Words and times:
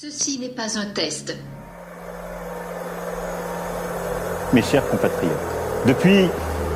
Ceci 0.00 0.38
n'est 0.38 0.48
pas 0.48 0.78
un 0.78 0.86
test. 0.86 1.36
Mes 4.54 4.62
chers 4.62 4.88
compatriotes, 4.88 5.30
depuis 5.86 6.28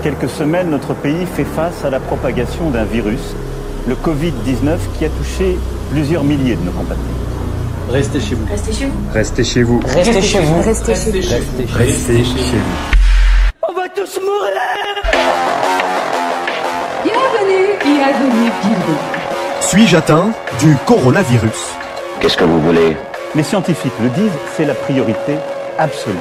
quelques 0.03 0.29
semaines, 0.29 0.69
notre 0.69 0.93
pays 0.93 1.25
fait 1.35 1.47
face 1.47 1.83
à 1.83 1.89
la 1.89 1.99
propagation 1.99 2.69
d'un 2.69 2.85
virus, 2.85 3.35
le 3.89 3.95
Covid-19, 3.95 4.77
qui 4.99 5.07
a 5.07 5.09
touché 5.09 5.57
plusieurs 5.91 6.25
milliers 6.25 6.57
de 6.57 6.63
nos 6.63 6.73
compatriotes. 6.73 7.07
Restez 7.89 8.21
chez 8.21 8.35
vous. 8.35 8.47
Restez 8.51 8.73
chez 8.75 8.85
vous. 8.85 9.11
Restez 9.13 9.45
chez 9.45 9.63
vous. 9.63 9.81
Restez 9.81 10.23
chez 10.23 10.41
vous. 10.41 10.61
Restez 10.61 11.23
chez 11.23 11.41
vous. 11.41 11.75
Restez 11.75 12.25
chez 12.25 12.59
vous. 12.59 13.67
On 13.67 13.73
va 13.73 13.89
tous 13.89 14.21
mourir 14.21 14.61
Bienvenue, 17.03 17.79
bienvenue, 17.83 18.51
bienvenue. 18.63 18.99
Suis-je 19.63 19.97
atteint 19.97 20.31
du 20.61 20.77
coronavirus? 20.85 21.77
Qu'est-ce 22.27 22.39
que 22.39 22.45
vous 22.45 22.61
voulez 22.61 22.97
Les 23.37 23.45
scientifiques 23.45 23.93
le 24.03 24.09
disent, 24.09 24.33
c'est 24.57 24.65
la 24.65 24.75
priorité 24.75 25.37
absolue. 25.79 26.17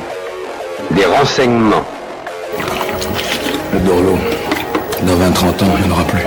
Des 0.91 1.03
renseignements. 1.03 1.83
Le 3.73 3.79
Dorlo, 3.79 4.15
dans 5.01 5.15
20-30 5.15 5.63
ans, 5.63 5.75
il 5.79 5.87
n'y 5.87 5.91
en 5.91 5.95
aura 5.95 6.03
plus. 6.03 6.21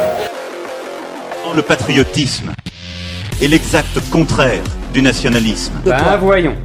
Le 1.54 1.62
patriotisme 1.62 2.50
est 3.40 3.46
l'exact 3.46 4.00
contraire 4.10 4.64
du 4.92 5.00
nationalisme. 5.00 5.74
Ben 5.84 6.16
voyons. 6.20 6.56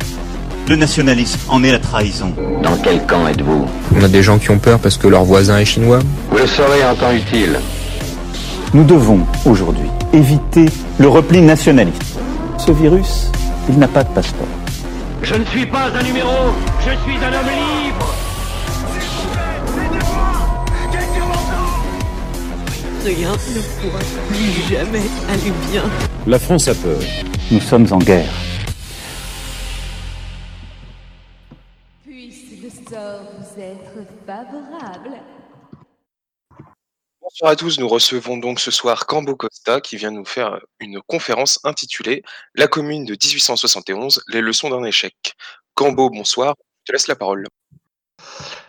Le 0.67 0.75
nationalisme 0.75 1.39
en 1.49 1.63
est 1.63 1.71
la 1.71 1.77
trahison. 1.77 2.33
Dans 2.63 2.77
quel 2.77 3.05
camp 3.05 3.27
êtes-vous 3.27 3.67
On 3.95 4.03
a 4.03 4.07
des 4.07 4.23
gens 4.23 4.39
qui 4.39 4.49
ont 4.49 4.57
peur 4.57 4.79
parce 4.79 4.97
que 4.97 5.07
leur 5.07 5.23
voisin 5.23 5.59
est 5.59 5.65
chinois. 5.65 5.99
Vous 6.31 6.37
le 6.39 6.47
saurez 6.47 6.83
en 6.83 6.95
temps 6.95 7.11
utile. 7.11 7.59
Nous 8.73 8.83
devons 8.83 9.19
aujourd'hui 9.45 9.85
éviter 10.13 10.65
le 10.97 11.07
repli 11.09 11.43
nationaliste. 11.43 12.12
Ce 12.65 12.71
virus, 12.71 13.29
il 13.67 13.77
n'a 13.77 13.89
pas 13.89 14.05
de 14.05 14.13
passeport. 14.13 14.47
Je 15.21 15.35
ne 15.35 15.43
suis 15.43 15.65
pas 15.65 15.87
un 15.93 16.01
numéro, 16.01 16.53
je 16.79 16.91
suis 17.03 17.17
un 17.17 17.33
homme 17.33 17.51
libre. 17.83 18.15
Rien 23.03 23.31
ne 23.31 23.61
pourra 23.81 23.99
plus 24.29 24.73
jamais 24.73 25.01
aller 25.29 25.51
bien. 25.69 25.83
La 26.25 26.39
France 26.39 26.69
a 26.69 26.75
peur. 26.75 27.01
Nous 27.51 27.59
sommes 27.59 27.87
en 27.91 27.97
guerre. 27.97 28.31
Puisse 32.05 32.63
le 32.63 32.69
sort 32.69 33.23
vous 33.39 33.61
être 33.61 34.07
favorable. 34.25 35.17
Bonsoir 37.33 37.51
à 37.51 37.55
tous, 37.55 37.79
nous 37.79 37.87
recevons 37.87 38.37
donc 38.37 38.59
ce 38.59 38.69
soir 38.69 39.07
Cambo 39.07 39.35
Costa 39.35 39.81
qui 39.81 39.97
vient 39.97 40.11
nous 40.11 40.23
faire 40.23 40.59
une 40.79 41.01
conférence 41.07 41.59
intitulée 41.63 42.21
La 42.53 42.67
commune 42.67 43.05
de 43.05 43.13
1871, 43.13 44.21
les 44.27 44.39
leçons 44.39 44.69
d'un 44.69 44.83
échec. 44.83 45.15
Cambo, 45.73 46.11
bonsoir, 46.11 46.53
je 46.81 46.91
te 46.91 46.91
laisse 46.91 47.07
la 47.07 47.15
parole. 47.15 47.47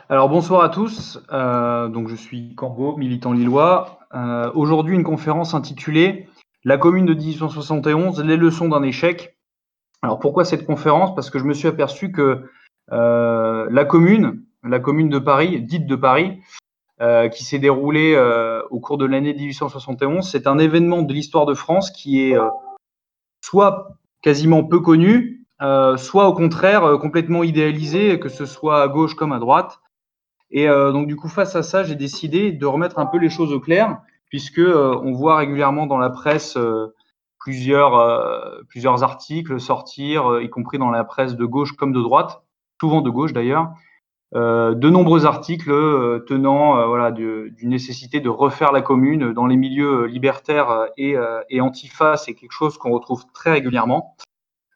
Alors 0.08 0.30
bonsoir 0.30 0.62
à 0.62 0.70
tous, 0.70 1.22
euh, 1.30 1.88
donc 1.88 2.08
je 2.08 2.14
suis 2.14 2.54
Cambo, 2.54 2.96
militant 2.96 3.34
lillois. 3.34 3.98
Euh, 4.14 4.50
Aujourd'hui 4.54 4.94
une 4.94 5.04
conférence 5.04 5.52
intitulée 5.52 6.26
La 6.64 6.78
commune 6.78 7.04
de 7.04 7.12
1871, 7.12 8.24
les 8.24 8.38
leçons 8.38 8.70
d'un 8.70 8.82
échec. 8.82 9.36
Alors 10.00 10.20
pourquoi 10.20 10.46
cette 10.46 10.64
conférence? 10.64 11.14
Parce 11.14 11.28
que 11.28 11.38
je 11.38 11.44
me 11.44 11.52
suis 11.52 11.68
aperçu 11.68 12.12
que 12.12 12.50
euh, 12.92 13.68
la 13.70 13.84
commune, 13.84 14.42
la 14.62 14.80
commune 14.80 15.10
de 15.10 15.18
Paris, 15.18 15.60
dite 15.60 15.86
de 15.86 15.96
Paris, 15.96 16.40
euh, 17.00 17.28
qui 17.28 17.42
s'est 17.42 17.58
déroulée 17.58 18.14
euh, 18.14 18.62
au 18.70 18.78
cours 18.78 18.98
de 18.98 19.04
l'année 19.04 19.34
1871, 19.34 20.30
c'est 20.30 20.46
un 20.46 20.58
événement 20.58 21.02
de 21.02 21.12
l'histoire 21.12 21.44
de 21.44 21.54
France 21.54 21.90
qui 21.90 22.22
est 22.22 22.38
euh, 22.38 22.48
soit 23.40 23.98
quasiment 24.22 24.62
peu 24.62 24.78
connu, 24.78 25.44
soit 25.96 26.28
au 26.28 26.34
contraire 26.34 26.98
complètement 27.00 27.42
idéalisé, 27.42 28.20
que 28.20 28.28
ce 28.28 28.46
soit 28.46 28.80
à 28.80 28.88
gauche 28.88 29.14
comme 29.14 29.32
à 29.32 29.38
droite. 29.38 29.80
Et 30.50 30.66
donc 30.66 31.06
du 31.06 31.16
coup, 31.16 31.28
face 31.28 31.56
à 31.56 31.62
ça, 31.62 31.84
j'ai 31.84 31.94
décidé 31.94 32.52
de 32.52 32.66
remettre 32.66 32.98
un 32.98 33.06
peu 33.06 33.18
les 33.18 33.28
choses 33.28 33.52
au 33.52 33.60
clair, 33.60 33.98
puisque 34.28 34.60
on 34.60 35.12
voit 35.12 35.36
régulièrement 35.36 35.86
dans 35.86 35.98
la 35.98 36.10
presse 36.10 36.58
plusieurs, 37.38 38.64
plusieurs 38.68 39.02
articles 39.02 39.60
sortir, 39.60 40.40
y 40.40 40.48
compris 40.48 40.78
dans 40.78 40.90
la 40.90 41.04
presse 41.04 41.34
de 41.36 41.44
gauche 41.44 41.72
comme 41.72 41.92
de 41.92 42.00
droite, 42.00 42.42
souvent 42.80 43.02
de 43.02 43.10
gauche 43.10 43.32
d'ailleurs, 43.32 43.72
de 44.34 44.90
nombreux 44.90 45.26
articles 45.26 45.70
euh, 45.70 46.18
tenant 46.26 46.76
euh, 46.76 46.86
voilà, 46.86 47.12
de- 47.12 47.50
d'une 47.56 47.70
nécessité 47.70 48.18
de 48.18 48.28
refaire 48.28 48.72
la 48.72 48.82
commune 48.82 49.32
dans 49.32 49.46
les 49.46 49.56
milieux 49.56 50.06
libertaires 50.06 50.70
euh, 50.70 50.86
et, 50.96 51.16
euh, 51.16 51.40
et 51.50 51.60
antifa, 51.60 52.16
c'est 52.16 52.34
quelque 52.34 52.52
chose 52.52 52.76
qu'on 52.76 52.90
retrouve 52.90 53.24
très 53.32 53.52
régulièrement. 53.52 54.16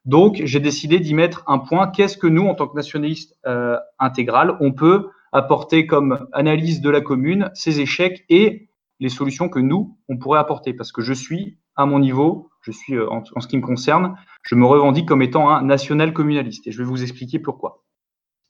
Donc, 0.05 0.41
j'ai 0.45 0.61
décidé 0.61 1.01
d'y 1.01 1.13
mettre 1.13 1.43
un 1.49 1.59
point. 1.59 1.89
Qu'est-ce 1.89 2.17
que 2.17 2.29
nous, 2.29 2.47
en 2.47 2.55
tant 2.55 2.69
que 2.69 2.77
nationalistes 2.77 3.37
euh, 3.47 3.77
intégral, 3.99 4.57
on 4.61 4.73
peut 4.73 5.09
apporter 5.33 5.87
comme 5.87 6.29
analyse 6.33 6.81
de 6.81 6.89
la 6.89 7.01
commune, 7.01 7.51
ses 7.53 7.81
échecs 7.81 8.25
et 8.29 8.71
les 9.01 9.09
solutions 9.09 9.49
que 9.49 9.59
nous, 9.59 9.99
on 10.09 10.17
pourrait 10.17 10.39
apporter? 10.39 10.73
Parce 10.73 10.93
que 10.93 11.03
je 11.03 11.13
suis, 11.13 11.59
à 11.75 11.85
mon 11.85 11.99
niveau, 11.99 12.49
je 12.63 12.71
suis, 12.71 12.95
euh, 12.95 13.11
en 13.11 13.41
ce 13.41 13.47
qui 13.49 13.57
me 13.57 13.63
concerne, 13.63 14.17
je 14.43 14.55
me 14.55 14.65
revendique 14.65 15.07
comme 15.09 15.21
étant 15.21 15.51
un 15.51 15.63
national 15.63 16.13
communaliste. 16.13 16.67
Et 16.69 16.73
je 16.73 16.79
vais 16.79 16.85
vous 16.85 17.03
expliquer 17.03 17.41
pourquoi. 17.41 17.83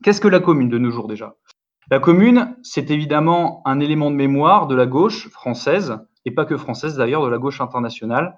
Qu'est-ce 0.02 0.20
que 0.20 0.28
la 0.28 0.40
commune 0.40 0.68
de 0.68 0.78
nos 0.78 0.90
jours 0.90 1.08
déjà? 1.08 1.34
La 1.90 1.98
commune, 1.98 2.54
c'est 2.62 2.90
évidemment 2.90 3.62
un 3.64 3.80
élément 3.80 4.10
de 4.10 4.16
mémoire 4.16 4.66
de 4.66 4.74
la 4.74 4.86
gauche 4.86 5.28
française, 5.30 5.98
et 6.24 6.30
pas 6.30 6.44
que 6.44 6.56
française 6.56 6.96
d'ailleurs, 6.96 7.24
de 7.24 7.30
la 7.30 7.38
gauche 7.38 7.60
internationale, 7.60 8.36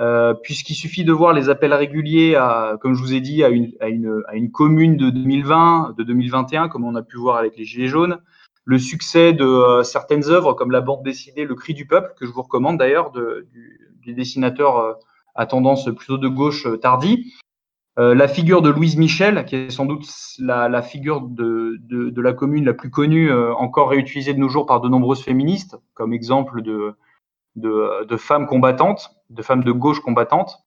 euh, 0.00 0.32
puisqu'il 0.34 0.74
suffit 0.74 1.04
de 1.04 1.12
voir 1.12 1.32
les 1.32 1.50
appels 1.50 1.74
réguliers, 1.74 2.40
comme 2.80 2.94
je 2.94 3.02
vous 3.02 3.14
ai 3.14 3.20
dit, 3.20 3.44
à 3.44 3.48
une, 3.50 4.50
commune 4.52 4.96
de 4.96 5.10
2020, 5.10 5.94
de 5.98 6.02
2021, 6.02 6.68
comme 6.68 6.84
on 6.84 6.94
a 6.94 7.02
pu 7.02 7.16
voir 7.16 7.36
avec 7.36 7.56
les 7.56 7.64
Gilets 7.64 7.88
jaunes, 7.88 8.18
le 8.64 8.78
succès 8.78 9.32
de 9.32 9.44
euh, 9.44 9.82
certaines 9.82 10.28
œuvres 10.28 10.52
comme 10.52 10.70
la 10.70 10.80
bande 10.80 11.02
dessinée 11.02 11.44
Le 11.44 11.54
Cri 11.54 11.74
du 11.74 11.86
Peuple, 11.86 12.12
que 12.18 12.26
je 12.26 12.32
vous 12.32 12.42
recommande 12.42 12.78
d'ailleurs, 12.78 13.12
du, 13.12 14.14
dessinateur 14.14 14.78
euh, 14.78 14.92
à 15.34 15.46
tendance 15.46 15.84
plutôt 15.94 16.16
de 16.16 16.28
gauche 16.28 16.66
tardi, 16.80 17.34
euh, 17.98 18.14
la 18.14 18.28
figure 18.28 18.62
de 18.62 18.70
Louise 18.70 18.96
Michel, 18.96 19.44
qui 19.44 19.56
est 19.56 19.70
sans 19.70 19.84
doute 19.84 20.06
la, 20.38 20.82
figure 20.82 21.22
de, 21.22 22.20
la 22.20 22.32
commune 22.32 22.64
la 22.64 22.74
plus 22.74 22.90
connue, 22.90 23.30
euh, 23.30 23.52
encore 23.54 23.90
réutilisée 23.90 24.34
de 24.34 24.38
nos 24.38 24.48
jours 24.48 24.66
par 24.66 24.80
de 24.80 24.88
nombreuses 24.88 25.22
féministes, 25.22 25.76
comme 25.94 26.12
exemple 26.12 26.62
de, 26.62 26.94
femmes 28.16 28.46
combattantes, 28.46 29.16
de 29.30 29.42
femmes 29.42 29.64
de 29.64 29.72
gauche 29.72 30.00
combattantes. 30.00 30.64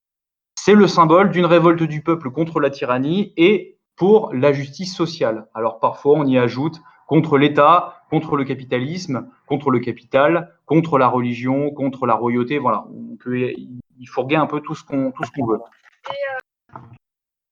C'est 0.55 0.75
le 0.75 0.87
symbole 0.87 1.31
d'une 1.31 1.45
révolte 1.45 1.83
du 1.83 2.03
peuple 2.03 2.31
contre 2.31 2.59
la 2.59 2.69
tyrannie 2.69 3.33
et 3.37 3.77
pour 3.95 4.33
la 4.33 4.51
justice 4.51 4.93
sociale. 4.93 5.47
Alors 5.53 5.79
parfois 5.79 6.17
on 6.17 6.25
y 6.25 6.37
ajoute 6.37 6.81
contre 7.07 7.37
l'État, 7.37 8.03
contre 8.09 8.35
le 8.35 8.43
capitalisme, 8.43 9.29
contre 9.47 9.71
le 9.71 9.79
capital, 9.79 10.53
contre 10.65 10.97
la 10.97 11.07
religion, 11.07 11.71
contre 11.71 12.05
la 12.05 12.15
royauté. 12.15 12.57
Voilà, 12.57 12.85
on 12.89 13.15
peut, 13.15 13.37
il 13.37 14.05
fourguer 14.07 14.35
un 14.35 14.47
peu 14.47 14.59
tout 14.59 14.75
ce 14.75 14.83
qu'on 14.83 15.11
veut. 15.45 15.59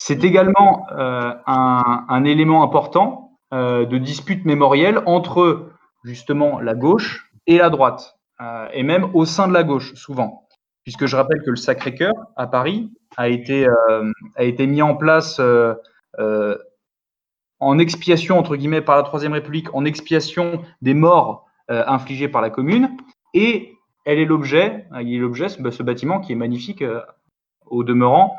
C'est 0.09 0.23
également 0.23 0.87
euh, 0.91 1.35
un, 1.45 2.23
élément 2.23 2.63
important 2.63 3.37
euh, 3.53 3.85
de 3.85 3.99
dispute 3.99 4.43
mémorielle 4.43 5.03
entre 5.05 5.69
justement 6.03 6.59
la 6.59 6.73
gauche 6.73 7.31
et 7.45 7.59
la 7.59 7.69
droite, 7.69 8.17
euh, 8.41 8.67
et 8.73 8.81
même 8.81 9.11
au 9.13 9.25
sein 9.25 9.47
de 9.47 9.53
la 9.53 9.61
gauche 9.61 9.93
souvent, 9.93 10.47
puisque 10.81 11.05
je 11.05 11.15
rappelle 11.15 11.43
que 11.43 11.51
le 11.51 11.57
Sacré-Cœur 11.57 12.15
à 12.37 12.47
Paris 12.47 12.91
a 13.17 13.29
été, 13.29 13.67
a 14.35 14.43
été 14.43 14.65
mis 14.65 14.81
en 14.81 14.95
place 14.95 15.39
en 17.59 17.77
expiation 17.77 18.39
entre 18.39 18.55
guillemets 18.55 18.81
par 18.81 18.95
la 18.95 19.03
Troisième 19.03 19.33
République, 19.33 19.71
en 19.75 19.85
expiation 19.85 20.63
des 20.81 20.95
morts 20.95 21.45
infligées 21.67 22.29
par 22.29 22.41
la 22.41 22.49
Commune, 22.49 22.97
et 23.35 23.75
elle 24.05 24.17
est 24.17 24.25
l'objet, 24.25 24.87
il 25.01 25.13
est 25.13 25.19
l'objet 25.19 25.49
ce, 25.49 25.69
ce, 25.69 25.83
bâtiment 25.83 26.19
qui 26.19 26.31
est 26.31 26.35
magnifique 26.35 26.83
au 27.67 27.83
demeurant, 27.83 28.37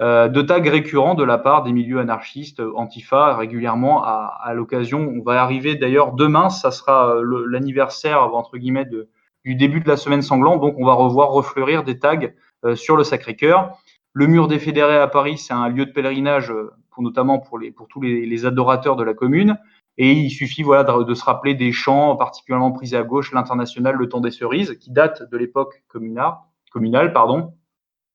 de 0.00 0.40
tags 0.40 0.62
récurrents 0.62 1.14
de 1.14 1.24
la 1.24 1.36
part 1.36 1.62
des 1.62 1.72
milieux 1.72 1.98
anarchistes 1.98 2.62
antifa 2.74 3.36
régulièrement 3.36 4.02
à, 4.02 4.38
à 4.42 4.54
l'occasion. 4.54 5.12
On 5.14 5.22
va 5.22 5.42
arriver 5.42 5.74
d'ailleurs 5.74 6.12
demain, 6.12 6.48
ça 6.48 6.70
sera 6.70 7.16
euh, 7.16 7.46
l'anniversaire 7.46 8.34
entre 8.34 8.56
guillemets 8.56 8.86
de, 8.86 9.08
du 9.44 9.54
début 9.54 9.80
de 9.80 9.88
la 9.88 9.98
semaine 9.98 10.22
sanglante, 10.22 10.60
donc 10.60 10.76
on 10.78 10.86
va 10.86 10.94
revoir 10.94 11.30
refleurir 11.30 11.84
des 11.84 11.98
tags 11.98 12.30
euh, 12.64 12.76
sur 12.76 12.96
le 12.96 13.04
Sacré-Cœur. 13.04 13.76
Le 14.12 14.26
mur 14.26 14.48
des 14.48 14.58
fédérés 14.58 14.96
à 14.96 15.06
Paris, 15.06 15.36
c'est 15.36 15.52
un 15.52 15.68
lieu 15.68 15.84
de 15.84 15.92
pèlerinage 15.92 16.50
euh, 16.50 16.72
pour 16.90 17.02
notamment 17.02 17.38
pour 17.38 17.58
les 17.58 17.70
pour 17.70 17.86
tous 17.86 18.00
les, 18.00 18.24
les 18.24 18.46
adorateurs 18.46 18.96
de 18.96 19.04
la 19.04 19.14
commune. 19.14 19.58
Et 19.98 20.12
il 20.12 20.30
suffit 20.30 20.62
voilà 20.62 20.82
de, 20.82 21.02
de, 21.04 21.14
se 21.14 21.24
rappeler 21.24 21.54
des 21.54 21.72
chants 21.72 22.16
particulièrement 22.16 22.72
pris 22.72 22.94
à 22.94 23.02
gauche, 23.02 23.32
l'international, 23.32 23.96
le 23.96 24.08
temps 24.08 24.20
des 24.20 24.30
cerises, 24.30 24.78
qui 24.78 24.90
date 24.90 25.30
de 25.30 25.36
l'époque 25.36 25.82
communale, 25.88 26.36
communale, 26.72 27.12
pardon, 27.12 27.52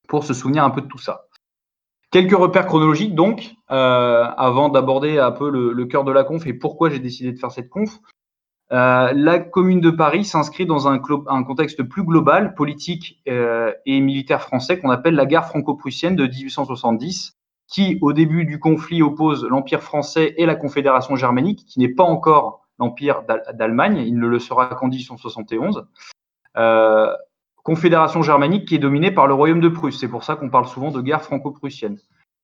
pour 0.08 0.24
se 0.24 0.34
souvenir 0.34 0.64
un 0.64 0.72
peu 0.72 0.82
de 0.82 0.88
tout 0.88 0.98
ça. 0.98 1.25
Quelques 2.16 2.32
repères 2.32 2.66
chronologiques 2.66 3.14
donc, 3.14 3.56
euh, 3.72 4.24
avant 4.38 4.70
d'aborder 4.70 5.20
un 5.20 5.32
peu 5.32 5.50
le, 5.50 5.86
cœur 5.86 6.06
de 6.06 6.14
la 6.14 6.24
conf 6.24 6.48
et 6.48 6.54
pourquoi 6.54 6.90
j'ai 6.90 7.00
décidé 7.00 7.34
de 7.34 7.38
faire 7.38 7.52
cette 7.52 7.68
conf. 7.68 8.00
Euh, 8.72 9.12
la 9.14 9.40
commune 9.40 9.82
de 9.82 9.90
Paris 9.90 10.24
s'inscrit 10.24 10.66
dans 10.66 10.88
un, 10.88 11.02
un, 11.28 11.44
contexte 11.44 11.84
plus 11.84 12.06
global, 12.06 12.54
politique 12.54 13.22
euh, 13.28 13.74
et 13.86 14.00
militaire 14.00 14.42
français 14.42 14.80
qu'on 14.80 14.92
appelle 14.92 15.16
la 15.16 15.26
guerre 15.26 15.46
franco-prussienne 15.46 16.16
de 16.16 16.26
1870, 16.26 17.36
qui, 17.68 17.98
au 18.00 18.14
début 18.14 18.46
du 18.46 18.60
conflit, 18.60 19.02
oppose 19.02 19.44
l'Empire 19.44 19.84
français 19.84 20.36
et 20.38 20.46
la 20.46 20.56
Confédération 20.56 21.18
germanique, 21.18 21.66
qui 21.68 21.80
n'est 21.80 21.94
pas 21.94 22.06
encore 22.06 22.66
l'Empire 22.80 23.24
d'Allemagne, 23.54 23.98
il 23.98 24.18
ne 24.18 24.28
le 24.28 24.40
sera 24.40 24.68
qu'en 24.68 24.88
1871. 24.88 25.86
Confédération 27.66 28.22
germanique 28.22 28.68
qui 28.68 28.76
est 28.76 28.80
dominée 28.80 29.10
par 29.10 29.26
le 29.26 29.34
Royaume 29.34 29.60
de 29.60 29.70
Prusse. 29.70 30.00
C'est 30.00 30.08
pour 30.08 30.24
ça 30.24 30.36
qu'on 30.36 30.52
parle 30.52 30.68
souvent 30.68 30.92
de 30.92 31.02
guerre 31.02 31.24
franco-prussienne. 31.24 31.98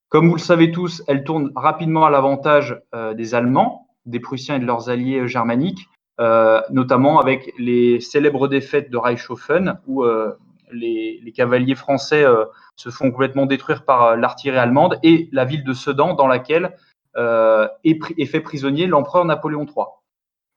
Comme 0.09 0.27
vous 0.27 0.33
le 0.33 0.41
savez 0.41 0.71
tous, 0.71 1.03
elle 1.07 1.23
tourne 1.23 1.51
rapidement 1.56 2.06
à 2.06 2.09
l'avantage 2.09 2.81
euh, 2.95 3.13
des 3.13 3.35
Allemands, 3.35 3.88
des 4.07 4.19
Prussiens 4.19 4.56
et 4.56 4.59
de 4.59 4.65
leurs 4.65 4.89
alliés 4.89 5.27
germaniques, 5.27 5.88
euh, 6.19 6.59
notamment 6.71 7.19
avec 7.19 7.53
les 7.59 8.00
célèbres 8.00 8.47
défaites 8.47 8.89
de 8.89 8.97
Reichshofen, 8.97 9.77
où 9.85 10.03
euh, 10.03 10.33
les, 10.71 11.31
cavaliers 11.35 11.75
français 11.75 12.25
se 12.75 12.89
font 12.89 13.12
complètement 13.12 13.45
détruire 13.45 13.85
par 13.85 14.17
l'artillerie 14.17 14.57
allemande, 14.57 14.97
et 15.03 15.29
la 15.31 15.45
ville 15.45 15.63
de 15.63 15.74
Sedan, 15.74 16.15
dans 16.15 16.27
laquelle 16.27 16.75
est, 17.15 18.25
fait 18.25 18.41
prisonnier 18.41 18.88
l'empereur 18.88 19.24
Napoléon 19.25 19.65
III. 19.65 19.85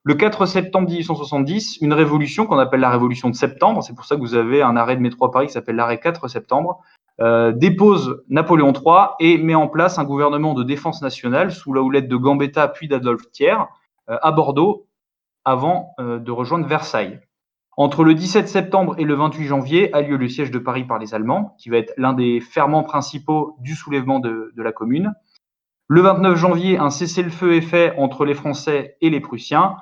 Le 0.06 0.14
4 0.14 0.44
septembre 0.44 0.90
1870, 0.90 1.78
une 1.80 1.94
révolution 1.94 2.46
qu'on 2.46 2.58
appelle 2.58 2.80
la 2.80 2.90
révolution 2.90 3.30
de 3.30 3.34
septembre, 3.34 3.82
c'est 3.82 3.94
pour 3.94 4.04
ça 4.04 4.16
que 4.16 4.20
vous 4.20 4.34
avez 4.34 4.60
un 4.60 4.76
arrêt 4.76 4.96
de 4.96 5.00
métro 5.00 5.24
à 5.24 5.30
Paris 5.30 5.46
qui 5.46 5.54
s'appelle 5.54 5.76
l'arrêt 5.76 5.98
4 5.98 6.28
septembre, 6.28 6.82
euh, 7.22 7.52
dépose 7.52 8.22
Napoléon 8.28 8.74
III 8.74 9.14
et 9.20 9.38
met 9.38 9.54
en 9.54 9.66
place 9.66 9.98
un 9.98 10.04
gouvernement 10.04 10.52
de 10.52 10.62
défense 10.62 11.00
nationale 11.00 11.52
sous 11.52 11.72
la 11.72 11.80
houlette 11.80 12.08
de 12.08 12.16
Gambetta 12.16 12.68
puis 12.68 12.86
d'Adolphe 12.86 13.30
Thiers 13.32 13.56
euh, 14.10 14.18
à 14.20 14.30
Bordeaux 14.30 14.88
avant 15.46 15.94
euh, 16.00 16.18
de 16.18 16.30
rejoindre 16.30 16.66
Versailles. 16.66 17.20
Entre 17.78 18.04
le 18.04 18.14
17 18.14 18.46
septembre 18.46 18.96
et 18.98 19.04
le 19.04 19.14
28 19.14 19.46
janvier 19.46 19.94
a 19.94 20.02
lieu 20.02 20.16
le 20.16 20.28
siège 20.28 20.50
de 20.50 20.58
Paris 20.58 20.84
par 20.84 20.98
les 20.98 21.14
Allemands, 21.14 21.56
qui 21.58 21.70
va 21.70 21.78
être 21.78 21.94
l'un 21.96 22.12
des 22.12 22.40
ferments 22.40 22.84
principaux 22.84 23.56
du 23.60 23.74
soulèvement 23.74 24.20
de, 24.20 24.52
la 24.56 24.72
Commune. 24.72 25.12
Le 25.88 26.00
29 26.02 26.36
janvier, 26.36 26.78
un 26.78 26.90
cessez-le-feu 26.90 27.54
est 27.54 27.62
fait 27.62 27.94
entre 27.96 28.24
les 28.24 28.34
Français 28.34 28.96
et 29.00 29.10
les 29.10 29.20
Prussiens, 29.20 29.76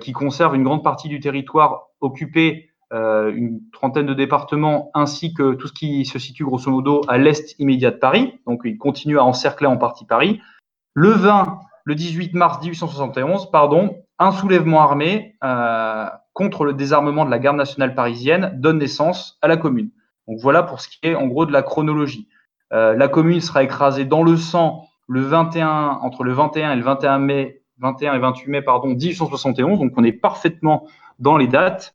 qui 0.00 0.12
conservent 0.12 0.56
une 0.56 0.64
grande 0.64 0.82
partie 0.82 1.08
du 1.08 1.20
territoire 1.20 1.88
occupé, 2.00 2.70
euh, 2.92 3.32
une 3.34 3.60
trentaine 3.72 4.06
de 4.06 4.14
départements, 4.14 4.90
ainsi 4.94 5.34
que 5.34 5.54
tout 5.54 5.66
ce 5.66 5.72
qui 5.72 6.04
se 6.04 6.20
situe 6.20 6.44
grosso 6.44 6.70
modo 6.70 7.00
à 7.08 7.18
l'est 7.18 7.58
immédiat 7.58 7.90
de 7.90 7.96
Paris. 7.96 8.38
Donc, 8.46 8.60
ils 8.64 8.78
continuent 8.78 9.18
à 9.18 9.24
encercler 9.24 9.66
en 9.66 9.76
partie 9.76 10.04
Paris. 10.04 10.40
Le 10.94 11.10
20, 11.10 11.58
le 11.84 11.94
18 11.96 12.34
mars 12.34 12.60
1871, 12.62 13.50
pardon, 13.50 13.96
un 14.20 14.30
soulèvement 14.30 14.82
armé 14.82 15.34
euh, 15.42 16.06
contre 16.32 16.64
le 16.64 16.74
désarmement 16.74 17.24
de 17.24 17.30
la 17.30 17.40
garde 17.40 17.56
nationale 17.56 17.96
parisienne 17.96 18.52
donne 18.54 18.78
naissance 18.78 19.36
à 19.42 19.48
la 19.48 19.56
commune. 19.56 19.90
Donc 20.28 20.38
voilà 20.40 20.62
pour 20.62 20.80
ce 20.80 20.88
qui 20.88 20.98
est 21.02 21.16
en 21.16 21.26
gros 21.26 21.44
de 21.44 21.52
la 21.52 21.62
chronologie. 21.62 22.28
Euh, 22.72 22.94
la 22.94 23.08
commune 23.08 23.40
sera 23.40 23.64
écrasée 23.64 24.04
dans 24.04 24.22
le 24.22 24.36
sang 24.36 24.86
le 25.08 25.22
21, 25.22 25.98
entre 26.02 26.22
le 26.22 26.32
21 26.32 26.72
et 26.72 26.76
le 26.76 26.82
21 26.82 27.18
mai, 27.18 27.62
21 27.78 28.14
et 28.14 28.18
28 28.18 28.50
mai 28.50 28.62
pardon, 28.62 28.88
1871. 28.88 29.78
Donc 29.78 29.92
on 29.96 30.04
est 30.04 30.12
parfaitement 30.12 30.86
dans 31.18 31.36
les 31.36 31.46
dates. 31.46 31.94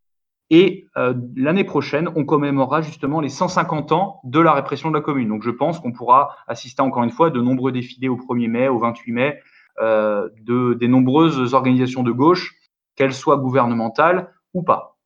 Et 0.50 0.88
euh, 0.98 1.13
l'année 1.38 1.63
prochaine, 1.63 2.10
on 2.16 2.25
commémorera 2.25 2.81
justement 2.81 3.22
les 3.22 3.30
150 3.30 3.94
ans 3.94 4.19
de 4.25 4.39
la 4.39 4.51
répression 4.51 4.89
de 4.89 4.95
la 4.95 5.01
commune. 5.01 5.30
Donc 5.30 5.44
je 5.44 5.50
pense 5.50 5.80
qu'on 5.80 5.94
pourra 5.94 6.36
assister 6.45 6.81
encore 6.81 7.04
une 7.04 7.10
fois 7.10 7.28
à 7.28 7.30
de 7.30 7.39
nombreux 7.39 7.72
défilés 7.72 8.10
au 8.10 8.18
1er 8.18 8.50
mai, 8.50 8.68
au 8.68 8.78
28 8.78 9.12
mai, 9.13 9.39
euh, 9.80 10.30
de, 10.42 10.74
des 10.74 10.89
nombreuses 10.89 11.54
organisations 11.54 12.04
de 12.04 12.12
gauche, 12.12 12.54
qu'elles 12.98 13.13
soient 13.13 13.38
gouvernementales 13.38 14.33
ou 14.54 14.62
pas. 14.62 14.98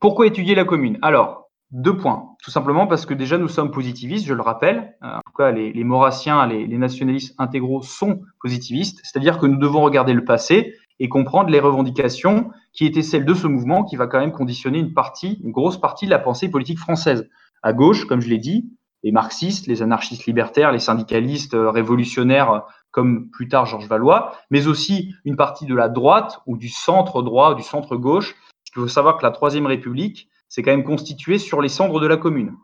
Pourquoi 0.00 0.26
étudier 0.26 0.56
la 0.56 0.64
commune? 0.64 0.98
Alors, 1.02 1.47
deux 1.70 1.96
points. 1.96 2.30
Tout 2.42 2.50
simplement 2.50 2.86
parce 2.86 3.06
que 3.06 3.14
déjà, 3.14 3.38
nous 3.38 3.48
sommes 3.48 3.70
positivistes, 3.70 4.26
je 4.26 4.34
le 4.34 4.42
rappelle. 4.42 4.94
Euh, 5.02 5.16
en 5.16 5.20
tout 5.26 5.32
cas, 5.36 5.50
les, 5.50 5.72
les 5.72 5.84
maurassiens, 5.84 6.46
les, 6.46 6.66
les 6.66 6.78
nationalistes 6.78 7.34
intégraux 7.38 7.82
sont 7.82 8.22
positivistes, 8.40 9.00
c'est-à-dire 9.02 9.38
que 9.38 9.46
nous 9.46 9.58
devons 9.58 9.82
regarder 9.82 10.14
le 10.14 10.24
passé 10.24 10.74
et 11.00 11.08
comprendre 11.08 11.50
les 11.50 11.60
revendications 11.60 12.50
qui 12.72 12.86
étaient 12.86 13.02
celles 13.02 13.24
de 13.24 13.34
ce 13.34 13.46
mouvement 13.46 13.84
qui 13.84 13.96
va 13.96 14.06
quand 14.06 14.18
même 14.18 14.32
conditionner 14.32 14.78
une 14.78 14.94
partie, 14.94 15.40
une 15.44 15.52
grosse 15.52 15.80
partie 15.80 16.06
de 16.06 16.10
la 16.10 16.18
pensée 16.18 16.50
politique 16.50 16.78
française. 16.78 17.28
À 17.62 17.72
gauche, 17.72 18.06
comme 18.06 18.20
je 18.20 18.28
l'ai 18.28 18.38
dit, 18.38 18.70
les 19.04 19.12
marxistes, 19.12 19.66
les 19.66 19.82
anarchistes 19.82 20.26
libertaires, 20.26 20.72
les 20.72 20.78
syndicalistes 20.78 21.54
euh, 21.54 21.70
révolutionnaires 21.70 22.64
comme 22.90 23.28
plus 23.30 23.48
tard 23.48 23.66
Georges 23.66 23.86
Valois, 23.86 24.32
mais 24.50 24.66
aussi 24.66 25.14
une 25.24 25.36
partie 25.36 25.66
de 25.66 25.74
la 25.74 25.88
droite 25.88 26.40
ou 26.46 26.56
du 26.56 26.68
centre 26.68 27.22
droit, 27.22 27.54
du 27.54 27.62
centre 27.62 27.96
gauche. 27.96 28.34
Il 28.66 28.80
faut 28.80 28.88
savoir 28.88 29.18
que 29.18 29.22
la 29.22 29.30
Troisième 29.30 29.66
République 29.66 30.28
s'est 30.48 30.62
quand 30.62 30.70
même 30.70 30.84
constituée 30.84 31.38
sur 31.38 31.60
les 31.60 31.68
cendres 31.68 32.00
de 32.00 32.06
la 32.06 32.16
commune. 32.16 32.56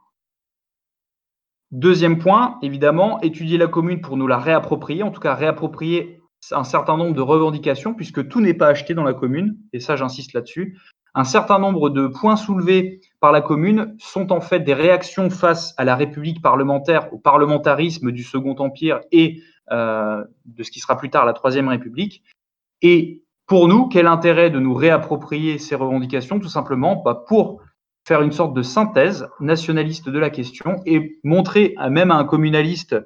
Deuxième 1.71 2.19
point, 2.19 2.59
évidemment, 2.63 3.21
étudier 3.21 3.59
la 3.59 3.67
commune 3.67 4.01
pour 4.01 4.17
nous 4.17 4.27
la 4.27 4.39
réapproprier, 4.39 5.03
en 5.03 5.11
tout 5.11 5.21
cas 5.21 5.35
réapproprier 5.35 6.21
un 6.53 6.65
certain 6.65 6.97
nombre 6.97 7.15
de 7.15 7.21
revendications, 7.21 7.95
puisque 7.95 8.29
tout 8.29 8.41
n'est 8.41 8.55
pas 8.55 8.69
acheté 8.69 8.95
dans 8.95 9.03
la 9.03 9.15
commune, 9.15 9.57
et 9.73 9.81
ça 9.81 9.97
j'insiste 9.97 10.35
là-dessus. 10.35 10.79
Un 11.15 11.25
certain 11.25 11.59
nombre 11.59 11.91
de 11.91 12.09
points 12.09 12.37
soulevés 12.37 13.01
par 13.21 13.33
la 13.33 13.41
commune 13.41 13.95
sont 13.99 14.33
en 14.33 14.41
fait 14.41 14.61
des 14.61 14.75
réactions 14.75 15.31
face 15.31 15.75
à 15.77 15.85
la 15.85 15.95
République 15.95 16.43
parlementaire, 16.43 17.13
au 17.13 17.19
parlementarisme 17.19 18.11
du 18.11 18.23
Second 18.23 18.57
Empire 18.59 19.01
et 19.13 19.43
euh, 19.71 20.25
de 20.45 20.63
ce 20.63 20.71
qui 20.71 20.81
sera 20.81 20.97
plus 20.97 21.11
tard 21.11 21.25
la 21.25 21.33
Troisième 21.33 21.69
République. 21.69 22.25
Et 22.83 23.23
pour 23.47 23.69
nous, 23.69 23.89
quel 23.89 24.07
intérêt 24.07 24.51
de 24.51 24.59
nous 24.59 24.75
réapproprier 24.75 25.59
ces 25.59 25.75
revendications? 25.75 26.41
Tout 26.41 26.49
simplement 26.49 27.03
bah, 27.05 27.25
pour 27.27 27.63
faire 28.05 28.23
une 28.23 28.33
sorte 28.33 28.55
de 28.55 28.63
synthèse 28.63 29.29
nationaliste 29.41 30.09
de 30.09 30.19
la 30.19 30.31
question 30.31 30.83
et 30.87 31.19
montrer 31.25 31.75
même 31.91 32.11
à 32.11 32.17
un 32.17 32.25
communaliste, 32.25 32.97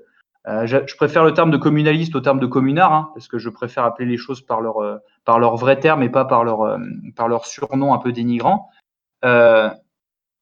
euh, 0.48 0.66
je, 0.66 0.96
préfère 0.96 1.24
le 1.24 1.34
terme 1.34 1.50
de 1.50 1.56
communaliste 1.56 2.14
au 2.14 2.20
terme 2.20 2.40
de 2.40 2.46
communard, 2.46 2.92
hein, 2.92 3.10
parce 3.14 3.28
que 3.28 3.38
je 3.38 3.50
préfère 3.50 3.84
appeler 3.84 4.08
les 4.08 4.16
choses 4.16 4.40
par 4.40 4.60
leur, 4.60 4.78
euh, 4.78 4.96
par 5.24 5.38
leur 5.38 5.56
vrai 5.56 5.78
terme 5.78 6.02
et 6.02 6.08
pas 6.08 6.24
par 6.24 6.42
leur, 6.42 6.62
euh, 6.62 6.78
par 7.16 7.28
leur 7.28 7.46
surnom 7.46 7.92
un 7.92 7.98
peu 7.98 8.12
dénigrant. 8.12 8.70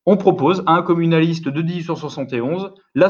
On 0.08 0.16
propose 0.16 0.62
à 0.66 0.74
un 0.74 0.82
communaliste 0.82 1.48
de 1.48 1.62
1871 1.62 2.74
la, 2.94 3.08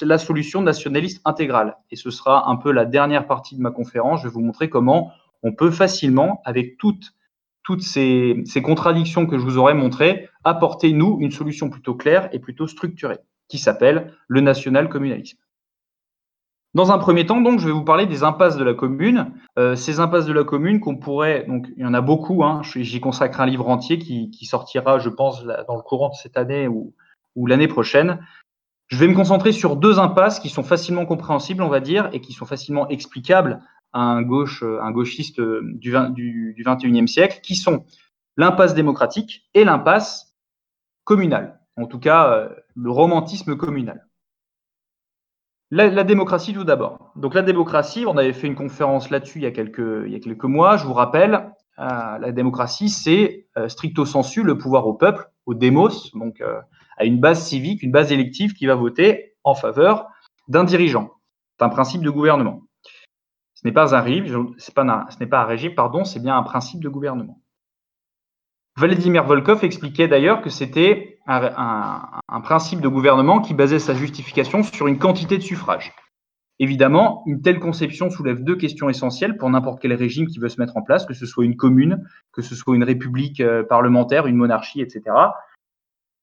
la, 0.00 0.18
solution 0.18 0.62
nationaliste 0.62 1.20
intégrale. 1.26 1.76
Et 1.90 1.96
ce 1.96 2.10
sera 2.10 2.48
un 2.48 2.56
peu 2.56 2.72
la 2.72 2.86
dernière 2.86 3.26
partie 3.26 3.54
de 3.54 3.60
ma 3.60 3.70
conférence. 3.70 4.22
Je 4.22 4.28
vais 4.28 4.32
vous 4.32 4.40
montrer 4.40 4.70
comment 4.70 5.12
on 5.42 5.52
peut 5.52 5.70
facilement, 5.70 6.40
avec 6.46 6.78
toutes, 6.78 7.12
toutes 7.68 7.82
ces, 7.82 8.62
contradictions 8.64 9.26
que 9.26 9.36
je 9.36 9.44
vous 9.44 9.58
aurais 9.58 9.74
montrées, 9.74 10.30
apporter, 10.42 10.90
nous, 10.94 11.18
une 11.20 11.30
solution 11.30 11.68
plutôt 11.68 11.94
claire 11.94 12.30
et 12.32 12.38
plutôt 12.38 12.66
structurée, 12.66 13.18
qui 13.46 13.58
s'appelle 13.58 14.14
le 14.26 14.40
national-communalisme. 14.40 15.36
Dans 16.72 16.92
un 16.92 16.96
premier 16.96 17.26
temps, 17.26 17.42
donc, 17.42 17.60
je 17.60 17.66
vais 17.66 17.72
vous 17.72 17.84
parler 17.84 18.06
des 18.06 18.22
impasses 18.22 18.56
de 18.56 18.64
la 18.64 18.72
commune. 18.72 19.34
Euh, 19.58 19.76
ces 19.76 20.00
impasses 20.00 20.24
de 20.24 20.32
la 20.32 20.44
commune 20.44 20.80
qu'on 20.80 20.96
pourrait, 20.96 21.44
donc, 21.46 21.66
il 21.76 21.82
y 21.82 21.86
en 21.86 21.92
a 21.92 22.00
beaucoup. 22.00 22.42
Hein, 22.42 22.62
J'y 22.74 23.00
consacre 23.00 23.38
un 23.42 23.46
livre 23.46 23.68
entier 23.68 23.98
qui, 23.98 24.30
qui, 24.30 24.46
sortira, 24.46 24.98
je 24.98 25.10
pense, 25.10 25.44
dans 25.44 25.76
le 25.76 25.82
courant 25.82 26.08
de 26.08 26.14
cette 26.14 26.38
année 26.38 26.68
ou, 26.68 26.94
ou 27.36 27.46
l'année 27.46 27.68
prochaine. 27.68 28.18
Je 28.86 28.96
vais 28.96 29.08
me 29.08 29.14
concentrer 29.14 29.52
sur 29.52 29.76
deux 29.76 29.98
impasses 29.98 30.40
qui 30.40 30.48
sont 30.48 30.62
facilement 30.62 31.04
compréhensibles, 31.04 31.62
on 31.62 31.68
va 31.68 31.80
dire, 31.80 32.08
et 32.14 32.22
qui 32.22 32.32
sont 32.32 32.46
facilement 32.46 32.88
explicables 32.88 33.60
un 33.92 34.22
gauche, 34.22 34.62
un 34.62 34.90
gauchiste 34.90 35.40
du, 35.40 35.90
20, 35.90 36.10
du, 36.10 36.54
du 36.54 36.62
21e 36.62 37.06
siècle, 37.06 37.40
qui 37.42 37.56
sont 37.56 37.84
l'impasse 38.36 38.74
démocratique 38.74 39.48
et 39.54 39.64
l'impasse 39.64 40.34
communale. 41.04 41.60
En 41.76 41.86
tout 41.86 41.98
cas, 41.98 42.32
euh, 42.32 42.48
le 42.74 42.90
romantisme 42.90 43.56
communal. 43.56 44.08
La, 45.70 46.02
démocratie 46.02 46.54
tout 46.54 46.64
d'abord. 46.64 47.12
Donc 47.14 47.34
la 47.34 47.42
démocratie, 47.42 48.06
on 48.06 48.16
avait 48.16 48.32
fait 48.32 48.46
une 48.46 48.54
conférence 48.54 49.10
là-dessus 49.10 49.38
il, 49.38 49.42
y 49.42 49.46
a 49.46 49.50
quelques, 49.50 50.06
il 50.06 50.12
y 50.12 50.16
a 50.16 50.20
quelques 50.20 50.44
mois. 50.44 50.78
Je 50.78 50.86
vous 50.86 50.94
rappelle, 50.94 51.52
euh, 51.78 52.18
la 52.18 52.32
démocratie, 52.32 52.88
c'est 52.88 53.48
euh, 53.58 53.68
stricto 53.68 54.06
sensu 54.06 54.42
le 54.42 54.56
pouvoir 54.56 54.86
au 54.86 54.94
peuple, 54.94 55.30
au 55.44 55.52
démos, 55.54 56.10
donc 56.14 56.40
euh, 56.40 56.60
à 56.96 57.04
une 57.04 57.20
base 57.20 57.46
civique, 57.46 57.82
une 57.82 57.92
base 57.92 58.12
élective 58.12 58.54
qui 58.54 58.64
va 58.64 58.76
voter 58.76 59.34
en 59.44 59.54
faveur 59.54 60.08
d'un 60.48 60.64
dirigeant. 60.64 61.10
C'est 61.58 61.64
un 61.64 61.68
principe 61.68 62.02
de 62.02 62.10
gouvernement. 62.10 62.62
Ce 63.60 63.66
n'est 63.66 63.72
pas 63.72 63.96
un 63.96 65.44
régime, 65.44 65.74
pardon, 65.74 66.04
c'est 66.04 66.22
bien 66.22 66.38
un 66.38 66.44
principe 66.44 66.80
de 66.80 66.88
gouvernement. 66.88 67.42
Vladimir 68.76 69.24
Volkov 69.24 69.64
expliquait 69.64 70.06
d'ailleurs 70.06 70.42
que 70.42 70.48
c'était 70.48 71.18
un, 71.26 71.42
un, 71.56 72.20
un, 72.28 72.40
principe 72.40 72.80
de 72.80 72.86
gouvernement 72.86 73.40
qui 73.40 73.54
basait 73.54 73.80
sa 73.80 73.94
justification 73.94 74.62
sur 74.62 74.86
une 74.86 75.00
quantité 75.00 75.38
de 75.38 75.42
suffrages. 75.42 75.92
Évidemment, 76.60 77.24
une 77.26 77.42
telle 77.42 77.58
conception 77.58 78.10
soulève 78.10 78.44
deux 78.44 78.54
questions 78.54 78.88
essentielles 78.88 79.36
pour 79.36 79.50
n'importe 79.50 79.82
quel 79.82 79.92
régime 79.92 80.28
qui 80.28 80.38
veut 80.38 80.48
se 80.48 80.60
mettre 80.60 80.76
en 80.76 80.82
place, 80.82 81.04
que 81.04 81.14
ce 81.14 81.26
soit 81.26 81.44
une 81.44 81.56
commune, 81.56 82.06
que 82.30 82.42
ce 82.42 82.54
soit 82.54 82.76
une 82.76 82.84
république 82.84 83.40
euh, 83.40 83.64
parlementaire, 83.64 84.28
une 84.28 84.36
monarchie, 84.36 84.80
etc. 84.80 85.02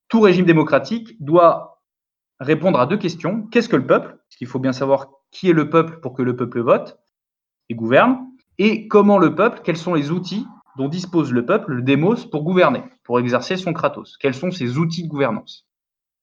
Tout 0.07 0.21
régime 0.21 0.45
démocratique 0.45 1.21
doit 1.21 1.81
répondre 2.39 2.79
à 2.79 2.85
deux 2.85 2.97
questions. 2.97 3.43
Qu'est-ce 3.51 3.67
que 3.67 3.75
le 3.75 3.87
peuple? 3.87 4.07
Parce 4.11 4.37
qu'il 4.37 4.47
faut 4.47 4.59
bien 4.59 4.73
savoir 4.73 5.09
qui 5.31 5.49
est 5.49 5.53
le 5.53 5.69
peuple 5.69 5.99
pour 5.99 6.13
que 6.13 6.21
le 6.21 6.37
peuple 6.37 6.61
vote 6.61 6.97
et 7.69 7.75
gouverne. 7.75 8.19
Et 8.57 8.87
comment 8.87 9.17
le 9.17 9.35
peuple, 9.35 9.61
quels 9.63 9.77
sont 9.77 9.93
les 9.93 10.11
outils 10.11 10.45
dont 10.77 10.87
dispose 10.87 11.31
le 11.31 11.45
peuple, 11.45 11.73
le 11.73 11.81
démos, 11.81 12.25
pour 12.25 12.43
gouverner, 12.43 12.83
pour 13.03 13.19
exercer 13.19 13.57
son 13.57 13.73
kratos? 13.73 14.17
Quels 14.17 14.33
sont 14.33 14.51
ses 14.51 14.77
outils 14.77 15.03
de 15.03 15.09
gouvernance? 15.09 15.67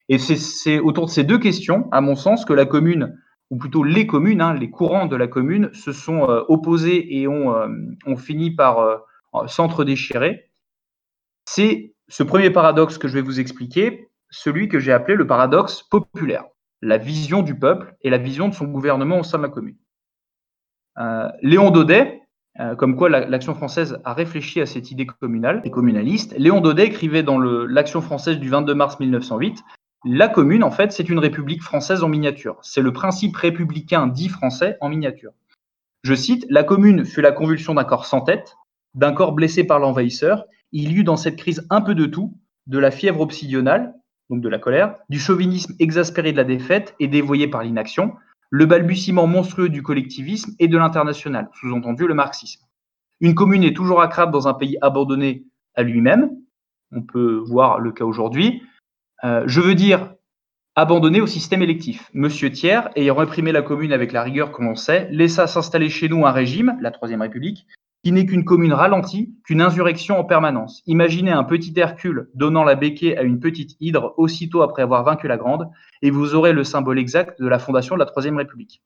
Et 0.08 0.18
c'est 0.18 0.78
autour 0.78 1.06
de 1.06 1.10
ces 1.10 1.24
deux 1.24 1.38
questions, 1.38 1.88
à 1.92 2.00
mon 2.00 2.16
sens, 2.16 2.44
que 2.44 2.52
la 2.52 2.66
commune, 2.66 3.18
ou 3.50 3.56
plutôt 3.56 3.84
les 3.84 4.06
communes, 4.06 4.40
hein, 4.40 4.54
les 4.54 4.70
courants 4.70 5.06
de 5.06 5.16
la 5.16 5.26
commune, 5.26 5.70
se 5.72 5.92
sont 5.92 6.28
euh, 6.28 6.42
opposés 6.48 7.18
et 7.18 7.28
ont, 7.28 7.54
euh, 7.54 8.16
fini 8.16 8.50
par 8.50 8.78
euh, 8.80 8.96
s'entre-déchirer. 9.46 10.50
C'est 11.46 11.94
ce 12.08 12.22
premier 12.22 12.50
paradoxe 12.50 12.98
que 12.98 13.08
je 13.08 13.14
vais 13.14 13.22
vous 13.22 13.40
expliquer, 13.40 14.08
celui 14.30 14.68
que 14.68 14.80
j'ai 14.80 14.92
appelé 14.92 15.16
le 15.16 15.26
paradoxe 15.26 15.82
populaire, 15.82 16.44
la 16.80 16.98
vision 16.98 17.42
du 17.42 17.58
peuple 17.58 17.94
et 18.02 18.10
la 18.10 18.18
vision 18.18 18.48
de 18.48 18.54
son 18.54 18.66
gouvernement 18.66 19.20
au 19.20 19.22
sein 19.22 19.38
de 19.38 19.44
la 19.44 19.48
commune. 19.48 19.76
Léon 21.42 21.70
Daudet, 21.70 22.22
comme 22.78 22.96
quoi 22.96 23.08
l'Action 23.08 23.54
française 23.54 23.98
a 24.04 24.14
réfléchi 24.14 24.60
à 24.60 24.66
cette 24.66 24.90
idée 24.90 25.06
communale 25.06 25.62
et 25.64 25.70
communaliste, 25.70 26.34
Léon 26.38 26.60
Daudet 26.60 26.86
écrivait 26.86 27.22
dans 27.22 27.38
l'Action 27.38 28.00
française 28.00 28.38
du 28.38 28.48
22 28.48 28.74
mars 28.74 29.00
1908 29.00 29.62
la 30.04 30.28
commune, 30.28 30.64
en 30.64 30.72
fait, 30.72 30.90
c'est 30.90 31.08
une 31.08 31.20
république 31.20 31.62
française 31.62 32.02
en 32.02 32.08
miniature. 32.08 32.58
C'est 32.62 32.80
le 32.80 32.92
principe 32.92 33.36
républicain 33.36 34.08
dit 34.08 34.28
français 34.28 34.76
en 34.80 34.88
miniature. 34.88 35.32
Je 36.02 36.14
cite, 36.14 36.44
La 36.50 36.64
commune 36.64 37.04
fut 37.04 37.20
la 37.20 37.30
convulsion 37.30 37.74
d'un 37.74 37.84
corps 37.84 38.06
sans 38.06 38.20
tête, 38.20 38.56
d'un 38.94 39.12
corps 39.12 39.32
blessé 39.32 39.62
par 39.62 39.78
l'envahisseur. 39.78 40.44
Il 40.72 40.90
y 40.90 40.96
eut 40.96 41.04
dans 41.04 41.16
cette 41.16 41.36
crise 41.36 41.64
un 41.70 41.80
peu 41.80 41.94
de 41.94 42.06
tout, 42.06 42.36
de 42.66 42.78
la 42.78 42.90
fièvre 42.90 43.20
obsidionale, 43.20 43.94
donc 44.28 44.40
de 44.40 44.48
la 44.48 44.58
colère, 44.58 44.96
du 45.08 45.20
chauvinisme 45.20 45.74
exaspéré 45.78 46.32
de 46.32 46.36
la 46.36 46.44
défaite 46.44 46.96
et 46.98 47.06
dévoyé 47.06 47.46
par 47.46 47.62
l'inaction, 47.62 48.14
le 48.52 48.66
balbutiement 48.66 49.26
monstrueux 49.26 49.70
du 49.70 49.82
collectivisme 49.82 50.54
et 50.58 50.68
de 50.68 50.76
l'international, 50.76 51.48
sous-entendu 51.54 52.06
le 52.06 52.12
marxisme. 52.12 52.62
Une 53.20 53.34
commune 53.34 53.64
est 53.64 53.74
toujours 53.74 54.02
accrable 54.02 54.30
dans 54.30 54.46
un 54.46 54.52
pays 54.52 54.76
abandonné 54.82 55.46
à 55.74 55.82
lui-même. 55.82 56.30
On 56.92 57.00
peut 57.00 57.42
voir 57.46 57.80
le 57.80 57.92
cas 57.92 58.04
aujourd'hui. 58.04 58.62
Euh, 59.24 59.44
je 59.46 59.62
veux 59.62 59.74
dire 59.74 60.12
abandonné 60.74 61.22
au 61.22 61.26
système 61.26 61.62
électif. 61.62 62.10
Monsieur 62.12 62.50
Thiers, 62.50 62.82
ayant 62.94 63.14
réprimé 63.14 63.52
la 63.52 63.62
commune 63.62 63.92
avec 63.92 64.12
la 64.12 64.22
rigueur 64.22 64.52
que 64.52 64.62
l'on 64.62 64.74
sait, 64.74 65.08
laissa 65.10 65.46
s'installer 65.46 65.88
chez 65.88 66.10
nous 66.10 66.26
un 66.26 66.30
régime, 66.30 66.76
la 66.80 66.90
Troisième 66.90 67.22
République, 67.22 67.66
qui 68.02 68.12
n'est 68.12 68.26
qu'une 68.26 68.44
commune 68.44 68.72
ralentie, 68.72 69.34
qu'une 69.44 69.60
insurrection 69.60 70.18
en 70.18 70.24
permanence. 70.24 70.82
Imaginez 70.86 71.30
un 71.30 71.44
petit 71.44 71.72
Hercule 71.76 72.28
donnant 72.34 72.64
la 72.64 72.74
béquille 72.74 73.16
à 73.16 73.22
une 73.22 73.38
petite 73.38 73.76
hydre 73.80 74.14
aussitôt 74.16 74.62
après 74.62 74.82
avoir 74.82 75.04
vaincu 75.04 75.28
la 75.28 75.36
grande, 75.36 75.68
et 76.02 76.10
vous 76.10 76.34
aurez 76.34 76.52
le 76.52 76.64
symbole 76.64 76.98
exact 76.98 77.40
de 77.40 77.46
la 77.46 77.58
fondation 77.58 77.94
de 77.94 78.00
la 78.00 78.06
Troisième 78.06 78.36
République. 78.36 78.82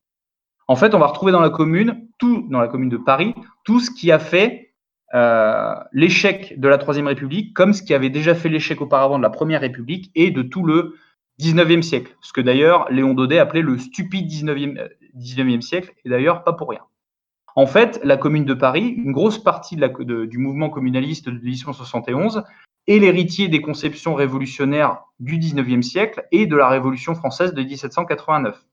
En 0.67 0.75
fait, 0.75 0.93
on 0.93 0.99
va 0.99 1.07
retrouver 1.07 1.31
dans 1.31 1.39
la 1.39 1.49
commune, 1.49 2.07
tout, 2.19 2.45
dans 2.49 2.59
la 2.59 2.67
commune 2.67 2.89
de 2.89 2.97
Paris, 2.97 3.33
tout 3.63 3.79
ce 3.79 3.89
qui 3.89 4.11
a 4.11 4.19
fait 4.19 4.73
euh, 5.13 5.73
l'échec 5.93 6.59
de 6.59 6.67
la 6.67 6.77
Troisième 6.77 7.07
République 7.07 7.55
comme 7.55 7.73
ce 7.73 7.81
qui 7.81 7.93
avait 7.93 8.09
déjà 8.09 8.35
fait 8.35 8.49
l'échec 8.49 8.81
auparavant 8.81 9.17
de 9.17 9.23
la 9.23 9.29
Première 9.29 9.61
République 9.61 10.11
et 10.13 10.31
de 10.31 10.41
tout 10.41 10.65
le 10.65 10.95
19e 11.39 11.81
siècle. 11.81 12.15
Ce 12.21 12.33
que 12.33 12.41
d'ailleurs 12.41 12.91
Léon 12.91 13.13
Daudet 13.13 13.39
appelait 13.39 13.61
le 13.61 13.77
stupide 13.77 14.29
19e, 14.29 14.89
19e 15.17 15.61
siècle, 15.61 15.93
et 16.03 16.09
d'ailleurs 16.09 16.43
pas 16.43 16.53
pour 16.53 16.69
rien. 16.69 16.81
En 17.57 17.65
fait, 17.65 17.99
la 18.03 18.17
Commune 18.17 18.45
de 18.45 18.53
Paris, 18.53 18.89
une 19.03 19.11
grosse 19.11 19.39
partie 19.39 19.77
du 19.77 20.37
mouvement 20.37 20.69
communaliste 20.69 21.27
de 21.27 21.39
1871, 21.39 22.43
est 22.87 22.99
l'héritier 22.99 23.47
des 23.47 23.61
conceptions 23.61 24.13
révolutionnaires 24.13 24.99
du 25.19 25.39
19e 25.39 25.81
siècle 25.81 26.27
et 26.31 26.45
de 26.45 26.55
la 26.55 26.69
Révolution 26.69 27.15
française 27.15 27.55
de 27.55 27.63
1789. 27.63 28.63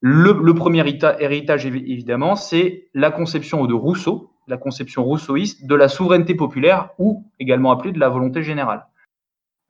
Le, 0.00 0.54
premier 0.54 0.80
héritage, 1.20 1.66
évidemment, 1.66 2.34
c'est 2.34 2.88
la 2.94 3.12
conception 3.12 3.64
de 3.64 3.74
Rousseau, 3.74 4.32
la 4.48 4.56
conception 4.56 5.04
rousseauiste 5.04 5.64
de 5.64 5.74
la 5.76 5.88
souveraineté 5.88 6.34
populaire 6.34 6.90
ou 6.98 7.30
également 7.38 7.70
appelée 7.70 7.92
de 7.92 8.00
la 8.00 8.08
volonté 8.08 8.42
générale. 8.42 8.88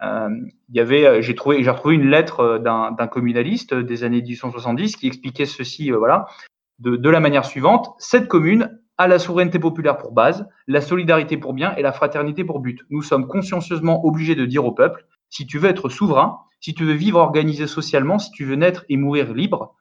Euh, 0.02 0.30
euh, 0.76 1.20
j'ai 1.20 1.34
trouvé, 1.34 1.68
retrouvé 1.68 1.94
une 1.94 2.08
lettre 2.08 2.40
euh, 2.40 2.58
d'un 2.58 3.06
communaliste 3.06 3.74
des 3.74 4.02
années 4.02 4.22
1870 4.22 4.96
qui 4.96 5.08
expliquait 5.08 5.44
ceci, 5.44 5.90
voilà, 5.90 6.26
de, 6.78 7.08
la 7.08 7.20
manière 7.20 7.44
suivante 7.44 7.94
cette 7.98 8.28
commune 8.28 8.78
a 8.98 9.08
la 9.08 9.18
souveraineté 9.18 9.58
populaire 9.58 9.96
pour 9.96 10.12
base, 10.12 10.46
la 10.66 10.80
solidarité 10.80 11.36
pour 11.36 11.52
bien 11.52 11.74
et 11.76 11.82
la 11.82 11.92
fraternité 11.92 12.44
pour 12.44 12.60
but. 12.60 12.80
Nous 12.90 13.02
sommes 13.02 13.26
consciencieusement 13.26 14.04
obligés 14.04 14.34
de 14.34 14.46
dire 14.46 14.64
au 14.64 14.72
peuple 14.72 15.06
si 15.30 15.46
tu 15.46 15.58
veux 15.58 15.68
être 15.68 15.88
souverain, 15.88 16.38
si 16.60 16.74
tu 16.74 16.84
veux 16.84 16.92
vivre 16.92 17.18
organisé 17.18 17.66
socialement, 17.66 18.18
si 18.18 18.30
tu 18.30 18.44
veux 18.44 18.54
naître 18.54 18.84
et 18.88 18.96
mourir 18.96 19.34
libre, 19.34 19.74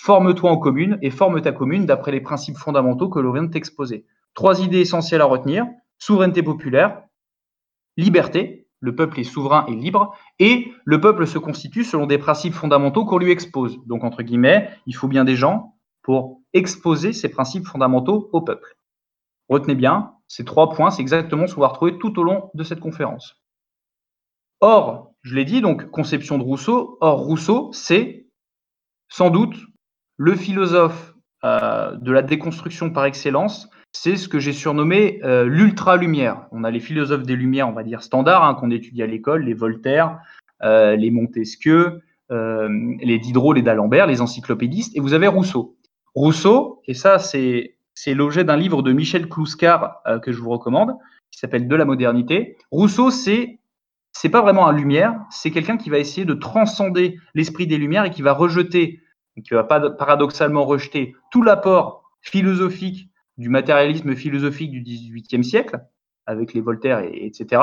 forme-toi 0.00 0.50
en 0.50 0.58
commune 0.58 0.98
et 1.02 1.10
forme 1.10 1.40
ta 1.40 1.52
commune 1.52 1.86
d'après 1.86 2.12
les 2.12 2.20
principes 2.20 2.58
fondamentaux 2.58 3.08
que 3.08 3.18
l'on 3.18 3.32
vient 3.32 3.44
de 3.44 3.50
t'exposer. 3.50 4.04
Trois 4.34 4.62
idées 4.62 4.80
essentielles 4.80 5.22
à 5.22 5.24
retenir. 5.24 5.66
Souveraineté 5.98 6.42
populaire, 6.42 7.02
liberté, 7.96 8.68
le 8.80 8.94
peuple 8.94 9.18
est 9.20 9.24
souverain 9.24 9.66
et 9.66 9.74
libre, 9.74 10.14
et 10.38 10.72
le 10.84 11.00
peuple 11.00 11.26
se 11.26 11.38
constitue 11.38 11.82
selon 11.82 12.06
des 12.06 12.18
principes 12.18 12.54
fondamentaux 12.54 13.04
qu'on 13.04 13.18
lui 13.18 13.32
expose. 13.32 13.78
Donc, 13.86 14.04
entre 14.04 14.22
guillemets, 14.22 14.70
il 14.86 14.94
faut 14.94 15.08
bien 15.08 15.24
des 15.24 15.34
gens 15.34 15.74
pour 16.02 16.37
exposer 16.52 17.12
ces 17.12 17.28
principes 17.28 17.66
fondamentaux 17.66 18.28
au 18.32 18.40
peuple. 18.40 18.76
Retenez 19.48 19.74
bien, 19.74 20.12
ces 20.28 20.44
trois 20.44 20.70
points, 20.70 20.90
c'est 20.90 21.02
exactement 21.02 21.46
ce 21.46 21.54
qu'on 21.54 21.62
va 21.62 21.68
retrouver 21.68 21.98
tout 21.98 22.18
au 22.18 22.22
long 22.22 22.50
de 22.54 22.64
cette 22.64 22.80
conférence. 22.80 23.42
Or, 24.60 25.12
je 25.22 25.34
l'ai 25.34 25.44
dit, 25.44 25.60
donc, 25.60 25.90
conception 25.90 26.38
de 26.38 26.42
Rousseau, 26.42 26.98
or 27.00 27.20
Rousseau, 27.20 27.70
c'est 27.72 28.26
sans 29.08 29.30
doute 29.30 29.56
le 30.16 30.34
philosophe 30.34 31.14
euh, 31.44 31.96
de 31.96 32.12
la 32.12 32.22
déconstruction 32.22 32.90
par 32.90 33.04
excellence, 33.04 33.70
c'est 33.92 34.16
ce 34.16 34.28
que 34.28 34.38
j'ai 34.38 34.52
surnommé 34.52 35.20
euh, 35.22 35.44
l'ultra-lumière. 35.44 36.46
On 36.50 36.64
a 36.64 36.70
les 36.70 36.80
philosophes 36.80 37.22
des 37.22 37.36
Lumières, 37.36 37.68
on 37.68 37.72
va 37.72 37.84
dire 37.84 38.02
standards, 38.02 38.44
hein, 38.44 38.54
qu'on 38.54 38.70
étudie 38.70 39.02
à 39.02 39.06
l'école, 39.06 39.44
les 39.44 39.54
Voltaire, 39.54 40.18
euh, 40.62 40.96
les 40.96 41.10
Montesquieu, 41.10 42.02
les 42.30 43.18
Diderot, 43.18 43.54
les 43.54 43.62
d'Alembert, 43.62 44.06
les 44.06 44.20
encyclopédistes, 44.20 44.94
et 44.94 45.00
vous 45.00 45.14
avez 45.14 45.28
Rousseau. 45.28 45.77
Rousseau, 46.14 46.82
et 46.86 46.94
ça 46.94 47.18
c'est 47.18 47.74
l'objet 48.06 48.44
d'un 48.44 48.56
livre 48.56 48.82
de 48.82 48.92
Michel 48.92 49.28
Clouscar 49.28 50.02
que 50.22 50.32
je 50.32 50.40
vous 50.40 50.50
recommande, 50.50 50.96
qui 51.30 51.38
s'appelle 51.38 51.68
De 51.68 51.76
la 51.76 51.84
modernité. 51.84 52.56
Rousseau, 52.70 53.10
c'est 53.10 53.58
c'est 54.12 54.30
pas 54.30 54.40
vraiment 54.40 54.66
un 54.66 54.72
lumière, 54.72 55.14
c'est 55.30 55.50
quelqu'un 55.50 55.76
qui 55.76 55.90
va 55.90 55.98
essayer 55.98 56.24
de 56.24 56.34
transcender 56.34 57.18
l'esprit 57.34 57.66
des 57.66 57.76
Lumières 57.76 58.04
et 58.04 58.10
qui 58.10 58.22
va 58.22 58.32
rejeter, 58.32 59.00
qui 59.44 59.54
va 59.54 59.62
pas 59.62 59.90
paradoxalement 59.90 60.64
rejeter 60.64 61.14
tout 61.30 61.42
l'apport 61.42 62.02
philosophique 62.20 63.10
du 63.36 63.48
matérialisme 63.48 64.16
philosophique 64.16 64.72
du 64.72 64.82
XVIIIe 64.82 65.44
siècle, 65.44 65.80
avec 66.26 66.52
les 66.52 66.60
Voltaire, 66.60 66.98
et, 67.00 67.26
etc., 67.26 67.62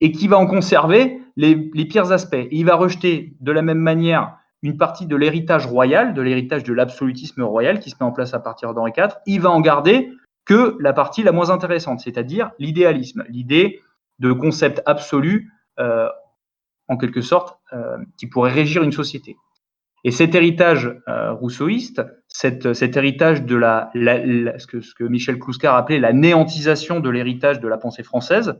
et 0.00 0.12
qui 0.12 0.28
va 0.28 0.38
en 0.38 0.46
conserver 0.46 1.20
les, 1.36 1.56
pires 1.86 2.12
aspects. 2.12 2.34
Et 2.34 2.48
il 2.52 2.64
va 2.64 2.76
rejeter 2.76 3.34
de 3.40 3.50
la 3.50 3.62
même 3.62 3.78
manière 3.78 4.37
une 4.62 4.76
partie 4.76 5.06
de 5.06 5.16
l'héritage 5.16 5.66
royal, 5.66 6.14
de 6.14 6.22
l'héritage 6.22 6.64
de 6.64 6.72
l'absolutisme 6.72 7.42
royal 7.42 7.80
qui 7.80 7.90
se 7.90 7.96
met 8.00 8.06
en 8.06 8.12
place 8.12 8.34
à 8.34 8.40
partir 8.40 8.74
d'Henri 8.74 8.92
IV. 8.96 9.08
Il 9.26 9.40
va 9.40 9.50
en 9.50 9.60
garder 9.60 10.12
que 10.44 10.76
la 10.80 10.92
partie 10.92 11.22
la 11.22 11.32
moins 11.32 11.50
intéressante, 11.50 12.00
c'est-à-dire 12.00 12.50
l'idéalisme, 12.58 13.24
l'idée 13.28 13.82
de 14.18 14.32
concept 14.32 14.82
absolu, 14.86 15.52
euh, 15.78 16.08
en 16.88 16.96
quelque 16.96 17.20
sorte, 17.20 17.58
euh, 17.72 17.98
qui 18.16 18.26
pourrait 18.26 18.52
régir 18.52 18.82
une 18.82 18.92
société. 18.92 19.36
Et 20.04 20.10
cet 20.10 20.34
héritage 20.34 20.96
euh, 21.08 21.32
rousseauiste, 21.32 22.02
cet, 22.28 22.64
héritage 22.96 23.42
de 23.42 23.56
la, 23.56 23.90
ce, 23.94 24.66
que, 24.66 24.80
ce, 24.80 24.94
que, 24.94 25.04
Michel 25.04 25.38
Clouscar 25.38 25.74
appelait 25.74 25.98
la 25.98 26.12
néantisation 26.12 27.00
de 27.00 27.10
l'héritage 27.10 27.60
de 27.60 27.68
la 27.68 27.78
pensée 27.78 28.02
française, 28.02 28.58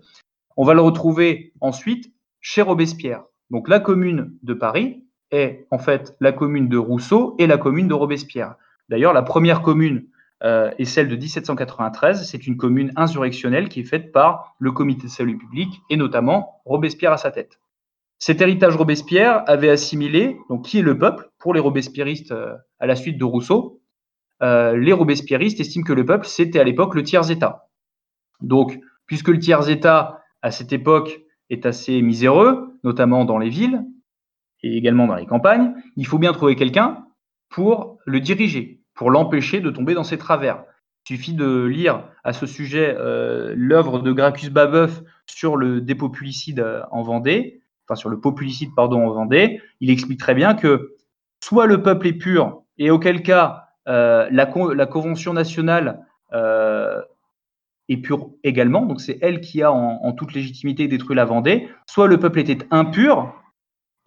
on 0.57 0.65
va 0.65 0.75
le 0.75 0.81
retrouver 0.81 1.53
ensuite 1.61 2.13
chez 2.41 2.63
Robespierre. 2.63 3.23
Donc 3.51 3.69
la 3.69 3.81
commune 3.81 4.37
de 4.43 4.53
Paris 4.53 5.05
est 5.31 5.67
en 5.71 5.79
fait 5.79 6.17
la 6.21 6.33
commune 6.33 6.69
de 6.69 6.79
Rousseau 6.79 7.35
et 7.39 7.47
la 7.47 7.59
commune 7.59 7.89
de 7.89 7.95
Robespierre. 7.95 8.55
D'ailleurs, 8.89 9.13
la 9.13 9.23
première 9.23 9.63
commune 9.63 10.07
euh, 10.43 10.71
est 10.79 10.85
celle 10.85 11.09
de 11.09 11.17
1793. 11.17 12.29
C'est 12.29 12.47
une 12.47 12.57
commune 12.57 12.93
insurrectionnelle 12.97 13.69
qui 13.69 13.81
est 13.81 13.85
faite 13.85 14.13
par 14.13 14.55
le 14.59 14.73
comité 14.73 15.05
de 15.05 15.13
salut 15.13 15.37
public 15.37 15.69
et 15.91 15.97
notamment 15.97 16.61
Robespierre 16.65 17.13
à 17.13 17.19
sa 17.19 17.31
tête. 17.31 17.59
Cet 18.19 18.41
héritage 18.41 18.75
Robespierre 18.77 19.45
avait 19.47 19.69
assimilé, 19.69 20.37
donc 20.49 20.65
qui 20.65 20.79
est 20.79 20.83
le 20.83 20.99
peuple, 20.99 21.31
pour 21.39 21.55
les 21.55 21.61
robespierristes 21.61 22.33
euh, 22.33 22.55
à 22.81 22.87
la 22.87 22.97
suite 22.97 23.19
de 23.19 23.25
Rousseau, 23.25 23.81
euh, 24.43 24.77
les 24.77 24.93
robespierristes 24.93 25.61
estiment 25.61 25.85
que 25.85 25.93
le 25.93 26.05
peuple, 26.05 26.27
c'était 26.27 26.61
à 26.61 26.65
l'époque 26.65 26.95
le 26.95 27.03
tiers-État. 27.03 27.69
Donc, 28.41 28.79
puisque 29.07 29.29
le 29.29 29.39
tiers-État, 29.39 30.23
à 30.43 30.51
cette 30.51 30.73
époque, 30.73 31.21
est 31.51 31.67
assez 31.67 32.03
miséreux, 32.03 32.79
notamment 32.85 33.25
dans 33.25 33.39
les 33.39 33.49
villes 33.49 33.85
et 34.63 34.77
également 34.77 35.07
dans 35.07 35.15
les 35.15 35.27
campagnes, 35.27 35.75
il 35.97 36.07
faut 36.07 36.19
bien 36.19 36.33
trouver 36.33 36.57
quelqu'un 36.57 37.05
pour 37.49 37.99
le 38.05 38.21
diriger, 38.21 38.81
pour 38.95 39.11
l'empêcher 39.11 39.61
de 39.61 39.71
tomber 39.71 39.95
dans 39.95 40.05
ses 40.05 40.19
travers. 40.19 40.65
Il 41.09 41.17
suffit 41.17 41.33
de 41.33 41.65
lire 41.65 42.05
à 42.25 42.33
ce 42.33 42.47
sujet 42.47 42.95
euh, 42.99 43.55
l'œuvre 43.57 44.01
de 44.01 44.13
Gracchus 44.13 44.51
Babeuf 44.51 45.01
sur 45.27 45.57
le 45.57 45.81
dépopulicide 45.81 46.65
en 46.91 47.03
Vendée, 47.03 47.63
enfin 47.87 47.97
sur 47.97 48.11
le 48.11 48.21
populicide 48.21 48.71
pardon 48.77 49.07
en 49.07 49.13
Vendée, 49.13 49.63
il 49.81 49.91
explique 49.91 50.21
très 50.21 50.35
bien 50.35 50.55
que 50.55 50.97
soit 51.41 51.67
le 51.67 51.83
peuple 51.83 52.09
est 52.09 52.13
pur 52.13 52.63
et 52.77 52.91
auquel 52.91 53.23
cas 53.23 53.69
euh, 53.89 54.29
la, 54.31 54.45
convention 54.45 55.33
nationale 55.33 56.05
euh, 56.35 57.01
est 57.89 57.97
pure 57.97 58.31
également, 58.45 58.85
donc 58.85 59.01
c'est 59.01 59.19
elle 59.23 59.41
qui 59.41 59.63
a 59.63 59.73
en, 59.73 60.13
toute 60.13 60.35
légitimité 60.35 60.89
détruit 60.89 61.17
la 61.17 61.25
Vendée, 61.25 61.69
soit 61.87 62.07
le 62.07 62.19
peuple 62.19 62.41
était 62.41 62.67
impur 62.71 63.33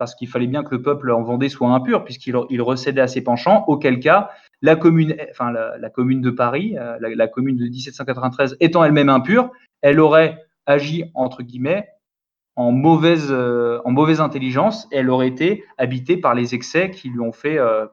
parce 0.02 0.16
qu'il 0.16 0.28
fallait 0.28 0.48
bien 0.48 0.64
que 0.64 0.74
le 0.74 0.82
peuple 0.82 1.12
en 1.12 1.22
Vendée 1.22 1.48
soit 1.48 1.70
impur, 1.70 2.04
puisqu'il 2.04 2.36
il 2.50 2.60
recédait 2.64 3.02
à 3.02 3.08
ses 3.08 3.22
penchants, 3.22 3.66
auquel 3.68 4.00
cas 4.00 4.32
la 4.64 4.76
commune, 4.76 5.16
enfin, 5.30 5.52
la, 5.52 5.90
commune 5.92 6.22
de 6.22 6.32
Paris, 6.32 6.76
euh, 6.76 6.98
la, 7.00 7.28
commune 7.28 7.56
de 7.56 7.66
1793 7.66 8.58
étant 8.60 8.84
elle-même 8.84 9.10
impure, 9.10 9.52
elle 9.84 10.00
aurait 10.00 10.44
agi, 10.66 11.04
entre 11.14 11.44
guillemets, 11.44 11.88
en 12.56 12.72
mauvaise, 12.72 13.28
euh, 13.30 13.80
en 13.86 13.92
mauvaise 13.92 14.22
intelligence, 14.22 14.88
et 14.92 14.98
elle 14.98 15.10
aurait 15.12 15.28
été 15.28 15.64
habitée 15.78 16.18
par 16.18 16.34
les 16.34 16.56
excès 16.56 16.90
qui 16.90 17.10
lui 17.10 17.20
ont 17.20 17.32
fait 17.32 17.60
euh, 17.60 17.86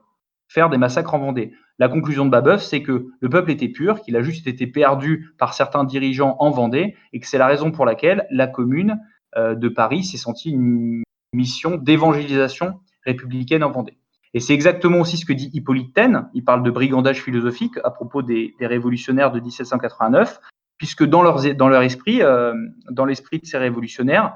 faire 0.47 0.71
des 0.71 0.79
massacres 0.79 1.13
en 1.13 1.19
Vendée. 1.19 1.53
La 1.77 1.89
conclusion 1.89 2.25
de 2.25 2.31
Babeuf, 2.31 2.63
c'est 2.63 2.81
que 2.81 3.05
le 3.19 3.29
peuple 3.29 3.51
était 3.51 3.69
pur, 3.69 4.01
qu'il 4.01 4.15
a 4.15 4.23
juste 4.23 4.47
été 4.47 4.65
perdu 4.65 5.29
par 5.37 5.53
certains 5.53 5.83
dirigeants 5.83 6.37
en 6.39 6.49
Vendée, 6.49 6.95
et 7.13 7.19
que 7.19 7.27
c'est 7.27 7.37
la 7.37 7.45
raison 7.45 7.69
pour 7.69 7.85
laquelle 7.85 8.25
la 8.31 8.47
commune 8.47 8.99
de 9.37 9.69
Paris 9.69 10.03
s'est 10.03 10.17
sentie 10.17 10.49
une 10.49 11.03
mission 11.33 11.77
d'évangélisation 11.77 12.79
républicaine 13.05 13.63
en 13.63 13.71
Vendée. 13.71 13.97
Et 14.33 14.39
c'est 14.39 14.53
exactement 14.53 14.99
aussi 14.99 15.17
ce 15.17 15.25
que 15.25 15.33
dit 15.33 15.49
Hippolyte 15.53 15.93
Taine. 15.93 16.29
Il 16.33 16.43
parle 16.43 16.63
de 16.63 16.69
brigandage 16.69 17.23
philosophique 17.23 17.79
à 17.83 17.89
propos 17.89 18.21
des, 18.21 18.55
révolutionnaires 18.59 19.31
de 19.31 19.39
1789, 19.39 20.39
puisque 20.77 21.03
dans, 21.03 21.21
leur 21.23 21.81
esprit, 21.81 22.21
euh, 22.21 22.53
dans 22.91 23.05
l'esprit 23.05 23.39
de 23.39 23.45
ces 23.45 23.57
révolutionnaires, 23.57 24.35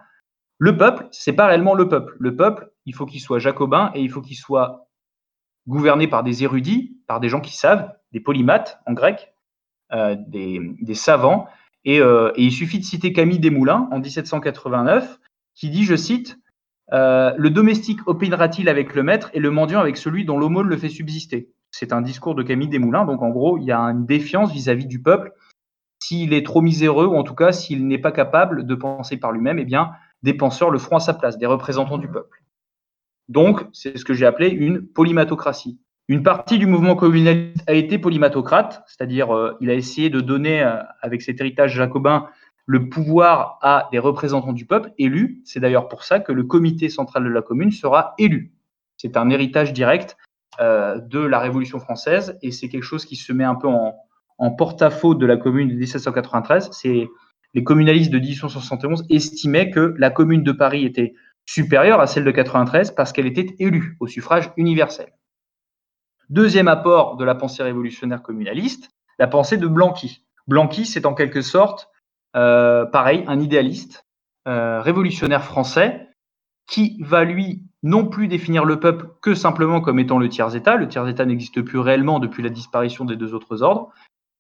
le 0.57 0.77
peuple, 0.77 1.07
c'est 1.12 1.33
pas 1.33 1.47
réellement 1.47 1.75
le 1.75 1.88
peuple. 1.88 2.15
Le 2.19 2.35
peuple, 2.35 2.71
il 2.85 2.95
faut 2.95 3.05
qu'il 3.05 3.21
soit 3.21 3.39
jacobin 3.39 3.91
et 3.93 4.01
il 4.01 4.09
faut 4.09 4.21
qu'il 4.21 4.38
soit 4.38 4.88
gouverné 5.67 6.07
par 6.07 6.23
des 6.23 6.43
érudits, 6.43 6.97
par 7.07 7.19
des 7.19 7.29
gens 7.29 7.41
qui 7.41 7.55
savent, 7.55 7.91
des 8.12 8.19
polymathes 8.19 8.79
en 8.85 8.93
grec, 8.93 9.33
euh, 9.91 10.15
des, 10.27 10.95
savants. 10.95 11.47
Euh, 11.88 12.31
et, 12.35 12.45
il 12.45 12.51
suffit 12.51 12.79
de 12.79 12.83
citer 12.83 13.13
Camille 13.13 13.39
Desmoulins 13.39 13.88
en 13.91 14.00
1789, 14.00 15.19
qui 15.55 15.69
dit, 15.69 15.83
je 15.83 15.95
cite, 15.95 16.39
euh, 16.93 17.33
le 17.38 17.50
domestique 17.50 18.00
opinera-t-il 18.07 18.69
avec 18.69 18.93
le 18.93 19.03
maître 19.03 19.29
et 19.33 19.39
le 19.39 19.50
mendiant 19.50 19.79
avec 19.79 19.97
celui 19.97 20.25
dont 20.25 20.38
l'aumône 20.38 20.67
le 20.67 20.77
fait 20.77 20.89
subsister? 20.89 21.50
C'est 21.71 21.91
un 21.91 22.01
discours 22.01 22.35
de 22.35 22.43
Camille 22.43 22.67
Desmoulins. 22.67 23.05
Donc 23.05 23.21
en 23.21 23.29
gros, 23.29 23.57
il 23.57 23.63
y 23.63 23.71
a 23.71 23.79
une 23.79 24.05
défiance 24.05 24.51
vis-à-vis 24.51 24.85
du 24.85 25.01
peuple. 25.01 25.31
S'il 26.00 26.33
est 26.33 26.45
trop 26.45 26.62
miséreux, 26.62 27.07
ou 27.07 27.15
en 27.15 27.23
tout 27.23 27.35
cas 27.35 27.51
s'il 27.51 27.88
n'est 27.88 27.97
pas 27.97 28.12
capable 28.12 28.65
de 28.65 28.75
penser 28.75 29.17
par 29.17 29.31
lui-même, 29.31 29.57
eh 29.57 29.65
bien, 29.65 29.91
des 30.21 30.33
penseurs 30.33 30.69
le 30.69 30.77
feront 30.77 30.97
à 30.97 31.00
sa 31.00 31.13
place, 31.13 31.38
des 31.38 31.45
représentants 31.45 31.97
du 31.97 32.07
peuple. 32.07 32.43
Donc, 33.29 33.65
c'est 33.71 33.97
ce 33.97 34.05
que 34.05 34.13
j'ai 34.13 34.25
appelé 34.25 34.50
une 34.50 34.85
polymatocratie. 34.85 35.79
Une 36.09 36.21
partie 36.21 36.59
du 36.59 36.65
mouvement 36.65 36.95
communaliste 36.95 37.63
a 37.67 37.73
été 37.73 37.97
polymatocrate, 37.97 38.83
c'est-à-dire 38.88 39.33
euh, 39.33 39.57
il 39.62 39.69
a 39.69 39.73
essayé 39.73 40.09
de 40.09 40.19
donner, 40.19 40.62
euh, 40.62 40.75
avec 41.01 41.21
cet 41.21 41.39
héritage 41.39 41.73
jacobin, 41.73 42.27
le 42.65 42.89
pouvoir 42.89 43.60
à 43.62 43.89
des 43.91 44.00
représentants 44.00 44.53
du 44.53 44.65
peuple 44.65 44.91
élus. 44.98 45.41
C'est 45.46 45.60
d'ailleurs 45.60 45.88
pour 45.88 46.03
ça 46.03 46.20
que 46.20 46.32
le 46.32 46.43
comité 46.43 46.89
central 46.89 47.24
de 47.24 47.29
la 47.29 47.41
commune 47.41 47.72
sera 47.72 48.13
élu. 48.17 48.53
C'est 48.98 49.17
un 49.17 49.29
héritage 49.29 49.74
direct 49.74 50.17
euh, 50.62 51.00
de 51.00 51.20
la 51.20 51.39
Révolution 51.39 51.79
française 51.79 52.38
et 52.41 52.51
c'est 52.51 52.70
quelque 52.70 52.84
chose 52.84 53.05
qui 53.05 53.15
se 53.15 53.34
met 53.34 53.43
un 53.43 53.55
peu 53.55 53.67
en, 53.67 53.96
porte-à-faux 54.58 55.15
de 55.15 55.25
la 55.25 55.38
commune 55.38 55.70
de 55.70 55.75
1793. 55.75 56.70
C'est 56.72 57.08
les 57.53 57.63
communalistes 57.63 58.12
de 58.12 58.20
1871 58.20 59.05
estimaient 59.10 59.70
que 59.70 59.93
la 59.98 60.10
commune 60.10 60.43
de 60.43 60.51
Paris 60.51 60.86
était 60.86 61.13
supérieure 61.46 62.00
à 62.00 62.08
celle 62.08 62.24
de 62.24 62.32
93 62.32 62.91
parce 62.91 63.12
qu'elle 63.13 63.27
était 63.27 63.55
élue 63.60 63.96
au 64.00 64.08
suffrage 64.08 64.51
universel. 64.58 65.13
Deuxième 66.29 66.67
apport 66.67 67.17
de 67.17 67.25
la 67.25 67.36
pensée 67.36 67.63
révolutionnaire 67.63 68.22
communaliste, 68.22 68.89
la 69.20 69.27
pensée 69.27 69.58
de 69.58 69.67
Blanqui. 69.67 70.25
Blanqui, 70.48 70.86
c'est 70.86 71.05
en 71.05 71.13
quelque 71.13 71.41
sorte 71.41 71.89
pareil, 72.33 73.23
un 73.27 73.39
idéaliste 73.39 74.03
euh, 74.45 74.81
révolutionnaire 74.81 75.45
français 75.45 76.09
qui 76.67 76.97
va 76.99 77.23
lui 77.23 77.63
non 77.81 78.05
plus 78.05 78.27
définir 78.27 78.65
le 78.65 78.77
peuple 78.77 79.07
que 79.21 79.35
simplement 79.35 79.79
comme 79.79 79.99
étant 79.99 80.19
le 80.19 80.27
tiers-État. 80.27 80.75
Le 80.75 80.89
tiers-État 80.89 81.23
n'existe 81.23 81.61
plus 81.61 81.79
réellement 81.79 82.19
depuis 82.19 82.43
la 82.43 82.49
disparition 82.49 83.05
des 83.05 83.15
deux 83.15 83.33
autres 83.33 83.63
ordres. 83.63 83.93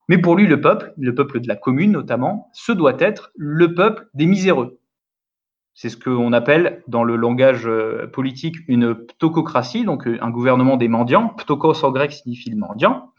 Mais 0.09 0.17
pour 0.17 0.35
lui, 0.35 0.45
le 0.45 0.59
peuple, 0.59 0.93
le 0.97 1.15
peuple 1.15 1.39
de 1.39 1.47
la 1.47 1.55
commune 1.55 1.93
notamment, 1.93 2.49
ce 2.51 2.73
doit 2.73 2.97
être 2.99 3.31
le 3.37 3.73
peuple 3.73 4.09
des 4.13 4.25
miséreux. 4.25 4.77
C'est 5.73 5.87
ce 5.87 5.95
qu'on 5.95 6.33
appelle 6.33 6.83
dans 6.89 7.05
le 7.05 7.15
langage 7.15 7.65
euh, 7.65 8.05
politique 8.07 8.57
une 8.67 8.93
ptococratie, 8.93 9.85
donc 9.85 10.05
un 10.05 10.29
gouvernement 10.31 10.75
des 10.75 10.89
mendiants. 10.89 11.29
Ptokos 11.29 11.85
en 11.85 11.91
grec 11.91 12.11
signifie 12.11 12.49
le 12.49 12.57
mendiant. 12.57 13.13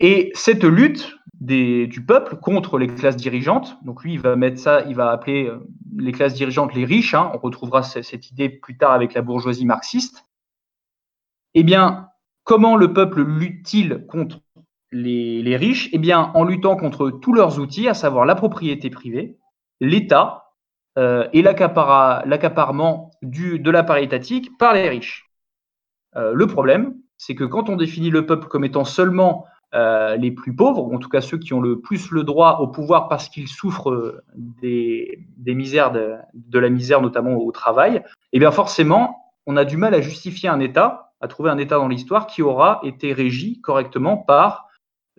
Et 0.00 0.30
cette 0.34 0.64
lutte 0.64 1.17
du 1.40 2.04
peuple 2.04 2.36
contre 2.36 2.78
les 2.78 2.88
classes 2.88 3.16
dirigeantes, 3.16 3.78
donc 3.84 4.02
lui, 4.02 4.14
il 4.14 4.20
va 4.20 4.34
mettre 4.34 4.58
ça, 4.58 4.82
il 4.88 4.96
va 4.96 5.10
appeler 5.10 5.46
euh, 5.46 5.60
les 5.96 6.12
classes 6.12 6.34
dirigeantes 6.34 6.74
les 6.74 6.84
riches, 6.84 7.14
hein, 7.14 7.30
on 7.34 7.38
retrouvera 7.38 7.82
cette 7.82 8.30
idée 8.30 8.48
plus 8.48 8.76
tard 8.76 8.92
avec 8.92 9.14
la 9.14 9.22
bourgeoisie 9.22 9.66
marxiste. 9.66 10.26
Eh 11.54 11.62
bien, 11.62 12.08
comment 12.44 12.76
le 12.76 12.92
peuple 12.92 13.22
lutte-t-il 13.22 14.06
contre 14.08 14.40
les, 14.90 15.56
riches? 15.56 15.88
Eh 15.92 15.98
bien, 15.98 16.32
en 16.34 16.44
luttant 16.44 16.76
contre 16.76 17.10
tous 17.10 17.32
leurs 17.32 17.60
outils, 17.60 17.88
à 17.88 17.94
savoir 17.94 18.24
la 18.26 18.34
propriété 18.34 18.90
privée, 18.90 19.38
l'État 19.80 20.54
euh, 20.98 21.28
et 21.32 21.42
l'accaparement 21.42 23.12
de 23.22 23.70
l'appareil 23.70 24.04
étatique 24.06 24.56
par 24.58 24.74
les 24.74 24.88
riches. 24.88 25.30
Euh, 26.16 26.32
le 26.32 26.46
problème, 26.46 26.96
c'est 27.16 27.34
que 27.34 27.44
quand 27.44 27.68
on 27.68 27.76
définit 27.76 28.10
le 28.10 28.26
peuple 28.26 28.48
comme 28.48 28.64
étant 28.64 28.84
seulement 28.84 29.46
euh, 29.74 30.16
les 30.16 30.30
plus 30.30 30.56
pauvres, 30.56 30.82
ou 30.82 30.94
en 30.94 30.98
tout 30.98 31.10
cas 31.10 31.20
ceux 31.20 31.36
qui 31.36 31.52
ont 31.52 31.60
le 31.60 31.78
plus 31.78 32.10
le 32.10 32.24
droit 32.24 32.58
au 32.60 32.68
pouvoir 32.68 33.08
parce 33.08 33.28
qu'ils 33.28 33.48
souffrent 33.48 34.22
des, 34.34 35.26
misères, 35.46 35.92
de, 35.92 36.58
la 36.58 36.70
misère 36.70 37.02
notamment 37.02 37.34
au 37.34 37.52
travail, 37.52 38.02
eh 38.32 38.38
bien 38.38 38.50
forcément, 38.50 39.34
on 39.46 39.58
a 39.58 39.66
du 39.66 39.76
mal 39.76 39.92
à 39.92 40.00
justifier 40.00 40.48
un 40.48 40.58
État, 40.58 41.12
à 41.20 41.28
trouver 41.28 41.50
un 41.50 41.58
État 41.58 41.76
dans 41.76 41.88
l'histoire 41.88 42.26
qui 42.26 42.40
aura 42.40 42.80
été 42.82 43.12
régi 43.12 43.60
correctement 43.60 44.16
par 44.16 44.68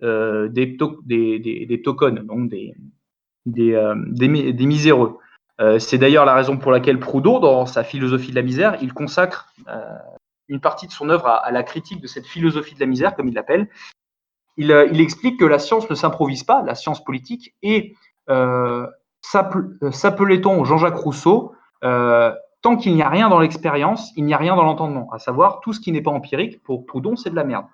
euh, 0.02 0.48
des, 0.48 0.76
des, 1.06 1.82
tokens, 1.84 2.26
donc 2.26 2.48
des, 2.48 2.74
des, 3.46 3.74
euh, 3.74 3.94
miséreux. 3.94 5.18
C'est 5.78 5.98
d'ailleurs 5.98 6.24
la 6.24 6.34
raison 6.34 6.56
pour 6.56 6.72
laquelle 6.72 6.98
Proudhon, 6.98 7.38
dans 7.38 7.66
sa 7.66 7.84
philosophie 7.84 8.30
de 8.30 8.36
la 8.36 8.42
misère, 8.42 8.78
il 8.80 8.94
consacre 8.94 9.52
une 10.48 10.60
partie 10.60 10.86
de 10.86 10.92
son 10.92 11.08
œuvre 11.08 11.28
à, 11.28 11.50
la 11.52 11.62
critique 11.62 12.00
de 12.00 12.06
cette 12.08 12.26
philosophie 12.26 12.74
de 12.74 12.80
la 12.80 12.86
misère, 12.86 13.14
comme 13.14 13.28
il 13.28 13.34
l'appelle, 13.34 13.68
euh, 14.58 14.88
il, 14.90 15.00
explique 15.00 15.38
que 15.38 15.44
la 15.44 15.58
science 15.58 15.88
ne 15.88 15.94
s'improvise 15.94 16.44
pas, 16.44 16.62
la 16.62 16.74
science 16.74 17.02
politique, 17.02 17.54
et 17.62 17.94
euh, 18.28 18.86
euh 19.24 19.90
s'appelait-on 19.92 20.64
Jean-Jacques 20.64 20.96
Rousseau, 20.96 21.54
tant 21.82 22.76
qu'il 22.76 22.94
n'y 22.94 23.02
a 23.02 23.08
rien 23.08 23.28
dans 23.28 23.38
l'expérience, 23.38 24.12
il 24.16 24.24
n'y 24.24 24.34
a 24.34 24.36
rien 24.36 24.56
dans 24.56 24.64
l'entendement, 24.64 25.08
à 25.12 25.18
savoir 25.18 25.60
tout 25.60 25.72
ce 25.72 25.80
qui 25.80 25.92
n'est 25.92 26.02
pas 26.02 26.10
empirique, 26.10 26.62
pour 26.62 26.86
Proudhon, 26.86 27.16
c'est 27.16 27.30
de 27.30 27.36
la 27.36 27.44
merde. 27.44 27.66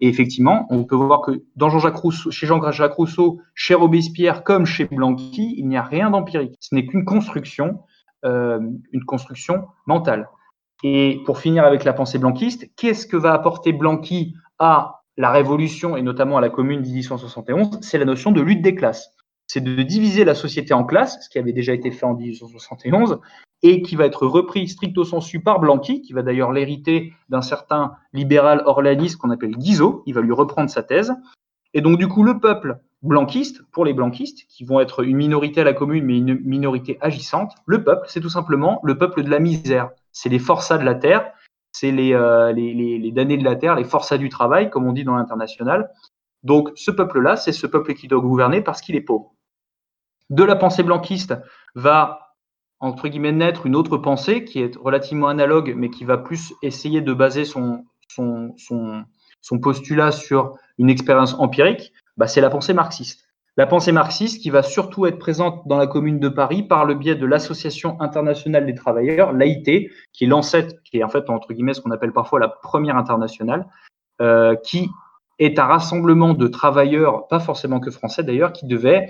Et 0.00 0.08
effectivement, 0.08 0.66
on 0.70 0.84
peut 0.84 0.96
voir 0.96 1.20
que 1.22 1.42
dans 1.56 1.70
Jean-Jacques 1.70 1.96
Rousseau, 1.96 2.30
chez 2.30 2.46
Jean-Jacques 2.46 2.94
Rousseau, 2.94 3.40
chez 3.54 3.74
Robespierre, 3.74 4.44
comme 4.44 4.66
chez 4.66 4.84
Blanqui, 4.86 5.54
il 5.56 5.68
n'y 5.68 5.76
a 5.76 5.82
rien 5.82 6.10
d'empirique. 6.10 6.56
Ce 6.60 6.74
n'est 6.74 6.86
qu'une 6.86 7.04
construction, 7.04 7.80
une 8.24 9.04
construction 9.06 9.68
mentale. 9.86 10.28
Et 10.82 11.22
pour 11.24 11.38
finir 11.38 11.64
avec 11.64 11.84
la 11.84 11.92
pensée 11.92 12.18
blanquiste, 12.18 12.68
qu'est-ce 12.76 13.06
que 13.06 13.16
va 13.16 13.32
apporter 13.32 13.72
Blanqui 13.72 14.34
à 14.58 15.03
la 15.16 15.30
Révolution 15.30 15.96
et 15.96 16.02
notamment 16.02 16.38
à 16.38 16.40
la 16.40 16.50
Commune 16.50 16.80
1871, 16.80 17.78
c'est 17.80 17.98
la 17.98 18.04
notion 18.04 18.32
de 18.32 18.40
lutte 18.40 18.62
des 18.62 18.74
classes. 18.74 19.10
C'est 19.46 19.60
de 19.60 19.82
diviser 19.82 20.24
la 20.24 20.34
société 20.34 20.74
en 20.74 20.84
classes, 20.84 21.18
ce 21.22 21.28
qui 21.28 21.38
avait 21.38 21.52
déjà 21.52 21.74
été 21.74 21.90
fait 21.90 22.06
en 22.06 22.14
1871, 22.14 23.20
et 23.62 23.82
qui 23.82 23.96
va 23.96 24.06
être 24.06 24.26
repris 24.26 24.68
stricto 24.68 25.04
sensu 25.04 25.40
par 25.40 25.60
Blanqui, 25.60 26.02
qui 26.02 26.12
va 26.12 26.22
d'ailleurs 26.22 26.52
l'hériter 26.52 27.12
d'un 27.28 27.42
certain 27.42 27.92
libéral 28.12 28.62
orléaniste 28.66 29.16
qu'on 29.16 29.30
appelle 29.30 29.56
Guizot. 29.56 30.02
Il 30.06 30.14
va 30.14 30.20
lui 30.20 30.32
reprendre 30.32 30.70
sa 30.70 30.82
thèse. 30.82 31.14
Et 31.74 31.80
donc, 31.80 31.98
du 31.98 32.08
coup, 32.08 32.22
le 32.22 32.40
peuple 32.40 32.78
blanquiste, 33.02 33.62
pour 33.70 33.84
les 33.84 33.92
blanquistes, 33.92 34.46
qui 34.48 34.64
vont 34.64 34.80
être 34.80 35.04
une 35.04 35.16
minorité 35.16 35.60
à 35.60 35.64
la 35.64 35.74
commune, 35.74 36.04
mais 36.04 36.16
une 36.16 36.40
minorité 36.40 36.98
agissante, 37.00 37.52
le 37.66 37.84
peuple, 37.84 38.06
c'est 38.08 38.20
tout 38.20 38.30
simplement 38.30 38.80
le 38.82 38.96
peuple 38.96 39.22
de 39.22 39.30
la 39.30 39.38
misère. 39.38 39.90
C'est 40.12 40.28
les 40.30 40.38
forçats 40.38 40.78
de 40.78 40.84
la 40.84 40.94
terre 40.94 41.32
c'est 41.74 41.92
euh, 41.92 42.52
les, 42.52 43.10
damnés 43.10 43.36
de 43.36 43.44
la 43.44 43.56
terre, 43.56 43.74
les 43.74 43.84
forçats 43.84 44.16
du 44.16 44.28
travail, 44.28 44.70
comme 44.70 44.86
on 44.86 44.92
dit 44.92 45.02
dans 45.02 45.16
l'international. 45.16 45.90
Donc 46.44 46.70
ce 46.76 46.92
peuple-là, 46.92 47.36
c'est 47.36 47.52
ce 47.52 47.66
peuple 47.66 47.94
qui 47.94 48.06
doit 48.06 48.20
gouverner 48.20 48.60
parce 48.62 48.80
qu'il 48.80 48.94
est 48.94 49.00
pauvre. 49.00 49.34
De 50.30 50.44
la 50.44 50.54
pensée 50.54 50.84
blanquiste 50.84 51.34
va, 51.74 52.36
entre 52.78 53.08
guillemets, 53.08 53.32
naître 53.32 53.66
une 53.66 53.74
autre 53.74 53.96
pensée 53.96 54.44
qui 54.44 54.60
est 54.60 54.76
relativement 54.76 55.26
analogue, 55.26 55.74
mais 55.76 55.90
qui 55.90 56.04
va 56.04 56.16
plus 56.16 56.54
essayer 56.62 57.00
de 57.00 57.12
baser 57.12 57.44
son, 57.44 57.84
postulat 59.60 60.12
sur 60.12 60.56
une 60.78 60.90
expérience 60.90 61.34
empirique, 61.34 61.92
bah, 62.16 62.28
c'est 62.28 62.40
la 62.40 62.50
pensée 62.50 62.72
marxiste. 62.72 63.23
La 63.56 63.66
pensée 63.66 63.92
marxiste 63.92 64.42
qui 64.42 64.50
va 64.50 64.64
surtout 64.64 65.06
être 65.06 65.18
présente 65.18 65.66
dans 65.68 65.78
la 65.78 65.86
commune 65.86 66.18
de 66.18 66.28
Paris 66.28 66.64
par 66.64 66.84
le 66.84 66.94
biais 66.94 67.14
de 67.14 67.24
l'Association 67.24 68.00
internationale 68.00 68.66
des 68.66 68.74
travailleurs, 68.74 69.32
l'AIT, 69.32 69.90
qui 70.12 70.24
est 70.24 70.26
l'ancêtre, 70.26 70.74
qui 70.84 70.98
est 70.98 71.04
en 71.04 71.08
fait 71.08 71.30
entre 71.30 71.52
guillemets 71.52 71.74
ce 71.74 71.80
qu'on 71.80 71.92
appelle 71.92 72.12
parfois 72.12 72.40
la 72.40 72.48
première 72.48 72.96
internationale, 72.96 73.68
euh, 74.20 74.56
qui 74.56 74.90
est 75.38 75.58
un 75.58 75.66
rassemblement 75.66 76.34
de 76.34 76.48
travailleurs, 76.48 77.28
pas 77.28 77.38
forcément 77.38 77.78
que 77.78 77.92
français 77.92 78.24
d'ailleurs, 78.24 78.52
qui 78.52 78.66
devait 78.66 79.08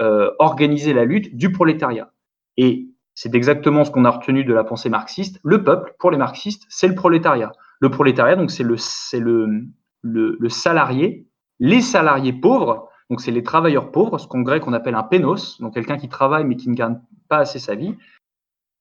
euh, 0.00 0.30
organiser 0.38 0.94
la 0.94 1.04
lutte 1.04 1.36
du 1.36 1.52
prolétariat. 1.52 2.12
Et 2.56 2.88
C'est 3.14 3.34
exactement 3.34 3.84
ce 3.84 3.90
qu'on 3.90 4.06
a 4.06 4.10
retenu 4.10 4.42
de 4.42 4.54
la 4.54 4.64
pensée 4.64 4.88
marxiste. 4.88 5.38
Le 5.44 5.62
peuple, 5.64 5.94
pour 5.98 6.10
les 6.10 6.16
marxistes, 6.16 6.64
c'est 6.70 6.88
le 6.88 6.94
prolétariat. 6.94 7.52
Le 7.80 7.90
prolétariat, 7.90 8.36
donc 8.36 8.50
c'est 8.50 8.62
le, 8.62 8.76
le, 9.18 9.66
le, 10.00 10.36
le, 10.40 10.48
salarié, 10.48 11.26
les 11.60 11.82
salariés 11.82 12.32
pauvres, 12.32 12.88
donc 13.12 13.20
c'est 13.20 13.30
les 13.30 13.42
travailleurs 13.42 13.92
pauvres, 13.92 14.16
ce 14.16 14.26
qu'en 14.26 14.40
grec 14.40 14.66
on 14.66 14.72
appelle 14.72 14.94
un 14.94 15.02
pénos, 15.02 15.60
donc 15.60 15.74
quelqu'un 15.74 15.98
qui 15.98 16.08
travaille 16.08 16.44
mais 16.44 16.56
qui 16.56 16.70
ne 16.70 16.74
gagne 16.74 16.98
pas 17.28 17.36
assez 17.36 17.58
sa 17.58 17.74
vie. 17.74 17.94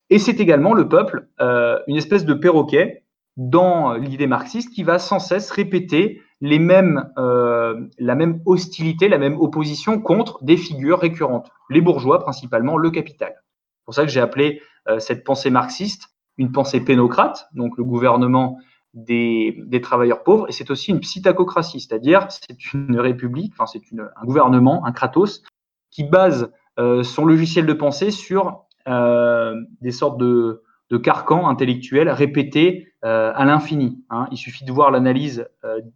Et 0.10 0.20
c'est 0.20 0.40
également 0.40 0.74
le 0.74 0.88
peuple, 0.88 1.28
euh, 1.42 1.78
une 1.88 1.98
espèce 1.98 2.24
de 2.24 2.34
perroquet 2.34 3.04
dans 3.36 3.92
l'idée 3.92 4.28
marxiste 4.28 4.74
qui 4.74 4.84
va 4.84 5.00
sans 5.00 5.20
cesse 5.20 5.52
répéter 5.52 6.22
les 6.40 6.60
mêmes, 6.60 7.12
euh, 7.18 7.90
la 8.00 8.16
même 8.16 8.40
hostilité, 8.46 9.10
la 9.10 9.18
même 9.18 9.38
opposition 9.38 10.00
contre 10.00 10.42
des 10.46 10.56
figures 10.56 11.00
récurrentes, 11.00 11.52
les 11.70 11.82
bourgeois 11.82 12.20
principalement, 12.20 12.78
le 12.78 12.90
capital. 12.90 13.34
C'est 13.36 13.84
pour 13.84 13.94
ça 13.96 14.04
que 14.04 14.12
j'ai 14.12 14.22
appelé 14.22 14.62
euh, 14.88 15.00
cette 15.00 15.26
pensée 15.26 15.50
marxiste 15.50 16.08
une 16.38 16.54
pensée 16.54 16.80
pénocrate, 16.80 17.50
donc 17.54 17.78
le 17.78 17.84
gouvernement 17.84 18.58
des, 18.94 19.82
travailleurs 19.82 20.24
pauvres, 20.24 20.48
et 20.50 20.52
c'est 20.52 20.70
aussi 20.70 20.92
une 20.92 21.00
psittacocratie, 21.00 21.80
c'est-à-dire 21.80 22.28
c'est 22.30 22.74
une 22.74 23.00
république, 23.00 23.54
enfin 23.58 23.66
c'est 23.66 23.82
un 24.00 24.26
gouvernement, 24.26 24.86
un 24.86 24.92
kratos, 24.92 25.44
qui 25.90 26.04
base 26.04 26.52
euh, 26.80 27.04
son 27.04 27.26
logiciel 27.26 27.66
de 27.66 27.74
pensée 27.74 28.12
sur 28.12 28.66
euh, 28.88 29.56
des 29.82 29.92
sortes 29.92 30.18
de, 30.18 30.64
de 30.90 30.98
carcans 30.98 31.48
intellectuels 31.48 32.10
répétés 32.10 32.94
euh, 33.04 33.32
à 33.36 33.46
l'infini. 33.46 34.04
Hein. 34.10 34.28
Il 34.32 34.38
suffit 34.38 34.66
de 34.66 34.72
voir 34.72 34.92
l'analyse 34.92 35.48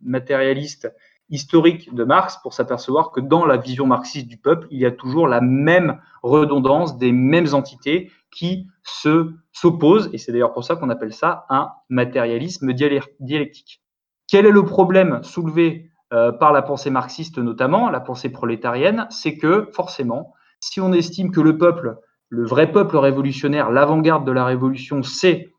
matérialiste 0.01 0.91
historique 1.29 1.93
de 1.93 2.03
Marx 2.03 2.37
pour 2.43 2.53
s'apercevoir 2.53 3.11
que 3.11 3.19
dans 3.19 3.45
la 3.45 3.57
vision 3.57 3.87
marxiste 3.87 4.27
du 4.27 4.37
peuple, 4.37 4.67
il 4.69 4.79
y 4.79 4.85
a 4.85 4.91
toujours 4.91 5.27
la 5.27 5.41
même 5.41 5.99
redondance 6.21 6.97
des 6.97 7.11
mêmes 7.11 7.53
entités 7.53 8.11
qui 8.35 8.67
se 8.83 9.33
s'opposent, 9.53 10.09
et 10.13 10.17
c'est 10.17 10.31
d'ailleurs 10.31 10.53
pour 10.53 10.63
ça 10.63 10.75
qu'on 10.75 10.89
appelle 10.89 11.13
ça 11.13 11.45
un 11.49 11.71
matérialisme 11.89 12.73
dialectique. 12.73 13.81
Quel 14.29 14.45
est 14.45 14.51
le 14.51 14.65
problème 14.65 15.23
soulevé 15.23 15.89
euh, 16.13 16.31
par 16.31 16.51
la 16.51 16.61
pensée 16.61 16.89
marxiste 16.89 17.37
notamment, 17.39 17.89
la 17.89 18.01
pensée 18.01 18.29
prolétarienne? 18.29 19.07
C'est 19.09 19.37
que 19.37 19.69
forcément, 19.73 20.33
si 20.59 20.81
on 20.81 20.91
estime 20.93 21.31
que 21.31 21.41
le 21.41 21.57
peuple, 21.57 21.97
le 22.29 22.45
vrai 22.45 22.71
peuple 22.71 22.97
révolutionnaire, 22.97 23.71
l'avant-garde 23.71 24.25
de 24.25 24.31
la 24.31 24.45
révolution, 24.45 25.01
c'est 25.01 25.53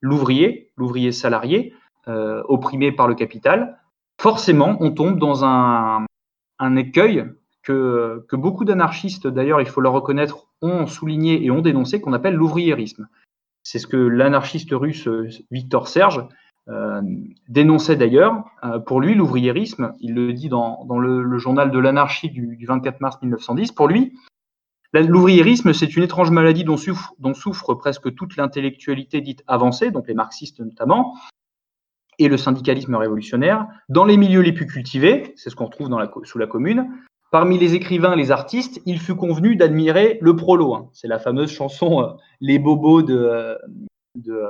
l'ouvrier, 0.00 0.72
l'ouvrier 0.76 1.12
salarié, 1.12 1.74
euh, 2.08 2.42
opprimé 2.46 2.92
par 2.92 3.08
le 3.08 3.14
capital, 3.14 3.78
forcément, 4.20 4.76
on 4.80 4.90
tombe 4.90 5.18
dans 5.18 5.44
un, 5.44 6.04
un 6.58 6.76
écueil 6.76 7.24
que, 7.62 8.24
que 8.28 8.36
beaucoup 8.36 8.64
d'anarchistes, 8.64 9.26
d'ailleurs, 9.26 9.60
il 9.60 9.66
faut 9.66 9.80
le 9.80 9.88
reconnaître, 9.88 10.47
ont 10.62 10.86
souligné 10.86 11.44
et 11.44 11.50
ont 11.50 11.60
dénoncé, 11.60 12.00
qu'on 12.00 12.12
appelle 12.12 12.34
l'ouvriérisme. 12.34 13.08
C'est 13.62 13.78
ce 13.78 13.86
que 13.86 13.96
l'anarchiste 13.96 14.70
russe 14.72 15.06
euh, 15.08 15.28
Victor 15.50 15.88
Serge 15.88 16.26
euh, 16.68 17.02
dénonçait 17.48 17.96
d'ailleurs. 17.96 18.44
Euh, 18.64 18.78
pour 18.78 19.00
lui, 19.00 19.14
l'ouvriérisme, 19.14 19.94
il 20.00 20.14
le 20.14 20.32
dit 20.32 20.48
dans, 20.48 20.84
dans 20.84 20.98
le, 20.98 21.38
journal 21.38 21.70
de 21.70 21.78
l'anarchie 21.78 22.30
du, 22.30 22.56
du 22.56 22.66
24 22.66 23.00
mars 23.00 23.18
1910, 23.22 23.72
pour 23.72 23.88
lui, 23.88 24.14
L'ouvriérisme, 24.94 25.74
c'est 25.74 25.96
une 25.96 26.02
étrange 26.02 26.30
maladie 26.30 26.64
dont 26.64 26.78
souffre, 26.78 27.14
dont 27.18 27.34
souffre 27.34 27.74
presque 27.74 28.14
toute 28.14 28.36
l'intellectualité 28.36 29.20
dite 29.20 29.44
avancée, 29.46 29.90
donc 29.90 30.08
les 30.08 30.14
marxistes 30.14 30.60
notamment, 30.60 31.14
et 32.18 32.28
le 32.28 32.36
syndicalisme 32.36 32.94
révolutionnaire. 32.94 33.66
Dans 33.88 34.04
les 34.04 34.16
milieux 34.16 34.40
les 34.40 34.52
plus 34.52 34.66
cultivés, 34.66 35.34
c'est 35.36 35.50
ce 35.50 35.56
qu'on 35.56 35.66
retrouve 35.66 35.90
dans 35.90 35.98
la, 35.98 36.10
sous 36.24 36.38
la 36.38 36.46
commune, 36.46 36.88
parmi 37.30 37.58
les 37.58 37.74
écrivains 37.74 38.16
les 38.16 38.30
artistes, 38.30 38.80
il 38.86 38.98
fut 38.98 39.16
convenu 39.16 39.56
d'admirer 39.56 40.18
le 40.20 40.36
prolo. 40.36 40.74
Hein. 40.74 40.88
C'est 40.92 41.08
la 41.08 41.18
fameuse 41.18 41.50
chanson 41.50 42.02
euh, 42.02 42.06
Les 42.40 42.58
bobos 42.58 43.02
de, 43.02 43.16
euh, 43.16 43.54
euh, 44.28 44.48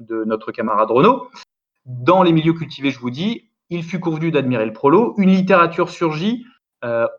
de 0.00 0.24
notre 0.24 0.52
camarade 0.52 0.90
Renaud. 0.90 1.28
Dans 1.84 2.22
les 2.22 2.32
milieux 2.32 2.52
cultivés, 2.52 2.90
je 2.90 3.00
vous 3.00 3.10
dis, 3.10 3.50
il 3.70 3.82
fut 3.82 4.00
convenu 4.00 4.30
d'admirer 4.30 4.66
le 4.66 4.72
prolo. 4.72 5.14
Une 5.18 5.30
littérature 5.30 5.90
surgit 5.90 6.44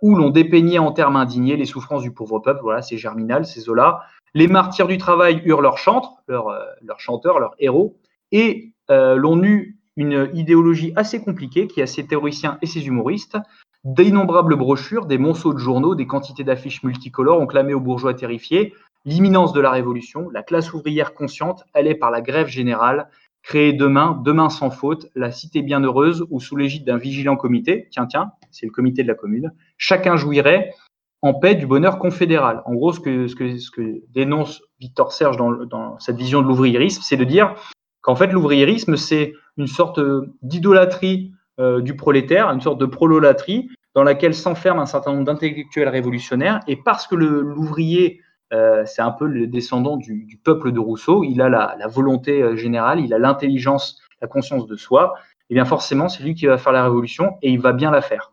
où 0.02 0.16
l'on 0.16 0.30
dépeignait 0.30 0.78
en 0.78 0.92
termes 0.92 1.16
indignés 1.16 1.56
les 1.56 1.66
souffrances 1.66 2.02
du 2.02 2.12
pauvre 2.12 2.40
peuple. 2.40 2.60
Voilà, 2.64 2.82
c'est 2.82 2.98
Germinal, 2.98 3.46
c'est 3.46 3.62
Zola. 3.62 4.02
Les 4.34 4.48
martyrs 4.48 4.88
du 4.88 4.98
travail 4.98 5.42
eurent 5.46 5.62
leur 5.62 5.78
chantre, 5.78 6.16
leur, 6.28 6.50
euh, 6.50 6.66
leur 6.82 7.00
chanteur, 7.00 7.40
leur 7.40 7.56
héros, 7.60 7.98
et 8.32 8.74
l'on 8.90 9.42
eut 9.44 9.80
une 9.96 10.30
idéologie 10.34 10.92
assez 10.96 11.22
compliquée 11.22 11.68
qui 11.68 11.82
a 11.82 11.88
ses 11.88 12.06
théoriciens 12.06 12.58
et 12.62 12.66
ses 12.66 12.86
humoristes. 12.86 13.38
D'innombrables 13.84 14.56
brochures, 14.56 15.06
des 15.06 15.18
monceaux 15.18 15.54
de 15.54 15.60
journaux, 15.60 15.94
des 15.94 16.08
quantités 16.08 16.46
d'affiches 16.46 16.84
multicolores 16.84 17.42
ont 17.42 17.48
clamé 17.48 17.74
aux 17.74 17.82
bourgeois 17.82 18.14
terrifiés 18.14 18.74
l'imminence 19.04 19.52
de 19.52 19.60
la 19.60 19.72
révolution. 19.72 20.30
La 20.30 20.42
classe 20.42 20.74
ouvrière 20.74 21.14
consciente 21.14 21.66
allait 21.74 21.96
par 21.96 22.10
la 22.10 22.22
grève 22.22 22.48
générale 22.48 23.10
créer 23.42 23.74
demain, 23.74 24.22
demain 24.24 24.50
sans 24.50 24.70
faute, 24.70 25.08
la 25.16 25.32
cité 25.32 25.62
bienheureuse 25.62 26.26
où 26.30 26.40
sous 26.40 26.56
l'égide 26.56 26.86
d'un 26.86 26.98
vigilant 26.98 27.36
comité, 27.36 27.90
tiens, 27.92 28.06
tiens, 28.06 28.32
c'est 28.52 28.66
le 28.66 28.72
comité 28.72 29.04
de 29.04 29.10
la 29.10 29.16
commune, 29.16 29.52
chacun 29.78 30.16
jouirait 30.16 30.74
en 31.22 31.34
paix 31.34 31.56
du 31.56 31.68
bonheur 31.68 32.00
confédéral. 32.00 32.62
En 32.66 32.74
gros, 32.74 32.94
ce 32.94 33.02
que, 33.02 33.28
ce 33.28 33.36
que, 33.36 33.58
ce 33.58 33.70
que 33.70 34.02
dénonce 34.14 34.62
Victor 34.80 35.12
Serge 35.12 35.36
dans, 35.36 35.52
dans 35.66 36.00
cette 36.00 36.16
vision 36.16 36.42
de 36.42 36.48
l'ouvriérisme, 36.48 37.02
c'est 37.04 37.18
de 37.18 37.26
dire 37.26 37.54
qu'en 38.02 38.16
fait, 38.16 38.28
l'ouvriérisme, 38.28 38.96
c'est 38.96 39.34
une 39.58 39.68
sorte 39.68 40.00
d'idolâtrie 40.42 41.34
euh, 41.34 41.43
du 41.60 41.96
prolétaire, 41.96 42.50
une 42.50 42.62
sorte 42.62 42.80
de 42.80 42.86
prololatrie 42.86 43.70
dans 43.94 44.04
laquelle 44.04 44.34
s'enferment 44.34 44.82
un 44.82 44.88
certain 44.88 45.12
nombre 45.12 45.26
d'intellectuels 45.26 45.88
révolutionnaires. 45.88 46.60
Et 46.68 46.76
parce 46.76 47.06
que 47.06 47.16
l'ouvrier 47.16 48.22
euh, 48.54 48.86
c'est 48.86 49.02
un 49.02 49.12
peu 49.12 49.26
le 49.26 49.48
descendant 49.48 49.98
du, 49.98 50.40
peuple 50.44 50.72
de 50.72 50.80
Rousseau. 50.80 51.24
Il 51.24 51.42
a 51.42 51.50
la, 51.50 51.76
la 51.80 51.88
volonté 51.88 52.42
euh, 52.42 52.56
générale, 52.56 53.00
il 53.00 53.14
a 53.14 53.20
l'intelligence, 53.20 54.00
la 54.22 54.28
conscience 54.28 54.68
de 54.68 54.76
soi. 54.76 55.16
Et 55.50 55.54
eh 55.54 55.54
bien 55.56 55.66
forcément, 55.66 56.08
c'est 56.08 56.24
lui 56.24 56.36
qui 56.36 56.46
va 56.46 56.58
faire 56.58 56.72
la 56.72 56.84
révolution 56.84 57.38
et 57.42 57.50
il 57.50 57.60
va 57.60 57.74
bien 57.74 57.92
la 57.92 58.02
faire. 58.02 58.32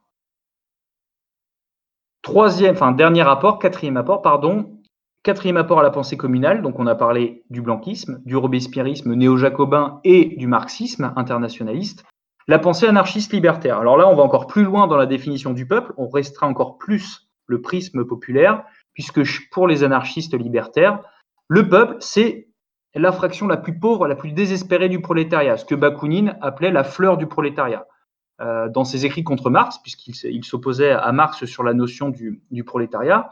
Troisième, 2.22 2.74
enfin 2.74 2.92
dernier 2.92 3.22
apport, 3.22 3.58
quatrième 3.58 3.96
apport, 3.96 4.20
pardon. 4.20 4.78
Quatrième 5.22 5.56
apport 5.56 5.80
à 5.80 5.82
la 5.82 5.90
pensée 5.90 6.16
communale. 6.16 6.62
Donc 6.62 6.78
on 6.78 6.86
a 6.86 6.94
parlé 6.94 7.42
du 7.50 7.62
blanquisme, 7.62 8.20
du 8.24 8.36
robespierrisme 8.36 9.14
néo-jacobin 9.14 10.00
et 10.04 10.36
du 10.36 10.46
marxisme 10.46 11.12
internationaliste. 11.16 12.04
La 12.48 12.58
pensée 12.58 12.86
anarchiste 12.86 13.32
libertaire. 13.32 13.78
Alors 13.78 13.96
là, 13.96 14.08
on 14.08 14.14
va 14.14 14.22
encore 14.22 14.46
plus 14.46 14.64
loin 14.64 14.86
dans 14.86 14.96
la 14.96 15.06
définition 15.06 15.52
du 15.52 15.66
peuple. 15.66 15.92
On 15.96 16.08
restera 16.08 16.46
encore 16.46 16.78
plus 16.78 17.28
le 17.46 17.60
prisme 17.60 18.04
populaire 18.04 18.64
puisque 18.92 19.22
pour 19.50 19.68
les 19.68 19.84
anarchistes 19.84 20.34
libertaires, 20.34 21.00
le 21.48 21.68
peuple, 21.68 21.96
c'est 22.00 22.48
la 22.94 23.12
fraction 23.12 23.46
la 23.46 23.56
plus 23.56 23.78
pauvre, 23.78 24.08
la 24.08 24.16
plus 24.16 24.32
désespérée 24.32 24.88
du 24.88 25.00
prolétariat, 25.00 25.56
ce 25.56 25.64
que 25.64 25.74
Bakounine 25.74 26.36
appelait 26.40 26.72
la 26.72 26.84
fleur 26.84 27.16
du 27.16 27.26
prolétariat. 27.26 27.86
Euh, 28.40 28.68
dans 28.70 28.84
ses 28.84 29.04
écrits 29.04 29.22
contre 29.22 29.50
Marx, 29.50 29.78
puisqu'il 29.78 30.44
s'opposait 30.44 30.92
à 30.92 31.12
Marx 31.12 31.44
sur 31.44 31.62
la 31.62 31.74
notion 31.74 32.08
du, 32.08 32.42
du 32.50 32.64
prolétariat, 32.64 33.28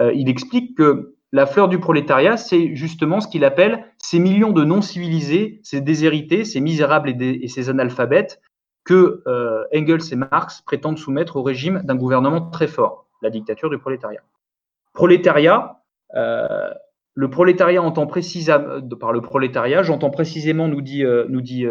euh, 0.00 0.12
il 0.14 0.28
explique 0.28 0.76
que 0.76 1.16
la 1.34 1.46
fleur 1.46 1.66
du 1.66 1.80
prolétariat, 1.80 2.36
c'est 2.36 2.76
justement 2.76 3.20
ce 3.20 3.26
qu'il 3.26 3.44
appelle 3.44 3.84
ces 3.98 4.20
millions 4.20 4.52
de 4.52 4.62
non-civilisés, 4.62 5.58
ces 5.64 5.80
déshérités, 5.80 6.44
ces 6.44 6.60
misérables 6.60 7.10
et, 7.20 7.48
ces 7.48 7.68
analphabètes 7.70 8.40
que 8.84 9.20
euh, 9.26 9.64
Engels 9.74 10.12
et 10.12 10.14
Marx 10.14 10.60
prétendent 10.60 10.96
soumettre 10.96 11.34
au 11.34 11.42
régime 11.42 11.82
d'un 11.82 11.96
gouvernement 11.96 12.50
très 12.50 12.68
fort, 12.68 13.08
la 13.20 13.30
dictature 13.30 13.68
du 13.68 13.78
prolétariat. 13.78 14.22
Prolétariat, 14.92 15.80
euh, 16.14 16.70
le 17.14 17.30
prolétariat 17.30 17.82
entend 17.82 18.06
précisément, 18.06 18.80
par 19.00 19.12
le 19.12 19.20
prolétariat, 19.20 19.82
j'entends 19.82 20.10
précisément, 20.10 20.68
nous 20.68 20.82
dit, 20.82 21.04
euh, 21.04 21.26
nous 21.28 21.40
dit, 21.40 21.66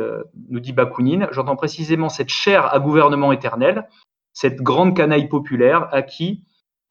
nous 0.50 0.60
dit 0.60 0.74
Bakounine, 0.74 1.30
j'entends 1.32 1.56
précisément 1.56 2.10
cette 2.10 2.28
chair 2.28 2.66
à 2.74 2.80
gouvernement 2.82 3.32
éternel, 3.32 3.88
cette 4.34 4.58
grande 4.58 4.94
canaille 4.94 5.30
populaire 5.30 5.88
à 5.94 6.02
qui, 6.02 6.44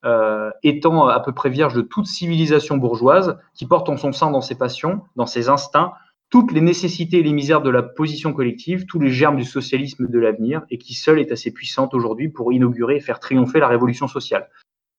euh, 0.05 0.51
étant 0.63 1.07
à 1.07 1.21
peu 1.21 1.33
près 1.33 1.51
vierge 1.51 1.75
de 1.75 1.83
toute 1.83 2.07
civilisation 2.07 2.77
bourgeoise, 2.77 3.39
qui 3.55 3.67
porte 3.67 3.89
en 3.89 3.97
son 3.97 4.13
sein 4.13 4.31
dans 4.31 4.41
ses 4.41 4.57
passions, 4.57 5.03
dans 5.17 5.27
ses 5.27 5.49
instincts, 5.49 5.93
toutes 6.31 6.53
les 6.53 6.63
nécessités 6.63 7.19
et 7.19 7.23
les 7.23 7.33
misères 7.33 7.61
de 7.61 7.71
la 7.71 7.83
position 7.83 8.33
collective, 8.33 8.87
tous 8.87 8.99
les 8.99 9.11
germes 9.11 9.37
du 9.37 9.45
socialisme 9.45 10.09
de 10.09 10.19
l'avenir, 10.19 10.63
et 10.71 10.79
qui 10.79 10.95
seule 10.95 11.19
est 11.19 11.31
assez 11.31 11.53
puissante 11.53 11.95
aujourd'hui 11.95 12.31
pour 12.31 12.53
inaugurer 12.53 12.97
et 12.97 13.01
faire 13.01 13.21
triompher 13.21 13.61
la 13.61 13.69
révolution 13.69 14.09
sociale. 14.09 14.49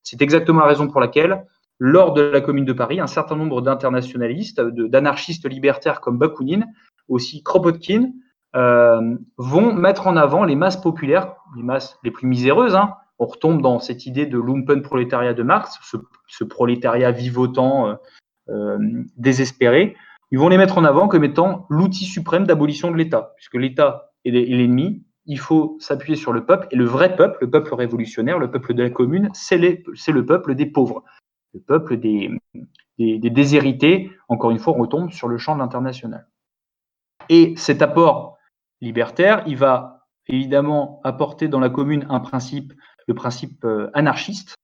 C'est 0.04 0.22
exactement 0.22 0.60
la 0.60 0.68
raison 0.68 0.88
pour 0.88 1.02
laquelle, 1.02 1.46
lors 1.80 2.14
de 2.14 2.22
la 2.22 2.40
Commune 2.40 2.66
de 2.66 2.74
Paris, 2.74 3.00
un 3.00 3.08
certain 3.08 3.36
nombre 3.36 3.62
d'internationalistes, 3.62 4.62
d'anarchistes 4.62 5.50
libertaires 5.50 6.02
comme 6.02 6.18
Bakounine, 6.18 6.68
aussi 7.08 7.42
Kropotkin, 7.42 8.12
euh, 8.56 9.16
vont 9.38 9.74
mettre 9.74 10.06
en 10.06 10.16
avant 10.16 10.44
les 10.44 10.56
masses 10.56 10.80
populaires, 10.80 11.36
les 11.58 11.64
masses 11.64 11.98
les 12.04 12.12
plus 12.12 12.28
miséreuses. 12.28 12.76
Hein. 12.76 12.94
On 13.20 13.26
retombe 13.26 13.62
dans 13.62 13.80
cette 13.80 14.06
idée 14.06 14.26
de 14.26 14.40
lumpen 14.40 14.82
prolétariat 14.82 15.34
de 15.34 15.44
Marx, 15.44 15.80
ce, 16.28 16.44
prolétariat 16.44 17.12
vivotant, 17.12 17.88
euh, 17.88 17.96
euh, 18.50 18.78
désespéré. 19.18 19.96
Ils 20.32 20.40
vont 20.40 20.50
les 20.50 20.58
mettre 20.58 20.78
en 20.78 20.84
avant 20.84 21.08
comme 21.08 21.24
étant 21.24 21.66
l'outil 21.70 22.06
suprême 22.06 22.46
d'abolition 22.46 22.92
de 22.92 22.98
l'État, 22.98 23.34
puisque 23.36 23.56
l'État 23.56 24.12
est 24.26 24.32
l'ennemi, 24.32 25.04
il 25.26 25.40
faut 25.40 25.78
s'appuyer 25.80 26.18
sur 26.18 26.34
le 26.34 26.46
peuple, 26.46 26.68
et 26.72 26.76
le 26.76 26.86
vrai 26.86 27.16
peuple, 27.16 27.38
le 27.42 27.50
peuple 27.50 27.74
révolutionnaire, 27.76 28.40
le 28.40 28.52
peuple 28.52 28.74
de 28.74 28.84
la 28.84 28.90
commune, 28.90 29.30
c'est 29.34 29.58
le 29.58 30.26
peuple 30.26 30.56
des 30.56 30.66
pauvres, 30.66 31.04
le 31.54 31.62
peuple 31.62 31.98
des, 31.98 32.32
des, 32.98 33.20
des 33.20 33.30
déshérités. 33.30 34.12
Encore 34.28 34.52
une 34.52 34.60
fois, 34.60 34.74
on 34.74 34.82
retombe 34.82 35.12
sur 35.12 35.28
le 35.28 35.38
champ 35.38 35.56
de 35.56 35.60
l'international. 35.60 36.28
Et 37.30 37.54
cet 37.56 37.82
apport 37.82 38.38
libertaire, 38.82 39.44
il 39.48 39.56
va 39.56 40.08
évidemment 40.28 41.00
apporter 41.04 41.48
dans 41.48 41.60
la 41.60 41.70
commune 41.70 42.06
un 42.10 42.20
principe, 42.20 42.74
le 43.08 43.14
principe 43.14 43.64
euh, 43.66 43.90
anarchiste, 43.94 44.56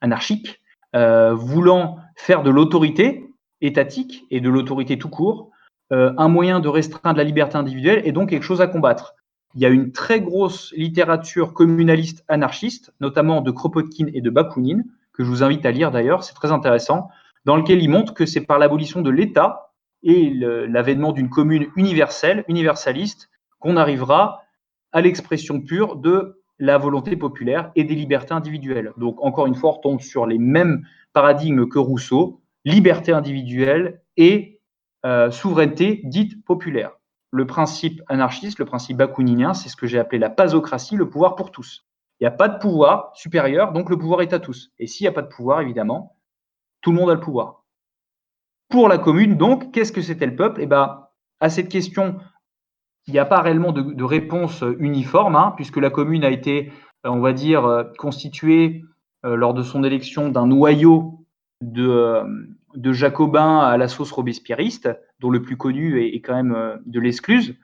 anarchique, 0.00 0.60
euh, 0.94 1.34
voulant 1.34 1.98
faire 2.16 2.42
de 2.42 2.50
l'autorité 2.50 3.28
étatique 3.60 4.24
et 4.30 4.40
de 4.40 4.48
l'autorité 4.48 4.98
tout 4.98 5.08
court 5.08 5.50
euh, 5.92 6.12
un 6.16 6.28
moyen 6.28 6.60
de 6.60 6.68
restreindre 6.68 7.18
la 7.18 7.24
liberté 7.24 7.56
individuelle 7.56 8.02
et 8.04 8.12
donc 8.12 8.30
quelque 8.30 8.42
chose 8.42 8.60
à 8.60 8.66
combattre. 8.66 9.14
Il 9.54 9.60
y 9.60 9.66
a 9.66 9.68
une 9.68 9.92
très 9.92 10.20
grosse 10.20 10.72
littérature 10.76 11.52
communaliste 11.52 12.24
anarchiste, 12.26 12.92
notamment 13.00 13.40
de 13.40 13.50
Kropotkin 13.50 14.06
et 14.14 14.20
de 14.20 14.30
Bakounine, 14.30 14.84
que 15.12 15.22
je 15.22 15.28
vous 15.28 15.42
invite 15.42 15.64
à 15.66 15.70
lire 15.70 15.90
d'ailleurs, 15.90 16.24
c'est 16.24 16.34
très 16.34 16.52
intéressant, 16.52 17.08
dans 17.44 17.56
lequel 17.56 17.82
il 17.82 17.90
montre 17.90 18.14
que 18.14 18.26
c'est 18.26 18.40
par 18.40 18.58
l'abolition 18.58 19.02
de 19.02 19.10
l'État 19.10 19.72
et 20.02 20.30
l'avènement 20.30 21.12
d'une 21.12 21.28
commune 21.28 21.68
universelle, 21.76 22.44
universaliste, 22.48 23.30
qu'on 23.58 23.76
arrivera 23.76 24.42
à 24.92 25.00
l'expression 25.00 25.60
pure 25.60 25.96
de 25.96 26.42
la 26.58 26.78
volonté 26.78 27.16
populaire 27.16 27.72
et 27.74 27.84
des 27.84 27.94
libertés 27.94 28.34
individuelles. 28.34 28.92
Donc, 28.96 29.22
encore 29.22 29.46
une 29.46 29.54
fois, 29.54 29.76
on 29.76 29.80
tombe 29.80 30.00
sur 30.00 30.26
les 30.26 30.38
mêmes 30.38 30.86
paradigmes 31.12 31.68
que 31.68 31.78
Rousseau, 31.78 32.40
liberté 32.64 33.12
individuelle 33.12 34.02
et 34.16 34.60
euh, 35.04 35.30
souveraineté 35.30 36.02
dite 36.04 36.44
populaire. 36.44 36.92
Le 37.30 37.46
principe 37.46 38.00
anarchiste, 38.08 38.58
le 38.58 38.64
principe 38.64 38.96
bakuninien, 38.96 39.54
c'est 39.54 39.68
ce 39.68 39.76
que 39.76 39.86
j'ai 39.86 39.98
appelé 39.98 40.18
la 40.18 40.30
pasocratie, 40.30 40.96
le 40.96 41.08
pouvoir 41.08 41.34
pour 41.34 41.50
tous. 41.50 41.84
Il 42.20 42.24
n'y 42.24 42.28
a 42.28 42.30
pas 42.30 42.48
de 42.48 42.58
pouvoir 42.58 43.10
supérieur, 43.14 43.72
donc 43.72 43.90
le 43.90 43.98
pouvoir 43.98 44.22
est 44.22 44.32
à 44.32 44.38
tous. 44.38 44.72
Et 44.78 44.86
s'il 44.86 45.04
n'y 45.04 45.08
a 45.08 45.12
pas 45.12 45.22
de 45.22 45.28
pouvoir, 45.28 45.60
évidemment, 45.60 46.16
tout 46.80 46.92
le 46.92 46.98
monde 46.98 47.10
a 47.10 47.14
le 47.14 47.20
pouvoir. 47.20 47.64
Pour 48.68 48.88
la 48.88 48.98
commune, 48.98 49.36
donc, 49.36 49.72
qu'est-ce 49.72 49.92
que 49.92 50.00
c'était 50.00 50.26
le 50.26 50.36
peuple? 50.36 50.62
Eh 50.62 50.66
bien, 50.66 51.00
à 51.40 51.50
cette 51.50 51.68
question, 51.68 52.18
il 53.06 53.12
n'y 53.12 53.18
a 53.18 53.24
pas 53.24 53.42
réellement 53.42 53.72
de, 53.72 54.04
réponse 54.04 54.64
uniforme, 54.78 55.36
hein, 55.36 55.52
puisque 55.56 55.76
la 55.76 55.90
commune 55.90 56.24
a 56.24 56.30
été, 56.30 56.72
euh, 57.04 57.10
on 57.10 57.20
va 57.20 57.32
dire, 57.32 57.64
euh, 57.66 57.84
constituée 57.98 58.84
euh, 59.24 59.36
lors 59.36 59.54
de 59.54 59.62
son 59.62 59.84
élection 59.84 60.28
d'un 60.28 60.46
noyau 60.46 61.26
de, 61.60 62.22
jacobins 62.92 63.60
à 63.60 63.76
la 63.76 63.88
sauce 63.88 64.12
robespierriste, 64.12 64.90
dont 65.20 65.30
le 65.30 65.42
plus 65.42 65.56
connu 65.56 66.02
est, 66.02 66.20
quand 66.20 66.34
même 66.34 66.80
de 66.84 67.00
l'Escluse, 67.00 67.56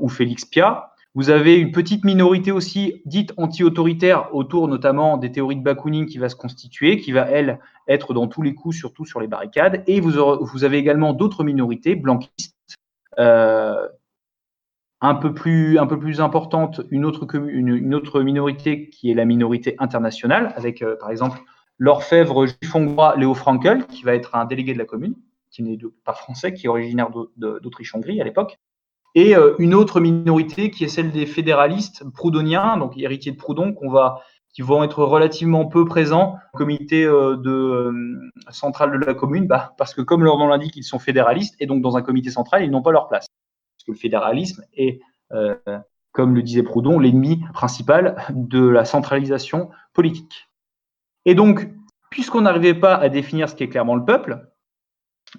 ou 0.00 0.08
Félix 0.08 0.44
Piat. 0.44 0.94
Vous 1.16 1.30
avez 1.30 1.56
une 1.56 1.70
petite 1.70 2.04
minorité 2.04 2.50
aussi 2.50 3.02
dite 3.04 3.32
anti-autoritaire 3.36 4.34
autour 4.34 4.66
notamment 4.66 5.16
des 5.16 5.30
théories 5.30 5.56
de 5.56 5.62
Bakounine 5.62 6.06
qui 6.06 6.18
va 6.18 6.28
se 6.28 6.34
constituer, 6.34 6.98
qui 6.98 7.12
va, 7.12 7.22
elle, 7.30 7.60
être 7.86 8.14
dans 8.14 8.26
tous 8.26 8.42
les 8.42 8.54
coups, 8.54 8.76
surtout 8.76 9.04
sur 9.04 9.20
les 9.20 9.28
barricades. 9.28 9.84
Et 9.86 10.00
vous, 10.00 10.64
avez 10.64 10.78
également 10.78 11.12
d'autres 11.12 11.44
minorités 11.44 11.94
blanquistes, 11.94 12.56
euh, 13.18 13.88
un 15.04 15.14
peu 15.14 15.34
plus, 15.34 15.78
importante, 16.20 16.80
une 16.90 17.04
autre, 17.04 18.22
minorité 18.22 18.88
qui 18.88 19.10
est 19.10 19.14
la 19.14 19.26
minorité 19.26 19.76
internationale, 19.78 20.54
avec 20.56 20.82
euh, 20.82 20.96
par 20.96 21.10
exemple 21.10 21.40
l'orfèvre 21.78 22.46
juif 22.46 22.74
hongrois 22.74 23.14
Léo 23.16 23.34
Frankel, 23.34 23.86
qui 23.86 24.02
va 24.02 24.14
être 24.14 24.34
un 24.34 24.46
délégué 24.46 24.72
de 24.72 24.78
la 24.78 24.86
commune, 24.86 25.14
qui 25.50 25.62
n'est 25.62 25.78
pas 26.04 26.14
français, 26.14 26.54
qui 26.54 26.66
est 26.66 26.68
originaire 26.70 27.10
d'Autriche-Hongrie 27.36 28.20
à 28.20 28.24
l'époque, 28.24 28.58
et 29.14 29.36
euh, 29.36 29.54
une 29.58 29.74
autre 29.74 30.00
minorité 30.00 30.70
qui 30.70 30.84
est 30.84 30.88
celle 30.88 31.12
des 31.12 31.26
fédéralistes 31.26 32.04
proudhoniens, 32.12 32.78
donc 32.78 32.96
héritiers 32.96 33.32
de 33.32 33.36
Proudhon, 33.36 33.74
qui 34.54 34.62
vont 34.62 34.82
être 34.84 35.04
relativement 35.04 35.66
peu 35.66 35.84
présents 35.84 36.36
au 36.54 36.56
comité 36.56 37.04
euh, 37.04 37.92
central 38.50 38.98
de 38.98 39.04
la 39.04 39.12
commune, 39.12 39.46
bah, 39.46 39.74
parce 39.76 39.92
que 39.92 40.00
comme 40.00 40.24
leur 40.24 40.38
nom 40.38 40.48
l'indique, 40.48 40.76
ils 40.76 40.82
sont 40.82 40.98
fédéralistes, 40.98 41.56
et 41.60 41.66
donc 41.66 41.82
dans 41.82 41.98
un 41.98 42.02
comité 42.02 42.30
central, 42.30 42.64
ils 42.64 42.70
n'ont 42.70 42.82
pas 42.82 42.92
leur 42.92 43.08
place 43.08 43.26
que 43.84 43.92
le 43.92 43.96
fédéralisme 43.96 44.64
est, 44.74 45.00
euh, 45.32 45.54
comme 46.12 46.34
le 46.34 46.42
disait 46.42 46.62
Proudhon, 46.62 46.98
l'ennemi 46.98 47.42
principal 47.52 48.16
de 48.30 48.66
la 48.66 48.84
centralisation 48.84 49.70
politique. 49.92 50.48
Et 51.24 51.34
donc, 51.34 51.68
puisqu'on 52.10 52.42
n'arrivait 52.42 52.74
pas 52.74 52.94
à 52.94 53.08
définir 53.08 53.48
ce 53.48 53.54
qu'est 53.54 53.68
clairement 53.68 53.96
le 53.96 54.04
peuple, 54.04 54.46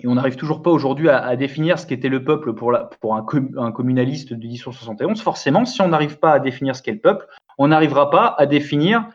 et 0.01 0.07
on 0.07 0.15
n'arrive 0.15 0.35
toujours 0.35 0.61
pas 0.61 0.71
aujourd'hui 0.71 1.09
à, 1.09 1.35
définir 1.35 1.79
ce 1.79 1.85
qu'était 1.85 2.09
le 2.09 2.23
peuple 2.23 2.53
pour, 2.53 2.75
un, 2.75 3.71
communaliste 3.71 4.33
de 4.33 4.35
1871, 4.35 5.21
forcément, 5.21 5.65
si 5.65 5.81
on 5.81 5.87
n'arrive 5.87 6.19
pas 6.19 6.33
à 6.33 6.39
définir 6.39 6.75
ce 6.75 6.81
qu'est 6.81 6.91
le 6.91 6.99
peuple, 6.99 7.27
on 7.57 7.69
n'arrivera 7.69 8.09
pas 8.09 8.35
à 8.37 8.45
définir 8.45 9.07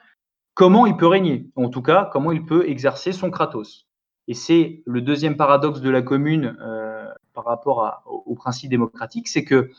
comment 0.55 0.87
il 0.87 0.97
peut 0.97 1.07
régner, 1.07 1.51
en 1.57 1.69
tout 1.69 1.83
cas, 1.83 2.09
comment 2.13 2.33
il 2.33 2.47
peut 2.47 2.69
exercer 2.69 3.13
son 3.13 3.31
kratos. 3.31 3.87
Et 4.31 4.35
c'est 4.35 4.85
le 4.87 5.01
deuxième 5.01 5.37
paradoxe 5.37 5.81
de 5.81 5.91
la 5.91 6.03
commune 6.03 6.57
euh, 6.63 7.05
par 7.35 7.45
rapport 7.45 8.05
au, 8.07 8.37
principe 8.37 8.71
démocratique, 8.71 9.27
c'est 9.27 9.43
que, 9.43 9.73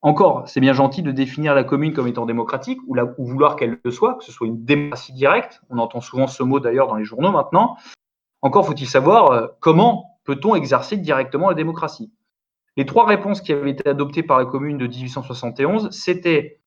encore, 0.00 0.48
c'est 0.48 0.60
bien 0.60 0.72
gentil 0.72 1.02
de 1.02 1.10
définir 1.10 1.54
la 1.54 1.64
commune 1.64 1.92
comme 1.92 2.06
étant 2.06 2.24
démocratique 2.24 2.80
ou, 2.86 2.96
ou 2.98 3.26
vouloir 3.26 3.56
qu'elle 3.56 3.78
le 3.84 3.90
soit, 3.90 4.14
que 4.14 4.24
ce 4.24 4.32
soit 4.32 4.46
une 4.46 4.64
démocratie 4.64 5.12
directe. 5.12 5.60
On 5.68 5.76
entend 5.76 6.00
souvent 6.00 6.28
ce 6.28 6.42
mot 6.42 6.60
d'ailleurs 6.60 6.86
dans 6.88 6.94
les 6.94 7.04
journaux 7.04 7.30
maintenant. 7.30 7.76
Encore 8.40 8.66
faut-il 8.66 8.88
savoir 8.88 9.32
euh, 9.32 9.48
comment 9.60 10.18
peut-on 10.24 10.54
exercer 10.54 10.96
directement 10.96 11.50
la 11.50 11.54
démocratie? 11.54 12.10
Les 12.78 12.86
trois 12.86 13.04
réponses 13.04 13.42
qui 13.42 13.52
avaient 13.52 13.72
été 13.72 13.86
adoptées 13.86 14.22
par 14.22 14.38
la 14.38 14.46
commune 14.46 14.78
de 14.78 14.86
1871, 14.86 15.90
c'était 15.90 16.59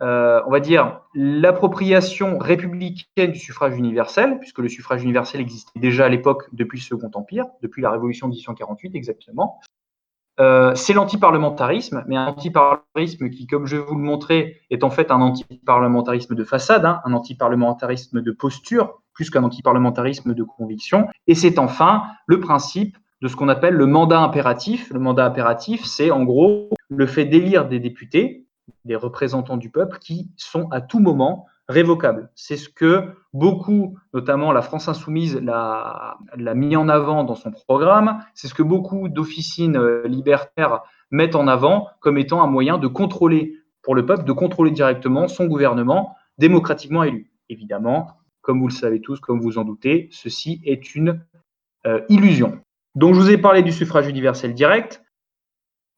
euh, 0.00 0.40
on 0.46 0.50
va 0.50 0.60
dire, 0.60 1.00
l'appropriation 1.14 2.38
républicaine 2.38 3.32
du 3.32 3.38
suffrage 3.38 3.76
universel, 3.76 4.38
puisque 4.38 4.58
le 4.58 4.68
suffrage 4.68 5.02
universel 5.02 5.40
existait 5.40 5.78
déjà 5.78 6.06
à 6.06 6.08
l'époque 6.08 6.48
depuis 6.52 6.78
le 6.78 6.82
Second 6.82 7.10
Empire, 7.14 7.46
depuis 7.62 7.82
la 7.82 7.90
Révolution 7.90 8.28
de 8.28 8.32
1848 8.32 8.94
exactement. 8.94 9.60
Euh, 10.40 10.72
c'est 10.76 10.92
l'antiparlementarisme, 10.92 12.04
mais 12.06 12.16
un 12.16 12.28
antiparlementarisme 12.28 13.28
qui, 13.28 13.48
comme 13.48 13.66
je 13.66 13.76
vous 13.76 13.96
le 13.96 14.02
montrer, 14.02 14.60
est 14.70 14.84
en 14.84 14.90
fait 14.90 15.10
un 15.10 15.20
antiparlementarisme 15.20 16.36
de 16.36 16.44
façade, 16.44 16.84
hein, 16.84 17.00
un 17.04 17.12
antiparlementarisme 17.12 18.22
de 18.22 18.30
posture, 18.30 19.02
plus 19.14 19.30
qu'un 19.30 19.42
antiparlementarisme 19.42 20.34
de 20.34 20.42
conviction. 20.44 21.08
Et 21.26 21.34
c'est 21.34 21.58
enfin 21.58 22.04
le 22.26 22.38
principe 22.38 22.96
de 23.20 23.26
ce 23.26 23.34
qu'on 23.34 23.48
appelle 23.48 23.74
le 23.74 23.86
mandat 23.86 24.20
impératif. 24.20 24.92
Le 24.92 25.00
mandat 25.00 25.24
impératif, 25.24 25.84
c'est 25.84 26.12
en 26.12 26.22
gros 26.22 26.70
le 26.88 27.06
fait 27.06 27.24
d'élire 27.24 27.68
des 27.68 27.80
députés 27.80 28.47
des 28.88 28.96
représentants 28.96 29.56
du 29.56 29.70
peuple 29.70 29.98
qui 29.98 30.30
sont 30.36 30.68
à 30.70 30.80
tout 30.80 30.98
moment 30.98 31.46
révocables. 31.68 32.30
C'est 32.34 32.56
ce 32.56 32.68
que 32.68 33.14
beaucoup, 33.32 33.98
notamment 34.14 34.52
la 34.52 34.62
France 34.62 34.88
insoumise, 34.88 35.36
l'a, 35.36 36.16
mis 36.54 36.74
en 36.76 36.88
avant 36.88 37.24
dans 37.24 37.34
son 37.34 37.52
programme. 37.52 38.20
C'est 38.34 38.48
ce 38.48 38.54
que 38.54 38.62
beaucoup 38.62 39.08
d'officines 39.08 39.76
euh, 39.76 40.02
libertaires 40.06 40.82
mettent 41.10 41.36
en 41.36 41.46
avant 41.46 41.88
comme 42.00 42.18
étant 42.18 42.42
un 42.42 42.46
moyen 42.46 42.78
de 42.78 42.88
contrôler 42.88 43.54
pour 43.82 43.94
le 43.94 44.04
peuple, 44.04 44.24
de 44.24 44.32
contrôler 44.32 44.70
directement 44.70 45.28
son 45.28 45.46
gouvernement 45.46 46.16
démocratiquement 46.38 47.04
élu. 47.04 47.30
Évidemment, 47.48 48.18
comme 48.40 48.60
vous 48.60 48.68
le 48.68 48.72
savez 48.72 49.00
tous, 49.00 49.20
comme 49.20 49.40
vous 49.40 49.58
en 49.58 49.64
doutez, 49.64 50.08
ceci 50.10 50.60
est 50.64 50.94
une 50.94 51.22
euh, 51.86 52.00
illusion. 52.08 52.60
Donc 52.94 53.14
je 53.14 53.20
vous 53.20 53.30
ai 53.30 53.38
parlé 53.38 53.62
du 53.62 53.72
suffrage 53.72 54.08
universel 54.08 54.54
direct. 54.54 55.02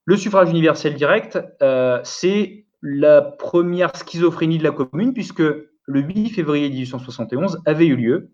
Le 0.04 0.16
suffrage 0.16 0.50
universel 0.50 0.94
direct, 0.94 1.38
euh, 1.62 2.00
c'est 2.02 2.66
la 2.82 3.22
première 3.22 3.94
schizophrénie 3.96 4.58
de 4.58 4.64
la 4.64 4.72
commune, 4.72 5.12
puisque 5.12 5.40
le 5.40 6.00
8 6.00 6.30
février 6.30 6.68
1871 6.68 7.60
avait 7.66 7.86
eu 7.86 7.96
lieu 7.96 8.30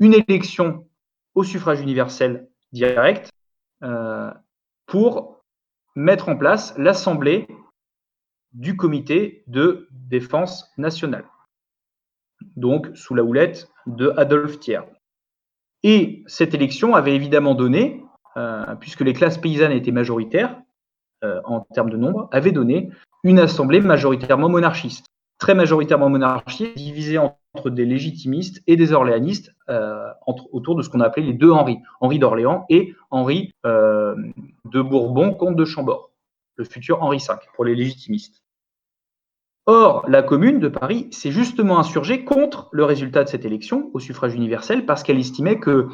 une 0.00 0.14
élection 0.14 0.86
au 1.34 1.44
suffrage 1.44 1.80
universel 1.80 2.48
direct 2.72 3.30
euh, 3.82 4.30
pour 4.86 5.44
mettre 5.94 6.28
en 6.28 6.36
place 6.36 6.74
l'Assemblée 6.76 7.46
du 8.52 8.76
comité 8.76 9.44
de 9.46 9.88
défense 9.90 10.70
nationale, 10.76 11.24
donc 12.56 12.90
sous 12.94 13.14
la 13.14 13.22
houlette 13.22 13.70
de 13.86 14.12
Adolphe 14.16 14.58
Thiers. 14.60 14.82
Et 15.82 16.22
cette 16.26 16.54
élection 16.54 16.94
avait 16.94 17.14
évidemment 17.14 17.54
donné, 17.54 18.04
euh, 18.36 18.74
puisque 18.76 19.00
les 19.00 19.14
classes 19.14 19.38
paysannes 19.38 19.72
étaient 19.72 19.90
majoritaires, 19.90 20.60
euh, 21.24 21.40
en 21.44 21.60
termes 21.60 21.90
de 21.90 21.96
nombre, 21.96 22.28
avait 22.32 22.52
donné 22.52 22.90
une 23.22 23.38
assemblée 23.38 23.80
majoritairement 23.80 24.48
monarchiste, 24.48 25.06
très 25.38 25.54
majoritairement 25.54 26.08
monarchiste, 26.08 26.76
divisée 26.76 27.18
entre 27.18 27.70
des 27.70 27.84
légitimistes 27.84 28.62
et 28.66 28.76
des 28.76 28.92
orléanistes, 28.92 29.52
euh, 29.68 30.08
autour 30.26 30.74
de 30.74 30.82
ce 30.82 30.88
qu'on 30.88 31.00
a 31.00 31.06
appelé 31.06 31.26
les 31.26 31.32
deux 31.32 31.50
Henri, 31.50 31.78
Henri 32.00 32.18
d'Orléans 32.18 32.64
et 32.68 32.94
Henri 33.10 33.52
euh, 33.66 34.14
de 34.64 34.80
Bourbon, 34.80 35.34
comte 35.34 35.56
de 35.56 35.64
Chambord, 35.64 36.12
le 36.56 36.64
futur 36.64 37.02
Henri 37.02 37.18
V 37.18 37.34
pour 37.54 37.64
les 37.64 37.74
légitimistes. 37.74 38.42
Or, 39.66 40.04
la 40.08 40.22
commune 40.22 40.58
de 40.58 40.68
Paris 40.68 41.08
s'est 41.12 41.30
justement 41.30 41.78
insurgée 41.78 42.24
contre 42.24 42.68
le 42.72 42.84
résultat 42.84 43.22
de 43.22 43.28
cette 43.28 43.44
élection 43.44 43.90
au 43.94 44.00
suffrage 44.00 44.34
universel 44.34 44.86
parce 44.86 45.04
qu'elle 45.04 45.20
estimait 45.20 45.60
que 45.60 45.88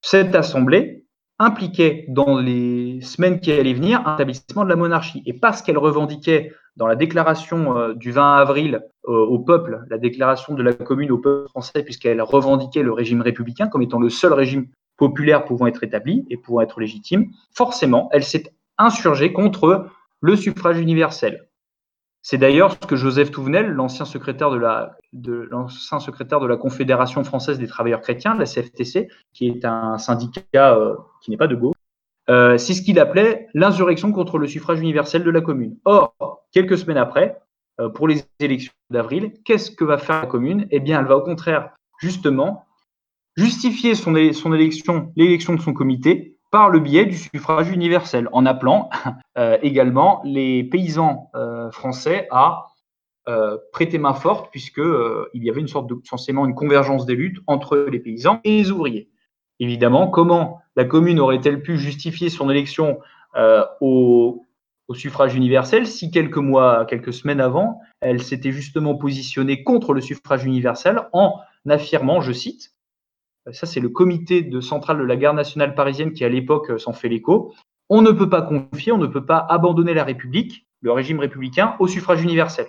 cette 0.00 0.34
assemblée 0.34 0.95
impliquait 1.38 2.06
dans 2.08 2.38
les 2.38 3.00
semaines 3.02 3.40
qui 3.40 3.52
allaient 3.52 3.74
venir 3.74 4.06
un 4.06 4.14
établissement 4.14 4.64
de 4.64 4.68
la 4.68 4.76
monarchie. 4.76 5.22
Et 5.26 5.34
parce 5.34 5.62
qu'elle 5.62 5.78
revendiquait 5.78 6.52
dans 6.76 6.86
la 6.86 6.96
déclaration 6.96 7.76
euh, 7.76 7.94
du 7.94 8.12
20 8.12 8.36
avril 8.36 8.82
euh, 9.08 9.12
au 9.12 9.38
peuple, 9.38 9.84
la 9.90 9.98
déclaration 9.98 10.54
de 10.54 10.62
la 10.62 10.72
commune 10.72 11.10
au 11.10 11.18
peuple 11.18 11.48
français, 11.48 11.82
puisqu'elle 11.82 12.22
revendiquait 12.22 12.82
le 12.82 12.92
régime 12.92 13.20
républicain 13.20 13.68
comme 13.68 13.82
étant 13.82 14.00
le 14.00 14.10
seul 14.10 14.32
régime 14.32 14.66
populaire 14.96 15.44
pouvant 15.44 15.66
être 15.66 15.84
établie 15.84 16.24
et 16.30 16.36
pouvant 16.36 16.62
être 16.62 16.80
légitime, 16.80 17.30
forcément, 17.54 18.08
elle 18.12 18.24
s'est 18.24 18.44
insurgée 18.78 19.32
contre 19.32 19.86
le 20.20 20.36
suffrage 20.36 20.78
universel. 20.78 21.48
C'est 22.28 22.38
d'ailleurs 22.38 22.72
ce 22.72 22.88
que 22.88 22.96
Joseph 22.96 23.30
Touvenel, 23.30 23.70
l'ancien 23.70 24.04
secrétaire 24.04 24.50
de 24.50 24.56
la, 24.56 24.96
Confédération 26.56 27.22
française 27.22 27.60
des 27.60 27.68
travailleurs 27.68 28.00
chrétiens, 28.00 28.34
la 28.34 28.46
CFTC, 28.46 29.06
qui 29.32 29.46
est 29.46 29.64
un 29.64 29.96
syndicat 29.96 30.76
euh, 30.76 30.96
qui 31.22 31.30
n'est 31.30 31.36
pas 31.36 31.46
de 31.46 31.54
gauche, 31.54 31.76
euh, 32.28 32.58
c'est 32.58 32.74
ce 32.74 32.82
qu'il 32.82 32.98
appelait 32.98 33.46
l'insurrection 33.54 34.10
contre 34.10 34.38
le 34.38 34.48
suffrage 34.48 34.80
universel 34.80 35.22
de 35.22 35.30
la 35.30 35.40
commune. 35.40 35.76
Or, 35.84 36.16
quelques 36.50 36.78
semaines 36.78 36.96
après, 36.96 37.38
euh, 37.78 37.90
pour 37.90 38.08
les 38.08 38.24
élections 38.40 38.72
d'avril, 38.90 39.34
qu'est-ce 39.44 39.70
que 39.70 39.84
va 39.84 39.96
faire 39.96 40.22
la 40.22 40.26
commune? 40.26 40.66
Eh 40.72 40.80
bien, 40.80 40.98
elle 40.98 41.06
va 41.06 41.18
au 41.18 41.22
contraire, 41.22 41.76
justement, 42.00 42.66
justifier 43.36 43.94
son 43.94 44.16
élection, 44.16 45.12
l'élection 45.14 45.54
de 45.54 45.60
son 45.60 45.72
comité 45.72 46.35
par 46.56 46.70
le 46.70 46.78
biais 46.78 47.04
du 47.04 47.18
suffrage 47.18 47.70
universel, 47.70 48.30
en 48.32 48.46
appelant 48.46 48.88
euh, 49.36 49.58
également 49.60 50.22
les 50.24 50.64
paysans 50.64 51.28
euh, 51.34 51.70
français 51.70 52.26
à 52.30 52.68
euh, 53.28 53.58
prêter 53.74 53.98
main 53.98 54.14
forte, 54.14 54.50
puisque 54.50 54.80
il 55.34 55.44
y 55.44 55.50
avait 55.50 55.60
une 55.60 55.68
sorte 55.68 55.86
de 55.86 55.96
censément 56.04 56.46
une 56.46 56.54
convergence 56.54 57.04
des 57.04 57.14
luttes 57.14 57.42
entre 57.46 57.76
les 57.76 57.98
paysans 57.98 58.40
et 58.44 58.56
les 58.56 58.70
ouvriers. 58.70 59.10
Évidemment, 59.60 60.08
comment 60.08 60.62
la 60.76 60.86
commune 60.86 61.20
aurait-elle 61.20 61.60
pu 61.60 61.76
justifier 61.76 62.30
son 62.30 62.48
élection 62.48 63.00
au, 63.82 64.42
au 64.88 64.94
suffrage 64.94 65.34
universel 65.34 65.86
si 65.86 66.10
quelques 66.10 66.38
mois, 66.38 66.86
quelques 66.86 67.12
semaines 67.12 67.42
avant, 67.42 67.80
elle 68.00 68.22
s'était 68.22 68.52
justement 68.52 68.94
positionnée 68.94 69.62
contre 69.62 69.92
le 69.92 70.00
suffrage 70.00 70.46
universel 70.46 71.02
en 71.12 71.34
affirmant, 71.68 72.22
je 72.22 72.32
cite, 72.32 72.72
ça 73.52 73.66
c'est 73.66 73.80
le 73.80 73.88
comité 73.88 74.42
de 74.42 74.60
centrale 74.60 74.98
de 74.98 75.04
la 75.04 75.16
garde 75.16 75.36
nationale 75.36 75.74
parisienne 75.74 76.12
qui 76.12 76.24
à 76.24 76.28
l'époque 76.28 76.78
s'en 76.78 76.92
fait 76.92 77.08
l'écho, 77.08 77.54
on 77.88 78.02
ne 78.02 78.10
peut 78.10 78.28
pas 78.28 78.42
confier, 78.42 78.92
on 78.92 78.98
ne 78.98 79.06
peut 79.06 79.24
pas 79.24 79.38
abandonner 79.38 79.94
la 79.94 80.04
République, 80.04 80.66
le 80.80 80.92
régime 80.92 81.20
républicain, 81.20 81.76
au 81.78 81.86
suffrage 81.86 82.22
universel. 82.22 82.66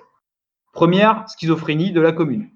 Première 0.73 1.27
schizophrénie 1.27 1.91
de 1.91 2.01
la 2.01 2.11
commune. 2.11 2.49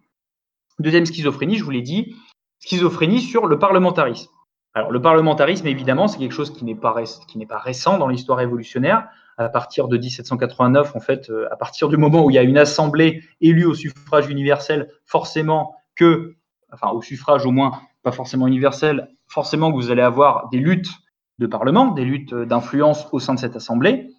Deuxième 0.80 1.06
schizophrénie, 1.06 1.58
je 1.58 1.64
vous 1.64 1.72
l'ai 1.72 1.82
dit, 1.82 2.16
schizophrénie 2.60 3.22
sur 3.22 3.48
le 3.48 3.58
parlementarisme. 3.58 4.30
Alors 4.74 4.92
le 4.92 5.02
parlementarisme, 5.02 5.68
évidemment, 5.68 6.08
c'est 6.08 6.18
quelque 6.18 6.34
chose 6.34 6.54
qui 6.54 6.64
n'est 6.64 6.76
pas, 6.76 6.96
qui 7.28 7.38
n'est 7.38 7.46
pas 7.46 7.58
récent 7.58 7.98
dans 7.98 8.08
l'histoire 8.08 8.38
révolutionnaire. 8.38 9.08
À 9.38 9.50
partir 9.50 9.88
de 9.88 9.98
1789, 9.98 10.96
en 10.96 11.00
fait, 11.00 11.30
euh, 11.30 11.52
à 11.52 11.56
partir 11.56 11.90
du 11.90 11.98
moment 11.98 12.24
où 12.24 12.30
il 12.30 12.36
y 12.36 12.38
a 12.38 12.44
une 12.44 12.58
assemblée 12.58 13.24
élue 13.42 13.66
au 13.66 13.74
suffrage 13.74 14.30
universel, 14.30 14.92
forcément 15.06 15.76
que, 15.96 16.36
enfin 16.72 16.90
au 16.92 17.02
suffrage 17.02 17.46
au 17.46 17.52
moins, 17.52 17.82
pas 18.04 18.12
forcément 18.12 18.48
universel, 18.48 19.10
forcément 19.28 19.72
que 19.72 19.76
vous 19.76 19.92
allez 19.92 20.02
avoir 20.02 20.50
des 20.50 20.60
luttes 20.60 20.90
de 21.40 21.48
parlement, 21.48 21.92
des 21.92 22.06
luttes 22.06 22.34
d'influence 22.34 23.08
au 23.12 23.20
sein 23.20 23.34
de 23.34 23.40
cette 23.40 23.56
assemblée. 23.56 24.10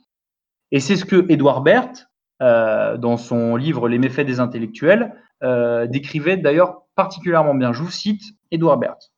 Et 0.71 0.81
c'est 0.81 0.97
ce 0.97 1.05
que 1.05 1.27
Édouard 1.31 1.63
Berthe, 1.63 2.09
euh, 2.41 2.97
dans 2.97 3.17
son 3.17 3.57
livre 3.57 3.89
Les 3.89 3.99
méfaits 3.99 4.27
des 4.27 4.41
intellectuels, 4.41 5.15
euh, 5.43 5.87
décrivait 5.87 6.37
d'ailleurs 6.37 6.83
particulièrement 6.97 7.55
bien. 7.55 7.73
Je 7.73 7.83
vous 7.83 7.91
cite 7.91 8.23
Édouard 8.51 8.79
Berthe, 8.79 9.13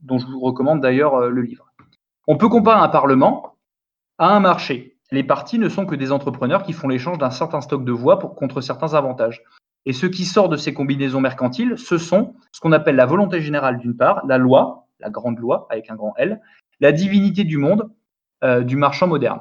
dont 0.00 0.18
je 0.18 0.26
vous 0.26 0.40
recommande 0.40 0.80
d'ailleurs 0.80 1.14
euh, 1.14 1.28
le 1.28 1.42
livre. 1.42 1.72
On 2.26 2.36
peut 2.36 2.48
comparer 2.48 2.80
un 2.80 2.88
parlement 2.88 3.56
à 4.18 4.34
un 4.34 4.40
marché. 4.40 4.98
Les 5.12 5.22
partis 5.22 5.58
ne 5.58 5.68
sont 5.68 5.86
que 5.86 5.94
des 5.94 6.10
entrepreneurs 6.10 6.64
qui 6.64 6.72
font 6.72 6.88
l'échange 6.88 7.18
d'un 7.18 7.30
certain 7.30 7.60
stock 7.60 7.84
de 7.84 7.92
voix 7.92 8.18
contre 8.18 8.60
certains 8.60 8.94
avantages. 8.94 9.42
Et 9.86 9.92
ce 9.92 10.06
qui 10.06 10.24
sort 10.24 10.48
de 10.48 10.56
ces 10.56 10.74
combinaisons 10.74 11.20
mercantiles, 11.20 11.78
ce 11.78 11.96
sont 11.96 12.34
ce 12.50 12.60
qu'on 12.60 12.72
appelle 12.72 12.96
la 12.96 13.06
volonté 13.06 13.40
générale 13.40 13.78
d'une 13.78 13.96
part, 13.96 14.26
la 14.26 14.36
loi, 14.36 14.88
la 14.98 15.10
grande 15.10 15.38
loi 15.38 15.66
avec 15.70 15.90
un 15.90 15.94
grand 15.94 16.12
L, 16.16 16.40
la 16.80 16.90
divinité 16.90 17.44
du 17.44 17.56
monde, 17.56 17.88
euh, 18.42 18.62
du 18.62 18.76
marchand 18.76 19.06
moderne. 19.06 19.40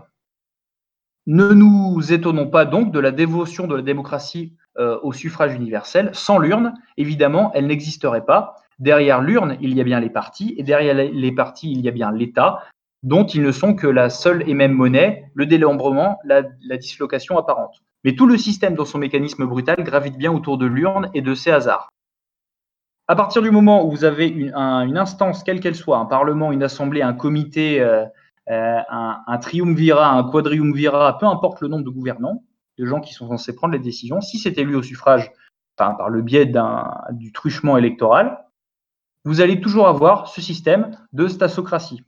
Ne 1.25 1.47
nous 1.49 2.13
étonnons 2.13 2.47
pas 2.47 2.65
donc 2.65 2.91
de 2.91 2.99
la 2.99 3.11
dévotion 3.11 3.65
de 3.65 3.75
la 3.75 3.81
démocratie 3.81 4.53
euh, 4.77 4.99
au 5.01 5.11
suffrage 5.11 5.55
universel. 5.55 6.11
Sans 6.13 6.37
l'urne, 6.37 6.75
évidemment, 6.97 7.51
elle 7.55 7.65
n'existerait 7.65 8.25
pas. 8.25 8.55
Derrière 8.77 9.21
l'urne, 9.21 9.57
il 9.61 9.73
y 9.75 9.81
a 9.81 9.83
bien 9.83 9.99
les 9.99 10.11
partis, 10.11 10.53
et 10.57 10.63
derrière 10.63 10.93
les 10.93 11.31
partis, 11.31 11.71
il 11.71 11.81
y 11.81 11.87
a 11.87 11.91
bien 11.91 12.11
l'État, 12.11 12.61
dont 13.01 13.25
ils 13.25 13.41
ne 13.41 13.51
sont 13.51 13.73
que 13.73 13.87
la 13.87 14.11
seule 14.11 14.47
et 14.47 14.53
même 14.53 14.73
monnaie, 14.73 15.31
le 15.33 15.47
délambrement, 15.47 16.19
la, 16.23 16.43
la 16.61 16.77
dislocation 16.77 17.37
apparente. 17.39 17.81
Mais 18.05 18.15
tout 18.15 18.27
le 18.27 18.37
système 18.37 18.75
dans 18.75 18.85
son 18.85 18.99
mécanisme 18.99 19.45
brutal 19.45 19.83
gravite 19.83 20.15
bien 20.15 20.31
autour 20.31 20.57
de 20.57 20.67
l'urne 20.67 21.09
et 21.15 21.21
de 21.21 21.33
ses 21.33 21.51
hasards. 21.51 21.89
À 23.07 23.15
partir 23.15 23.41
du 23.41 23.49
moment 23.51 23.85
où 23.85 23.89
vous 23.89 24.05
avez 24.05 24.27
une, 24.27 24.53
un, 24.53 24.81
une 24.87 24.97
instance, 24.97 25.43
quelle 25.43 25.59
qu'elle 25.59 25.75
soit, 25.75 25.97
un 25.97 26.05
parlement, 26.05 26.51
une 26.51 26.63
assemblée, 26.63 27.01
un 27.01 27.13
comité, 27.13 27.81
euh, 27.81 28.05
euh, 28.49 28.79
un, 28.89 29.37
triumvirat, 29.39 30.11
un 30.11 30.23
quadriumvirat, 30.23 31.17
peu 31.17 31.25
importe 31.25 31.61
le 31.61 31.67
nombre 31.67 31.83
de 31.83 31.89
gouvernants, 31.89 32.43
de 32.77 32.85
gens 32.85 33.01
qui 33.01 33.13
sont 33.13 33.27
censés 33.27 33.55
prendre 33.55 33.73
les 33.73 33.79
décisions, 33.79 34.21
si 34.21 34.37
c'est 34.37 34.57
élu 34.59 34.75
au 34.75 34.83
suffrage, 34.83 35.31
par 35.75 36.09
le 36.09 36.21
biais 36.21 36.49
du 37.11 37.33
truchement 37.33 37.75
électoral, 37.75 38.45
vous 39.25 39.41
allez 39.41 39.59
toujours 39.59 39.87
avoir 39.87 40.27
ce 40.27 40.41
système 40.41 40.97
de 41.11 41.27
stassocratie. 41.27 42.03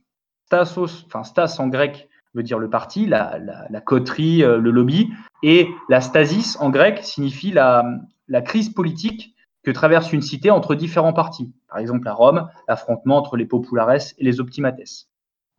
Stassos, 0.46 1.04
enfin 1.06 1.24
stas 1.24 1.56
en 1.58 1.66
grec 1.68 2.07
veut 2.34 2.42
dire 2.42 2.58
le 2.58 2.70
parti, 2.70 3.06
la, 3.06 3.38
la, 3.38 3.80
coterie, 3.80 4.42
euh, 4.42 4.58
le 4.58 4.70
lobby, 4.70 5.10
et 5.42 5.68
la 5.88 6.00
stasis 6.00 6.56
en 6.60 6.70
grec 6.70 7.00
signifie 7.02 7.50
la, 7.50 7.84
la 8.28 8.42
crise 8.42 8.70
politique 8.70 9.34
que 9.62 9.70
traverse 9.70 10.12
une 10.12 10.22
cité 10.22 10.50
entre 10.50 10.74
différents 10.74 11.12
partis. 11.12 11.52
Par 11.68 11.78
exemple, 11.78 12.08
à 12.08 12.14
Rome, 12.14 12.48
l'affrontement 12.68 13.18
entre 13.18 13.36
les 13.36 13.44
populares 13.44 13.92
et 13.92 14.24
les 14.24 14.40
optimates. 14.40 15.06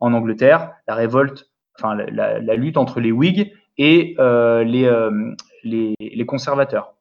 En 0.00 0.14
Angleterre, 0.14 0.72
la 0.88 0.94
révolte, 0.94 1.50
enfin 1.78 1.94
la, 1.94 2.56
lutte 2.56 2.76
entre 2.76 3.00
les 3.00 3.12
Whigs 3.12 3.52
et 3.78 4.16
euh, 4.18 4.64
les, 4.64 4.84
euh, 4.84 5.34
les, 5.62 5.94
les, 6.00 6.26
conservateurs. 6.26 6.94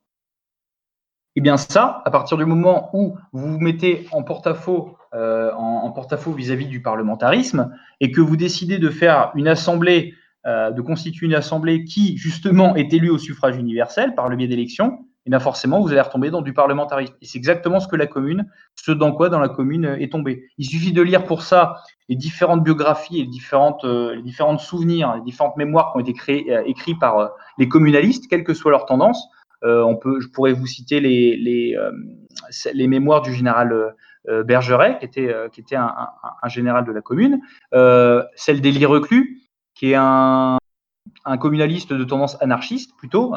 Et 1.36 1.42
bien 1.42 1.58
ça, 1.58 2.02
à 2.06 2.12
partir 2.12 2.38
du 2.38 2.46
moment 2.46 2.90
où 2.94 3.18
vous 3.32 3.54
vous 3.54 3.60
mettez 3.60 4.08
en 4.12 4.24
porte-à-faux 4.24 4.98
euh, 5.14 5.52
en, 5.54 5.90
porte-à-faux 5.92 6.34
vis-à-vis 6.34 6.68
du 6.68 6.82
parlementarisme 6.82 7.72
et 8.00 8.12
que 8.12 8.22
vous 8.22 8.38
décidez 8.38 8.78
de 8.78 8.90
faire 8.90 9.32
une 9.36 9.48
assemblée, 9.48 10.14
euh, 10.46 10.72
de 10.72 10.82
constituer 10.82 11.26
une 11.26 11.34
assemblée 11.34 11.84
qui 11.84 12.16
justement 12.18 12.76
est 12.76 12.94
élue 12.94 13.10
au 13.10 13.18
suffrage 13.18 13.58
universel 13.58 14.14
par 14.14 14.30
le 14.30 14.36
biais 14.36 14.48
d'élections, 14.48 15.00
et 15.26 15.32
bien 15.32 15.40
forcément 15.40 15.82
vous 15.82 15.92
allez 15.92 16.02
retomber 16.02 16.30
dans 16.30 16.42
du 16.42 16.54
parlementarisme. 16.54 17.16
Et 17.22 17.26
c'est 17.26 17.38
exactement 17.38 17.80
ce 17.80 17.88
que 17.88 17.96
la 17.96 18.08
commune, 18.08 18.46
ce 18.76 18.92
dans 18.92 19.12
quoi 19.12 19.30
dans 19.30 19.40
la 19.40 19.50
commune 19.50 19.98
est 20.00 20.12
tombée. 20.12 20.44
Il 20.58 20.66
suffit 20.66 20.94
de 20.94 21.02
lire 21.02 21.26
pour 21.26 21.42
ça 21.42 21.76
les 22.08 22.16
différentes 22.16 22.64
biographies 22.64 23.20
et 23.20 23.24
les 23.24 23.30
différentes, 23.30 23.84
euh, 23.86 24.16
les 24.16 24.22
différentes 24.22 24.60
souvenirs, 24.60 25.16
les 25.16 25.22
différentes 25.22 25.58
mémoires 25.58 25.92
qui 25.92 25.98
ont 25.98 26.02
été 26.02 26.14
créées, 26.14 26.56
euh, 26.56 26.64
écrits 26.66 26.96
par 26.96 27.18
euh, 27.18 27.28
les 27.58 27.68
communalistes, 27.68 28.28
quelle 28.30 28.44
que 28.44 28.54
soit 28.54 28.72
leur 28.72 28.86
tendance. 28.86 29.28
on 29.64 29.98
peut, 29.98 30.22
je 30.22 30.28
pourrais 30.28 30.54
vous 30.54 30.68
citer 30.68 31.00
les, 31.02 31.36
les, 31.36 31.76
les 32.74 32.88
mémoires 32.88 33.22
du 33.22 33.34
général 33.34 33.72
euh, 33.72 33.90
Bergeret, 34.28 34.98
qui 35.00 35.06
était, 35.06 35.30
euh, 35.30 35.48
un, 35.78 36.50
général 36.50 36.86
de 36.86 36.92
la 36.92 37.02
commune, 37.02 37.42
euh, 37.74 38.24
celle 38.36 38.62
d'Élie 38.62 38.86
Reclus, 38.86 39.42
qui 39.76 39.92
est 39.92 39.96
un, 39.96 40.58
un, 41.26 41.38
communaliste 41.38 41.94
de 41.94 42.04
tendance 42.04 42.42
anarchiste, 42.42 42.92
plutôt, 42.98 43.36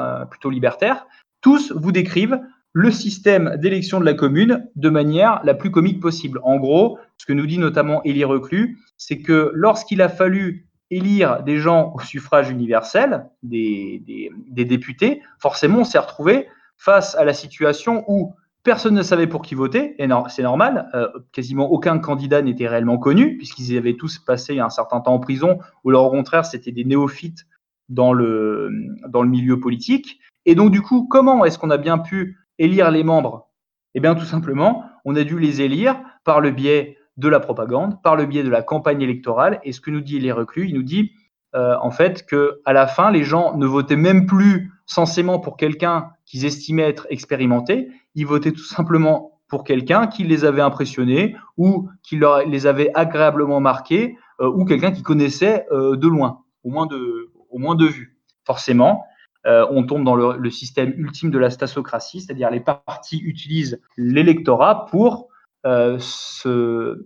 libertaire. 0.50 1.06
Tous 1.40 1.72
vous 1.72 1.92
décrivent 1.92 2.40
le 2.72 2.90
système 2.90 3.56
d'élection 3.58 4.00
de 4.00 4.04
la 4.04 4.14
commune 4.14 4.68
de 4.76 4.88
manière 4.88 5.40
la 5.44 5.54
plus 5.54 5.70
comique 5.70 6.00
possible. 6.00 6.40
En 6.42 6.56
gros, 6.56 6.98
ce 7.18 7.26
que 7.26 7.32
nous 7.32 7.46
dit 7.46 7.58
notamment 7.58 8.02
Élie 8.04 8.24
Reclus, 8.24 8.78
c'est 8.96 9.20
que 9.20 9.50
lorsqu'il 9.54 10.00
a 10.00 10.08
fallu 10.08 10.68
élire 10.90 11.42
des 11.42 11.58
gens 11.58 11.92
au 11.94 12.00
suffrage 12.00 12.50
universel, 12.50 13.26
des, 13.42 14.02
des, 14.06 14.30
des 14.48 14.64
députés, 14.64 15.22
forcément 15.38 15.80
on 15.80 15.84
s'est 15.84 15.98
retrouvé 15.98 16.48
face 16.76 17.14
à 17.14 17.24
la 17.24 17.32
situation 17.32 18.04
où 18.08 18.34
Personne 18.64 18.94
ne 18.94 19.02
savait 19.02 19.26
pour 19.26 19.42
qui 19.42 19.56
voter, 19.56 19.96
et 19.98 20.08
c'est 20.28 20.42
normal. 20.42 20.88
Euh, 20.94 21.08
quasiment 21.32 21.70
aucun 21.70 21.98
candidat 21.98 22.42
n'était 22.42 22.68
réellement 22.68 22.96
connu, 22.98 23.36
puisqu'ils 23.36 23.76
avaient 23.76 23.96
tous 23.96 24.18
passé 24.18 24.60
un 24.60 24.70
certain 24.70 25.00
temps 25.00 25.14
en 25.14 25.18
prison, 25.18 25.58
ou 25.82 25.90
leur 25.90 26.04
au 26.04 26.10
contraire, 26.10 26.44
c'était 26.44 26.70
des 26.70 26.84
néophytes 26.84 27.46
dans 27.88 28.12
le, 28.12 28.70
dans 29.08 29.22
le 29.22 29.28
milieu 29.28 29.58
politique. 29.58 30.20
Et 30.46 30.54
donc, 30.54 30.70
du 30.70 30.80
coup, 30.80 31.08
comment 31.10 31.44
est-ce 31.44 31.58
qu'on 31.58 31.70
a 31.70 31.76
bien 31.76 31.98
pu 31.98 32.38
élire 32.58 32.90
les 32.92 33.02
membres? 33.02 33.48
Eh 33.94 34.00
bien, 34.00 34.14
tout 34.14 34.24
simplement, 34.24 34.84
on 35.04 35.16
a 35.16 35.24
dû 35.24 35.38
les 35.38 35.60
élire 35.60 36.00
par 36.24 36.40
le 36.40 36.50
biais 36.50 36.98
de 37.16 37.28
la 37.28 37.40
propagande, 37.40 38.00
par 38.02 38.16
le 38.16 38.26
biais 38.26 38.44
de 38.44 38.48
la 38.48 38.62
campagne 38.62 39.02
électorale. 39.02 39.60
Et 39.64 39.72
ce 39.72 39.80
que 39.80 39.90
nous 39.90 40.00
dit 40.00 40.20
les 40.20 40.32
reclus, 40.32 40.68
il 40.68 40.74
nous 40.74 40.82
dit 40.82 41.12
euh, 41.54 41.76
en 41.80 41.90
fait 41.90 42.24
que 42.24 42.60
à 42.64 42.72
la 42.72 42.86
fin, 42.86 43.10
les 43.10 43.24
gens 43.24 43.56
ne 43.56 43.66
votaient 43.66 43.96
même 43.96 44.26
plus 44.26 44.72
censément 44.86 45.38
pour 45.38 45.56
quelqu'un 45.56 46.10
qu'ils 46.32 46.46
estimaient 46.46 46.88
être 46.88 47.06
expérimenté, 47.10 47.90
ils 48.14 48.26
votaient 48.26 48.52
tout 48.52 48.64
simplement 48.64 49.38
pour 49.48 49.64
quelqu'un 49.64 50.06
qui 50.06 50.24
les 50.24 50.46
avait 50.46 50.62
impressionnés 50.62 51.36
ou 51.58 51.90
qui 52.02 52.16
leur, 52.16 52.46
les 52.46 52.66
avait 52.66 52.90
agréablement 52.94 53.60
marqués 53.60 54.16
euh, 54.40 54.48
ou 54.48 54.64
quelqu'un 54.64 54.92
qui 54.92 55.02
connaissait 55.02 55.66
euh, 55.72 55.94
de 55.94 56.08
loin, 56.08 56.38
au 56.64 56.70
moins 56.70 56.86
de, 56.86 57.30
au 57.50 57.76
vue. 57.86 58.16
Forcément, 58.46 59.04
euh, 59.46 59.66
on 59.70 59.84
tombe 59.84 60.04
dans 60.04 60.14
le, 60.14 60.50
système 60.50 60.94
ultime 60.96 61.30
de 61.30 61.38
la 61.38 61.50
stassocratie, 61.50 62.22
c'est-à-dire 62.22 62.50
les 62.50 62.60
partis 62.60 63.18
utilisent 63.18 63.78
l'électorat 63.98 64.86
pour 64.86 65.28
euh, 65.66 65.98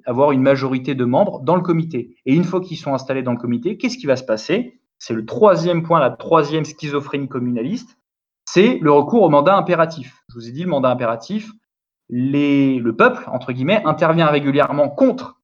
avoir 0.07 0.31
une 0.31 0.43
majorité 0.43 0.95
de 0.95 1.05
membres 1.05 1.41
dans 1.41 1.57
le 1.57 1.63
comité. 1.63 2.15
Et 2.27 2.33
une 2.33 2.45
fois 2.45 2.61
qu'ils 2.61 2.77
sont 2.77 2.95
installés 2.95 3.25
dans 3.25 3.33
le 3.33 3.39
comité, 3.39 3.77
qu'est-ce 3.77 3.99
qui 3.99 4.07
va 4.07 4.15
se 4.15 4.25
passer? 4.25 4.79
C'est 4.99 5.15
le 5.15 5.27
troisième 5.27 5.83
point, 5.83 5.99
la 5.99 6.11
troisième 6.11 6.65
schizophrénie 6.65 7.29
communaliste, 7.29 7.99
c'est 8.57 8.79
le 8.81 8.91
recours 8.91 9.23
au 9.23 9.29
mandat 9.29 9.55
impératif. 9.55 10.25
Je 10.31 10.35
vous 10.37 10.49
ai 10.49 10.51
dit, 10.51 10.63
le 10.63 10.71
mandat 10.71 10.89
impératif, 10.89 11.51
le 12.09 12.91
peuple, 12.93 13.29
intervient 13.85 14.29
régulièrement 14.29 14.89
contre 14.89 15.43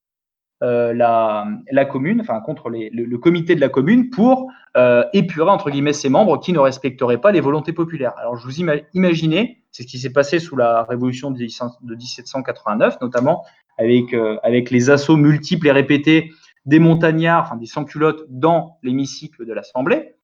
euh, 0.62 0.94
la, 0.94 1.84
commune, 1.84 2.22
enfin 2.22 2.40
contre 2.40 2.70
le, 2.70 3.16
comité 3.18 3.54
de 3.54 3.60
la 3.60 3.68
commune 3.68 4.08
pour 4.08 4.50
euh, 4.78 5.04
épurer 5.12 5.50
entre 5.50 5.68
guillemets 5.68 5.92
ses 5.92 6.08
membres 6.08 6.40
qui 6.40 6.54
ne 6.54 6.58
respecteraient 6.58 7.20
pas 7.20 7.32
les 7.32 7.40
volontés 7.40 7.74
populaires. 7.74 8.14
Alors 8.16 8.38
je 8.38 8.46
vous 8.46 8.60
imaginez, 8.94 9.62
c'est 9.72 9.82
ce 9.82 9.88
qui 9.88 9.98
s'est 9.98 10.14
passé 10.14 10.38
sous 10.38 10.56
la 10.56 10.84
révolution 10.84 11.30
de 11.30 11.36
1789, 11.36 12.96
notamment 13.02 13.44
avec, 13.76 14.14
euh, 14.14 14.38
avec 14.42 14.70
les 14.70 14.88
assauts 14.88 15.18
multiples 15.18 15.66
et 15.66 15.72
répétés 15.72 16.30
des 16.64 16.78
montagnards, 16.78 17.44
enfin 17.44 17.56
des 17.56 17.66
sans-culottes 17.66 18.24
dans 18.30 18.78
l'hémicycle 18.82 19.44
de 19.44 19.52
l'Assemblée, 19.52 20.14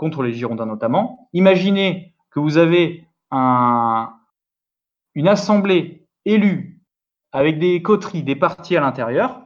contre 0.00 0.22
les 0.22 0.32
Girondins 0.32 0.64
notamment. 0.64 1.28
Imaginez 1.34 2.14
que 2.30 2.40
vous 2.40 2.56
avez 2.56 3.04
un, 3.30 4.10
une 5.14 5.28
assemblée 5.28 6.06
élue 6.24 6.80
avec 7.32 7.58
des 7.58 7.82
coteries, 7.82 8.22
des 8.22 8.34
partis 8.34 8.78
à 8.78 8.80
l'intérieur, 8.80 9.42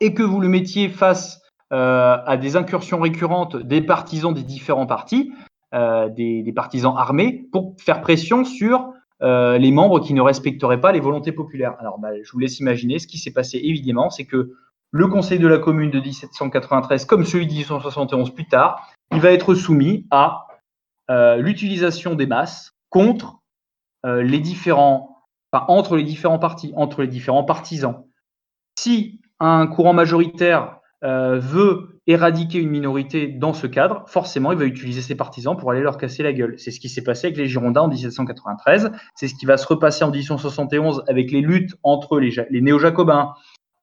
et 0.00 0.14
que 0.14 0.22
vous 0.22 0.40
le 0.40 0.48
mettiez 0.48 0.88
face 0.88 1.42
euh, 1.74 2.16
à 2.26 2.38
des 2.38 2.56
incursions 2.56 3.00
récurrentes 3.00 3.56
des 3.58 3.82
partisans 3.82 4.32
des 4.32 4.44
différents 4.44 4.86
partis, 4.86 5.30
euh, 5.74 6.08
des, 6.08 6.52
partisans 6.56 6.94
armés, 6.96 7.46
pour 7.52 7.74
faire 7.78 8.00
pression 8.00 8.46
sur 8.46 8.94
euh, 9.20 9.58
les 9.58 9.72
membres 9.72 10.00
qui 10.00 10.14
ne 10.14 10.22
respecteraient 10.22 10.80
pas 10.80 10.90
les 10.90 11.00
volontés 11.00 11.32
populaires. 11.32 11.76
Alors, 11.80 11.98
bah, 11.98 12.08
je 12.22 12.32
vous 12.32 12.38
laisse 12.38 12.60
imaginer 12.60 12.98
ce 12.98 13.06
qui 13.06 13.18
s'est 13.18 13.32
passé 13.32 13.60
évidemment, 13.62 14.08
c'est 14.08 14.24
que 14.24 14.54
le 14.90 15.06
Conseil 15.06 15.38
de 15.38 15.46
la 15.46 15.58
Commune 15.58 15.90
de 15.90 16.00
1793, 16.00 17.04
comme 17.04 17.24
celui 17.26 17.46
de 17.46 17.52
1871 17.52 18.30
plus 18.30 18.48
tard, 18.48 18.90
il 19.12 19.20
va 19.20 19.32
être 19.32 19.54
soumis 19.54 20.06
à 20.10 20.46
l'utilisation 21.38 22.14
des 22.14 22.26
masses 22.26 22.72
contre 22.88 23.40
les 24.04 24.38
différents, 24.38 25.24
enfin, 25.52 25.64
entre 25.66 25.96
les 25.96 26.04
différents 26.04 26.38
partis, 26.38 26.72
entre 26.76 27.02
les 27.02 27.08
différents 27.08 27.44
partisans. 27.44 28.04
Si 28.78 29.20
un 29.40 29.66
courant 29.66 29.92
majoritaire 29.92 30.80
euh, 31.02 31.38
veut 31.38 32.00
éradiquer 32.06 32.58
une 32.58 32.68
minorité 32.68 33.26
dans 33.26 33.54
ce 33.54 33.66
cadre, 33.66 34.04
forcément, 34.06 34.52
il 34.52 34.58
va 34.58 34.64
utiliser 34.64 35.00
ses 35.00 35.14
partisans 35.14 35.56
pour 35.56 35.70
aller 35.70 35.80
leur 35.80 35.96
casser 35.96 36.22
la 36.22 36.32
gueule. 36.32 36.58
C'est 36.58 36.70
ce 36.70 36.78
qui 36.78 36.88
s'est 36.88 37.02
passé 37.02 37.28
avec 37.28 37.38
les 37.38 37.46
Girondins 37.46 37.82
en 37.82 37.88
1793. 37.88 38.92
C'est 39.14 39.28
ce 39.28 39.34
qui 39.34 39.46
va 39.46 39.56
se 39.56 39.66
repasser 39.66 40.04
en 40.04 40.10
1871 40.10 41.04
avec 41.08 41.30
les 41.30 41.40
luttes 41.40 41.74
entre 41.82 42.18
les 42.20 42.60
néo-jacobins, 42.60 43.32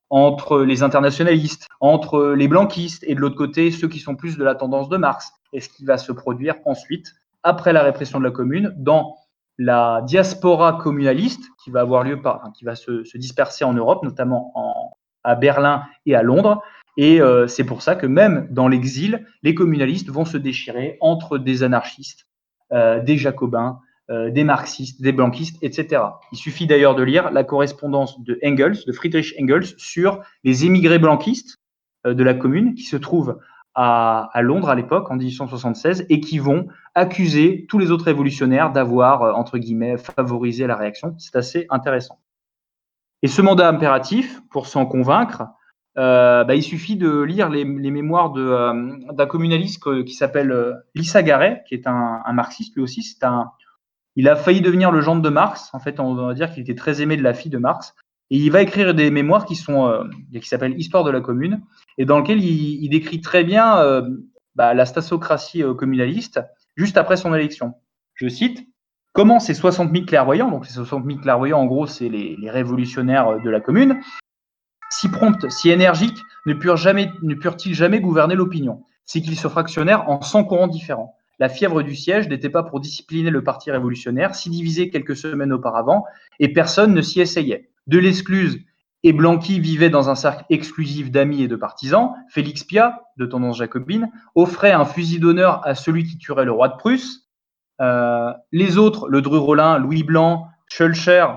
entre 0.09 0.61
les 0.61 0.83
internationalistes, 0.83 1.67
entre 1.79 2.33
les 2.33 2.47
blanquistes 2.47 3.03
et 3.07 3.15
de 3.15 3.19
l'autre 3.19 3.35
côté 3.35 3.71
ceux 3.71 3.87
qui 3.87 3.99
sont 3.99 4.15
plus 4.15 4.37
de 4.37 4.43
la 4.43 4.55
tendance 4.55 4.89
de 4.89 4.97
Marx. 4.97 5.31
Et 5.53 5.61
ce 5.61 5.69
qui 5.69 5.85
va 5.85 5.97
se 5.97 6.11
produire 6.11 6.55
ensuite, 6.65 7.13
après 7.43 7.73
la 7.73 7.83
répression 7.83 8.19
de 8.19 8.23
la 8.23 8.31
Commune, 8.31 8.73
dans 8.77 9.15
la 9.57 10.01
diaspora 10.05 10.73
communaliste 10.73 11.43
qui 11.63 11.71
va 11.71 11.81
avoir 11.81 12.03
lieu 12.03 12.21
par, 12.21 12.51
qui 12.57 12.63
va 12.63 12.75
se, 12.75 13.03
se 13.03 13.17
disperser 13.17 13.65
en 13.65 13.73
Europe, 13.73 14.03
notamment 14.03 14.51
en, 14.55 14.97
à 15.23 15.35
Berlin 15.35 15.83
et 16.05 16.15
à 16.15 16.23
Londres. 16.23 16.61
Et 16.97 17.21
euh, 17.21 17.47
c'est 17.47 17.63
pour 17.63 17.81
ça 17.81 17.95
que 17.95 18.07
même 18.07 18.47
dans 18.49 18.67
l'exil, 18.67 19.25
les 19.43 19.53
communalistes 19.53 20.09
vont 20.09 20.25
se 20.25 20.37
déchirer 20.37 20.97
entre 21.01 21.37
des 21.37 21.63
anarchistes, 21.63 22.27
euh, 22.71 23.01
des 23.01 23.17
jacobins, 23.17 23.79
euh, 24.09 24.29
des 24.29 24.43
marxistes, 24.43 25.01
des 25.01 25.11
blanquistes, 25.11 25.57
etc. 25.61 26.01
Il 26.31 26.37
suffit 26.37 26.67
d'ailleurs 26.67 26.95
de 26.95 27.03
lire 27.03 27.31
la 27.31 27.43
correspondance 27.43 28.21
de 28.21 28.39
Engels, 28.43 28.77
de 28.85 28.91
Friedrich 28.91 29.35
Engels, 29.41 29.65
sur 29.77 30.21
les 30.43 30.65
émigrés 30.65 30.99
blanquistes 30.99 31.57
de 32.05 32.23
la 32.23 32.33
commune 32.33 32.73
qui 32.73 32.83
se 32.83 32.95
trouvent 32.95 33.37
à, 33.73 34.29
Londres 34.41 34.69
à 34.69 34.75
l'époque, 34.75 35.11
en 35.11 35.17
1876, 35.17 36.05
et 36.09 36.19
qui 36.19 36.39
vont 36.39 36.67
accuser 36.95 37.67
tous 37.69 37.77
les 37.77 37.91
autres 37.91 38.05
révolutionnaires 38.05 38.71
d'avoir, 38.71 39.37
entre 39.37 39.59
guillemets, 39.59 39.97
favorisé 39.97 40.65
la 40.65 40.75
réaction. 40.75 41.15
C'est 41.19 41.35
assez 41.35 41.67
intéressant. 41.69 42.19
Et 43.23 43.27
ce 43.27 43.41
mandat 43.41 43.67
impératif, 43.67 44.41
pour 44.49 44.67
s'en 44.67 44.85
convaincre, 44.85 45.43
euh, 45.97 46.43
bah, 46.43 46.53
il 46.53 46.61
suffit 46.61 46.95
de 46.95 47.21
lire 47.21 47.49
les, 47.49 47.65
mémoires 47.65 48.35
euh, 48.37 48.97
d'un 49.11 49.25
communaliste 49.25 50.03
qui 50.05 50.13
s'appelle 50.13 50.51
euh, 50.51 50.73
Lissa 50.93 51.23
Garet, 51.23 51.63
qui 51.67 51.73
est 51.73 51.87
un, 51.87 52.21
marxiste 52.33 52.75
lui 52.75 52.83
aussi. 52.83 53.01
C'est 53.01 53.23
un, 53.23 53.51
il 54.18 54.28
a 54.28 54.36
failli 54.36 54.59
devenir 54.59 54.91
le 54.91 54.99
gendre 54.99 55.22
de 55.22 55.30
Marx. 55.30 55.70
En 55.72 55.80
fait, 55.80 56.01
on 56.01 56.13
va 56.15 56.34
dire 56.34 56.51
qu'il 56.51 56.61
était 56.61 56.76
très 56.76 57.01
aimé 57.01 57.15
de 57.15 57.24
la 57.24 57.34
fille 57.34 57.51
de 57.51 57.57
Marx. 57.57 57.95
Et 58.30 58.38
il 58.38 58.51
va 58.51 58.61
écrire 58.61 58.93
des 58.93 59.09
mémoires 59.09 59.45
qui 59.45 59.55
sont, 59.55 60.03
qui 60.34 60.49
s'appellent 60.49 60.78
Histoire 60.78 61.05
de 61.05 61.11
la 61.11 61.22
commune, 61.22 61.61
et 61.97 62.03
dans 62.03 62.20
lequel 62.20 62.43
il, 62.43 62.89
décrit 62.89 63.22
très 63.22 63.45
bien 63.45 63.78
bah, 64.55 64.74
la 64.74 64.86
stasiocratie 64.86 65.63
communaliste 65.78 66.41
juste 66.76 66.97
après 66.97 67.15
son 67.15 67.34
élection. 67.34 67.76
Je 68.15 68.28
cite 68.28 68.68
Comment 69.18 69.39
ces 69.39 69.55
60 69.55 69.91
000 69.91 70.05
clairvoyants, 70.05 70.51
donc 70.51 70.68
ces 70.68 70.74
60 70.74 71.03
000 71.03 71.20
clairvoyants, 71.20 71.59
en 71.59 71.65
gros, 71.65 71.88
c'est 71.88 72.07
les, 72.07 72.38
révolutionnaires 72.51 73.41
de 73.41 73.49
la 73.49 73.59
commune, 73.59 73.99
si 74.91 75.09
promptes, 75.09 75.49
si 75.49 75.72
énergiques, 75.72 76.20
ne 76.45 76.53
purent-ils 76.53 77.74
jamais 77.74 77.99
gouverner 77.99 78.36
l'opinion? 78.36 78.84
C'est 79.05 79.22
qu'ils 79.22 79.39
se 79.39 79.47
fractionnèrent 79.47 80.07
en 80.07 80.22
100 80.22 80.43
courants 80.43 80.68
différents. 80.68 81.15
La 81.39 81.49
fièvre 81.49 81.83
du 81.83 81.95
siège 81.95 82.27
n'était 82.29 82.49
pas 82.49 82.63
pour 82.63 82.79
discipliner 82.79 83.29
le 83.29 83.43
parti 83.43 83.71
révolutionnaire, 83.71 84.35
si 84.35 84.49
divisé 84.49 84.89
quelques 84.89 85.15
semaines 85.15 85.53
auparavant, 85.53 86.05
et 86.39 86.51
personne 86.51 86.93
ne 86.93 87.01
s'y 87.01 87.21
essayait. 87.21 87.69
De 87.85 87.99
l'excluse 87.99 88.59
et 89.03 89.13
Blanqui 89.13 89.59
vivait 89.59 89.89
dans 89.89 90.09
un 90.09 90.15
cercle 90.15 90.43
exclusif 90.49 91.11
d'amis 91.11 91.43
et 91.43 91.47
de 91.47 91.55
partisans. 91.55 92.13
Félix 92.29 92.63
Pia, 92.63 93.03
de 93.17 93.25
tendance 93.25 93.57
jacobine, 93.57 94.11
offrait 94.35 94.71
un 94.71 94.85
fusil 94.85 95.19
d'honneur 95.19 95.65
à 95.65 95.75
celui 95.75 96.03
qui 96.03 96.17
tuerait 96.17 96.45
le 96.45 96.51
roi 96.51 96.69
de 96.69 96.77
Prusse. 96.77 97.29
Euh, 97.79 98.33
les 98.51 98.77
autres, 98.77 99.07
le 99.07 99.21
Dru-Rollin, 99.21 99.77
Louis 99.77 100.03
Blanc, 100.03 100.47
Schulcher, 100.67 101.27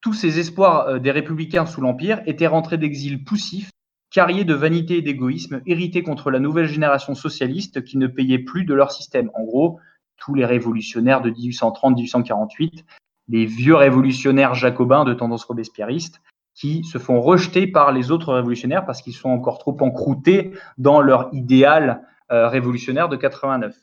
tous 0.00 0.14
ces 0.14 0.38
espoirs 0.38 0.88
euh, 0.88 0.98
des 0.98 1.10
républicains 1.10 1.66
sous 1.66 1.80
l'Empire 1.80 2.22
étaient 2.26 2.46
rentrés 2.46 2.78
d'exil 2.78 3.24
poussif, 3.24 3.70
carriés 4.10 4.44
de 4.44 4.54
vanité 4.54 4.98
et 4.98 5.02
d'égoïsme, 5.02 5.60
hérités 5.66 6.02
contre 6.02 6.30
la 6.30 6.38
nouvelle 6.38 6.68
génération 6.68 7.14
socialiste 7.14 7.84
qui 7.84 7.98
ne 7.98 8.06
payait 8.06 8.38
plus 8.38 8.64
de 8.64 8.74
leur 8.74 8.90
système. 8.90 9.30
En 9.34 9.44
gros, 9.44 9.80
tous 10.16 10.34
les 10.34 10.44
révolutionnaires 10.44 11.20
de 11.20 11.30
1830-1848, 11.30 12.84
les 13.28 13.46
vieux 13.46 13.76
révolutionnaires 13.76 14.54
jacobins 14.54 15.04
de 15.04 15.14
tendance 15.14 15.44
robespierriste, 15.44 16.20
qui 16.54 16.82
se 16.82 16.98
font 16.98 17.20
rejeter 17.20 17.68
par 17.68 17.92
les 17.92 18.10
autres 18.10 18.34
révolutionnaires 18.34 18.84
parce 18.84 19.00
qu'ils 19.00 19.14
sont 19.14 19.28
encore 19.28 19.58
trop 19.58 19.76
encroutés 19.80 20.52
dans 20.76 21.00
leur 21.00 21.28
idéal 21.32 22.02
euh, 22.32 22.48
révolutionnaire 22.48 23.08
de 23.08 23.16
89. 23.16 23.76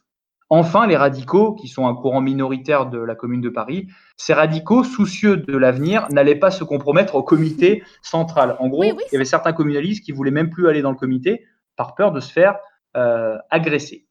Enfin, 0.50 0.86
les 0.86 0.96
radicaux, 0.96 1.56
qui 1.56 1.68
sont 1.68 1.88
un 1.88 1.96
courant 1.96 2.22
minoritaire 2.22 2.86
de 2.86 3.00
la 3.00 3.16
Commune 3.16 3.42
de 3.42 3.50
Paris, 3.50 3.88
ces 4.16 4.34
radicaux, 4.34 4.84
soucieux 4.84 5.38
de 5.38 5.58
l'avenir, 5.58 6.08
n'allaient 6.12 6.36
pas 6.36 6.52
se 6.52 6.64
compromettre 6.64 7.16
au 7.16 7.24
comité 7.24 7.84
central. 8.04 8.56
En 8.60 8.68
gros, 8.68 8.84
il 8.84 8.96
y 9.12 9.16
avait 9.16 9.26
certains 9.26 9.54
communalistes 9.54 10.04
qui 10.04 10.12
voulaient 10.12 10.32
même 10.32 10.52
plus 10.52 10.68
aller 10.68 10.84
dans 10.84 10.92
le 10.92 10.98
comité 10.98 11.46
par 11.76 11.96
peur 11.96 12.12
de 12.12 12.20
se 12.20 12.32
faire 12.32 12.58
euh, 12.96 13.38
agresser. 13.50 14.06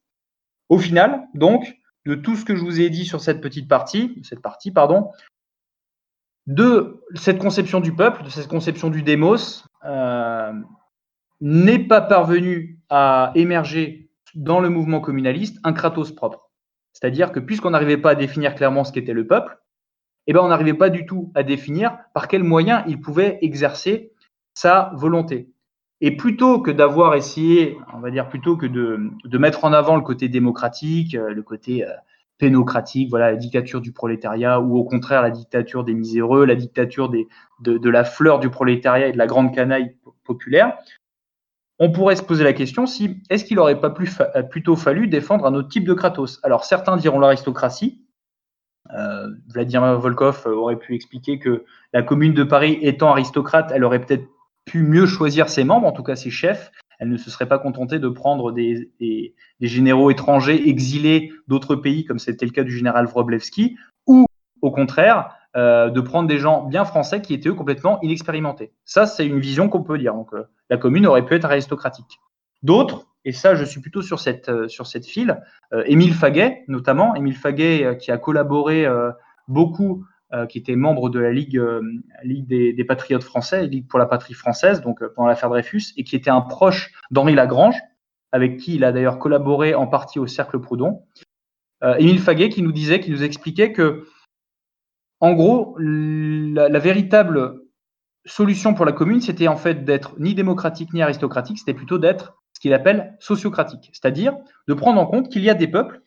Au 0.69 0.79
final, 0.79 1.23
donc, 1.35 1.79
de 2.05 2.15
tout 2.17 2.35
ce 2.37 2.45
que 2.45 2.57
je 2.57 2.63
vous 2.63 2.81
ai 2.81 2.91
dit 2.91 3.05
sur 3.05 3.21
cette 3.21 3.41
petite 3.41 3.69
partie, 3.69 4.21
cette 4.25 4.43
partie, 4.43 4.73
pardon, 4.73 5.11
de 6.47 7.03
cette 7.15 7.39
conception 7.39 7.81
du 7.81 7.95
peuple, 7.95 8.25
de 8.25 8.29
cette 8.29 8.49
conception 8.49 8.91
du 8.91 9.03
démos, 9.03 9.67
euh, 9.85 10.53
n'est 11.41 11.79
pas 11.79 12.01
parvenu 12.01 12.79
à 12.91 13.33
émerger 13.35 14.04
dans 14.35 14.61
le 14.61 14.69
mouvement 14.69 15.01
communaliste 15.01 15.59
un 15.65 15.73
Kratos 15.73 16.13
propre. 16.13 16.51
C'est-à-dire 16.93 17.33
que 17.33 17.41
puisqu'on 17.41 17.71
n'arrivait 17.71 17.99
pas 17.99 18.11
à 18.11 18.15
définir 18.15 18.55
clairement 18.55 18.85
ce 18.85 18.93
qu'était 18.93 19.13
le 19.13 19.27
peuple, 19.27 19.59
eh 20.27 20.33
ben 20.33 20.41
on 20.41 20.49
n'arrivait 20.49 20.75
pas 20.75 20.91
du 20.91 21.07
tout 21.07 21.33
à 21.35 21.43
définir 21.43 21.99
par 22.15 22.29
quels 22.29 22.45
moyens 22.45 22.83
il 22.87 23.01
pouvait 23.01 23.39
exercer 23.43 24.13
sa 24.55 24.93
volonté. 24.95 25.51
Et 26.01 26.17
plutôt 26.17 26.61
que 26.61 26.71
d'avoir 26.71 27.15
essayé, 27.15 27.77
on 27.93 28.01
va 28.01 28.11
dire 28.11 28.29
plutôt 28.29 28.57
que 28.57 28.67
de, 28.67 29.39
mettre 29.39 29.65
en 29.65 29.73
avant 29.73 29.97
le 29.97 30.03
côté 30.03 30.29
démocratique, 30.29 31.15
euh, 31.15 31.33
le 31.33 31.43
côté 31.43 31.85
euh, 31.85 31.93
pénocratique, 32.39 33.11
voilà, 33.11 33.31
la 33.31 33.37
dictature 33.37 33.81
du 33.81 33.93
prolétariat, 33.93 34.61
ou 34.61 34.77
au 34.77 34.85
contraire 34.85 35.23
la 35.23 35.31
dictature 35.31 35.85
des 35.85 35.95
miséreux, 35.95 36.45
la 36.45 36.57
dictature 36.57 37.09
de, 37.09 37.27
de 37.61 37.91
la 37.91 38.05
fleur 38.05 38.39
du 38.39 38.51
prolétariat 38.51 39.09
et 39.09 39.13
de 39.13 39.19
la 39.19 39.27
grande 39.27 39.55
canaille 39.55 39.97
populaire, 40.25 40.77
on 41.79 41.91
pourrait 41.91 42.17
se 42.17 42.23
poser 42.23 42.45
la 42.45 42.53
question 42.53 42.87
si 42.87 43.23
est-ce 43.31 43.45
qu'il 43.45 43.57
n'aurait 43.57 43.81
pas 43.81 43.93
euh, 44.37 44.43
plutôt 44.43 44.77
fallu 44.77 45.09
défendre 45.09 45.47
un 45.47 45.55
autre 45.55 45.69
type 45.69 45.85
de 45.85 45.95
Kratos? 45.95 46.41
Alors 46.43 46.65
certains 46.65 46.97
diront 46.97 47.19
l'aristocratie. 47.19 48.01
Euh, 48.93 49.29
Vladimir 49.49 49.99
Volkov 49.99 50.45
euh, 50.47 50.55
aurait 50.55 50.79
pu 50.79 50.95
expliquer 50.95 51.39
que 51.39 51.65
la 51.93 52.03
commune 52.03 52.35
de 52.35 52.45
Paris 52.45 52.79
étant 52.83 53.11
aristocrate, 53.11 53.73
elle 53.75 53.85
aurait 53.85 54.01
peut-être 54.01 54.27
pu 54.67 54.83
mieux 54.83 55.07
choisir 55.07 55.49
ses 55.49 55.65
membres, 55.65 55.87
en 55.87 55.93
tout 55.93 56.03
cas 56.03 56.17
ses 56.17 56.31
chefs. 56.31 56.71
Elle 57.01 57.09
ne 57.09 57.17
se 57.17 57.31
serait 57.31 57.49
pas 57.49 57.59
contentée 57.59 57.99
de 57.99 58.09
prendre 58.09 58.53
des, 58.53 59.35
généraux 59.61 60.11
étrangers 60.11 60.69
exilés 60.69 61.33
d'autres 61.49 61.75
pays, 61.75 62.05
comme 62.05 62.19
c'était 62.19 62.47
le 62.47 62.53
cas 62.53 62.63
du 62.63 62.77
général 62.77 63.07
Wroblewski, 63.07 63.77
ou 64.07 64.27
au 64.63 64.71
contraire, 64.71 65.35
euh, 65.57 65.89
de 65.89 66.01
prendre 66.01 66.29
des 66.29 66.39
gens 66.39 66.65
bien 66.65 66.85
français 66.85 67.23
qui 67.23 67.33
étaient 67.33 67.49
eux 67.49 67.55
complètement 67.55 68.01
inexpérimentés. 68.03 68.73
Ça, 68.85 69.07
c'est 69.07 69.25
une 69.25 69.39
vision 69.39 69.69
qu'on 69.69 69.85
peut 69.85 69.99
dire. 69.99 70.13
Donc, 70.13 70.35
euh, 70.35 70.49
la 70.69 70.79
commune 70.79 71.07
aurait 71.07 71.25
pu 71.25 71.35
être 71.35 71.45
aristocratique. 71.45 72.19
D'autres, 72.65 73.07
et 73.25 73.31
ça, 73.31 73.55
je 73.55 73.63
suis 73.63 73.81
plutôt 73.81 74.03
sur 74.03 74.19
cette, 74.19 74.49
euh, 74.49 74.67
sur 74.67 74.89
cette 74.89 75.07
file, 75.07 75.41
Émile 75.87 76.13
Faguet, 76.13 76.65
notamment, 76.67 77.15
Émile 77.15 77.37
Faguet 77.37 77.97
qui 77.99 78.11
a 78.11 78.19
collaboré 78.19 78.87
beaucoup, 79.49 80.05
qui 80.49 80.59
était 80.59 80.77
membre 80.77 81.09
de 81.09 81.19
la 81.19 81.33
Ligue, 81.33 81.61
Ligue 82.23 82.47
des, 82.47 82.73
des, 82.73 82.85
Patriotes 82.85 83.25
français, 83.25 83.67
Ligue 83.67 83.89
pour 83.89 83.99
la 83.99 84.07
patrie 84.07 84.35
française, 84.35 84.81
donc 84.81 85.05
pendant 85.15 85.27
l'affaire 85.27 85.49
Dreyfus, 85.49 85.93
et 85.97 86.05
qui 86.05 86.15
était 86.15 86.31
un 86.31 86.43
proche 86.43 86.93
d'Henri 87.11 87.35
Lagrange, 87.35 87.77
avec 88.31 88.59
qui 88.59 88.77
il 88.77 88.85
a 88.85 88.93
d'ailleurs 88.93 89.19
collaboré 89.19 89.75
en 89.75 89.89
partie 89.89 90.21
au 90.21 90.29
Cercle 90.29 90.61
Proudhon. 90.61 91.03
Émile 91.99 92.21
Faguet 92.21 92.51
qui 92.51 92.63
nous 92.63 92.73
disait, 92.73 93.01
qui 93.01 93.11
nous 93.11 93.25
expliquait 93.25 93.73
que 93.73 94.07
en 95.25 95.33
gros, 95.33 95.75
la, 95.79 96.79
véritable 96.79 97.63
solution 98.27 98.75
pour 98.75 98.85
la 98.85 98.93
commune, 98.93 99.23
c'était 99.23 99.49
en 99.49 99.57
fait 99.57 99.83
d'être 99.83 100.13
ni 100.19 100.35
démocratique 100.35 100.93
ni 100.93 101.01
aristocratique, 101.01 101.59
c'était 101.59 101.73
plutôt 101.73 101.97
d'être 101.97 102.37
ce 102.53 102.61
qu'il 102.61 102.75
appelle 102.75 103.17
sociocratique, 103.21 103.89
c'est-à-dire 103.95 104.37
de 104.69 104.75
prendre 104.75 105.01
en 105.01 105.07
compte 105.07 105.31
qu'il 105.31 105.43
y 105.43 105.49
a 105.49 105.55
des 105.55 105.67
peuples, 105.67 106.03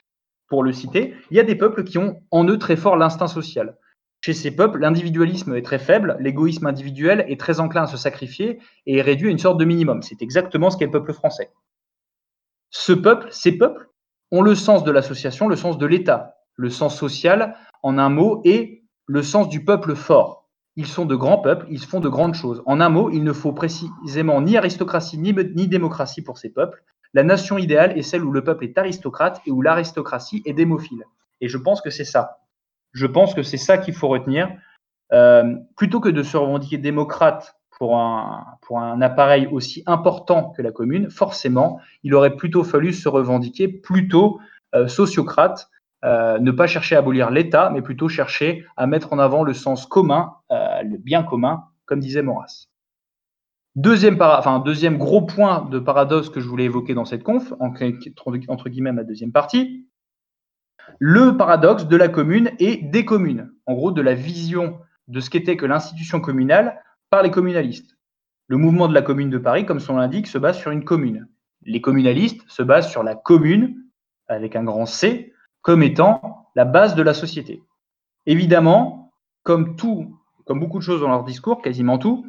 pour 0.50 0.62
le 0.62 0.72
citer, 0.72 1.16
il 1.32 1.38
y 1.38 1.40
a 1.40 1.44
des 1.44 1.56
peuples 1.56 1.84
qui 1.84 1.98
ont 1.98 2.22
en 2.30 2.48
eux 2.48 2.60
très 2.60 2.76
fort 2.76 2.96
l'instinct 2.96 3.26
social. 3.26 3.76
Chez 4.22 4.34
ces 4.34 4.56
peuples, 4.56 4.78
l'individualisme 4.78 5.56
est 5.56 5.64
très 5.64 5.80
faible, 5.80 6.16
l'égoïsme 6.20 6.68
individuel 6.68 7.26
est 7.28 7.40
très 7.40 7.60
enclin 7.60 7.84
à 7.84 7.88
se 7.88 7.98
sacrifier 7.98 8.60
et 8.86 8.98
est 8.98 9.02
réduit 9.02 9.30
à 9.30 9.32
une 9.32 9.40
sorte 9.40 9.60
de 9.60 9.66
minimum. 9.66 10.04
C'est 10.04 10.22
exactement 10.22 10.70
ce 10.70 10.78
qu'est 10.78 10.86
le 10.86 10.92
peuple 10.92 11.14
français. 11.14 11.50
Ce 12.70 12.94
peuple, 12.94 13.30
ces 13.32 13.58
peuples, 13.58 13.90
ont 14.30 14.44
le 14.44 14.54
sens 14.54 14.84
de 14.84 14.92
l'association, 14.92 15.48
le 15.48 15.56
sens 15.56 15.80
de 15.80 15.88
l'État, 15.88 16.36
le 16.56 16.70
sens 16.70 16.96
social, 16.96 17.56
en 17.82 17.98
un 17.98 18.10
mot, 18.10 18.42
et 18.46 18.84
le 19.08 19.24
sens 19.24 19.50
du 19.50 19.64
peuple 19.64 19.96
fort. 19.96 20.46
Ils 20.76 20.86
sont 20.86 21.06
de 21.06 21.16
grands 21.16 21.40
peuples, 21.40 21.66
ils 21.72 21.84
font 21.84 22.00
de 22.00 22.10
grandes 22.10 22.36
choses. 22.36 22.62
En 22.68 22.80
un 22.82 22.90
mot, 22.90 23.10
il 23.10 23.24
ne 23.24 23.34
faut 23.34 23.52
précisément 23.52 24.42
ni 24.42 24.58
aristocratie 24.58 25.18
ni, 25.18 25.68
démocratie 25.68 26.22
pour 26.22 26.38
ces 26.38 26.52
peuples. 26.52 26.84
La 27.14 27.24
nation 27.24 27.58
idéale 27.58 27.98
est 27.98 28.04
celle 28.04 28.24
où 28.24 28.32
le 28.32 28.44
peuple 28.44 28.66
est 28.66 28.78
aristocrate 28.78 29.42
et 29.48 29.52
où 29.52 29.62
l'aristocratie 29.62 30.44
est 30.46 30.54
démophile. 30.54 31.04
Et 31.42 31.48
je 31.48 31.58
pense 31.58 31.82
que 31.82 31.90
c'est 31.90 32.06
ça. 32.06 32.42
Je 32.94 33.08
pense 33.08 33.34
que 33.34 33.42
c'est 33.42 33.58
ça 33.58 33.78
qu'il 33.80 33.96
faut 33.96 34.08
retenir. 34.08 34.50
Euh, 35.14 35.56
plutôt 35.78 36.00
que 36.00 36.10
de 36.10 36.22
se 36.22 36.36
revendiquer 36.36 36.78
démocrate 36.78 37.56
pour 37.72 37.98
un, 37.98 39.02
appareil 39.02 39.48
aussi 39.52 39.84
important 39.86 40.50
que 40.50 40.62
la 40.62 40.72
commune, 40.72 41.10
forcément, 41.10 41.80
il 42.04 42.14
aurait 42.14 42.36
plutôt 42.36 42.64
fallu 42.64 42.92
se 42.92 43.08
revendiquer 43.08 43.68
plutôt 43.68 44.40
euh, 44.76 44.88
sociocrate 44.88 45.70
euh, 46.06 46.38
ne 46.40 46.52
pas 46.52 46.68
chercher 46.68 46.96
à 46.96 47.00
abolir 47.00 47.32
l'État, 47.32 47.70
mais 47.72 47.82
plutôt 47.82 48.08
chercher 48.08 48.66
à 48.76 48.86
mettre 48.88 49.14
en 49.14 49.20
avant 49.20 49.44
le 49.44 49.54
sens 49.54 49.86
commun, 49.86 50.34
euh, 50.52 50.84
le 50.84 50.98
bien 50.98 51.24
commun, 51.24 51.64
comme 51.86 52.00
disait 52.00 52.22
Maurras. 52.22 52.68
Deuxième, 53.76 54.18
gros 54.98 55.22
point 55.22 55.68
de 55.70 55.80
paradoxe 55.80 56.30
que 56.30 56.40
je 56.40 56.48
voulais 56.48 56.66
évoquer 56.66 56.96
dans 56.96 57.06
cette 57.06 57.24
conf, 57.24 57.54
entre 57.60 58.70
guillemets 58.70 58.92
ma 58.92 59.04
deuxième 59.04 59.32
partie, 59.32 59.88
le 61.00 61.38
paradoxe 61.38 61.86
de 61.86 61.96
la 61.96 62.08
commune 62.08 62.52
et 62.60 62.78
des 62.78 63.06
communes, 63.06 63.52
en 63.66 63.74
gros 63.74 63.92
de 63.92 64.02
la 64.02 64.16
vision 64.16 64.80
de 65.08 65.20
ce 65.20 65.30
qu'était 65.30 65.58
que 65.58 65.66
l'institution 65.66 66.20
communale 66.20 66.82
par 67.10 67.22
les 67.22 67.32
communalistes. 67.32 67.98
Le 68.48 68.58
mouvement 68.58 68.88
de 68.88 68.94
la 68.94 69.02
commune 69.02 69.30
de 69.30 69.38
Paris, 69.38 69.66
comme 69.66 69.80
son 69.80 69.98
l'indique, 69.98 70.28
se 70.28 70.38
base 70.38 70.58
sur 70.58 70.72
une 70.72 70.84
commune. 70.84 71.28
Les 71.64 71.82
communalistes 71.82 72.42
se 72.48 72.64
basent 72.64 72.90
sur 72.90 73.04
la 73.04 73.16
commune, 73.16 73.76
avec 74.28 74.56
un 74.56 74.64
grand 74.64 74.86
C, 74.86 75.34
comme 75.68 75.84
étant 75.84 76.48
la 76.56 76.64
base 76.64 76.96
de 76.96 77.02
la 77.02 77.14
société. 77.14 77.62
Évidemment, 78.26 79.12
comme 79.44 79.76
tout, 79.76 80.18
comme 80.46 80.62
beaucoup 80.62 80.78
de 80.78 80.84
choses 80.84 81.02
dans 81.02 81.10
leur 81.10 81.26
discours, 81.26 81.62
quasiment 81.62 81.98
tout, 81.98 82.26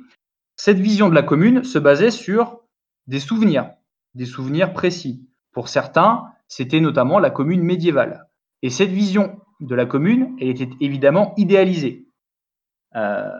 cette 0.56 0.80
vision 0.80 1.08
de 1.08 1.14
la 1.14 1.22
commune 1.22 1.62
se 1.62 1.78
basait 1.78 2.10
sur 2.10 2.62
des 3.06 3.20
souvenirs, 3.20 3.70
des 4.14 4.24
souvenirs 4.24 4.72
précis. 4.72 5.24
Pour 5.52 5.68
certains, 5.68 6.24
c'était 6.48 6.80
notamment 6.80 7.20
la 7.20 7.30
commune 7.30 7.62
médiévale. 7.62 8.26
Et 8.62 8.70
cette 8.70 8.90
vision 8.90 9.38
de 9.60 9.74
la 9.76 9.86
commune, 9.86 10.36
elle 10.40 10.48
était 10.48 10.70
évidemment 10.80 11.32
idéalisée. 11.36 12.08
Euh, 12.96 13.30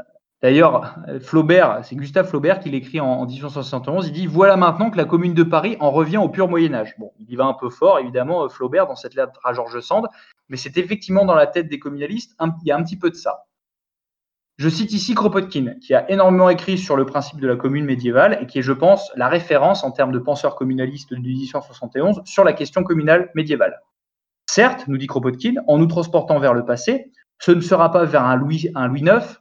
D'ailleurs, 0.41 0.95
Flaubert, 1.21 1.81
c'est 1.83 1.97
Gustave 1.97 2.29
Flaubert 2.29 2.61
qui 2.61 2.71
l'écrit 2.71 3.01
en, 3.01 3.27
1871, 3.27 4.07
il 4.07 4.13
dit 4.13 4.27
Voilà 4.29 4.57
maintenant 4.57 4.89
que 4.89 4.97
la 4.97 5.05
commune 5.05 5.35
de 5.35 5.43
Paris 5.43 5.77
en 5.81 5.91
revient 5.91 6.19
au 6.19 6.29
pur 6.29 6.49
Moyen-Âge. 6.49 6.95
Bon, 6.99 7.13
il 7.19 7.29
y 7.29 7.35
va 7.35 7.47
un 7.47 7.55
peu 7.55 7.71
fort, 7.71 7.99
évidemment, 7.99 8.45
euh, 8.45 8.49
Flaubert, 8.49 8.87
dans 8.87 8.95
cette 8.95 9.15
lettre 9.15 9.41
à 9.43 9.53
Georges 9.53 9.81
Sand, 9.81 10.07
mais 10.49 10.57
c'est 10.57 10.77
effectivement 10.77 11.25
dans 11.25 11.35
la 11.35 11.49
tête 11.49 11.69
des 11.69 11.81
communalistes, 11.81 12.37
il 12.41 12.69
y 12.69 12.71
a 12.71 12.77
un 12.77 12.85
petit 12.85 12.97
peu 12.97 13.11
de 13.11 13.17
ça. 13.17 13.47
Je 14.59 14.69
cite 14.69 14.93
ici 14.93 15.15
Kropotkin, 15.15 15.75
qui 15.81 15.95
a 15.95 16.09
énormément 16.11 16.51
écrit 16.51 16.79
sur 16.79 16.97
le 16.97 17.07
principe 17.07 17.41
de 17.41 17.47
la 17.47 17.57
commune 17.57 17.85
médiévale 17.85 18.39
et 18.41 18.47
qui 18.47 18.59
est, 18.61 18.63
je 18.63 18.73
pense, 18.73 19.11
la 19.17 19.29
référence 19.29 19.83
en 19.85 19.93
termes 19.93 20.13
de 20.13 20.19
penseurs 20.19 20.55
communalistes 20.55 21.11
de 21.11 21.17
1871 21.17 22.23
sur 22.25 22.43
la 22.43 22.53
question 22.53 22.83
communale 22.83 23.31
médiévale. 23.35 23.81
Certes, 24.47 24.87
nous 24.89 24.99
dit 24.99 25.07
Kropotkin, 25.07 25.55
en 25.67 25.79
nous 25.79 25.87
transportant 25.87 26.39
vers 26.39 26.55
le 26.55 26.65
passé, 26.65 27.13
ce 27.39 27.53
ne 27.53 27.61
sera 27.61 27.93
pas 27.93 28.05
vers 28.05 28.25
un 28.25 28.35
Louis, 28.35 28.69
un 28.75 28.89
Louis 28.89 29.03
IX, 29.03 29.41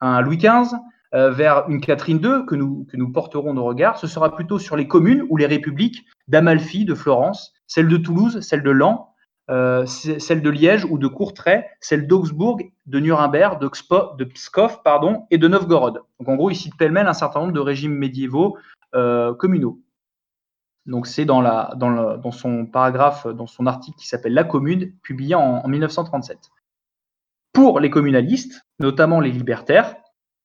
un 0.00 0.20
Louis 0.20 0.38
XV, 0.38 0.76
euh, 1.14 1.30
vers 1.30 1.68
une 1.68 1.80
Catherine 1.80 2.18
II 2.18 2.44
que 2.44 2.56
nous, 2.56 3.12
porterons 3.12 3.54
nos 3.54 3.64
regards, 3.64 3.98
ce 3.98 4.08
sera 4.08 4.34
plutôt 4.34 4.58
sur 4.58 4.74
les 4.76 4.88
communes 4.88 5.24
ou 5.28 5.36
les 5.36 5.46
républiques 5.46 6.04
d'Amalfi, 6.26 6.84
de 6.84 6.94
Florence, 6.94 7.54
celle 7.68 7.86
de 7.86 7.96
Toulouse, 7.96 8.40
celle 8.40 8.64
de 8.64 8.70
Laon, 8.70 9.06
euh, 9.48 9.86
celle 9.86 10.42
de 10.42 10.50
Liège 10.50 10.84
ou 10.86 10.98
de 10.98 11.06
Courtrai, 11.06 11.66
celle 11.80 12.08
d'Augsbourg, 12.08 12.58
de 12.86 12.98
Nuremberg, 12.98 13.60
de, 13.60 14.24
Pskov 14.24 14.82
pardon, 14.82 15.26
et 15.30 15.38
de 15.38 15.46
Novgorod. 15.46 16.00
Donc 16.18 16.28
en 16.28 16.34
gros, 16.34 16.50
il 16.50 16.56
cite 16.56 16.76
pêle-mêle 16.76 17.06
un 17.06 17.12
certain 17.12 17.40
nombre 17.40 17.52
de 17.52 17.60
régimes 17.60 17.94
médiévaux 17.94 18.56
euh, 18.96 19.34
communaux. 19.34 19.80
Donc 20.86 21.06
c'est 21.06 21.24
dans, 21.24 21.42
son 22.32 22.66
paragraphe, 22.66 23.28
dans 23.28 23.46
son 23.46 23.66
article 23.66 23.98
qui 23.98 24.08
s'appelle 24.08 24.34
La 24.34 24.44
Commune, 24.44 24.92
publié 25.02 25.36
en 25.36 25.66
1937. 25.68 26.50
Pour 27.54 27.78
les 27.78 27.88
communalistes, 27.88 28.66
notamment 28.80 29.20
les 29.20 29.30
libertaires, 29.30 29.94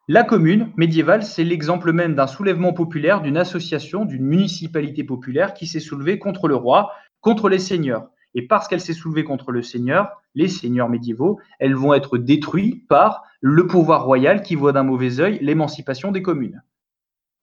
la 0.07 0.23
commune 0.23 0.71
médiévale, 0.77 1.23
c'est 1.23 1.43
l'exemple 1.43 1.91
même 1.91 2.13
d'un 2.13 2.27
soulèvement 2.27 2.71
populaire, 2.71 3.21
d'une 3.21 3.35
association, 3.35 4.05
d'une 4.05 4.23
municipalité 4.23 5.03
populaire 5.03 5.55
qui 5.55 5.65
s'est 5.65 5.79
soulevée 5.79 6.19
contre 6.19 6.47
le 6.47 6.55
roi, 6.55 6.91
contre 7.19 7.49
les 7.49 7.57
seigneurs. 7.57 8.09
Et 8.35 8.45
parce 8.45 8.67
qu'elle 8.67 8.79
s'est 8.79 8.93
soulevée 8.93 9.23
contre 9.23 9.51
le 9.51 9.63
seigneur, 9.63 10.21
les 10.35 10.47
seigneurs 10.47 10.87
médiévaux, 10.87 11.39
elles 11.57 11.73
vont 11.73 11.95
être 11.95 12.19
détruites 12.19 12.87
par 12.87 13.23
le 13.41 13.65
pouvoir 13.65 14.05
royal 14.05 14.43
qui 14.43 14.53
voit 14.53 14.71
d'un 14.71 14.83
mauvais 14.83 15.19
œil 15.19 15.39
l'émancipation 15.41 16.11
des 16.11 16.21
communes. 16.21 16.61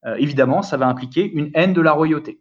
Euh, 0.05 0.15
évidemment, 0.15 0.63
ça 0.63 0.77
va 0.77 0.87
impliquer 0.87 1.29
une 1.29 1.51
haine 1.55 1.73
de 1.73 1.81
la 1.81 1.91
royauté. 1.91 2.41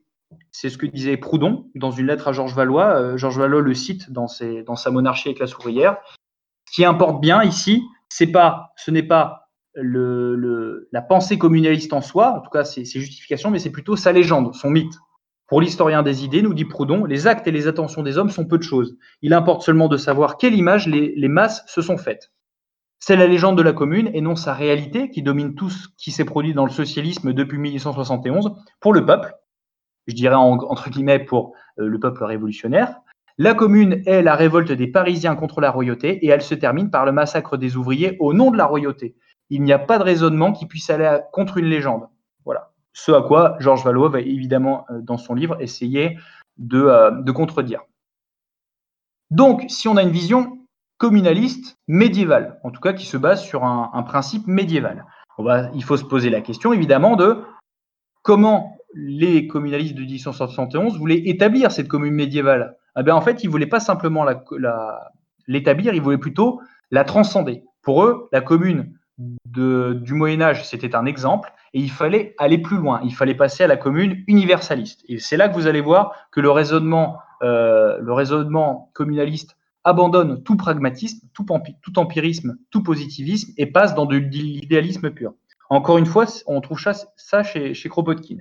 C'est 0.52 0.70
ce 0.70 0.78
que 0.78 0.86
disait 0.86 1.18
Proudhon 1.18 1.72
dans 1.74 1.92
une 1.92 2.06
lettre 2.06 2.28
à 2.28 2.34
Georges 2.34 2.54
Valois. 2.54 2.96
Euh, 2.96 3.18
Georges 3.18 3.40
Valois 3.40 3.62
le 3.62 3.74
cite 3.74 4.12
dans, 4.12 4.28
dans 4.68 4.76
sa 4.76 4.92
monarchie 4.92 5.30
avec 5.30 5.40
la 5.40 5.48
souvrière. 5.48 5.98
Ce 6.66 6.76
qui 6.76 6.86
importe 6.86 7.22
bien 7.22 7.44
ici, 7.44 7.84
ce 8.10 8.24
n'est 8.92 9.04
pas 9.04 9.50
la 9.76 11.02
pensée 11.02 11.38
communaliste 11.38 11.94
en 11.94 12.02
soi, 12.02 12.38
en 12.38 12.42
tout 12.42 12.50
cas 12.50 12.64
ses, 12.64 12.86
justifications, 12.86 13.52
mais 13.52 13.60
c'est 13.60 13.72
plutôt 13.72 13.96
sa 13.96 14.12
légende, 14.12 14.54
son 14.56 14.70
mythe. 14.70 14.94
Pour 15.48 15.62
l'historien 15.62 16.02
des 16.02 16.24
idées, 16.26 16.42
nous 16.42 16.56
dit 16.56 16.66
Proudhon, 16.66 17.06
les 17.06 17.28
actes 17.28 17.48
et 17.48 17.52
les 17.52 17.68
attentions 17.68 18.02
des 18.02 18.18
hommes 18.18 18.32
sont 18.32 18.46
peu 18.46 18.58
de 18.58 18.64
choses. 18.64 18.98
Il 19.22 19.34
importe 19.34 19.62
seulement 19.62 19.88
de 19.88 19.98
savoir 19.98 20.38
quelle 20.38 20.56
image 20.56 20.88
les, 20.88 21.14
les 21.16 21.28
masses 21.28 21.64
se 21.68 21.84
sont 21.84 21.98
faites. 21.98 22.32
C'est 22.98 23.16
la 23.16 23.28
légende 23.28 23.56
de 23.56 23.62
la 23.62 23.74
commune 23.74 24.10
et 24.14 24.22
non 24.22 24.36
sa 24.36 24.56
réalité 24.56 25.12
qui 25.12 25.22
domine 25.22 25.54
tout 25.54 25.70
ce 25.70 25.88
qui 25.98 26.12
s'est 26.12 26.26
produit 26.26 26.56
dans 26.56 26.66
le 26.66 26.72
socialisme 26.72 27.34
depuis 27.34 27.60
1871 27.60 28.56
pour 28.80 28.94
le 28.94 29.06
peuple, 29.06 29.36
je 30.08 30.14
dirais 30.14 30.36
entre 30.36 30.90
guillemets 30.90 31.20
pour 31.20 31.54
euh, 31.80 31.88
le 31.88 32.00
peuple 32.00 32.24
révolutionnaire, 32.24 33.02
la 33.38 33.54
commune 33.54 34.02
est 34.06 34.22
la 34.22 34.36
révolte 34.36 34.72
des 34.72 34.88
Parisiens 34.88 35.36
contre 35.36 35.60
la 35.60 35.72
royauté 35.72 36.26
et 36.26 36.30
elle 36.30 36.42
se 36.42 36.56
termine 36.56 36.90
par 36.90 37.06
le 37.06 37.12
massacre 37.12 37.58
des 37.58 37.76
ouvriers 37.76 38.16
au 38.20 38.34
nom 38.34 38.50
de 38.50 38.58
la 38.58 38.66
royauté. 38.66 39.16
Il 39.50 39.62
n'y 39.64 39.74
a 39.74 39.80
pas 39.80 39.98
de 39.98 40.04
raisonnement 40.04 40.54
qui 40.54 40.66
puisse 40.66 40.90
aller 40.90 41.20
contre 41.32 41.58
une 41.58 41.66
légende. 41.66 42.08
Voilà. 42.46 42.72
Ce 42.94 43.12
à 43.12 43.22
quoi 43.22 43.58
Georges 43.60 43.84
Valois 43.84 44.10
va 44.10 44.22
évidemment, 44.22 44.86
euh, 44.90 45.02
dans 45.02 45.18
son 45.18 45.34
livre, 45.34 45.62
essayer 45.62 46.18
euh, 46.74 47.12
de, 47.12 47.32
contredire. 47.32 47.82
Donc, 49.32 49.66
si 49.68 49.90
on 49.90 49.98
a 49.98 50.04
une 50.04 50.12
vision 50.12 50.60
communaliste 50.98 51.78
médiévale, 51.90 52.58
en 52.64 52.72
tout 52.72 52.80
cas 52.80 52.94
qui 52.94 53.06
se 53.06 53.18
base 53.18 53.44
sur 53.44 53.66
un, 53.66 54.04
principe 54.04 54.48
médiéval, 54.48 55.06
il 55.74 55.84
faut 55.84 55.98
se 55.98 56.06
poser 56.06 56.30
la 56.30 56.40
question 56.40 56.72
évidemment 56.72 57.18
de 57.18 57.44
comment 58.22 58.78
les 58.94 59.48
communalistes 59.48 59.96
de 59.96 60.02
1871 60.02 60.98
voulaient 60.98 61.24
établir 61.26 61.74
cette 61.74 61.90
commune 61.90 62.14
médiévale? 62.14 62.78
Eh 62.98 63.04
bien, 63.04 63.16
en 63.16 63.22
fait, 63.22 63.44
ils 63.44 63.48
ne 63.48 63.52
voulaient 63.52 63.66
pas 63.66 63.80
simplement 63.80 64.26
l'établir, 65.48 65.94
ils 65.94 66.02
voulaient 66.02 66.18
plutôt 66.18 66.62
la 66.92 67.04
transcender. 67.04 67.64
Pour 67.82 68.04
eux, 68.04 68.30
la 68.32 68.42
commune 68.42 68.94
du 69.18 70.14
Moyen 70.14 70.42
Âge, 70.42 70.66
c'était 70.66 70.96
un 70.96 71.06
exemple, 71.06 71.52
et 71.74 71.80
il 71.80 71.92
fallait 71.92 72.36
aller 72.38 72.58
plus 72.58 72.78
loin, 72.78 73.02
il 73.04 73.14
fallait 73.14 73.36
passer 73.36 73.64
à 73.64 73.68
la 73.68 73.78
commune 73.78 74.24
universaliste. 74.28 75.04
Et 75.08 75.20
c'est 75.20 75.38
là 75.38 75.50
que 75.50 75.54
vous 75.56 75.68
allez 75.68 75.82
voir 75.82 76.14
que 76.32 76.40
le 76.40 76.50
raisonnement, 76.50 77.20
euh, 77.44 78.00
communaliste 78.94 79.58
abandonne 79.84 80.42
tout 80.44 80.58
pragmatisme, 80.58 81.28
tout, 81.34 82.00
empirisme, 82.00 82.58
tout 82.72 82.82
positivisme 82.82 83.54
et 83.58 83.68
passe 83.68 83.94
dans 83.94 84.06
de 84.06 84.18
l'idéalisme 84.18 85.12
pur. 85.12 85.34
Encore 85.70 85.98
une 85.98 86.06
fois, 86.06 86.26
on 86.48 86.62
trouve 86.62 86.80
ça, 86.80 87.44
chez, 87.44 87.74
chez 87.74 87.90
Kropotkin. 87.90 88.38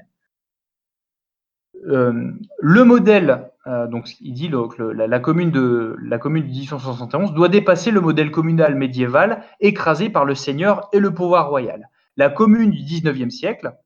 Euh, 1.87 2.32
le 2.61 2.85
modèle, 2.85 3.51
euh, 3.66 3.87
donc 3.87 4.18
il 4.20 4.32
dit 4.32 4.51
que 4.51 4.82
la, 4.82 5.20
commune 5.20 5.51
de 5.51 5.97
la 6.03 6.18
commune 6.18 6.45
de 6.45 6.49
1871 6.49 7.32
doit 7.35 7.49
dépasser 7.49 7.91
le 7.91 8.01
modèle 8.01 8.30
communal 8.30 8.74
médiéval 8.74 9.45
écrasé 9.61 10.09
par 10.09 10.24
le 10.24 10.35
seigneur 10.35 10.89
et 10.93 10.99
le 10.99 11.12
pouvoir 11.12 11.51
royal. 11.51 11.89
La 12.16 12.30
commune 12.30 12.70
du 12.70 12.82
19e 12.82 13.30
siècle, 13.30 13.76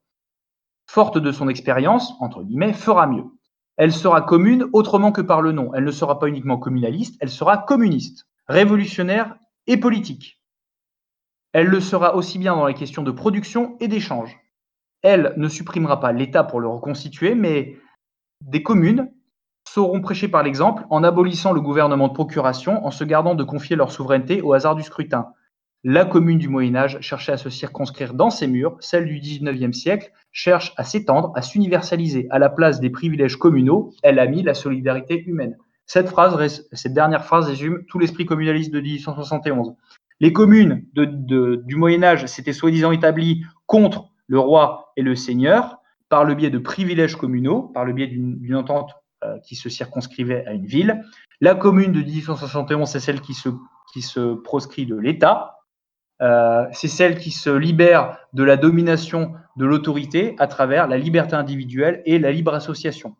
forte 0.87 1.19
de 1.19 1.33
son 1.33 1.49
expérience, 1.49 2.15
entre 2.21 2.43
guillemets, 2.43 2.73
fera 2.73 3.07
mieux. 3.07 3.25
Elle 3.77 3.93
sera 3.93 4.23
commune 4.23 4.67
autrement 4.73 5.13
que 5.13 5.21
par 5.21 5.41
le 5.41 5.53
nom. 5.53 5.73
Elle 5.75 5.85
ne 5.85 5.91
sera 5.91 6.19
pas 6.19 6.29
uniquement 6.29 6.59
communaliste, 6.59 7.17
elle 7.21 7.31
sera 7.31 7.59
communiste, 7.59 8.27
révolutionnaire 8.49 9.37
et 9.67 9.77
politique. 9.77 10.41
Elle 11.53 11.69
le 11.69 11.81
sera 11.81 12.15
aussi 12.15 12.39
bien 12.39 12.55
dans 12.55 12.67
les 12.67 12.75
questions 12.75 13.03
de 13.03 13.11
production 13.11 13.77
et 13.81 13.89
d'échange. 13.89 14.37
Elle 15.03 15.33
ne 15.37 15.49
supprimera 15.49 16.01
pas 16.01 16.13
l'État 16.13 16.45
pour 16.45 16.61
le 16.61 16.69
reconstituer, 16.69 17.35
mais 17.35 17.77
des 18.41 18.63
communes 18.63 19.11
sauront 19.69 20.01
prêcher 20.01 20.29
par 20.29 20.43
l'exemple 20.43 20.85
en 20.91 21.05
abolissant 21.05 21.53
le 21.53 21.61
gouvernement 21.61 22.09
de 22.09 22.15
procuration, 22.15 22.85
en 22.87 22.91
se 22.91 23.05
gardant 23.05 23.35
de 23.35 23.45
confier 23.45 23.77
leur 23.77 23.93
souveraineté 23.93 24.41
au 24.41 24.53
hasard 24.53 24.75
du 24.75 24.83
scrutin. 24.83 25.29
La 25.85 26.05
commune 26.05 26.39
du 26.39 26.49
Moyen 26.49 26.75
Âge 26.75 26.99
cherchait 27.01 27.33
à 27.33 27.37
se 27.37 27.51
circonscrire 27.51 28.15
dans 28.15 28.31
ses 28.31 28.49
murs, 28.49 28.77
celle 28.81 29.07
du 29.07 29.21
XIXe 29.21 29.77
siècle 29.77 30.11
cherche 30.33 30.73
à 30.77 30.85
s'étendre, 30.85 31.33
à 31.37 31.43
s'universaliser. 31.43 32.27
À 32.31 32.39
la 32.39 32.49
place 32.49 32.81
des 32.81 32.91
privilèges 32.91 33.37
communaux, 33.37 33.93
elle 34.03 34.19
a 34.19 34.27
mis 34.27 34.43
la 34.43 34.55
solidarité 34.55 35.23
humaine. 35.25 35.57
Cette, 35.87 36.13
dernière 36.93 37.25
phrase 37.25 37.47
résume 37.47 37.85
tout 37.87 37.99
l'esprit 37.99 38.27
communaliste 38.27 38.73
de 38.73 38.81
1871. 38.81 39.75
Les 40.21 40.33
communes 40.33 40.85
du 40.95 41.77
Moyen 41.77 42.03
Âge 42.03 42.27
s'étaient 42.27 42.53
soi-disant 42.53 42.91
établies 42.91 43.45
contre 43.67 44.11
le 44.27 44.39
roi 44.39 44.93
et 44.97 45.03
le 45.03 45.15
seigneur 45.15 45.78
par 46.09 46.25
le 46.25 46.35
biais 46.35 46.51
de 46.51 46.59
privilèges 46.59 47.17
communaux, 47.17 47.63
par 47.63 47.85
le 47.85 47.93
biais 47.93 48.07
d'une 48.07 48.55
entente 48.57 48.93
euh, 49.25 49.39
qui 49.41 49.57
se 49.57 49.69
circonscrivait 49.69 50.47
à 50.47 50.53
une 50.53 50.67
ville. 50.67 51.03
La 51.41 51.55
commune 51.55 51.93
de 51.93 52.01
1871, 52.01 52.89
c'est 52.89 53.01
celle 53.01 53.21
qui 53.21 53.35
se, 53.35 53.49
qui 53.93 54.03
se 54.03 54.35
proscrit 54.35 54.87
de 54.87 54.97
l'État, 54.97 55.59
euh, 56.21 56.67
c'est 56.73 56.89
celle 56.89 57.19
qui 57.19 57.31
se 57.31 57.51
libère 57.51 58.19
de 58.33 58.43
la 58.43 58.57
domination 58.57 59.35
de 59.57 59.67
l'autorité 59.67 60.35
à 60.39 60.47
travers 60.47 60.89
la 60.89 60.99
liberté 60.99 61.35
individuelle 61.37 62.03
et 62.07 62.19
la 62.19 62.33
libre 62.33 62.55
association. 62.55 63.17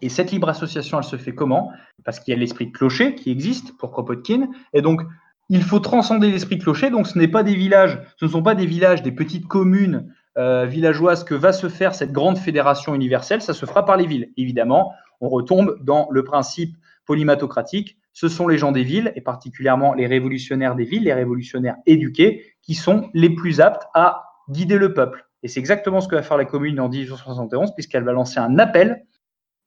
Et 0.00 0.08
cette 0.08 0.32
libre 0.32 0.48
association, 0.48 0.98
elle 0.98 1.04
se 1.04 1.16
fait 1.16 1.34
comment? 1.34 1.70
Parce 2.04 2.18
qu'il 2.18 2.34
y 2.34 2.36
a 2.36 2.40
l'esprit 2.40 2.66
de 2.66 2.72
clocher 2.72 3.14
qui 3.14 3.30
existe 3.30 3.76
pour 3.78 3.92
Kropotkin, 3.92 4.48
et 4.72 4.82
donc 4.82 5.02
il 5.48 5.62
faut 5.62 5.78
transcender 5.78 6.30
l'esprit 6.30 6.56
de 6.56 6.62
clocher. 6.62 6.90
Donc 6.90 7.06
ce 7.06 7.16
n'est 7.18 7.28
pas 7.28 7.44
des 7.44 7.54
villages, 7.54 8.00
ce 8.16 8.24
ne 8.24 8.30
sont 8.30 8.42
pas 8.42 8.56
des 8.56 8.66
villages, 8.66 9.02
des 9.02 9.12
petites 9.12 9.46
communes 9.46 10.12
euh, 10.38 10.66
villageoises 10.66 11.24
que 11.24 11.34
va 11.34 11.52
se 11.52 11.68
faire 11.68 11.94
cette 11.94 12.12
grande 12.12 12.38
fédération 12.38 12.94
universelle. 12.94 13.42
Ça 13.42 13.54
se 13.54 13.66
fera 13.66 13.84
par 13.84 13.96
les 13.96 14.06
villes. 14.06 14.30
Évidemment, 14.36 14.92
on 15.20 15.28
retombe 15.28 15.76
dans 15.82 16.08
le 16.10 16.24
principe 16.24 16.76
polymatocratique 17.06 17.98
ce 18.12 18.28
sont 18.28 18.46
les 18.46 18.58
gens 18.58 18.72
des 18.72 18.84
villes, 18.84 19.12
et 19.16 19.20
particulièrement 19.20 19.94
les 19.94 20.06
révolutionnaires 20.06 20.74
des 20.74 20.84
villes, 20.84 21.04
les 21.04 21.14
révolutionnaires 21.14 21.76
éduqués, 21.86 22.44
qui 22.62 22.74
sont 22.74 23.10
les 23.14 23.30
plus 23.30 23.60
aptes 23.60 23.88
à 23.94 24.24
guider 24.50 24.76
le 24.76 24.92
peuple. 24.92 25.26
Et 25.42 25.48
c'est 25.48 25.60
exactement 25.60 26.00
ce 26.00 26.08
que 26.08 26.14
va 26.14 26.22
faire 26.22 26.36
la 26.36 26.44
commune 26.44 26.78
en 26.78 26.88
1871, 26.88 27.72
puisqu'elle 27.74 28.04
va 28.04 28.12
lancer 28.12 28.38
un 28.38 28.58
appel 28.58 29.04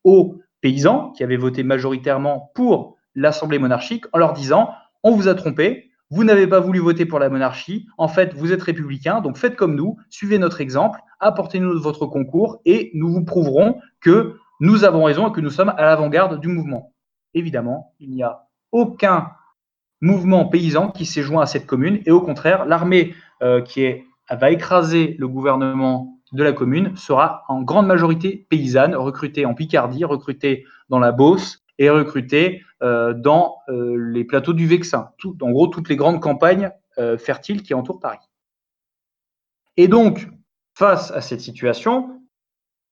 aux 0.03 0.39
paysans 0.61 1.11
qui 1.11 1.23
avaient 1.23 1.37
voté 1.37 1.63
majoritairement 1.63 2.51
pour 2.53 2.97
l'Assemblée 3.15 3.59
monarchique 3.59 4.05
en 4.13 4.19
leur 4.19 4.33
disant 4.33 4.69
On 5.03 5.11
vous 5.11 5.27
a 5.27 5.33
trompé, 5.33 5.89
vous 6.15 6.23
n'avez 6.23 6.47
pas 6.47 6.61
voulu 6.61 6.79
voter 6.79 7.05
pour 7.05 7.19
la 7.19 7.29
monarchie, 7.29 7.87
en 7.97 8.07
fait, 8.07 8.33
vous 8.35 8.53
êtes 8.53 8.63
républicain, 8.63 9.19
donc 9.19 9.35
faites 9.35 9.57
comme 9.57 9.75
nous, 9.75 9.97
suivez 10.09 10.37
notre 10.37 10.61
exemple, 10.61 11.01
apportez-nous 11.19 11.77
votre 11.81 12.05
concours 12.05 12.61
et 12.63 12.89
nous 12.93 13.11
vous 13.11 13.25
prouverons 13.25 13.81
que 13.99 14.37
nous 14.61 14.85
avons 14.85 15.03
raison 15.03 15.27
et 15.27 15.33
que 15.33 15.41
nous 15.41 15.49
sommes 15.49 15.73
à 15.75 15.81
l'avant-garde 15.81 16.39
du 16.39 16.47
mouvement. 16.47 16.93
Évidemment, 17.33 17.93
il 17.99 18.11
n'y 18.11 18.23
a 18.23 18.47
aucun 18.71 19.31
mouvement 19.99 20.45
paysan 20.45 20.89
qui 20.89 21.05
s'est 21.05 21.21
joint 21.21 21.43
à 21.43 21.47
cette 21.47 21.65
commune. 21.65 21.99
Et 22.05 22.11
au 22.11 22.21
contraire, 22.21 22.63
l'armée 22.63 23.13
euh, 23.43 23.61
qui 23.61 23.85
va 24.29 24.51
écraser 24.51 25.17
le 25.19 25.27
gouvernement 25.27 26.17
de 26.31 26.43
la 26.43 26.53
commune 26.53 26.95
sera 26.95 27.43
en 27.49 27.61
grande 27.61 27.87
majorité 27.87 28.47
paysanne, 28.49 28.95
recrutée 28.95 29.45
en 29.45 29.53
Picardie, 29.53 30.05
recrutée 30.05 30.63
dans 30.87 30.99
la 30.99 31.11
Beauce 31.11 31.64
et 31.77 31.89
recrutée 31.89 32.63
euh, 32.81 33.13
dans 33.13 33.57
euh, 33.69 33.95
les 34.11 34.23
plateaux 34.23 34.53
du 34.53 34.67
Vexin. 34.67 35.09
en 35.41 35.51
gros, 35.51 35.67
toutes 35.67 35.89
les 35.89 35.95
grandes 35.95 36.21
campagnes 36.21 36.71
fertiles 37.19 37.61
qui 37.61 37.73
entourent 37.73 37.99
Paris. 37.99 38.25
Et 39.75 39.89
donc, 39.89 40.29
face 40.77 41.11
à 41.11 41.19
cette 41.19 41.41
situation, 41.41 42.21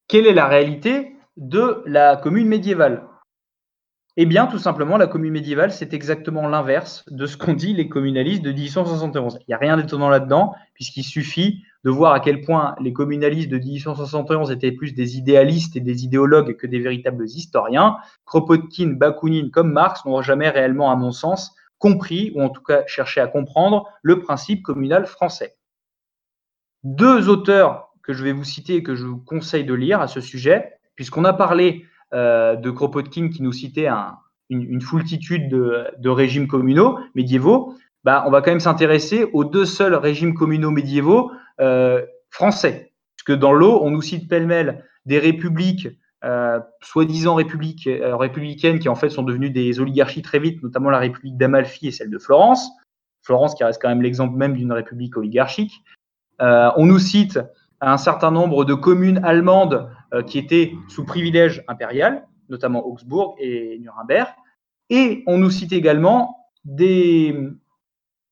quelle 0.10 0.28
est 0.28 0.34
la 0.34 0.46
réalité 0.46 1.16
de 1.38 1.82
la 1.86 2.18
commune 2.18 2.50
médiévale? 2.50 3.08
Eh 4.16 4.26
bien, 4.26 4.46
tout 4.46 4.60
simplement, 4.60 4.98
la 4.98 5.08
commune 5.08 5.34
médiévale, 5.34 5.72
c'est 5.72 5.94
exactement 5.94 6.48
l'inverse 6.48 7.04
de 7.10 7.26
ce 7.26 7.36
qu'ont 7.36 7.54
dit 7.54 7.74
les 7.74 7.90
communalistes 7.90 8.44
de 8.44 8.52
1871. 8.52 9.40
Il 9.40 9.46
n'y 9.48 9.54
a 9.56 9.58
rien 9.58 9.76
d'étonnant 9.76 10.10
là-dedans, 10.10 10.54
puisqu'il 10.76 11.04
suffit 11.04 11.64
de 11.84 11.90
voir 11.90 12.14
à 12.14 12.20
quel 12.20 12.42
point 12.42 12.76
les 12.80 12.94
communalistes 12.94 13.50
de 13.50 13.58
1871 13.58 14.52
étaient 14.52 14.72
plus 14.72 14.94
des 14.94 15.18
idéalistes 15.18 15.76
et 15.76 15.82
des 15.82 16.06
idéologues 16.06 16.56
que 16.56 16.68
des 16.68 16.80
véritables 16.80 17.26
historiens. 17.26 17.98
Kropotkin, 18.26 18.94
Bakounine, 18.98 19.52
comme 19.52 19.72
Marx, 19.72 20.06
n'ont 20.06 20.22
jamais 20.22 20.50
réellement, 20.50 20.92
à 20.92 20.96
mon 20.96 21.12
sens, 21.12 21.54
compris, 21.80 22.32
ou 22.36 22.42
en 22.42 22.50
tout 22.50 22.64
cas 22.64 22.84
cherché 22.88 23.20
à 23.20 23.28
comprendre, 23.28 23.86
le 24.02 24.20
principe 24.20 24.64
communal 24.64 25.06
français. 25.06 25.56
Deux 26.84 27.28
auteurs 27.28 27.90
que 28.02 28.14
je 28.14 28.24
vais 28.24 28.32
vous 28.32 28.44
citer 28.44 28.76
et 28.76 28.84
que 28.84 28.96
je 28.96 29.06
vous 29.06 29.18
conseille 29.18 29.66
de 29.66 29.74
lire 29.74 30.00
à 30.00 30.08
ce 30.08 30.22
sujet, 30.22 30.74
puisqu'on 30.96 31.26
a 31.26 31.34
parlé 31.34 31.86
euh, 32.14 32.56
de 32.56 32.70
Kropotkin 32.72 33.30
qui 33.30 33.42
nous 33.42 33.52
citait 33.52 33.90
une, 34.50 34.82
foultitude 34.82 35.50
de, 35.50 36.10
régimes 36.10 36.48
communaux 36.48 37.00
médiévaux, 37.16 37.76
bah, 38.04 38.24
on 38.28 38.32
va 38.32 38.42
quand 38.42 38.52
même 38.52 38.60
s'intéresser 38.60 39.26
aux 39.34 39.46
deux 39.46 39.66
seuls 39.66 39.96
régimes 39.96 40.34
communaux 40.34 40.72
médiévaux 40.72 41.32
français. 42.30 42.94
Puisque 43.16 43.40
dans 43.40 43.54
l'eau, 43.54 43.80
on 43.84 43.92
nous 43.92 44.02
cite 44.02 44.28
pêle-mêle 44.28 44.86
des 45.06 45.20
républiques, 45.20 45.88
euh, 46.24 46.60
soi-disant 46.82 47.36
républicaines, 47.36 48.80
qui 48.80 48.90
en 48.90 48.96
fait 48.96 49.10
sont 49.10 49.24
devenues 49.24 49.50
des 49.50 49.80
oligarchies 49.80 50.22
très 50.22 50.40
vite, 50.40 50.64
notamment 50.64 50.90
la 50.90 51.00
république 51.00 51.38
d'Amalfi 51.38 51.88
et 51.88 51.92
celle 51.92 52.10
de 52.10 52.18
Florence. 52.18 52.70
Florence 53.22 53.56
qui 53.56 53.64
reste 53.64 53.82
quand 53.82 53.90
même 53.90 54.02
l'exemple 54.02 54.36
même 54.36 54.54
d'une 54.54 54.72
république 54.72 55.16
oligarchique. 55.16 55.84
on 56.40 56.86
nous 56.86 57.00
cite 57.00 57.40
un 57.86 57.98
certain 57.98 58.32
nombre 58.32 58.66
de 58.66 58.74
communes 58.74 59.20
allemandes 59.24 59.90
euh, 60.14 60.24
qui 60.24 60.38
étaient 60.38 60.74
sous 60.88 61.06
privilège 61.06 61.64
impérial, 61.68 62.26
notamment 62.50 62.86
Augsbourg 62.86 63.36
et 63.40 63.78
Nuremberg. 63.80 64.28
Et 64.90 65.24
on 65.28 65.38
nous 65.38 65.50
cite 65.50 65.74
également 65.74 66.50
des 66.66 67.36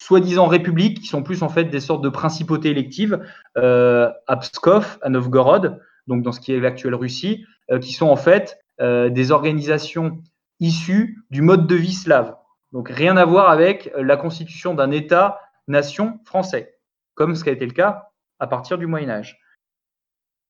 soi-disant 0.02 0.48
républiques 0.48 1.02
qui 1.02 1.08
sont 1.08 1.22
plus 1.22 1.44
en 1.44 1.50
fait 1.50 1.66
des 1.66 1.80
sortes 1.80 2.04
de 2.04 2.10
principautés 2.10 2.70
électives 2.70 3.24
euh, 3.58 4.10
à 4.28 4.38
Pskov, 4.38 4.98
à 5.04 5.10
Novgorod, 5.10 5.80
donc 6.08 6.24
dans 6.24 6.32
ce 6.32 6.40
qui 6.40 6.54
est 6.54 6.60
l'actuelle 6.60 6.96
Russie, 6.96 7.46
euh, 7.70 7.78
qui 7.80 7.94
sont 7.94 8.08
en 8.08 8.16
fait 8.16 8.58
des 8.80 9.30
organisations 9.30 10.24
issues 10.60 11.24
du 11.30 11.44
mode 11.44 11.68
de 11.68 11.76
vie 11.76 11.94
slave. 11.94 12.36
Donc 12.72 12.90
rien 12.90 13.16
à 13.16 13.26
voir 13.26 13.52
avec 13.52 13.92
la 13.96 14.18
constitution 14.18 14.74
d'un 14.74 14.90
État-nation 14.90 16.20
français, 16.26 16.80
comme 17.14 17.36
ce 17.36 17.44
qui 17.44 17.52
a 17.52 17.54
été 17.54 17.68
le 17.68 17.74
cas 17.74 18.08
à 18.40 18.48
partir 18.48 18.80
du 18.80 18.88
Moyen 18.88 19.12
Âge. 19.12 19.40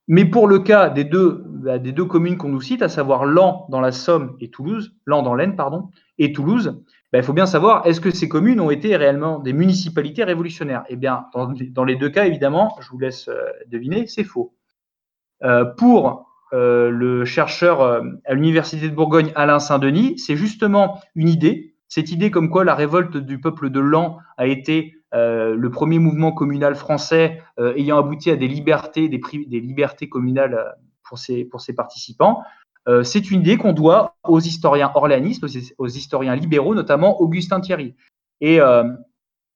Mais 0.07 0.25
pour 0.25 0.47
le 0.47 0.59
cas 0.59 0.89
des 0.89 1.03
deux, 1.03 1.43
bah, 1.45 1.77
des 1.77 1.91
deux 1.91 2.05
communes 2.05 2.37
qu'on 2.37 2.49
nous 2.49 2.61
cite, 2.61 2.81
à 2.81 2.89
savoir 2.89 3.25
Lan 3.25 3.67
dans 3.69 3.81
la 3.81 3.91
Somme 3.91 4.35
et 4.39 4.49
Toulouse, 4.49 4.95
Lan 5.05 5.21
dans 5.21 5.35
l'Aisne, 5.35 5.55
pardon, 5.55 5.89
et 6.17 6.33
Toulouse, 6.33 6.83
bah, 7.11 7.17
il 7.19 7.23
faut 7.23 7.33
bien 7.33 7.45
savoir, 7.45 7.85
est-ce 7.85 7.99
que 7.99 8.11
ces 8.11 8.29
communes 8.29 8.61
ont 8.61 8.71
été 8.71 8.95
réellement 8.95 9.39
des 9.39 9.51
municipalités 9.51 10.23
révolutionnaires? 10.23 10.83
Eh 10.87 10.95
bien, 10.95 11.25
dans, 11.33 11.83
les 11.83 11.95
deux 11.95 12.09
cas, 12.09 12.25
évidemment, 12.25 12.77
je 12.79 12.89
vous 12.89 12.99
laisse 12.99 13.27
euh, 13.27 13.43
deviner, 13.67 14.07
c'est 14.07 14.23
faux. 14.23 14.53
Euh, 15.43 15.65
pour 15.65 16.25
euh, 16.53 16.89
le 16.89 17.25
chercheur 17.25 17.81
à 17.81 18.33
l'Université 18.33 18.89
de 18.89 18.95
Bourgogne, 18.95 19.33
Alain 19.35 19.59
Saint-Denis, 19.59 20.19
c'est 20.19 20.37
justement 20.37 21.01
une 21.15 21.27
idée, 21.27 21.75
cette 21.89 22.11
idée 22.11 22.31
comme 22.31 22.49
quoi 22.49 22.63
la 22.63 22.75
révolte 22.75 23.17
du 23.17 23.41
peuple 23.41 23.69
de 23.69 23.81
Lan 23.81 24.19
a 24.37 24.47
été 24.47 24.95
le 25.13 25.67
premier 25.67 25.99
mouvement 25.99 26.31
communal 26.31 26.75
français 26.75 27.43
ayant 27.75 27.97
abouti 27.99 28.31
à 28.31 28.37
des 28.37 28.47
libertés, 28.47 29.09
des, 29.09 29.19
libertés 29.59 30.07
communales 30.07 30.77
pour 31.03 31.19
ses 31.19 31.73
participants. 31.75 32.43
C'est 33.03 33.31
une 33.31 33.41
idée 33.41 33.57
qu'on 33.57 33.73
doit 33.73 34.15
aux 34.23 34.39
historiens 34.39 34.91
orléanistes, 34.95 35.43
aux, 35.77 35.87
historiens 35.87 36.35
libéraux, 36.35 36.73
notamment 36.73 37.21
Augustin 37.21 37.59
Thierry. 37.61 37.95
Et 38.41 38.59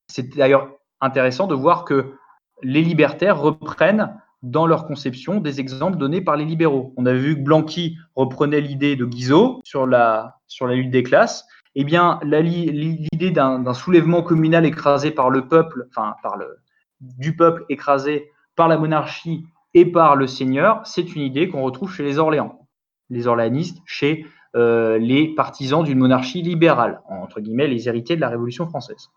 c'est 0.07 0.35
d'ailleurs 0.35 0.69
intéressant 1.01 1.47
de 1.47 1.55
voir 1.55 1.85
que 1.85 2.13
les 2.61 2.81
libertaires 2.81 3.39
reprennent 3.39 4.13
dans 4.43 4.67
leur 4.67 4.85
conception 4.85 5.39
des 5.39 5.59
exemples 5.59 5.97
donnés 5.97 6.21
par 6.21 6.37
les 6.37 6.45
libéraux. 6.45 6.93
On 6.97 7.05
a 7.05 7.13
vu 7.13 7.35
que 7.35 7.41
Blanqui 7.41 7.97
reprenait 8.15 8.61
l'idée 8.61 8.95
de 8.95 9.05
Guizot 9.05 9.59
sur 9.63 9.87
la, 9.87 10.37
sur 10.47 10.67
la 10.67 10.75
lutte 10.75 10.91
des 10.91 11.03
classes, 11.03 11.45
eh 11.75 11.83
bien, 11.83 12.19
l'idée 12.23 13.31
d'un 13.31 13.73
soulèvement 13.73 14.21
communal 14.23 14.65
écrasé 14.65 15.11
par 15.11 15.29
le 15.29 15.47
peuple, 15.47 15.87
enfin, 15.89 16.15
par 16.23 16.37
le, 16.37 16.59
du 17.01 17.35
peuple 17.35 17.65
écrasé 17.69 18.31
par 18.55 18.67
la 18.67 18.77
monarchie 18.77 19.45
et 19.73 19.85
par 19.85 20.15
le 20.15 20.27
seigneur, 20.27 20.81
c'est 20.85 21.15
une 21.15 21.21
idée 21.21 21.49
qu'on 21.49 21.63
retrouve 21.63 21.91
chez 21.91 22.03
les 22.03 22.17
Orléans, 22.17 22.64
les 23.09 23.27
orléanistes, 23.27 23.81
chez 23.85 24.25
euh, 24.55 24.97
les 24.97 25.35
partisans 25.35 25.83
d'une 25.83 25.97
monarchie 25.97 26.41
libérale, 26.41 27.01
entre 27.09 27.41
guillemets, 27.41 27.67
les 27.67 27.87
héritiers 27.89 28.15
de 28.15 28.21
la 28.21 28.29
Révolution 28.29 28.67
française. 28.67 29.09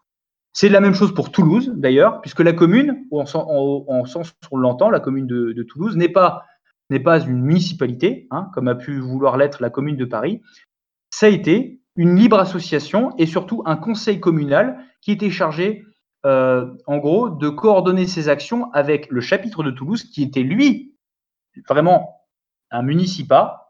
C'est 0.52 0.68
la 0.68 0.80
même 0.80 0.94
chose 0.94 1.14
pour 1.14 1.30
Toulouse, 1.30 1.72
d'ailleurs, 1.76 2.20
puisque 2.20 2.40
la 2.40 2.52
commune, 2.52 3.06
en, 3.12 3.24
sens 3.26 3.46
où 3.48 4.56
on 4.56 4.56
l'entend, 4.56 4.90
la 4.90 4.98
commune 4.98 5.28
de, 5.28 5.62
Toulouse 5.62 5.96
n'est 5.96 6.08
pas, 6.08 6.44
pas 7.04 7.20
une 7.20 7.42
municipalité, 7.42 8.26
hein, 8.32 8.50
comme 8.52 8.66
a 8.66 8.74
pu 8.74 8.98
vouloir 8.98 9.36
l'être 9.36 9.62
la 9.62 9.70
commune 9.70 9.96
de 9.96 10.04
Paris. 10.04 10.42
Ça 11.10 11.26
a 11.26 11.28
été 11.28 11.80
une 11.94 12.16
libre 12.16 12.40
association 12.40 13.14
et 13.18 13.26
surtout 13.26 13.62
un 13.66 13.76
conseil 13.76 14.18
communal 14.18 14.78
qui 15.00 15.12
était 15.12 15.30
chargé, 15.30 15.84
euh, 16.26 16.66
en 16.86 16.98
gros, 16.98 17.28
de 17.30 17.48
coordonner 17.48 18.08
ses 18.08 18.28
actions 18.28 18.72
avec 18.72 19.08
le 19.10 19.20
chapitre 19.20 19.62
de 19.62 19.70
Toulouse, 19.70 20.02
qui 20.02 20.24
était 20.24 20.42
lui 20.42 20.96
vraiment 21.68 22.26
un 22.72 22.82
municipat 22.82 23.67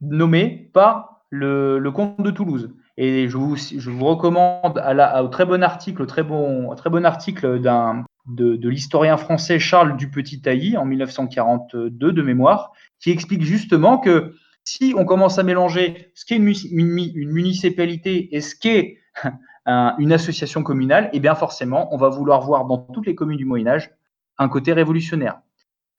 nommé 0.00 0.70
par 0.72 1.22
le, 1.30 1.88
comte 1.90 2.20
de 2.22 2.30
Toulouse. 2.30 2.74
Et 2.96 3.28
je 3.28 3.36
vous, 3.36 4.04
recommande 4.04 4.78
au 4.78 5.28
très 5.28 5.46
bon 5.46 5.62
article, 5.62 6.06
très 6.06 6.22
bon, 6.22 6.70
article 7.04 7.60
d'un 7.60 8.04
de, 8.26 8.68
l'historien 8.68 9.16
français 9.16 9.58
Charles 9.58 9.96
Dupetit-Tailly 9.96 10.76
en 10.76 10.84
1942 10.84 12.12
de 12.12 12.22
mémoire, 12.22 12.72
qui 12.98 13.10
explique 13.10 13.42
justement 13.42 13.98
que 13.98 14.34
si 14.64 14.94
on 14.96 15.04
commence 15.04 15.38
à 15.38 15.42
mélanger 15.42 16.10
ce 16.14 16.26
qu'est 16.26 16.36
une, 16.36 16.44
municipalité 16.44 18.34
et 18.34 18.40
ce 18.40 18.54
qu'est 18.54 18.98
une 19.66 20.12
association 20.12 20.62
communale, 20.62 21.08
eh 21.12 21.20
bien 21.20 21.34
forcément, 21.34 21.94
on 21.94 21.96
va 21.96 22.08
vouloir 22.08 22.42
voir 22.42 22.66
dans 22.66 22.78
toutes 22.78 23.06
les 23.06 23.14
communes 23.14 23.38
du 23.38 23.44
Moyen 23.44 23.68
Âge 23.68 23.90
un 24.38 24.48
côté 24.48 24.72
révolutionnaire. 24.72 25.40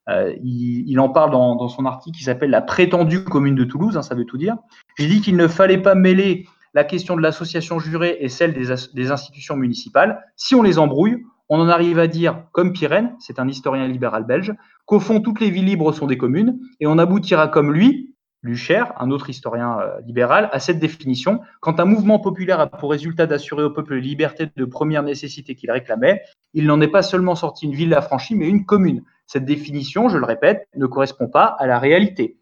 Euh, 0.09 0.33
il, 0.43 0.99
en 0.99 1.09
parle 1.09 1.31
dans, 1.31 1.67
son 1.67 1.85
article 1.85 2.17
qui 2.17 2.23
s'appelle 2.23 2.49
La 2.49 2.61
prétendue 2.61 3.23
commune 3.23 3.55
de 3.55 3.63
Toulouse, 3.63 3.97
hein, 3.97 4.01
ça 4.01 4.15
veut 4.15 4.25
tout 4.25 4.37
dire. 4.37 4.57
J'ai 4.97 5.07
dit 5.07 5.21
qu'il 5.21 5.37
ne 5.37 5.47
fallait 5.47 5.77
pas 5.77 5.95
mêler 5.95 6.47
la 6.73 6.83
question 6.83 7.15
de 7.15 7.21
l'association 7.21 7.79
jurée 7.79 8.17
et 8.19 8.29
celle 8.29 8.53
des, 8.53 9.11
institutions 9.11 9.55
municipales. 9.55 10.23
Si 10.35 10.55
on 10.55 10.63
les 10.63 10.79
embrouille, 10.79 11.23
on 11.49 11.59
en 11.59 11.67
arrive 11.67 11.99
à 11.99 12.07
dire, 12.07 12.45
comme 12.53 12.71
Pirenne, 12.71 13.13
c'est 13.19 13.39
un 13.39 13.47
historien 13.47 13.87
libéral 13.87 14.25
belge, 14.25 14.53
qu'au 14.85 14.99
fond, 14.99 15.19
toutes 15.19 15.41
les 15.41 15.49
villes 15.49 15.65
libres 15.65 15.91
sont 15.91 16.07
des 16.07 16.17
communes, 16.17 16.59
et 16.79 16.87
on 16.87 16.97
aboutira 16.97 17.49
comme 17.49 17.73
lui, 17.73 18.11
Lucher, 18.43 18.83
un 18.97 19.11
autre 19.11 19.29
historien 19.29 19.77
euh, 19.79 20.01
libéral, 20.03 20.49
à 20.51 20.59
cette 20.59 20.79
définition. 20.79 21.41
Quand 21.59 21.79
un 21.79 21.85
mouvement 21.85 22.17
populaire 22.17 22.59
a 22.59 22.65
pour 22.65 22.89
résultat 22.89 23.27
d'assurer 23.27 23.63
au 23.63 23.69
peuple 23.69 23.95
les 23.95 24.01
libertés 24.01 24.47
de 24.55 24.65
première 24.65 25.03
nécessité 25.03 25.53
qu'il 25.53 25.69
réclamait, 25.69 26.23
il 26.55 26.65
n'en 26.65 26.81
est 26.81 26.87
pas 26.87 27.03
seulement 27.03 27.35
sorti 27.35 27.67
une 27.67 27.75
ville 27.75 27.93
affranchie, 27.93 28.33
mais 28.33 28.49
une 28.49 28.65
commune. 28.65 29.03
Cette 29.31 29.45
définition, 29.45 30.09
je 30.09 30.17
le 30.17 30.25
répète, 30.25 30.67
ne 30.75 30.85
correspond 30.87 31.29
pas 31.29 31.45
à 31.45 31.65
la 31.65 31.79
réalité. 31.79 32.37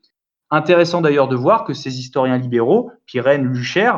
Intéressant 0.49 1.01
d'ailleurs 1.01 1.27
de 1.27 1.35
voir 1.35 1.63
que 1.63 1.75
ces 1.75 1.99
historiens 1.99 2.39
libéraux, 2.39 2.91
Pirenne, 3.05 3.43
Lucher, 3.45 3.91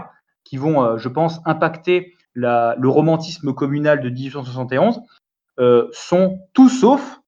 qui 0.43 0.57
vont, 0.57 0.83
euh, 0.83 0.97
je 0.97 1.07
pense, 1.07 1.39
impacter 1.45 2.17
le 2.33 2.87
romantisme 2.89 3.53
communal 3.53 4.01
de 4.01 4.09
1871, 4.09 4.99
euh, 5.59 5.87
sont 5.93 6.41
tout 6.51 6.67
sauf 6.67 7.21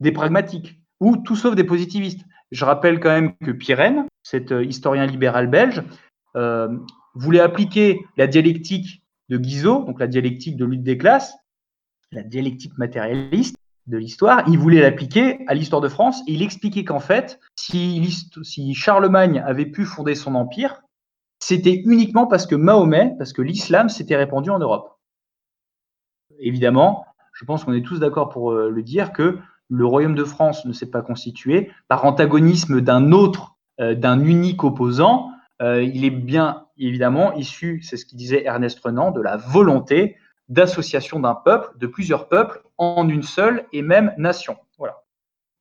des 0.00 0.10
pragmatiques 0.10 0.80
ou 0.98 1.16
tout 1.16 1.36
sauf 1.36 1.54
des 1.54 1.62
positivistes. 1.62 2.24
Je 2.50 2.64
rappelle 2.64 2.98
quand 2.98 3.10
même 3.10 3.36
que 3.36 3.52
Pirenne, 3.52 4.06
cet 4.24 4.50
euh, 4.50 4.64
historien 4.64 5.06
libéral 5.06 5.46
belge, 5.46 5.84
voulait 7.14 7.38
appliquer 7.38 8.04
la 8.16 8.26
dialectique 8.26 9.04
de 9.28 9.38
Guizot, 9.38 9.84
donc 9.84 10.00
la 10.00 10.08
dialectique 10.08 10.56
de 10.56 10.64
lutte 10.64 10.82
des 10.82 10.98
classes, 10.98 11.36
la 12.10 12.24
dialectique 12.24 12.76
matérialiste 12.78 13.54
de 13.86 13.98
l'histoire, 13.98 14.44
il 14.48 14.58
voulait 14.58 14.80
l'appliquer 14.80 15.44
à 15.46 15.54
l'histoire 15.54 15.82
de 15.82 15.88
France 15.88 16.22
il 16.26 16.42
expliquait 16.42 16.84
qu'en 16.84 17.00
fait, 17.00 17.38
si, 17.54 18.02
si 18.42 18.74
Charlemagne 18.74 19.42
avait 19.46 19.66
pu 19.66 19.84
fonder 19.84 20.14
son 20.14 20.34
empire, 20.34 20.82
c'était 21.38 21.74
uniquement 21.74 22.26
parce 22.26 22.46
que 22.46 22.54
Mahomet, 22.54 23.14
parce 23.18 23.32
que 23.32 23.42
l'islam 23.42 23.88
s'était 23.88 24.16
répandu 24.16 24.50
en 24.50 24.58
Europe. 24.58 24.98
Évidemment, 26.38 27.04
je 27.32 27.44
pense 27.44 27.64
qu'on 27.64 27.74
est 27.74 27.84
tous 27.84 28.00
d'accord 28.00 28.30
pour 28.30 28.52
euh, 28.52 28.70
le 28.70 28.82
dire 28.82 29.12
que 29.12 29.38
le 29.68 29.86
royaume 29.86 30.14
de 30.14 30.24
France 30.24 30.64
ne 30.64 30.72
s'est 30.72 30.90
pas 30.90 31.02
constitué 31.02 31.70
par 31.88 32.04
antagonisme 32.04 32.80
d'un 32.80 33.12
autre, 33.12 33.56
euh, 33.80 33.94
d'un 33.94 34.20
unique 34.20 34.64
opposant. 34.64 35.30
Euh, 35.60 35.82
il 35.82 36.04
est 36.04 36.10
bien 36.10 36.66
évidemment 36.78 37.32
issu, 37.34 37.82
c'est 37.82 37.96
ce 37.96 38.06
qu'il 38.06 38.18
disait 38.18 38.44
Ernest 38.44 38.80
Renan, 38.80 39.10
de 39.10 39.20
la 39.20 39.36
volonté 39.36 40.16
d'association 40.48 41.20
d'un 41.20 41.34
peuple, 41.34 41.76
de 41.78 41.86
plusieurs 41.86 42.28
peuples, 42.28 42.62
en 42.78 43.08
une 43.08 43.22
seule 43.22 43.66
et 43.72 43.82
même 43.82 44.12
nation. 44.18 44.56
Voilà. 44.78 45.02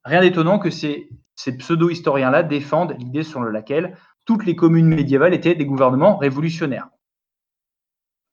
Rien 0.04 0.22
d'étonnant 0.22 0.60
que 0.60 0.70
ces, 0.70 1.10
pseudo-historiens-là 1.36 2.44
défendent 2.44 2.96
l'idée 3.00 3.24
selon 3.24 3.44
laquelle 3.44 3.98
toutes 4.26 4.46
les 4.46 4.56
communes 4.56 4.88
médiévales 4.88 5.34
étaient 5.34 5.56
des 5.56 5.66
gouvernements 5.66 6.18
révolutionnaires. 6.18 6.90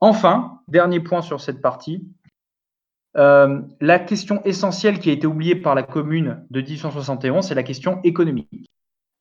Enfin, 0.01 0.61
dernier 0.69 1.01
point 1.01 1.23
sur 1.23 1.41
cette 1.41 1.61
partie, 1.61 2.09
euh, 3.17 3.61
la 3.81 3.99
question 3.99 4.43
essentielle 4.45 4.99
qui 4.99 5.11
a 5.11 5.13
été 5.13 5.27
oubliée 5.27 5.57
par 5.57 5.75
la 5.75 5.83
commune 5.83 6.45
de 6.51 6.61
1871, 6.61 7.47
c'est 7.47 7.55
la 7.55 7.63
question 7.63 8.01
économique. 8.03 8.71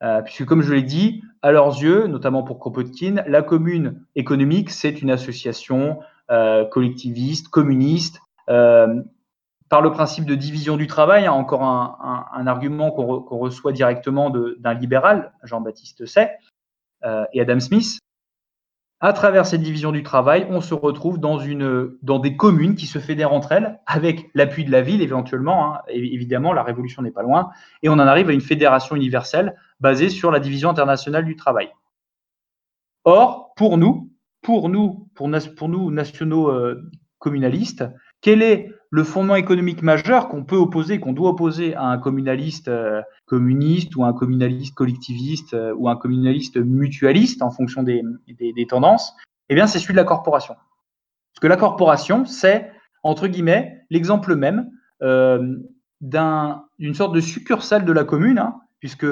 Euh, 0.02 0.22
puisque, 0.22 0.46
comme 0.46 0.62
je 0.62 0.74
l'ai 0.74 0.84
dit, 0.84 1.24
à 1.42 1.52
leurs 1.52 1.82
yeux, 1.82 2.08
notamment 2.08 2.44
pour 2.44 2.60
Kropotkin, 2.60 3.24
la 3.28 3.42
commune 3.42 4.06
économique, 4.16 4.70
c'est 4.70 5.02
une 5.02 5.12
association 5.12 6.00
euh, 6.30 6.66
collectiviste, 6.66 7.50
communiste, 7.50 8.22
par 8.48 9.82
le 9.84 9.92
principe 9.92 10.26
de 10.26 10.34
division 10.34 10.76
du 10.76 10.88
travail, 10.88 11.28
hein, 11.28 11.32
encore 11.32 11.62
un, 11.62 12.48
argument 12.48 12.90
qu'on 12.90 13.38
reçoit 13.38 13.72
directement 13.72 14.32
d'un 14.32 14.74
libéral, 14.74 15.32
Jean-Baptiste 15.44 16.08
Say, 16.08 16.32
et 17.34 17.40
Adam 17.40 17.60
Smith, 17.60 18.00
à 19.02 19.14
travers 19.14 19.46
cette 19.46 19.62
division 19.62 19.94
du 19.94 20.04
travail, 20.04 20.46
on 20.50 20.60
se 20.60 20.74
retrouve 20.74 21.20
dans, 21.20 21.40
une, 21.40 21.96
dans 22.02 22.20
des 22.20 22.36
communes 22.36 22.76
qui 22.76 22.86
se 22.86 23.00
fédèrent 23.00 23.32
entre 23.32 23.54
elles, 23.54 23.80
avec 23.86 24.30
l'appui 24.34 24.66
de 24.66 24.72
la 24.72 24.82
ville 24.82 25.02
éventuellement. 25.02 25.74
Hein. 25.74 25.82
évidemment, 25.88 26.52
la 26.52 26.64
révolution 26.64 27.02
n'est 27.02 27.12
pas 27.12 27.24
loin. 27.24 27.52
Et 27.82 27.88
on 27.88 27.94
en 27.94 28.00
arrive 28.00 28.30
à 28.30 28.34
une 28.34 28.42
fédération 28.42 28.98
universelle 28.98 29.56
basée 29.80 30.10
sur 30.10 30.32
la 30.32 30.42
division 30.42 30.70
internationale 30.70 31.24
du 31.24 31.38
travail. 31.38 31.70
Or, 33.06 33.54
pour 33.56 33.78
nous, 33.78 34.10
pour 34.42 34.70
nous, 34.70 35.08
pour, 35.16 35.28
nous 35.28 35.92
nationaux 35.92 36.50
euh, 36.50 36.90
communalistes, 37.18 37.84
quel 38.22 38.42
est 38.42 38.72
le 38.90 39.04
fondement 39.04 39.36
économique 39.36 39.84
majeur 39.84 40.30
qu'on 40.30 40.44
peut 40.44 40.56
opposer, 40.56 41.00
qu'on 41.00 41.14
doit 41.14 41.30
opposer 41.30 41.76
à 41.76 41.84
un 41.84 41.98
communaliste 41.98 42.68
euh, 42.68 43.02
communiste 43.26 43.96
ou 43.96 44.04
un 44.04 44.14
communaliste 44.14 44.74
collectiviste 44.74 45.54
euh, 45.54 45.74
ou 45.78 45.90
un 45.90 45.96
communaliste 45.96 46.58
mutualiste 46.58 47.42
en 47.42 47.52
fonction 47.52 47.84
des, 47.84 48.04
tendances? 48.68 49.14
Eh 49.50 49.56
bien, 49.56 49.68
c'est 49.68 49.80
celui 49.80 49.94
de 49.94 50.00
la 50.00 50.06
corporation. 50.06 50.56
Parce 50.56 51.42
que 51.42 51.48
la 51.48 51.58
corporation, 51.58 52.26
c'est, 52.26 52.72
entre 53.04 53.28
guillemets, 53.28 53.84
l'exemple 53.90 54.36
même 54.36 54.70
d'une 56.02 56.94
sorte 56.94 57.14
de 57.14 57.22
succursale 57.22 57.86
de 57.86 57.92
la 57.92 58.04
commune, 58.04 58.40
hein, 58.40 58.60
puisque 58.80 59.08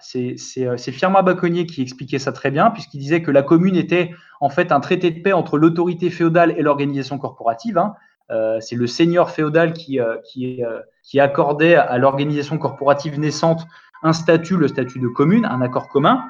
c'est 0.00 0.92
Firmin 0.92 1.22
Baconnier 1.22 1.66
qui 1.66 1.82
expliquait 1.82 2.18
ça 2.18 2.32
très 2.32 2.50
bien, 2.50 2.70
puisqu'il 2.70 2.98
disait 2.98 3.22
que 3.22 3.30
la 3.30 3.42
commune 3.42 3.76
était 3.76 4.10
en 4.40 4.48
fait 4.48 4.72
un 4.72 4.80
traité 4.80 5.10
de 5.10 5.22
paix 5.22 5.32
entre 5.32 5.58
l'autorité 5.58 6.10
féodale 6.10 6.54
et 6.58 6.62
l'organisation 6.62 7.18
corporative. 7.18 7.78
Hein. 7.78 7.94
Euh, 8.30 8.58
c'est 8.60 8.76
le 8.76 8.86
seigneur 8.86 9.30
féodal 9.30 9.72
qui, 9.72 10.00
euh, 10.00 10.16
euh, 10.38 10.80
qui, 11.02 11.20
accordait 11.20 11.74
à 11.74 11.98
l'organisation 11.98 12.58
corporative 12.58 13.18
naissante 13.18 13.66
un 14.02 14.12
statut, 14.12 14.56
le 14.56 14.68
statut 14.68 14.98
de 14.98 15.08
commune, 15.08 15.44
un 15.44 15.60
accord 15.60 15.88
commun. 15.88 16.24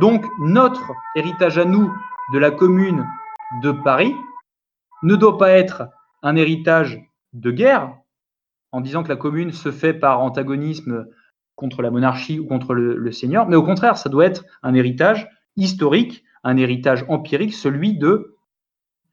Donc 0.00 0.24
notre 0.38 0.92
héritage 1.16 1.58
à 1.58 1.64
nous 1.64 1.92
de 2.32 2.38
la 2.38 2.50
commune 2.50 3.06
de 3.62 3.72
Paris 3.72 4.14
ne 5.02 5.16
doit 5.16 5.36
pas 5.36 5.50
être 5.50 5.88
un 6.22 6.36
héritage 6.36 7.02
de 7.32 7.50
guerre, 7.50 7.94
en 8.72 8.80
disant 8.80 9.02
que 9.02 9.08
la 9.08 9.16
commune 9.16 9.52
se 9.52 9.70
fait 9.70 9.94
par 9.94 10.20
antagonisme 10.20 11.06
contre 11.56 11.82
la 11.82 11.90
monarchie 11.90 12.38
ou 12.38 12.46
contre 12.46 12.74
le, 12.74 13.12
seigneur, 13.12 13.48
mais 13.48 13.56
au 13.56 13.62
contraire, 13.62 13.96
ça 13.96 14.08
doit 14.08 14.26
être 14.26 14.44
un 14.62 14.74
héritage 14.74 15.28
historique, 15.56 16.22
un 16.44 16.56
héritage 16.56 17.04
empirique, 17.08 17.54
celui 17.54 17.98
de 17.98 18.36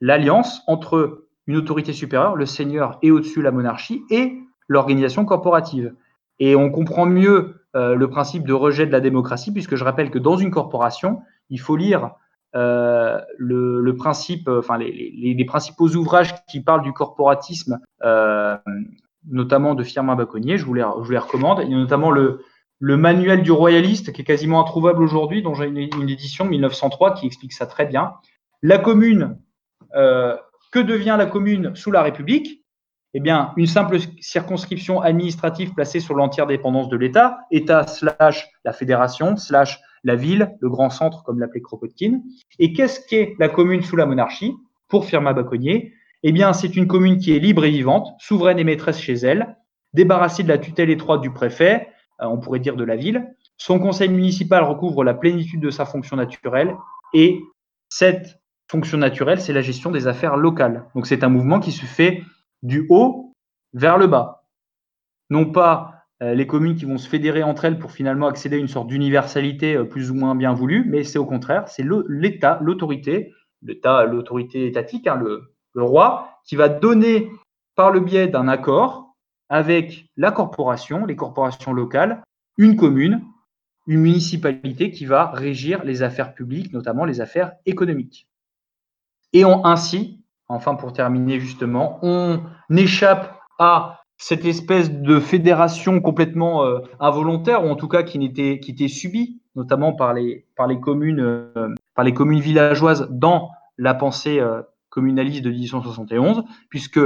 l'alliance 0.02 0.62
entre 0.68 1.26
une 1.48 1.56
autorité 1.56 1.94
supérieure, 1.94 2.36
le 2.36 2.46
seigneur 2.46 3.00
est 3.02 3.12
au-dessus 3.12 3.42
la 3.42 3.52
monarchie 3.52 4.04
et 4.10 4.38
l'organisation 4.68 5.26
corporative. 5.26 5.94
Et 6.40 6.56
on 6.56 6.70
comprend 6.70 7.06
mieux 7.06 7.62
euh, 7.76 7.96
le 7.96 8.10
principe 8.10 8.46
de 8.46 8.54
rejet 8.54 8.86
de 8.86 8.92
la 8.92 9.00
démocratie, 9.00 9.52
puisque 9.52 9.76
je 9.76 9.84
rappelle 9.84 10.10
que 10.10 10.20
dans 10.20 10.38
une 10.38 10.52
corporation, 10.52 11.22
il 11.50 11.60
faut 11.60 11.76
lire 11.76 12.12
euh, 12.56 13.20
le, 13.38 13.96
principe, 13.96 14.48
euh, 14.48 14.60
enfin 14.60 14.78
les, 14.78 15.46
principaux 15.46 15.90
ouvrages 15.96 16.34
qui 16.46 16.62
parlent 16.62 16.84
du 16.84 16.94
corporatisme, 16.94 17.80
notamment 19.30 19.76
de 19.76 19.84
Firmin 19.84 20.16
Baconnier, 20.16 20.58
je 20.58 20.66
vous 20.66 20.74
les, 20.74 20.84
recommande. 20.84 21.62
Il 21.64 21.72
y 21.72 21.74
a 21.74 21.78
notamment 21.78 22.12
le, 22.12 22.42
manuel 22.80 23.44
du 23.44 23.52
royaliste, 23.52 24.12
qui 24.12 24.22
est 24.22 24.26
quasiment 24.26 24.62
introuvable 24.62 25.02
aujourd'hui, 25.02 25.42
dont 25.42 25.54
j'ai 25.54 25.66
une, 25.66 26.10
édition 26.10 26.46
1903 26.46 27.16
qui 27.16 27.28
explique 27.28 27.54
ça 27.54 27.66
très 27.66 27.86
bien. 27.86 28.14
La 28.62 28.78
commune, 28.78 29.38
euh, 29.96 30.36
que 30.72 30.80
devient 30.80 31.16
la 31.18 31.26
commune 31.26 31.76
sous 31.76 31.92
la 31.92 32.02
République? 32.02 32.64
Eh 33.16 33.20
bien, 33.20 33.54
une 33.58 33.68
simple 33.68 34.00
circonscription 34.22 35.00
administrative 35.00 35.74
placée 35.76 36.00
sur 36.00 36.16
l'entière 36.16 36.48
dépendance 36.48 36.90
de 36.90 36.98
l'État, 36.98 37.42
État 37.52 37.86
slash 37.86 38.50
la 38.66 38.74
fédération 38.74 39.38
slash 39.38 39.80
la 40.04 40.16
ville, 40.16 40.56
le 40.60 40.70
grand 40.70 40.90
centre, 40.90 41.24
comme 41.24 41.40
l'appelait 41.40 41.62
Kropotkin. 41.62 42.22
Et 42.58 42.74
qu'est-ce 42.74 43.00
qu'est 43.08 43.36
la 43.38 43.50
commune 43.50 43.84
sous 43.84 43.96
la 43.96 44.08
monarchie? 44.08 44.56
Pour 44.88 45.06
Firmin 45.06 45.34
Baconnier, 45.34 45.94
eh 46.24 46.32
bien, 46.32 46.54
c'est 46.54 46.76
une 46.76 46.88
commune 46.88 47.18
qui 47.18 47.36
est 47.36 47.40
libre 47.40 47.66
et 47.66 47.70
vivante, 47.70 48.08
souveraine 48.20 48.60
et 48.60 48.64
maîtresse 48.64 49.00
chez 49.00 49.14
elle, 49.14 49.58
débarrassée 49.94 50.44
de 50.44 50.48
la 50.48 50.58
tutelle 50.58 50.90
étroite 50.90 51.22
du 51.22 51.32
préfet, 51.32 51.90
euh, 52.22 52.26
on 52.26 52.40
pourrait 52.40 52.60
dire 52.60 52.76
de 52.76 52.84
la 52.84 52.96
ville. 52.96 53.36
Son 53.58 53.80
conseil 53.80 54.10
municipal 54.10 54.64
recouvre 54.64 55.04
la 55.04 55.14
plénitude 55.14 55.62
de 55.62 55.70
sa 55.70 55.86
fonction 55.86 56.16
naturelle 56.16 56.76
et 57.14 57.40
cette 57.90 58.40
fonction 58.70 58.98
naturelle, 58.98 59.40
c'est 59.40 59.54
la 59.54 59.62
gestion 59.62 59.92
des 59.92 60.08
affaires 60.08 60.38
locales. 60.38 60.86
Donc 60.96 61.06
c'est 61.06 61.24
un 61.24 61.30
mouvement 61.30 61.60
qui 61.60 61.72
se 61.72 61.86
fait 61.86 62.24
du 62.64 62.88
haut 62.90 63.34
vers 63.74 63.98
le 63.98 64.08
bas. 64.08 64.46
Non 65.30 65.46
pas 65.46 66.06
euh, 66.22 66.34
les 66.34 66.48
communes 66.48 66.76
qui 66.76 66.86
vont 66.86 66.98
se 66.98 67.08
fédérer 67.08 67.44
entre 67.44 67.66
elles 67.66 67.78
pour 67.78 67.92
finalement 67.92 68.28
accéder 68.28 68.56
à 68.56 68.60
une 68.60 68.68
sorte 68.68 68.88
d'universalité 68.88 69.76
euh, 69.76 69.84
plus 69.84 70.10
ou 70.10 70.16
moins 70.16 70.36
bien 70.36 70.54
voulue, 70.54 70.86
mais 70.88 71.04
c'est 71.04 71.20
au 71.20 71.26
contraire, 71.26 71.68
c'est 71.68 71.86
l'État, 72.08 72.60
l'autorité, 72.62 73.34
l'État, 73.62 74.06
l'autorité 74.06 74.66
étatique, 74.66 75.08
hein, 75.08 75.16
le, 75.16 75.53
le 75.74 75.84
roi, 75.84 76.30
qui 76.46 76.56
va 76.56 76.70
donner 76.70 77.32
par 77.76 77.92
le 77.92 78.00
biais 78.00 78.28
d'un 78.28 78.48
accord 78.48 79.16
avec 79.50 80.06
la 80.18 80.32
corporation, 80.32 81.06
les 81.06 81.16
corporations 81.16 81.74
locales, 81.74 82.24
une 82.58 82.76
commune, 82.76 83.24
une 83.88 84.02
municipalité 84.02 84.92
qui 84.92 85.06
va 85.06 85.32
régir 85.32 85.84
les 85.84 86.04
affaires 86.04 86.34
publiques, 86.34 86.72
notamment 86.74 87.06
les 87.06 87.22
affaires 87.22 87.54
économiques. 87.66 88.28
Et 89.34 89.44
ainsi, 89.44 90.24
enfin 90.48 90.76
pour 90.76 90.94
terminer 90.94 91.40
justement, 91.40 92.00
on 92.02 92.42
échappe 92.70 93.40
à 93.60 94.04
cette 94.18 94.46
espèce 94.46 94.92
de 94.92 95.20
fédération 95.20 96.00
complètement 96.00 96.64
euh, 96.64 96.80
involontaire, 97.00 97.66
ou 97.66 97.70
en 97.70 97.76
tout 97.76 97.88
cas 97.88 98.04
qui, 98.04 98.20
n'était, 98.20 98.54
était 98.54 98.88
subie, 98.88 99.42
notamment 99.56 99.94
par 99.94 100.14
les, 100.14 100.46
par 100.56 100.68
les, 100.68 100.80
communes, 100.80 101.20
euh, 101.20 101.74
par 101.96 102.06
les 102.06 102.14
communes 102.14 102.40
villageoises 102.40 103.08
dans 103.10 103.52
la 103.78 103.94
pensée 103.94 104.40
euh, 104.40 104.62
communaliste 104.94 105.44
de 105.44 105.50
1871, 105.50 106.44
puisque 106.70 107.00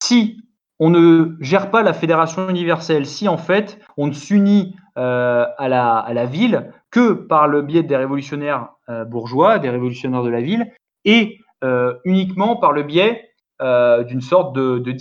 si 0.00 0.40
on 0.78 0.88
ne 0.88 1.36
gère 1.40 1.70
pas 1.72 1.82
la 1.82 1.92
fédération 1.92 2.48
universelle, 2.48 3.06
si 3.06 3.26
en 3.26 3.36
fait 3.36 3.80
on 3.96 4.06
ne 4.06 4.12
s'unit 4.12 4.76
euh, 4.96 5.46
à, 5.58 5.68
la, 5.68 6.26
ville 6.26 6.72
que 6.92 7.12
par 7.12 7.48
le 7.48 7.62
biais 7.62 7.82
des 7.82 7.96
révolutionnaires 7.96 8.68
euh, 8.88 9.04
bourgeois, 9.04 9.58
des 9.58 9.68
révolutionnaires 9.68 10.22
de 10.22 10.30
la 10.30 10.40
ville, 10.40 10.72
et 11.04 11.40
euh, 11.64 11.94
uniquement 12.04 12.54
par 12.54 12.72
le 12.72 12.84
biais 12.84 13.26
d'une 14.08 14.22
sorte 14.22 14.54
de, 14.54 14.78
de. 14.78 14.94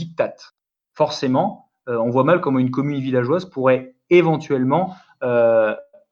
Forcément, 0.93 1.69
on 1.87 2.09
voit 2.09 2.25
mal 2.25 2.41
comment 2.41 2.59
une 2.59 2.71
commune 2.71 2.99
villageoise 2.99 3.45
pourrait 3.45 3.95
éventuellement 4.09 4.95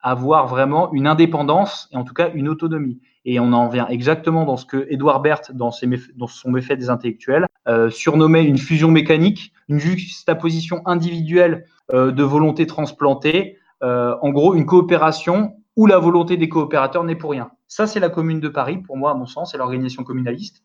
avoir 0.01 0.47
vraiment 0.47 0.93
une 0.93 1.07
indépendance 1.07 1.89
et 1.91 1.97
en 1.97 2.05
tout 2.05 2.13
cas 2.13 2.29
une 2.33 2.47
autonomie. 2.47 3.01
Et 3.29 3.41
on 3.41 3.51
en 3.51 3.67
vient 3.67 3.87
exactement 3.89 4.45
dans 4.45 4.55
ce 4.55 4.65
que 4.65 4.87
Edouard 4.89 5.21
Berthe, 5.21 5.51
dans, 5.51 5.69
ses 5.69 5.85
dans 6.15 6.27
son 6.27 6.49
méfait 6.49 6.77
des 6.77 6.89
intellectuels, 6.89 7.45
euh, 7.67 7.89
surnommait 7.89 8.45
une 8.45 8.57
fusion 8.57 8.89
mécanique, 8.89 9.51
une 9.67 9.79
juxtaposition 9.79 10.81
individuelle 10.85 11.65
euh, 11.93 12.13
de 12.13 12.23
volonté 12.23 12.65
transplantée, 12.67 13.57
euh, 13.83 14.15
en 14.21 14.29
gros 14.29 14.55
une 14.55 14.65
coopération 14.65 15.57
où 15.75 15.87
la 15.87 15.99
volonté 15.99 16.37
des 16.37 16.47
coopérateurs 16.47 17.03
n'est 17.03 17.17
pour 17.17 17.31
rien. 17.31 17.51
Ça, 17.67 17.85
c'est 17.85 17.99
la 17.99 18.07
commune 18.07 18.39
de 18.39 18.47
Paris, 18.47 18.77
pour 18.77 18.95
moi, 18.95 19.11
à 19.11 19.13
mon 19.13 19.25
sens, 19.25 19.51
c'est 19.51 19.57
l'organisation 19.57 20.05
communaliste. 20.05 20.63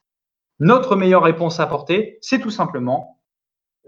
Notre 0.61 0.95
meilleure 0.95 1.25
réponse 1.25 1.59
à 1.59 1.65
apporter, 1.65 2.19
c'est 2.21 2.39
tout 2.39 2.51
simplement 2.51 3.19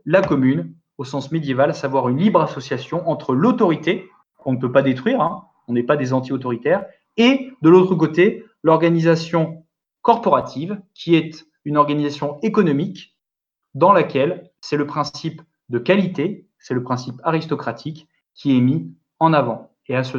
la 0.04 0.20
commune, 0.20 0.74
au 0.98 1.04
sens 1.04 1.30
médiéval, 1.30 1.70
à 1.70 1.74
savoir 1.74 2.08
une 2.08 2.18
libre 2.18 2.42
association 2.42 3.08
entre 3.08 3.36
l'autorité, 3.36 4.08
qu'on 4.36 4.52
ne 4.52 4.58
peut 4.58 4.72
pas 4.72 4.82
détruire, 4.82 5.20
hein, 5.20 5.44
on 5.68 5.74
n'est 5.74 5.84
pas 5.84 5.96
des 5.96 6.12
anti-autoritaires, 6.12 6.84
et 7.16 7.52
de 7.62 7.70
l'autre 7.70 7.94
côté, 7.94 8.44
l'organisation 8.64 9.64
corporative, 10.02 10.80
qui 10.94 11.14
est 11.14 11.46
une 11.64 11.76
organisation 11.76 12.40
économique 12.40 13.16
dans 13.74 13.92
laquelle 13.92 14.50
c'est 14.60 14.76
le 14.76 14.86
principe 14.86 15.42
de 15.68 15.78
qualité, 15.78 16.48
c'est 16.58 16.74
le 16.74 16.82
principe 16.82 17.20
aristocratique 17.22 18.08
qui 18.34 18.56
est 18.56 18.60
mis 18.60 18.92
en 19.20 19.32
avant. 19.32 19.70
Et 19.86 19.94
à 19.94 20.02
ce, 20.02 20.18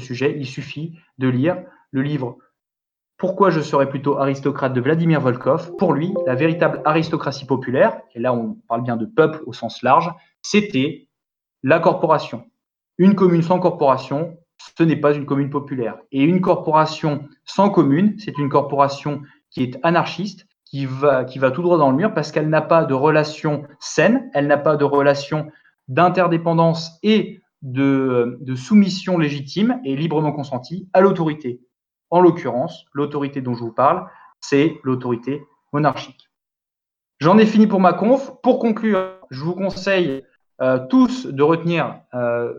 sujet, 0.00 0.36
il 0.36 0.46
suffit 0.46 0.98
de 1.18 1.28
lire 1.28 1.62
le 1.92 2.02
livre 2.02 2.38
Pourquoi 3.18 3.50
je 3.50 3.60
serais 3.60 3.88
plutôt 3.88 4.18
aristocrate 4.18 4.72
de 4.72 4.80
Vladimir 4.80 5.20
Volkov. 5.20 5.76
Pour 5.76 5.92
lui, 5.92 6.12
la 6.26 6.34
véritable 6.34 6.82
aristocratie 6.84 7.46
populaire, 7.46 8.00
et 8.14 8.20
là 8.20 8.34
on 8.34 8.54
parle 8.68 8.82
bien 8.82 8.96
de 8.96 9.06
peuple 9.06 9.42
au 9.46 9.52
sens 9.52 9.82
large, 9.82 10.12
c'était 10.42 11.08
la 11.62 11.78
corporation. 11.78 12.44
Une 12.98 13.14
commune 13.14 13.42
sans 13.42 13.60
corporation, 13.60 14.36
ce 14.58 14.82
n'est 14.82 14.96
pas 14.96 15.14
une 15.14 15.26
commune 15.26 15.50
populaire. 15.50 15.98
Et 16.12 16.22
une 16.22 16.40
corporation 16.40 17.28
sans 17.44 17.70
commune, 17.70 18.16
c'est 18.18 18.36
une 18.38 18.48
corporation 18.48 19.22
qui 19.50 19.62
est 19.62 19.78
anarchiste, 19.82 20.46
qui 20.64 20.84
va, 20.84 21.24
tout 21.24 21.62
droit 21.62 21.78
dans 21.78 21.90
le 21.90 21.96
mur 21.96 22.12
parce 22.12 22.32
qu'elle 22.32 22.48
n'a 22.48 22.60
pas 22.60 22.84
de 22.84 22.94
relation 22.94 23.64
saine, 23.80 24.30
elle 24.34 24.46
n'a 24.46 24.58
pas 24.58 24.76
de 24.76 24.84
relation 24.84 25.50
d'interdépendance 25.88 26.98
et 27.02 27.40
de, 27.62 28.38
de, 28.40 28.54
soumission 28.54 29.16
légitime 29.16 29.80
et 29.84 29.96
librement 29.96 30.32
consentie 30.32 30.88
à 30.92 31.00
l'autorité. 31.00 31.60
En 32.10 32.20
l'occurrence, 32.20 32.84
l'autorité 32.92 33.40
dont 33.40 33.54
je 33.54 33.60
vous 33.60 33.72
parle, 33.72 34.06
c'est 34.40 34.78
l'autorité 34.82 35.42
monarchique. 35.72 36.28
J'en 37.18 37.38
ai 37.38 37.46
fini 37.46 37.66
pour 37.66 37.80
ma 37.80 37.94
conf. 37.94 38.32
Pour 38.42 38.58
conclure, 38.58 39.14
je 39.30 39.42
vous 39.42 39.54
conseille 39.54 40.22
euh, 40.60 40.78
tous 40.88 41.26
de 41.26 41.42
retenir 41.42 42.00
euh, 42.14 42.52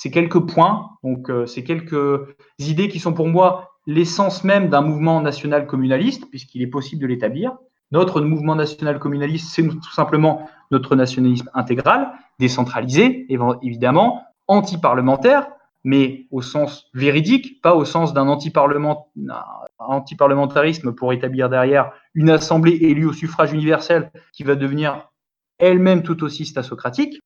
ces 0.00 0.10
quelques 0.10 0.40
points, 0.40 0.96
donc 1.04 1.28
euh, 1.28 1.44
ces 1.44 1.62
quelques 1.62 2.26
idées 2.58 2.88
qui 2.88 2.98
sont 2.98 3.12
pour 3.12 3.28
moi 3.28 3.72
l'essence 3.86 4.44
même 4.44 4.70
d'un 4.70 4.80
mouvement 4.80 5.20
national 5.20 5.66
communaliste, 5.66 6.24
puisqu'il 6.30 6.62
est 6.62 6.68
possible 6.68 7.02
de 7.02 7.06
l'établir. 7.06 7.58
Notre 7.92 8.22
mouvement 8.22 8.54
national 8.54 8.98
communaliste, 8.98 9.52
c'est 9.52 9.62
tout 9.62 9.92
simplement 9.92 10.48
notre 10.70 10.96
nationalisme 10.96 11.50
intégral, 11.52 12.12
décentralisé, 12.38 13.26
évidemment, 13.60 14.22
anti-parlementaire, 14.48 15.48
mais 15.84 16.24
au 16.30 16.40
sens 16.40 16.86
véridique, 16.94 17.60
pas 17.60 17.74
au 17.74 17.84
sens 17.84 18.14
d'un 18.14 18.26
anti-parlementarisme 18.26 20.94
pour 20.94 21.12
établir 21.12 21.50
derrière 21.50 21.92
une 22.14 22.30
assemblée 22.30 22.78
élue 22.80 23.04
au 23.04 23.12
suffrage 23.12 23.52
universel 23.52 24.10
qui 24.32 24.44
va 24.44 24.54
devenir 24.54 25.10
elle-même 25.58 26.02
tout 26.02 26.24
aussi 26.24 26.46
stasocratique. 26.46 27.20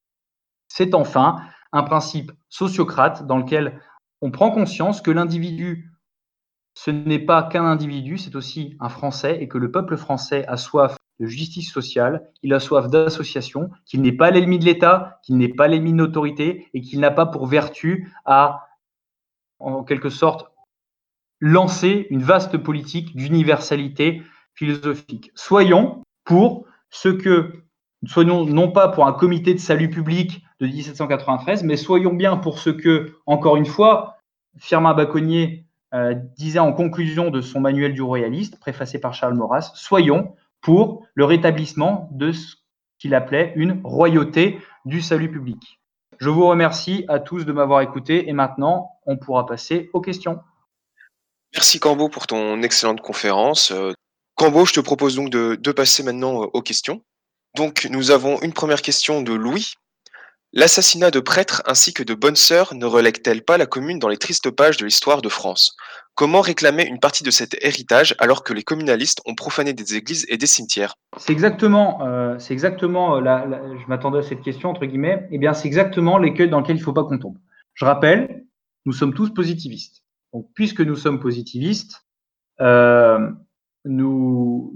C'est 0.66 0.92
enfin 0.94 1.36
un 1.74 1.82
principe 1.82 2.32
sociocrate 2.48 3.26
dans 3.26 3.36
lequel 3.36 3.80
on 4.22 4.30
prend 4.30 4.50
conscience 4.50 5.02
que 5.02 5.10
l'individu, 5.10 5.92
ce 6.74 6.90
n'est 6.90 7.18
pas 7.18 7.42
qu'un 7.42 7.64
individu, 7.64 8.16
c'est 8.16 8.36
aussi 8.36 8.76
un 8.80 8.88
Français 8.88 9.42
et 9.42 9.48
que 9.48 9.58
le 9.58 9.70
peuple 9.70 9.96
français 9.96 10.46
a 10.46 10.56
soif 10.56 10.96
de 11.20 11.26
justice 11.26 11.70
sociale, 11.70 12.30
il 12.42 12.54
a 12.54 12.60
soif 12.60 12.88
d'association, 12.88 13.70
qu'il 13.84 14.02
n'est 14.02 14.12
pas 14.12 14.30
l'ennemi 14.30 14.58
de 14.58 14.64
l'État, 14.64 15.20
qu'il 15.22 15.36
n'est 15.36 15.48
pas 15.48 15.68
l'ennemi 15.68 15.92
de 15.92 15.98
l'autorité 15.98 16.68
et 16.74 16.80
qu'il 16.80 17.00
n'a 17.00 17.10
pas 17.10 17.26
pour 17.26 17.46
vertu 17.46 18.12
à, 18.24 18.68
en 19.58 19.84
quelque 19.84 20.10
sorte, 20.10 20.50
lancer 21.40 22.06
une 22.10 22.22
vaste 22.22 22.56
politique 22.56 23.14
d'universalité 23.16 24.22
philosophique. 24.54 25.32
Soyons 25.34 26.02
pour 26.24 26.66
ce 26.90 27.08
que, 27.08 27.64
soyons 28.06 28.44
non 28.44 28.70
pas 28.70 28.88
pour 28.88 29.06
un 29.06 29.12
comité 29.12 29.54
de 29.54 29.58
salut 29.58 29.90
public 29.90 30.44
de 30.60 30.66
1793, 30.66 31.62
mais 31.64 31.76
soyons 31.76 32.12
bien 32.12 32.36
pour 32.36 32.58
ce 32.58 32.70
que, 32.70 33.16
encore 33.26 33.56
une 33.56 33.66
fois, 33.66 34.18
Firmin 34.58 34.94
Baconnier 34.94 35.66
euh, 35.94 36.14
disait 36.36 36.58
en 36.58 36.72
conclusion 36.72 37.30
de 37.30 37.40
son 37.40 37.60
manuel 37.60 37.94
du 37.94 38.02
royaliste, 38.02 38.58
préfacé 38.58 38.98
par 38.98 39.14
Charles 39.14 39.34
Maurras, 39.34 39.72
soyons 39.74 40.34
pour 40.60 41.06
le 41.14 41.24
rétablissement 41.24 42.08
de 42.12 42.32
ce 42.32 42.56
qu'il 42.98 43.14
appelait 43.14 43.52
une 43.56 43.80
royauté 43.84 44.58
du 44.84 45.00
salut 45.00 45.30
public. 45.30 45.80
Je 46.18 46.28
vous 46.30 46.46
remercie 46.46 47.04
à 47.08 47.18
tous 47.18 47.44
de 47.44 47.52
m'avoir 47.52 47.80
écouté 47.80 48.28
et 48.28 48.32
maintenant 48.32 48.90
on 49.06 49.16
pourra 49.16 49.46
passer 49.46 49.90
aux 49.92 50.00
questions. 50.00 50.40
Merci 51.54 51.78
Cambo 51.78 52.08
pour 52.08 52.26
ton 52.26 52.62
excellente 52.62 53.00
conférence. 53.00 53.70
Euh, 53.70 53.92
Cambo, 54.34 54.64
je 54.64 54.72
te 54.72 54.80
propose 54.80 55.14
donc 55.14 55.30
de, 55.30 55.72
passer 55.72 56.02
maintenant 56.02 56.34
aux 56.52 56.62
questions. 56.62 57.02
Donc 57.56 57.86
nous 57.90 58.10
avons 58.10 58.40
une 58.42 58.52
première 58.52 58.82
question 58.82 59.22
de 59.22 59.32
Louis 59.32 59.74
L'assassinat 60.56 61.10
de 61.10 61.18
prêtres 61.18 61.62
ainsi 61.66 61.92
que 61.92 62.04
de 62.04 62.14
bonnes 62.14 62.36
sœurs 62.36 62.74
ne 62.74 62.84
relègue-t-elle 62.84 63.42
pas 63.42 63.58
la 63.58 63.66
commune 63.66 63.98
dans 63.98 64.08
les 64.08 64.16
tristes 64.16 64.50
pages 64.50 64.76
de 64.76 64.84
l'histoire 64.84 65.20
de 65.20 65.28
France? 65.28 65.76
Comment 66.14 66.40
réclamer 66.40 66.86
une 66.86 67.00
partie 67.00 67.24
de 67.24 67.32
cet 67.32 67.56
héritage 67.60 68.14
alors 68.20 68.44
que 68.44 68.52
les 68.52 68.62
communalistes 68.62 69.20
ont 69.26 69.34
profané 69.34 69.72
des 69.72 69.96
églises 69.96 70.24
et 70.28 70.36
des 70.36 70.46
cimetières? 70.46 70.94
C'est 71.16 71.32
exactement, 71.32 72.06
euh, 72.06 72.38
c'est 72.38 72.52
exactement, 72.52 73.16
euh, 73.16 73.76
je 73.82 73.88
m'attendais 73.88 74.18
à 74.18 74.22
cette 74.22 74.42
question 74.42 74.70
entre 74.70 74.86
guillemets. 74.86 75.26
Eh 75.32 75.38
bien, 75.38 75.54
c'est 75.54 75.66
exactement 75.66 76.18
l'écueil 76.18 76.48
dans 76.48 76.60
lequel 76.60 76.76
il 76.76 76.80
ne 76.80 76.84
faut 76.84 76.92
pas 76.92 77.02
qu'on 77.02 77.18
tombe. 77.18 77.38
Je 77.74 77.84
rappelle, 77.84 78.44
nous 78.86 78.92
sommes 78.92 79.12
tous 79.12 79.30
positivistes. 79.30 80.04
Donc, 80.32 80.46
puisque 80.54 80.80
nous 80.80 80.94
sommes 80.94 81.18
positivistes, 81.18 82.04
euh, 82.60 83.18
nous, 83.84 84.72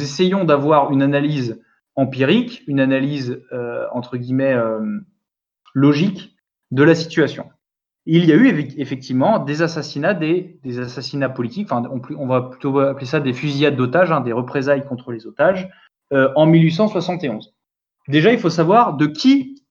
essayons 0.00 0.44
d'avoir 0.44 0.92
une 0.92 1.02
analyse 1.02 1.60
empirique, 2.00 2.62
une 2.66 2.80
analyse 2.80 3.42
euh, 3.52 3.86
entre 3.92 4.16
guillemets 4.16 4.54
euh, 4.54 4.80
logique 5.74 6.34
de 6.70 6.82
la 6.82 6.94
situation. 6.94 7.50
Il 8.06 8.24
y 8.24 8.32
a 8.32 8.36
eu 8.36 8.48
effectivement 8.78 9.38
des 9.38 9.60
assassinats, 9.60 10.14
des, 10.14 10.58
assassinats 10.78 11.28
politiques, 11.28 11.70
enfin, 11.70 11.86
on, 12.16 12.26
va 12.26 12.42
plutôt 12.42 12.78
appeler 12.78 13.04
ça 13.04 13.20
des 13.20 13.34
fusillades 13.34 13.76
d'otages, 13.76 14.10
hein, 14.10 14.22
des 14.22 14.32
représailles 14.32 14.86
contre 14.86 15.12
les 15.12 15.26
otages, 15.26 15.68
euh, 16.12 16.30
en 16.34 16.46
1871. 16.46 17.52
Déjà, 18.08 18.32
il 18.32 18.38
faut 18.38 18.50
savoir 18.50 18.96
de 18.96 19.06
qui, 19.06 19.62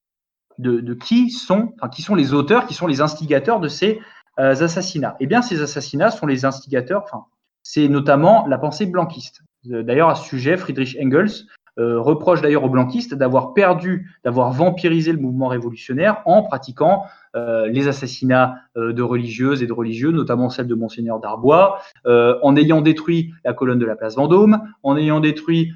de, 0.59 0.93
qui 0.93 1.31
sont, 1.31 1.73
enfin, 1.77 1.89
qui 1.89 2.03
sont 2.03 2.13
les 2.13 2.33
auteurs, 2.33 2.67
qui 2.67 2.75
sont 2.75 2.87
les 2.87 3.01
instigateurs 3.01 3.59
de 3.59 3.67
ces 3.67 3.99
assassinats. 4.37 5.17
Eh 5.19 5.25
bien, 5.25 5.41
ces 5.41 5.61
assassinats 5.61 6.11
sont 6.11 6.27
les 6.27 6.45
instigateurs, 6.45 7.01
enfin, 7.03 7.25
c'est 7.63 7.89
notamment 7.89 8.45
la 8.47 8.57
pensée 8.59 8.85
blanquiste. 8.85 9.41
D'ailleurs, 9.65 10.09
à 10.09 10.15
ce 10.15 10.25
sujet, 10.25 10.55
Friedrich 10.55 10.95
Engels 11.01 11.47
euh, 11.79 11.99
reproche 11.99 12.41
d'ailleurs 12.41 12.65
aux 12.65 12.69
blanquistes 12.69 13.13
d'avoir 13.13 13.53
perdu, 13.53 14.11
d'avoir 14.25 14.51
vampirisé 14.51 15.13
le 15.13 15.19
mouvement 15.19 15.47
révolutionnaire 15.47 16.21
en 16.25 16.43
pratiquant 16.43 17.05
euh, 17.35 17.67
les 17.67 17.87
assassinats 17.87 18.57
euh, 18.75 18.91
de 18.91 19.01
religieuses 19.01 19.63
et 19.63 19.67
de 19.67 19.71
religieux, 19.71 20.11
notamment 20.11 20.49
celle 20.49 20.67
de 20.67 20.75
Monseigneur 20.75 21.19
Darbois, 21.19 21.79
en 22.05 22.55
ayant 22.55 22.81
détruit 22.81 23.33
la 23.45 23.53
colonne 23.53 23.79
de 23.79 23.85
la 23.85 23.95
place 23.95 24.15
Vendôme, 24.15 24.61
en 24.83 24.97
ayant 24.97 25.19
détruit, 25.19 25.73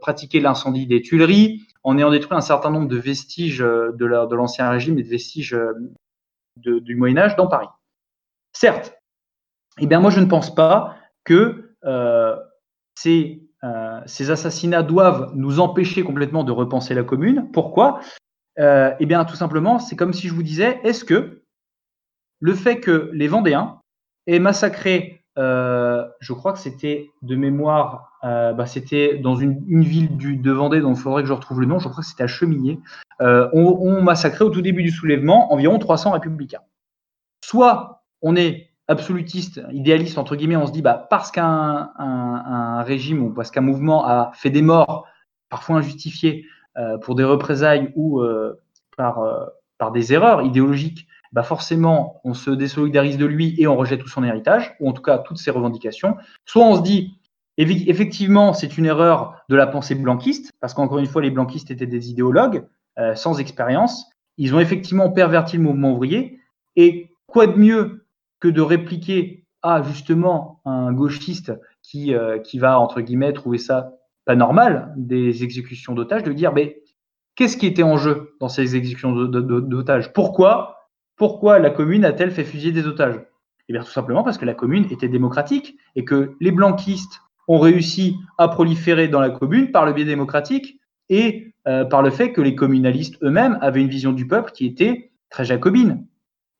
pratiqué 0.00 0.40
l'incendie 0.40 0.86
des 0.86 1.02
Tuileries, 1.02 1.62
en 1.82 1.98
ayant 1.98 2.10
détruit 2.10 2.36
un 2.36 2.40
certain 2.40 2.70
nombre 2.70 2.88
de 2.88 2.96
vestiges 2.96 3.58
de 3.58 4.34
l'ancien 4.34 4.70
régime 4.70 4.98
et 4.98 5.02
de 5.02 5.08
vestiges 5.08 5.56
du 6.56 6.96
Moyen 6.96 7.18
Âge 7.18 7.36
dans 7.36 7.46
Paris. 7.46 7.68
Certes, 8.52 8.98
eh 9.78 9.86
bien 9.86 10.00
moi 10.00 10.10
je 10.10 10.20
ne 10.20 10.26
pense 10.26 10.54
pas 10.54 10.96
que 11.24 11.74
c'est 12.94 13.43
euh, 13.64 14.00
ces 14.06 14.30
assassinats 14.30 14.82
doivent 14.82 15.32
nous 15.34 15.58
empêcher 15.58 16.02
complètement 16.02 16.44
de 16.44 16.52
repenser 16.52 16.94
la 16.94 17.02
commune. 17.02 17.48
Pourquoi? 17.52 18.00
Euh, 18.58 18.92
Eh 19.00 19.06
bien, 19.06 19.24
tout 19.24 19.36
simplement, 19.36 19.78
c'est 19.78 19.96
comme 19.96 20.12
si 20.12 20.28
je 20.28 20.34
vous 20.34 20.42
disais, 20.42 20.80
est-ce 20.84 21.04
que 21.04 21.42
le 22.40 22.54
fait 22.54 22.80
que 22.80 23.10
les 23.14 23.26
Vendéens 23.26 23.80
aient 24.26 24.38
massacré, 24.38 25.22
euh, 25.38 26.04
je 26.20 26.32
crois 26.34 26.52
que 26.52 26.58
c'était 26.58 27.10
de 27.22 27.36
mémoire, 27.36 28.10
bah, 28.22 28.66
c'était 28.66 29.18
dans 29.18 29.36
une, 29.36 29.82
ville 29.82 30.16
du, 30.16 30.36
de 30.36 30.50
Vendée, 30.50 30.80
dont 30.80 30.94
il 30.94 31.00
faudrait 31.00 31.22
que 31.22 31.28
je 31.28 31.32
retrouve 31.32 31.60
le 31.60 31.66
nom, 31.66 31.78
je 31.78 31.88
crois 31.88 32.02
que 32.02 32.08
c'était 32.08 32.22
à 32.22 32.26
Chemillé, 32.26 32.80
ont 33.20 33.78
on 33.80 34.02
massacré 34.02 34.44
au 34.44 34.50
tout 34.50 34.62
début 34.62 34.82
du 34.82 34.90
soulèvement 34.90 35.52
environ 35.52 35.78
300 35.78 36.12
républicains. 36.12 36.62
Soit 37.44 38.02
on 38.22 38.36
est 38.36 38.73
absolutiste, 38.88 39.60
idéaliste, 39.72 40.18
entre 40.18 40.36
guillemets, 40.36 40.56
on 40.56 40.66
se 40.66 40.72
dit, 40.72 40.82
bah, 40.82 41.06
parce 41.08 41.30
qu'un 41.30 41.90
un, 41.98 42.82
régime 42.82 43.22
ou 43.22 43.30
parce 43.30 43.50
qu'un 43.50 43.62
mouvement 43.62 44.06
a 44.06 44.32
fait 44.34 44.50
des 44.50 44.62
morts, 44.62 45.06
parfois 45.48 45.76
injustifiées, 45.76 46.46
euh, 46.76 46.98
pour 46.98 47.14
des 47.14 47.24
représailles 47.24 47.92
ou 47.94 48.20
euh, 48.20 48.60
par, 48.96 49.20
euh, 49.20 49.46
par 49.78 49.92
des 49.92 50.12
erreurs 50.12 50.42
idéologiques, 50.42 51.06
bah 51.32 51.42
forcément, 51.42 52.20
on 52.24 52.34
se 52.34 52.50
désolidarise 52.50 53.16
de 53.16 53.26
lui 53.26 53.54
et 53.58 53.66
on 53.66 53.76
rejette 53.76 54.00
tout 54.00 54.08
son 54.08 54.22
héritage, 54.22 54.76
ou 54.80 54.88
en 54.88 54.92
tout 54.92 55.02
cas 55.02 55.18
toutes 55.18 55.38
ses 55.38 55.50
revendications. 55.50 56.16
Soit 56.44 56.64
on 56.64 56.76
se 56.76 56.82
dit, 56.82 57.18
effectivement, 57.56 58.52
c'est 58.52 58.78
une 58.78 58.86
erreur 58.86 59.44
de 59.48 59.56
la 59.56 59.66
pensée 59.66 59.94
blanquiste, 59.96 60.52
parce 60.60 60.74
qu'encore 60.74 60.98
une 60.98 61.06
fois, 61.06 61.22
les 61.22 61.30
blanquistes 61.30 61.72
étaient 61.72 61.86
des 61.86 62.10
idéologues 62.10 62.64
sans 63.16 63.40
expérience. 63.40 64.08
Ils 64.38 64.54
ont 64.54 64.60
effectivement 64.60 65.10
perverti 65.10 65.56
le 65.56 65.64
mouvement 65.64 65.92
ouvrier. 65.92 66.38
Et 66.76 67.10
quoi 67.26 67.48
de 67.48 67.58
mieux 67.58 68.03
que 68.44 68.48
de 68.50 68.60
répliquer 68.60 69.46
à 69.62 69.82
justement 69.82 70.60
un 70.66 70.92
gauchiste 70.92 71.50
qui, 71.82 72.14
euh, 72.14 72.38
qui 72.38 72.58
va, 72.58 72.78
entre 72.78 73.00
guillemets, 73.00 73.32
trouver 73.32 73.56
ça 73.56 73.94
pas 74.26 74.36
normal, 74.36 74.92
des 74.98 75.44
exécutions 75.44 75.94
d'otages, 75.94 76.24
de 76.24 76.32
dire, 76.32 76.52
mais 76.52 76.82
qu'est-ce 77.36 77.56
qui 77.56 77.66
était 77.66 77.82
en 77.82 77.96
jeu 77.96 78.36
dans 78.40 78.50
ces 78.50 78.76
exécutions 78.76 79.12
d'otages? 79.14 80.12
Pourquoi 80.12 80.90
Pourquoi 81.16 81.58
la 81.58 81.70
commune 81.70 82.04
a-t-elle 82.04 82.32
fait 82.32 82.44
fusiller 82.44 82.72
des 82.72 82.86
otages? 82.86 83.18
Eh 83.70 83.72
bien, 83.72 83.82
tout 83.82 83.90
simplement 83.90 84.22
parce 84.22 84.36
que 84.36 84.44
la 84.44 84.52
commune 84.52 84.84
était 84.90 85.08
démocratique 85.08 85.78
et 85.96 86.04
que 86.04 86.34
les 86.38 86.50
blanquistes 86.50 87.22
ont 87.48 87.58
réussi 87.58 88.16
à 88.36 88.48
proliférer 88.48 89.08
dans 89.08 89.20
la 89.20 89.30
commune 89.30 89.72
par 89.72 89.86
le 89.86 89.94
biais 89.94 90.04
démocratique 90.04 90.80
et 91.08 91.54
euh, 91.66 91.86
par 91.86 92.02
le 92.02 92.10
fait 92.10 92.32
que 92.32 92.42
les 92.42 92.54
communalistes 92.54 93.16
eux-mêmes 93.22 93.56
avaient 93.62 93.80
une 93.80 93.88
vision 93.88 94.12
du 94.12 94.26
peuple 94.26 94.52
qui 94.52 94.66
était 94.66 95.12
très 95.30 95.46
jacobine 95.46 96.06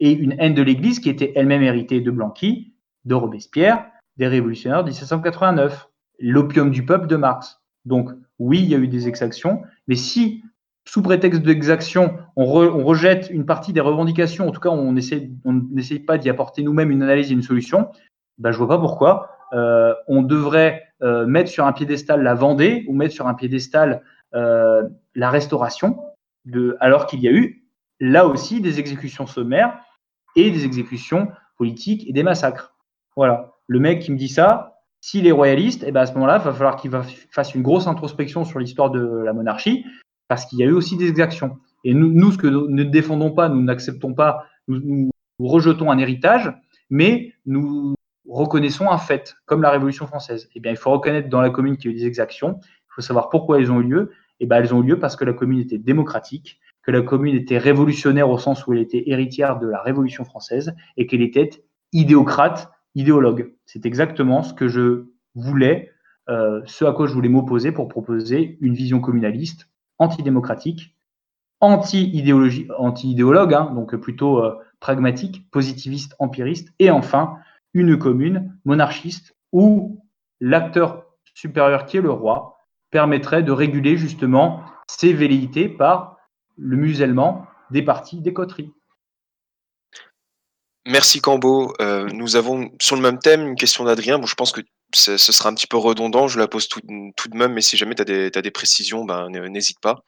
et 0.01 0.13
une 0.13 0.35
haine 0.39 0.55
de 0.55 0.63
l'Église 0.63 1.01
qui 1.01 1.09
était 1.09 1.33
elle-même 1.37 1.63
héritée 1.63 2.01
de 2.01 2.11
Blanqui, 2.11 2.75
de 3.05 3.15
Robespierre, 3.15 3.87
des 4.17 4.27
révolutionnaires 4.27 4.85
de 4.85 4.91
1789, 4.91 5.89
l'opium 6.21 6.71
du 6.71 6.85
peuple 6.85 7.07
de 7.07 7.17
Marx. 7.17 7.61
Donc 7.85 8.11
oui, 8.39 8.61
il 8.61 8.69
y 8.69 8.75
a 8.75 8.79
eu 8.79 8.89
des 8.89 9.09
exactions, 9.09 9.63
mais 9.89 9.97
si 9.97 10.43
sous 10.87 11.03
prétexte 11.03 11.43
d'exaction, 11.43 12.19
on, 12.37 12.45
rejette 12.45 13.29
une 13.31 13.47
partie 13.47 13.73
des 13.73 13.81
revendications, 13.81 14.49
en 14.49 14.51
tout 14.51 14.61
cas 14.61 14.69
on 14.69 14.93
n'essaye 14.93 15.99
pas 16.01 16.19
d'y 16.19 16.29
apporter 16.29 16.63
nous-mêmes 16.63 16.91
une 16.91 17.03
analyse 17.03 17.31
et 17.31 17.35
une 17.35 17.43
solution, 17.43 17.89
ben, 18.39 18.53
je 18.53 18.59
vois 18.59 18.69
pas 18.69 18.79
pourquoi 18.79 19.31
euh, 19.55 19.95
on 20.09 20.23
devrait 20.23 20.83
euh, 21.03 21.27
mettre 21.27 21.51
sur 21.51 21.67
un 21.67 21.73
piédestal 21.73 22.23
la 22.23 22.35
Vendée 22.35 22.85
ou 22.89 22.95
mettre 22.95 23.15
sur 23.15 23.27
un 23.27 23.35
piédestal 23.35 24.03
euh, 24.35 24.83
la 25.15 25.31
Restauration, 25.31 25.99
alors 26.81 27.07
qu'il 27.07 27.21
y 27.21 27.29
a 27.29 27.33
eu 27.33 27.64
là 28.01 28.27
aussi 28.27 28.61
des 28.61 28.81
exécutions 28.81 29.27
sommaires 29.27 29.79
et 30.37 30.51
des 30.51 30.65
exécutions 30.65 31.29
politiques 31.57 32.09
et 32.09 32.13
des 32.13 32.23
massacres. 32.23 32.75
Voilà. 33.17 33.53
Le 33.67 33.79
mec 33.79 34.01
qui 34.01 34.13
me 34.13 34.17
dit 34.17 34.29
ça, 34.29 34.75
s'il 35.01 35.27
est 35.27 35.33
royaliste, 35.33 35.85
eh 35.87 35.93
ben 35.93 36.01
à 36.01 36.07
ce 36.07 36.15
moment-là, 36.15 36.39
il 36.39 36.45
va 36.45 36.53
falloir 36.53 36.77
qu'il 36.77 36.91
fasse 37.31 37.55
une 37.55 37.63
grosse 37.63 37.87
introspection 37.87 38.45
sur 38.45 38.59
l'histoire 38.59 38.91
de 38.91 39.23
la 39.25 39.33
monarchie, 39.33 39.85
parce 40.29 40.47
qu'il 40.47 40.59
y 40.59 40.63
a 40.63 40.67
eu 40.67 40.73
aussi 40.73 40.97
des 40.97 41.09
exactions. 41.09 41.59
Et 41.85 41.93
nous, 41.93 42.33
ce 42.33 42.39
que 42.39 42.47
nous 42.47 42.69
ne 42.69 42.85
défendons 42.85 43.31
pas, 43.31 43.49
nous 43.49 43.63
n'acceptons 43.63 44.15
pas, 44.15 44.47
nous, 44.67 45.11
rejetons 45.39 45.91
un 45.91 45.99
héritage, 45.99 46.53
mais 46.89 47.35
nous 47.45 47.95
reconnaissons 48.27 48.91
un 48.91 48.97
fait, 48.97 49.35
comme 49.45 49.61
la 49.61 49.71
Révolution 49.71 50.07
française. 50.07 50.49
Eh 50.55 50.61
bien, 50.61 50.71
il 50.71 50.79
faut 50.79 50.91
reconnaître 50.91 51.29
dans 51.29 51.43
la 51.43 51.51
commune 51.51 51.77
qu'il 51.77 51.91
y 51.91 51.95
a 51.95 51.97
eu 51.97 52.01
des 52.01 52.07
exactions. 52.07 52.59
Il 52.63 52.95
faut 52.95 53.03
savoir 53.03 53.29
pourquoi 53.29 53.59
elles 53.59 53.71
ont 53.71 53.81
eu 53.81 53.85
lieu. 53.85 54.13
Eh 54.41 54.47
ben, 54.47 54.57
elles 54.57 54.75
ont 54.75 54.83
eu 54.83 54.87
lieu 54.87 54.99
parce 54.99 55.17
que 55.17 55.25
la 55.25 55.35
commune 55.35 55.59
était 55.59 55.77
démocratique, 55.77 56.59
que 56.85 56.91
la 56.91 57.03
commune 57.03 57.35
était 57.35 57.59
révolutionnaire 57.59 58.29
au 58.29 58.39
sens 58.39 58.67
où 58.67 58.73
elle 58.73 58.81
était 58.81 59.05
héritière 59.07 59.59
de 59.59 59.67
la 59.67 59.81
Révolution 59.81 60.25
française 60.25 60.75
et 60.97 61.07
qu'elle 61.07 61.23
était 61.23 61.51
idéocrate, 61.93 62.71
idéologue. 62.95 63.55
C'est 63.65 63.87
exactement 63.87 64.43
ce 64.43 64.53
que 64.53 64.69
je 64.69 65.07
voulais, 65.35 65.91
euh, 66.29 66.61
ce 66.67 66.85
à 66.85 66.93
quoi 66.93 67.07
je 67.07 67.15
voulais 67.15 67.29
m'opposer 67.29 67.73
pour 67.73 67.89
proposer 67.89 68.59
une 68.61 68.75
vision 68.75 69.01
communaliste, 69.01 69.69
antidémocratique, 69.99 70.95
anti-idéologie, 71.61 72.69
anti-idéologue, 72.79 73.55
hein, 73.55 73.73
donc 73.75 73.97
plutôt 73.97 74.45
euh, 74.45 74.55
pragmatique, 74.81 75.51
positiviste, 75.51 76.15
empiriste, 76.19 76.69
et 76.79 76.91
enfin 76.91 77.37
une 77.73 77.99
commune 77.99 78.55
monarchiste 78.65 79.35
où 79.53 80.05
l'acteur 80.41 81.07
supérieur 81.35 81.87
qui 81.87 81.97
est 81.97 82.03
le 82.03 82.11
roi 82.11 82.59
permettrait 82.91 83.43
de 83.43 83.51
réguler 83.51 83.97
justement 83.97 84.61
ses 84.87 85.13
velléités 85.13 85.69
par 85.69 86.14
le 86.57 86.77
musellement 86.77 87.47
des 87.71 87.83
parties 87.83 88.21
des 88.21 88.33
coteries. 88.33 88.73
Merci 90.87 91.21
Cambo. 91.21 91.73
Euh, 91.81 92.09
nous 92.13 92.37
avons 92.37 92.71
sur 92.81 92.95
le 92.95 93.03
même 93.03 93.19
thème 93.19 93.49
une 93.49 93.57
question 93.57 93.85
d'Adrien. 93.85 94.19
Bon, 94.19 94.27
je 94.27 94.35
pense 94.35 94.53
que 94.53 94.61
ce 94.93 95.17
sera 95.17 95.49
un 95.49 95.55
petit 95.55 95.67
peu 95.67 95.77
redondant, 95.77 96.29
je 96.29 96.39
la 96.39 96.47
pose 96.47 96.69
tout, 96.69 96.81
de 96.81 97.37
même, 97.37 97.53
mais 97.53 97.63
si 97.63 97.77
jamais 97.77 97.95
tu 97.95 98.03
as, 98.03 98.43
des 98.43 98.51
précisions, 98.51 99.05
ben, 99.05 99.29
n'hésite 99.31 99.81
pas. 99.81 100.05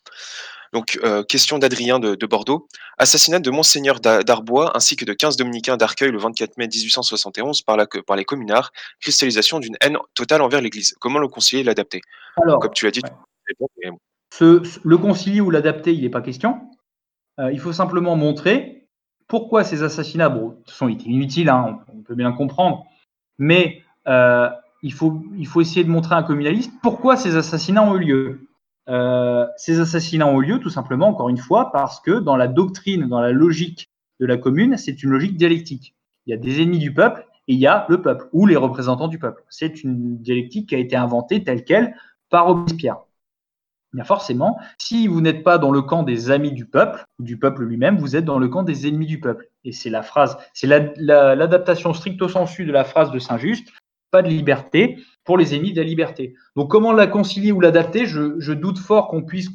Donc, 0.73 0.99
euh, 1.03 1.23
question 1.23 1.59
d'Adrien 1.59 1.99
de, 1.99 2.27
Bordeaux. 2.27 2.69
Assassinat 2.99 3.39
de 3.39 3.51
Monseigneur 3.51 4.01
d'Arbois 4.01 4.77
ainsi 4.77 4.97
que 4.97 5.05
de 5.05 5.13
15 5.13 5.37
dominicains 5.37 5.77
d'Arcueil 5.77 6.11
le 6.11 6.19
24 6.19 6.59
mai 6.59 6.69
1871 6.69 7.63
par, 7.63 7.77
la, 7.77 7.87
par 8.07 8.17
les 8.17 8.25
communards. 8.25 8.73
Cristallisation 9.01 9.59
d'une 9.59 9.77
haine 9.81 9.97
totale 10.15 10.43
envers 10.43 10.61
l'Église. 10.61 10.95
Comment 11.01 11.19
le 11.19 11.29
conseiller 11.29 11.63
l'adapter? 11.63 12.01
Comme 12.37 12.73
tu 12.75 12.85
l'as 12.85 12.91
dit, 12.91 13.01
le 14.41 14.97
concilier 14.97 15.41
ou 15.41 15.51
l'adapter, 15.51 15.95
il 15.95 16.03
n'est 16.03 16.11
pas 16.11 16.20
question. 16.20 16.61
Euh, 17.39 17.53
il 17.53 17.61
faut 17.61 17.72
simplement 17.72 18.16
montrer 18.16 18.89
pourquoi 19.29 19.64
ces 19.64 19.83
assassinats 19.83 20.29
bon, 20.29 20.57
sont 20.66 20.89
inutiles, 20.89 21.49
hein, 21.49 21.81
on, 21.93 22.03
peut 22.03 22.14
bien 22.14 22.33
comprendre, 22.33 22.85
mais 23.39 23.83
euh, 24.07 24.49
il, 24.83 24.93
faut, 24.93 25.22
il 25.37 25.47
faut 25.47 25.61
essayer 25.61 25.85
de 25.85 25.91
montrer 25.91 26.14
à 26.14 26.18
un 26.18 26.22
communaliste 26.22 26.72
pourquoi 26.83 27.16
ces 27.16 27.37
assassinats 27.37 27.83
ont 27.83 27.97
eu 27.97 28.05
lieu. 28.05 28.49
Euh, 28.89 29.47
ces 29.57 29.81
assassinats 29.81 30.29
ont 30.29 30.41
eu 30.41 30.47
lieu 30.47 30.61
tout 30.61 30.70
simplement, 30.70 31.09
encore 31.09 31.29
une 31.29 31.39
fois, 31.39 31.72
parce 31.72 32.01
que 32.01 32.12
dans 32.12 32.37
la 32.37 32.47
doctrine, 32.47 33.09
dans 33.09 33.20
la 33.20 33.33
logique 33.33 33.91
de 34.20 34.27
la 34.27 34.37
commune, 34.37 34.77
c'est 34.77 35.03
une 35.03 35.11
logique 35.11 35.37
dialectique. 35.37 35.95
Il 36.27 36.31
y 36.31 36.35
a 36.35 36.37
des 36.37 36.62
ennemis 36.62 36.79
du 36.79 36.95
peuple 36.95 37.27
et 37.49 37.55
il 37.55 37.59
y 37.59 37.66
a 37.66 37.85
le 37.89 38.01
peuple 38.01 38.29
ou 38.33 38.47
les 38.47 38.57
représentants 38.57 39.09
du 39.09 39.18
peuple. 39.18 39.45
C'est 39.49 39.83
une 39.83 40.18
dialectique 40.18 40.68
qui 40.68 40.74
a 40.74 40.79
été 40.79 40.97
inventée 40.97 41.43
telle 41.43 41.64
qu'elle 41.64 41.97
par 42.31 42.47
Robespierre. 42.47 43.06
Bien 43.93 44.05
forcément, 44.05 44.59
si 44.78 45.07
vous 45.07 45.20
n'êtes 45.20 45.43
pas 45.43 45.59
dans 45.59 45.70
le 45.70 45.82
camp 45.82 46.03
des 46.03 46.30
amis 46.30 46.53
du 46.53 46.66
peuple, 46.66 47.05
du 47.18 47.39
peuple 47.39 47.64
lui-même, 47.64 47.97
vous 47.99 48.16
êtes 48.16 48.24
dans 48.24 48.39
le 48.39 48.49
camp 48.49 48.62
des 48.62 48.87
ennemis 48.87 49.07
du 49.07 49.20
peuple. 49.20 49.49
Et 49.64 49.72
c'est 49.72 49.91
la 49.91 50.03
phrase, 50.03 50.37
c'est 50.55 50.66
l'adaptation 50.66 51.95
stricto 51.95 52.28
sensu 52.28 52.64
de 52.64 52.72
la 52.72 52.84
phrase 52.84 53.11
de 53.11 53.18
Saint-Just, 53.18 53.72
pas 54.11 54.22
de 54.22 54.28
liberté 54.28 54.99
pour 55.24 55.39
les 55.39 55.55
ennemis 55.55 55.72
de 55.72 55.80
la 55.80 55.87
liberté. 55.87 56.34
Donc 56.57 56.70
comment 56.70 56.93
la 56.93 57.07
concilier 57.07 57.53
ou 57.53 57.61
l'adapter? 57.61 58.07
Je, 58.07 58.53
doute 58.53 58.78
fort 58.78 59.09
qu'on 59.09 59.22
puisse 59.22 59.51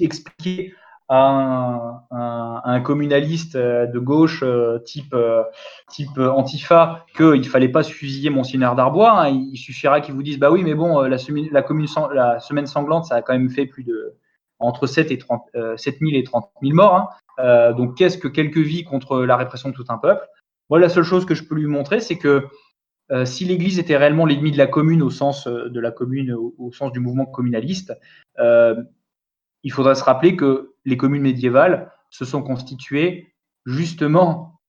expliquer 0.00 0.74
à 1.08 2.06
un, 2.10 2.80
communaliste 2.80 3.56
euh, 3.56 3.86
de 3.86 3.98
gauche 3.98 4.42
euh, 4.42 4.78
type, 4.80 5.14
euh, 5.14 5.42
type 5.88 6.18
Antifa 6.18 7.04
qu'il 7.16 7.40
ne 7.40 7.42
fallait 7.42 7.68
pas 7.68 7.82
se 7.82 7.92
fusiller 7.92 8.30
Monseigneur 8.30 8.74
d'Arbois. 8.74 9.20
Hein. 9.20 9.28
il 9.28 9.56
suffira 9.56 10.00
qu'ils 10.00 10.14
vous 10.14 10.22
disent 10.22 10.38
Bah 10.38 10.50
oui, 10.50 10.62
mais 10.64 10.74
bon, 10.74 11.02
la, 11.02 11.18
semaine 11.18 12.66
sanglante, 12.66 13.04
ça 13.04 13.16
a 13.16 13.22
quand 13.22 13.34
même 13.34 13.50
fait 13.50 13.66
plus 13.66 13.84
de 13.84 14.14
entre 14.60 14.86
7 14.86 15.10
et 15.10 15.18
30, 15.18 15.42
7 15.76 15.98
000 16.00 16.12
et 16.14 16.22
30 16.22 16.48
000 16.62 16.74
morts. 16.74 17.10
Hein. 17.38 17.72
donc 17.72 17.96
qu'est-ce 17.96 18.16
que 18.16 18.28
quelques 18.28 18.58
vies 18.58 18.84
contre 18.84 19.24
la 19.24 19.36
répression 19.36 19.68
de 19.68 19.74
tout 19.74 19.84
un 19.88 19.98
peuple? 19.98 20.26
Moi, 20.70 20.78
la 20.78 20.88
seule 20.88 21.04
chose 21.04 21.26
que 21.26 21.34
je 21.34 21.44
peux 21.44 21.54
lui 21.54 21.66
montrer, 21.66 22.00
c'est 22.00 22.16
que 22.16 22.46
si 23.24 23.44
l'Église 23.44 23.78
était 23.78 23.98
réellement 23.98 24.24
l'ennemi 24.24 24.50
de 24.50 24.56
la 24.56 24.66
commune 24.66 25.02
au 25.02 25.10
sens 25.10 25.46
de 25.46 25.80
la 25.80 25.90
commune, 25.90 26.32
au, 26.32 26.72
sens 26.72 26.92
du 26.92 27.00
mouvement 27.00 27.26
communaliste, 27.26 27.92
il 28.38 29.72
faudrait 29.72 29.96
se 29.96 30.04
rappeler 30.04 30.36
que 30.36 30.73
les 30.84 30.96
communes 30.96 31.22
médiévales 31.22 31.90
se 32.10 32.24
sont 32.24 32.42
constituées 32.42 33.34
justement 33.66 34.60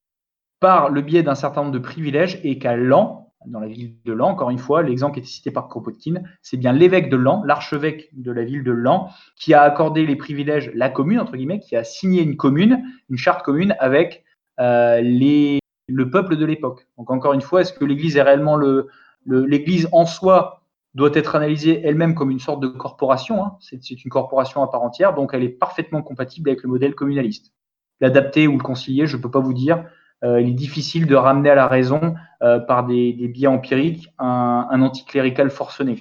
par 0.59 0.89
le 0.89 1.01
biais 1.01 1.23
d'un 1.23 1.35
certain 1.35 1.61
nombre 1.61 1.73
de 1.73 1.79
privilèges 1.79 2.39
et 2.43 2.57
qu'à 2.57 2.75
Lan, 2.75 3.33
dans 3.45 3.59
la 3.59 3.67
ville 3.67 3.95
de 4.03 4.13
Lan, 4.13 4.29
encore 4.29 4.49
une 4.49 4.57
fois, 4.57 4.81
l'exemple 4.81 5.15
qui 5.15 5.19
était 5.19 5.29
cité 5.29 5.51
par 5.51 5.67
Kropotkin, 5.67 6.21
c'est 6.41 6.57
bien 6.57 6.73
l'évêque 6.73 7.09
de 7.09 7.17
Lan, 7.17 7.43
l'archevêque 7.45 8.09
de 8.13 8.31
la 8.31 8.43
ville 8.43 8.63
de 8.63 8.71
Lan, 8.71 9.09
qui 9.35 9.53
a 9.53 9.61
accordé 9.61 10.05
les 10.05 10.15
privilèges, 10.15 10.71
la 10.73 10.89
commune, 10.89 11.19
entre 11.19 11.35
guillemets, 11.35 11.59
qui 11.59 11.75
a 11.75 11.83
signé 11.83 12.23
une 12.23 12.37
commune, 12.37 12.83
une 13.09 13.17
charte 13.17 13.43
commune 13.43 13.75
avec 13.79 14.23
euh, 14.59 15.01
le 15.01 16.09
peuple 16.09 16.37
de 16.37 16.45
l'époque. 16.45 16.87
Donc 16.97 17.11
encore 17.11 17.33
une 17.33 17.41
fois, 17.41 17.61
est-ce 17.61 17.73
que 17.73 17.85
l'Église 17.85 18.17
est 18.17 18.21
réellement 18.21 18.55
le, 18.55 18.87
l'Église 19.25 19.87
en 19.91 20.05
soi 20.05 20.61
doit 20.95 21.11
être 21.13 21.35
analysée 21.35 21.81
elle-même 21.83 22.15
comme 22.15 22.31
une 22.31 22.39
sorte 22.39 22.61
de 22.61 22.67
corporation. 22.67 23.43
Hein. 23.43 23.57
C'est 23.59 23.91
une 23.91 24.09
corporation 24.09 24.63
à 24.63 24.67
part 24.67 24.81
entière, 24.81 25.13
donc 25.13 25.31
elle 25.33 25.43
est 25.43 25.49
parfaitement 25.49 26.01
compatible 26.01 26.49
avec 26.49 26.63
le 26.63 26.69
modèle 26.69 26.95
communaliste. 26.95 27.53
L'adapter 27.99 28.47
ou 28.47 28.57
le 28.57 28.63
concilier, 28.63 29.05
je 29.05 29.17
ne 29.17 29.21
peux 29.21 29.29
pas 29.29 29.39
vous 29.39 29.53
dire. 29.53 29.85
Euh, 30.23 30.41
il 30.41 30.49
est 30.49 30.53
difficile 30.53 31.05
de 31.05 31.15
ramener 31.15 31.49
à 31.49 31.55
la 31.55 31.67
raison 31.67 32.15
euh, 32.41 32.59
par 32.59 32.85
des, 32.85 33.13
biais 33.13 33.47
empiriques 33.47 34.07
un, 34.17 34.81
anticlérical 34.81 35.49
forcené. 35.49 35.97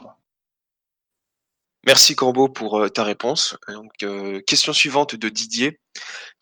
Merci 1.85 2.15
Corbeau 2.15 2.49
pour 2.49 2.79
euh, 2.79 2.89
ta 2.89 3.03
réponse. 3.03 3.59
Question 4.47 4.73
suivante 4.73 5.17
de 5.17 5.29
Didier. 5.29 5.81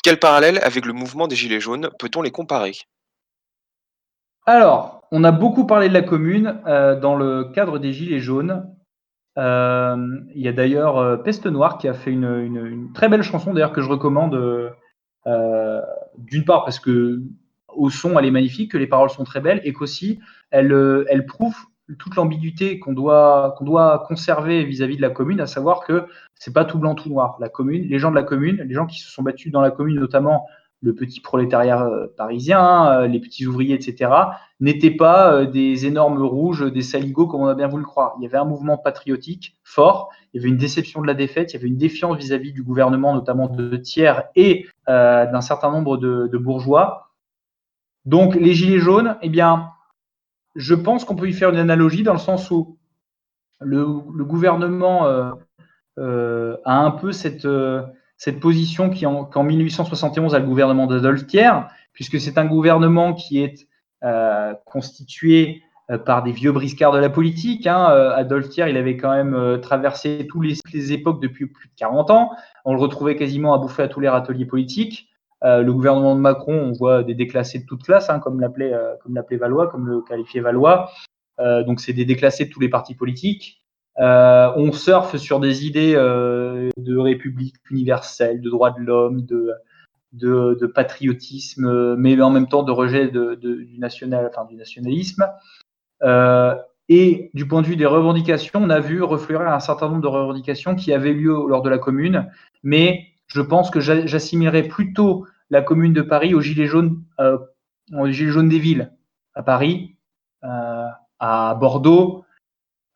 Quel 0.03 0.19
parallèle 0.19 0.59
avec 0.63 0.85
le 0.85 0.93
mouvement 0.93 1.27
des 1.27 1.37
Gilets 1.37 1.61
jaunes 1.61 1.91
peut-on 1.99 2.21
les 2.21 2.31
comparer? 2.31 2.73
Alors, 4.47 5.03
on 5.13 5.25
a 5.25 5.31
beaucoup 5.31 5.67
parlé 5.67 5.89
de 5.89 5.95
la 5.95 6.03
commune 6.03 6.61
euh, 6.67 6.99
dans 6.99 7.17
le 7.17 7.45
cadre 7.45 7.79
des 7.79 7.93
Gilets 7.93 8.19
jaunes. 8.19 8.67
Euh, 9.39 10.21
il 10.35 10.43
y 10.43 10.49
a 10.49 10.53
d'ailleurs 10.53 10.99
euh, 10.99 11.17
Peste 11.17 11.47
Noire 11.47 11.79
qui 11.79 11.87
a 11.89 11.95
fait 11.95 12.11
une, 12.11 12.91
très 12.95 13.09
belle 13.09 13.23
chanson, 13.23 13.53
d'ailleurs, 13.53 13.73
que 13.73 13.83
je 13.83 13.89
recommande, 13.89 14.35
d'une 16.19 16.45
part 16.45 16.65
parce 16.65 16.81
que 16.81 17.23
au 17.69 17.89
son, 17.89 18.19
elle 18.19 18.27
est 18.27 18.31
magnifique, 18.31 18.73
que 18.73 18.79
les 18.79 18.87
paroles 18.87 19.11
sont 19.11 19.25
très 19.25 19.41
belles, 19.41 19.61
et 19.65 19.73
qu'aussi, 19.73 20.19
elle, 20.51 20.75
elle 21.09 21.25
prouve 21.25 21.57
toute 21.99 22.17
l'ambiguïté 22.17 22.79
qu'on 22.79 22.93
doit, 22.93 23.55
qu'on 23.59 23.65
doit 23.65 24.05
conserver 24.09 24.65
vis-à-vis 24.65 24.97
de 24.97 25.03
la 25.03 25.11
commune, 25.11 25.41
à 25.41 25.47
savoir 25.47 25.85
que 25.85 26.07
c'est 26.35 26.53
pas 26.53 26.65
tout 26.65 26.79
blanc, 26.79 26.95
tout 26.95 27.09
noir. 27.09 27.37
La 27.41 27.49
commune, 27.49 27.85
les 27.85 27.99
gens 27.99 28.11
de 28.11 28.17
la 28.17 28.23
commune, 28.23 28.63
les 28.63 28.75
gens 28.75 28.87
qui 28.87 29.01
se 29.01 29.11
sont 29.11 29.23
battus 29.23 29.53
dans 29.53 29.61
la 29.61 29.71
commune, 29.71 29.99
notamment 29.99 30.47
le 30.83 30.95
petit 30.95 31.21
prolétariat 31.21 31.87
euh, 31.87 32.09
parisien, 32.17 32.91
euh, 32.91 33.07
les 33.07 33.21
petits 33.21 33.47
ouvriers, 33.47 33.75
etc., 33.75 34.11
n'étaient 34.61 34.91
pas 34.91 35.33
euh, 35.33 35.47
des 35.47 35.87
énormes 35.87 36.21
rouges, 36.21 36.71
des 36.71 36.83
saligots 36.83 37.29
comme 37.29 37.43
on 37.43 37.47
a 37.47 37.55
bien 37.55 37.69
voulu 37.69 37.85
le 37.85 37.89
croire. 37.89 38.15
Il 38.19 38.25
y 38.25 38.27
avait 38.27 38.39
un 38.39 38.45
mouvement 38.45 38.77
patriotique 38.77 39.57
fort, 39.63 40.11
il 40.33 40.39
y 40.39 40.45
avait 40.45 40.51
une 40.51 40.59
déception 40.59 41.01
de 41.01 41.07
la 41.07 41.15
défaite, 41.15 41.53
il 41.53 41.57
y 41.57 41.59
avait 41.61 41.69
une 41.69 41.79
défiance 41.79 42.17
vis-à-vis 42.17 42.53
du 42.53 42.65
gouvernement, 42.65 43.15
notamment 43.15 43.49
de 43.49 43.77
tiers 43.77 44.25
et 44.35 44.67
d'un 44.89 45.41
certain 45.41 45.71
nombre 45.71 45.97
de, 45.97 46.39
bourgeois. 46.39 47.13
Donc 48.05 48.35
les 48.35 48.53
gilets 48.53 48.81
jaunes, 48.81 49.17
eh 49.23 49.29
bien, 49.29 49.71
je 50.57 50.75
pense 50.75 51.05
qu'on 51.05 51.15
peut 51.15 51.29
y 51.29 51.33
faire 51.33 51.51
une 51.51 51.59
analogie 51.59 52.03
dans 52.03 52.13
le 52.13 52.19
sens 52.19 52.51
où 52.51 52.79
le, 53.61 53.85
gouvernement 54.25 55.07
a 55.07 55.37
un 56.65 56.91
peu 56.91 57.13
cette 57.13 57.47
cette 58.23 58.39
position 58.39 58.89
qu'en 58.89 59.43
1871 59.43 60.37
a 60.37 60.39
le 60.39 60.47
gouvernement 60.47 60.87
d'Adolphe 60.87 61.27
Thiers, 61.27 61.67
puisque 61.93 62.21
c'est 62.21 62.39
un 62.39 62.45
gouvernement 62.45 63.15
qui 63.15 63.43
est 63.43 63.67
euh, 64.05 64.55
constitué 64.65 65.65
euh, 65.91 65.99
par 65.99 66.23
des 66.23 66.31
vieux 66.31 66.53
briscards 66.53 66.93
de 66.93 67.01
la 67.01 67.11
politique. 67.11 67.67
Hein. 67.67 67.91
Euh, 67.91 68.15
Adolphe 68.15 68.51
Thiers, 68.51 68.71
il 68.71 68.77
avait 68.77 68.97
quand 68.97 69.11
même 69.11 69.61
traversé 69.61 70.29
toutes 70.31 70.45
les, 70.73 70.93
époques 70.93 71.21
depuis 71.21 71.47
plus 71.47 71.67
de 71.67 71.75
40 71.75 72.13
ans. 72.13 72.31
On 72.65 72.75
le 72.75 72.79
retrouvait 72.79 73.17
quasiment 73.17 73.55
à 73.55 73.59
bouffer 73.59 73.83
à 73.83 73.89
tous 73.89 73.99
les 73.99 74.09
râteliers 74.09 74.47
politiques. 74.47 75.09
le 75.43 75.73
gouvernement 75.73 76.15
de 76.15 76.21
Macron, 76.21 76.55
on 76.55 76.71
voit 76.71 77.03
des 77.03 77.17
déclassés 77.17 77.59
de 77.59 77.67
toute 77.67 77.83
classe, 77.83 78.09
hein, 78.09 78.21
comme 78.21 78.39
l'appelait 78.39 79.37
Valois, 79.37 79.67
comme 79.67 79.89
le 79.89 80.01
qualifiait 80.01 80.43
Valois. 80.43 80.93
donc 81.41 81.81
c'est 81.81 81.93
des 81.93 82.05
déclassés 82.05 82.45
de 82.45 82.51
tous 82.51 82.61
les 82.61 82.69
partis 82.69 82.95
politiques. 82.95 83.62
Euh, 84.01 84.51
on 84.57 84.73
surfe 84.73 85.17
sur 85.17 85.41
des 85.41 85.67
idées 85.67 85.95
euh, 85.95 86.71
de 86.77 86.97
république 86.97 87.57
universelle, 87.71 88.41
de 88.41 88.49
droits 88.49 88.71
de 88.71 88.81
l'homme, 88.81 89.23
de, 89.23 90.67
patriotisme, 90.67 91.97
mais 91.97 92.21
en 92.21 92.31
même 92.31 92.49
temps 92.49 92.63
de 92.63 92.73
rejet 92.73 93.09
du, 93.09 93.79
national, 93.79 94.31
enfin, 94.31 94.47
du 94.47 94.57
nationalisme. 94.57 95.27
Euh, 96.03 96.55
et 96.89 97.31
du 97.35 97.47
point 97.47 97.63
de 97.63 97.67
vue 97.67 97.77
des 97.77 97.87
revendications, 97.87 98.61
on 98.63 98.71
a 98.71 98.81
vu 98.81 99.03
refleurir 99.03 99.49
un 99.49 99.61
certain 99.61 99.89
nombre 99.89 100.03
de 100.03 100.09
revendications 100.09 100.75
qui 100.75 100.93
avaient 100.93 101.13
lieu 101.13 101.33
lors 101.49 101.63
de 101.63 101.71
la 101.71 101.79
commune, 101.79 102.31
mais 102.63 103.07
je 103.29 103.41
pense 103.41 103.71
que 103.71 103.81
j'assimilerais 103.81 104.65
plutôt 104.65 105.27
la 105.49 105.63
commune 105.63 105.93
de 105.93 106.03
Paris 106.03 106.35
aux 106.35 106.41
gilets 106.41 106.67
jaunes, 106.67 107.03
aux 107.19 108.07
gilets 108.09 108.31
jaunes 108.31 108.49
des 108.49 108.59
villes, 108.59 108.93
à 109.35 109.43
Paris, 109.43 109.97
à 110.43 111.55
Bordeaux, 111.55 112.25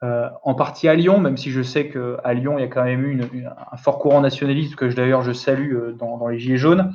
euh, 0.02 0.28
en 0.42 0.54
partie 0.54 0.88
à 0.88 0.94
Lyon, 0.94 1.20
même 1.20 1.38
si 1.38 1.50
je 1.50 1.62
sais 1.62 1.88
qu'à 1.88 2.34
Lyon, 2.34 2.58
il 2.58 2.60
y 2.60 2.64
a 2.64 2.68
quand 2.68 2.84
même 2.84 3.04
eu 3.04 3.18
un 3.46 3.76
fort 3.78 3.98
courant 3.98 4.20
nationaliste 4.20 4.76
que 4.76 4.84
d'ailleurs 4.84 5.22
je 5.22 5.32
salue 5.32 5.74
euh, 5.74 5.92
dans, 5.92 6.28
les 6.28 6.38
Gilets 6.38 6.58
jaunes. 6.58 6.94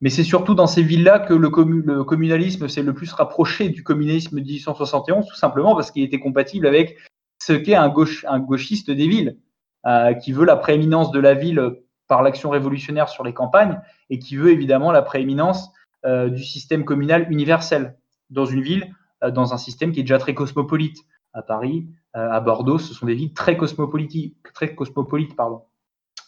Mais 0.00 0.10
c'est 0.10 0.22
surtout 0.22 0.54
dans 0.54 0.68
ces 0.68 0.82
villes-là 0.82 1.18
que 1.18 1.34
le, 1.34 1.50
communalisme 1.50 2.68
s'est 2.68 2.82
le 2.82 2.94
plus 2.94 3.12
rapproché 3.12 3.68
du 3.70 3.82
communisme 3.82 4.36
de 4.36 4.44
1871, 4.44 5.26
tout 5.26 5.34
simplement 5.34 5.74
parce 5.74 5.90
qu'il 5.90 6.04
était 6.04 6.20
compatible 6.20 6.68
avec 6.68 6.96
ce 7.42 7.52
qu'est 7.52 7.74
un, 7.74 7.88
gauchiste 7.88 8.92
des 8.92 9.08
villes, 9.08 9.36
euh, 9.86 10.14
qui 10.14 10.30
veut 10.30 10.44
la 10.44 10.54
prééminence 10.54 11.10
de 11.10 11.18
la 11.18 11.34
ville 11.34 11.80
par 12.06 12.22
l'action 12.22 12.50
révolutionnaire 12.50 13.08
sur 13.08 13.24
les 13.24 13.34
campagnes 13.34 13.80
et 14.10 14.20
qui 14.20 14.36
veut 14.36 14.52
évidemment 14.52 14.92
la 14.92 15.02
prééminence 15.02 15.72
du 16.06 16.44
système 16.44 16.84
communal 16.84 17.30
universel 17.30 17.98
dans 18.30 18.46
une 18.46 18.62
ville, 18.62 18.94
dans 19.20 19.52
un 19.52 19.58
système 19.58 19.90
qui 19.92 20.00
est 20.00 20.04
déjà 20.04 20.18
très 20.18 20.32
cosmopolite. 20.32 21.04
À 21.32 21.42
Paris, 21.42 21.86
euh, 22.16 22.30
à 22.30 22.40
Bordeaux, 22.40 22.78
ce 22.78 22.94
sont 22.94 23.06
des 23.06 23.14
villes 23.14 23.32
très 23.32 23.56
cosmopolites. 23.56 24.26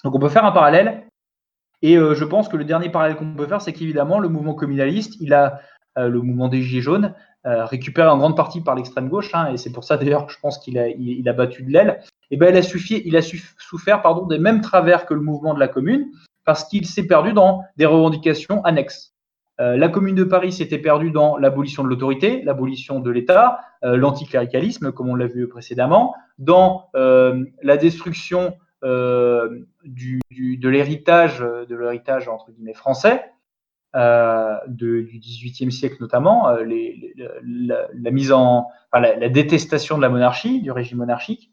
Donc 0.04 0.14
on 0.14 0.18
peut 0.18 0.28
faire 0.28 0.44
un 0.44 0.52
parallèle. 0.52 1.06
Et 1.82 1.96
euh, 1.96 2.14
je 2.14 2.24
pense 2.24 2.48
que 2.48 2.56
le 2.56 2.64
dernier 2.64 2.90
parallèle 2.90 3.16
qu'on 3.16 3.34
peut 3.34 3.46
faire, 3.46 3.62
c'est 3.62 3.72
qu'évidemment, 3.72 4.18
le 4.18 4.28
mouvement 4.28 4.54
communaliste, 4.54 5.16
il 5.20 5.32
a 5.32 5.60
euh, 5.98 6.08
le 6.08 6.20
mouvement 6.20 6.48
des 6.48 6.62
Gilets 6.62 6.82
jaunes, 6.82 7.14
récupéré 7.42 8.06
en 8.06 8.18
grande 8.18 8.36
partie 8.36 8.60
par 8.60 8.74
l'extrême 8.74 9.08
gauche, 9.08 9.34
hein, 9.34 9.50
et 9.50 9.56
c'est 9.56 9.72
pour 9.72 9.82
ça 9.82 9.96
d'ailleurs 9.96 10.28
je 10.28 10.38
pense 10.40 10.58
qu'il 10.58 10.78
a, 10.78 11.32
battu 11.32 11.62
de 11.62 11.70
l'aile, 11.70 12.02
et 12.30 12.36
ben 12.36 12.50
il 12.50 12.56
a, 12.58 12.62
suffi, 12.62 13.00
il 13.06 13.16
a 13.16 13.22
souffert 13.22 14.02
pardon, 14.02 14.26
des 14.26 14.38
mêmes 14.38 14.60
travers 14.60 15.06
que 15.06 15.14
le 15.14 15.22
mouvement 15.22 15.54
de 15.54 15.58
la 15.58 15.66
commune, 15.66 16.10
parce 16.44 16.64
qu'il 16.64 16.84
s'est 16.84 17.06
perdu 17.06 17.32
dans 17.32 17.64
des 17.78 17.86
revendications 17.86 18.62
annexes. 18.64 19.14
Euh, 19.60 19.76
la 19.76 19.88
Commune 19.88 20.14
de 20.14 20.24
Paris 20.24 20.52
s'était 20.52 20.78
perdue 20.78 21.10
dans 21.10 21.36
l'abolition 21.36 21.84
de 21.84 21.88
l'autorité, 21.88 22.42
l'abolition 22.42 22.98
de 23.00 23.10
l'État, 23.10 23.60
euh, 23.84 23.96
l'anticléricalisme, 23.96 24.90
comme 24.90 25.10
on 25.10 25.14
l'a 25.14 25.26
vu 25.26 25.48
précédemment, 25.48 26.14
dans 26.38 26.88
euh, 26.94 27.44
la 27.62 27.76
destruction 27.76 28.54
de 28.82 29.60
l'héritage, 30.68 31.40
de 31.40 31.76
l'héritage 31.76 32.28
entre 32.28 32.50
guillemets 32.50 32.72
français, 32.72 33.26
du 34.68 35.20
XVIIIe 35.20 35.70
siècle 35.70 35.98
notamment, 36.00 36.48
la, 36.48 37.86
la, 39.18 39.28
détestation 39.28 39.98
de 39.98 40.02
la 40.02 40.08
monarchie, 40.08 40.62
du 40.62 40.70
régime 40.70 40.96
monarchique. 40.96 41.52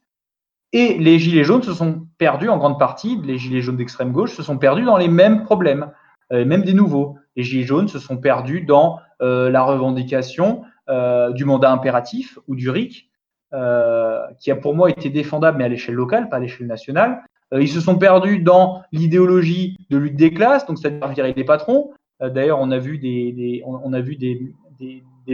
Et 0.72 0.98
les 0.98 1.20
gilets 1.20 1.44
jaunes 1.44 1.64
se 1.64 1.74
sont 1.74 2.08
perdus 2.18 2.48
en 2.48 2.58
grande 2.58 2.80
partie, 2.80 3.20
les 3.22 3.38
gilets 3.38 3.60
jaunes 3.62 3.76
d'extrême 3.76 4.14
gauche 4.14 4.32
se 4.32 4.42
sont 4.42 4.58
perdus 4.58 4.86
dans 4.86 4.96
les 4.96 5.10
mêmes 5.10 5.44
problèmes, 5.44 5.92
même 6.32 6.64
des 6.64 6.74
nouveaux 6.74 7.18
les 7.38 7.44
Gilets 7.44 7.64
jaunes 7.64 7.88
se 7.88 8.00
sont 8.00 8.18
perdus 8.18 8.62
dans 8.62 9.00
euh, 9.22 9.50
la 9.50 9.64
revendication 9.64 10.64
euh, 10.90 11.32
du 11.32 11.46
mandat 11.46 11.72
impératif 11.72 12.40
ou 12.48 12.56
du 12.56 12.70
RIC, 12.70 13.10
qui 14.40 14.52
a 14.52 14.56
pour 14.58 14.76
moi 14.76 14.90
été 14.90 15.10
défendable, 15.10 15.60
mais 15.60 15.64
à 15.64 15.70
l'échelle 15.70 15.96
locale, 15.96 16.28
pas 16.28 16.36
à 16.36 16.40
l'échelle 16.40 16.68
nationale. 16.68 17.24
ils 17.54 17.70
se 17.70 17.80
sont 17.80 17.98
perdus 17.98 18.40
dans 18.40 18.82
l'idéologie 18.92 19.78
de 19.90 19.98
lutte 19.98 20.18
des 20.18 20.34
classes, 20.34 20.66
donc 20.66 20.78
c'est-à-dire 20.78 21.08
virer 21.08 21.32
des 21.32 21.46
patrons. 21.46 21.92
D'ailleurs, 22.20 22.60
on 22.60 22.72
a 22.72 22.78
vu 22.78 22.98
des, 22.98 23.64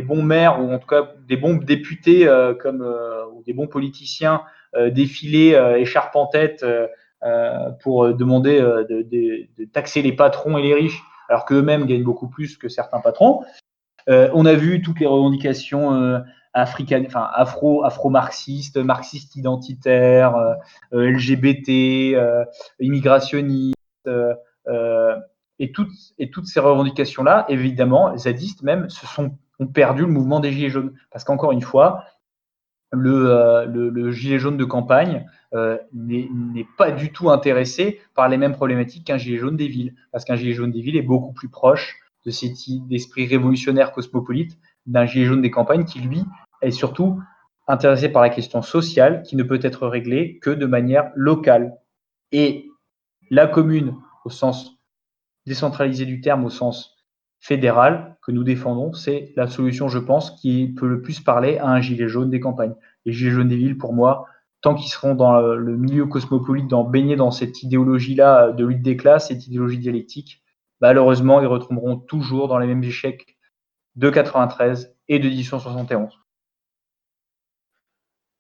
bons 0.04 0.22
maires 0.22 0.62
ou 0.62 0.72
en 0.72 0.78
tout 0.78 0.88
cas 0.88 1.10
des 1.28 1.38
bons 1.38 1.56
députés 1.56 2.30
comme 2.60 2.88
ou 3.34 3.42
des 3.44 3.54
bons 3.54 3.68
politiciens 3.68 4.44
défiler 4.92 5.60
écharpe 5.78 6.16
en 6.16 6.28
tête 6.28 6.64
pour 7.82 8.14
demander 8.14 8.60
de, 8.62 9.02
de, 9.58 9.66
taxer 9.66 10.04
les 10.04 10.14
patrons 10.14 10.60
et 10.60 10.62
les 10.62 10.76
riches 10.76 11.02
alors 11.30 11.45
qu'eux-mêmes 11.45 11.86
gagnent 11.86 12.04
beaucoup 12.04 12.28
plus 12.28 12.58
que 12.58 12.70
certains 12.70 13.00
patrons. 13.00 13.44
Euh, 14.10 14.30
on 14.34 14.45
a 14.45 14.54
vu 14.54 14.82
toutes 14.82 15.00
les 15.00 15.06
revendications 15.06 15.94
euh, 15.94 16.20
africaines, 16.54 17.06
enfin 17.08 17.30
afro, 17.34 17.84
afro-marxistes, 17.84 18.78
marxistes 18.78 19.36
identitaires, 19.36 20.36
euh, 20.36 20.56
LGBT, 20.91 22.18
immigrationnistes, 22.80 23.74
et 25.60 25.72
toutes, 25.72 25.91
et 26.18 26.30
toutes 26.30 26.48
ces 26.48 26.60
revendications-là, 26.60 27.45
évidemment, 27.48 28.18
zadistes 28.18 28.64
même, 28.64 28.90
se 28.90 29.06
sont 29.06 29.38
ont 29.60 29.68
perdu 29.68 30.02
le 30.02 30.08
mouvement 30.08 30.40
des 30.40 30.52
gilets 30.52 30.70
jaunes, 30.70 30.94
parce 31.12 31.24
qu'encore 31.24 31.52
une 31.52 31.62
fois, 31.62 32.06
le, 32.94 33.65
le, 33.68 34.11
gilet 34.11 34.40
jaune 34.40 34.57
de 34.57 34.65
campagne 34.65 35.26
n'est 35.94 36.68
pas 36.78 36.91
du 36.91 37.11
tout 37.11 37.30
intéressé 37.30 37.99
par 38.15 38.30
les 38.30 38.38
mêmes 38.38 38.53
problématiques 38.53 39.06
qu'un 39.06 39.18
gilet 39.18 39.38
jaune 39.38 39.57
des 39.57 39.68
villes, 39.68 39.95
parce 40.11 40.26
qu'un 40.26 40.36
gilet 40.36 40.53
jaune 40.53 40.72
des 40.72 40.82
villes 40.82 40.98
est 40.98 41.02
beaucoup 41.02 41.34
plus 41.34 41.49
proche 41.49 41.98
de 42.26 42.32
cet 42.32 42.53
d'esprit 42.88 43.28
révolutionnaire 43.28 43.91
cosmopolite 43.91 44.57
d'un 44.86 45.06
gilet 45.06 45.26
jaune 45.26 45.41
des 45.41 45.52
campagnes 45.52 45.86
qui, 45.86 45.99
lui, 45.99 46.24
est 46.61 46.72
surtout 46.72 47.22
intéressé 47.68 48.10
par 48.10 48.22
la 48.22 48.30
question 48.30 48.61
sociale 48.61 49.24
qui 49.24 49.36
ne 49.36 49.44
peut 49.44 49.60
être 49.61 49.88
réglée 49.88 50.40
que 50.40 50.49
de 50.49 50.65
manière 50.65 51.11
locale. 51.15 51.78
Et 52.32 52.70
la 53.30 53.48
commune, 53.48 53.95
au 54.26 54.30
sens 54.30 54.78
décentralisé 55.45 56.06
du 56.06 56.22
terme, 56.22 56.45
au 56.45 56.49
sens 56.49 56.93
fédéral 57.44 58.15
que 58.26 58.32
nous 58.32 58.45
défendons, 58.45 58.94
c'est 58.94 59.34
la 59.36 59.48
solution, 59.48 59.90
je 59.90 59.99
pense, 59.99 60.32
qui 60.32 60.74
peut 60.78 60.88
le 60.88 61.02
plus 61.02 61.20
parler 61.20 61.57
à 61.57 61.68
un 61.68 61.82
gilet 61.82 62.07
jaune 62.07 62.30
des 62.30 62.40
campagnes. 62.40 62.74
Les 63.06 63.11
gilets 63.11 63.32
jaunes 63.32 63.49
des 63.49 63.57
villes, 63.57 63.78
pour 63.78 63.94
moi, 63.94 64.28
tant 64.61 64.76
qu'ils 64.76 64.90
seront 64.90 65.14
dans 65.14 65.41
le 65.41 65.76
milieu 65.76 66.06
cosmopolite, 66.06 66.70
dans, 66.70 66.86
baignés 66.86 67.18
dans 67.18 67.32
cette 67.32 67.61
idéologie-là 67.61 68.53
de 68.53 68.65
lutte 68.65 68.82
des 68.82 68.95
classes, 68.95 69.28
cette 69.28 69.45
idéologie 69.45 69.78
dialectique, 69.78 70.41
malheureusement, 70.80 71.41
ils 71.41 71.48
retomberont 71.48 71.98
toujours 71.98 72.48
dans 72.48 72.60
les 72.60 72.68
mêmes 72.68 72.84
échecs 72.84 73.38
de 73.98 74.10
93 74.10 74.95
et 75.10 75.20
de 75.20 75.28
1871. 75.28 76.18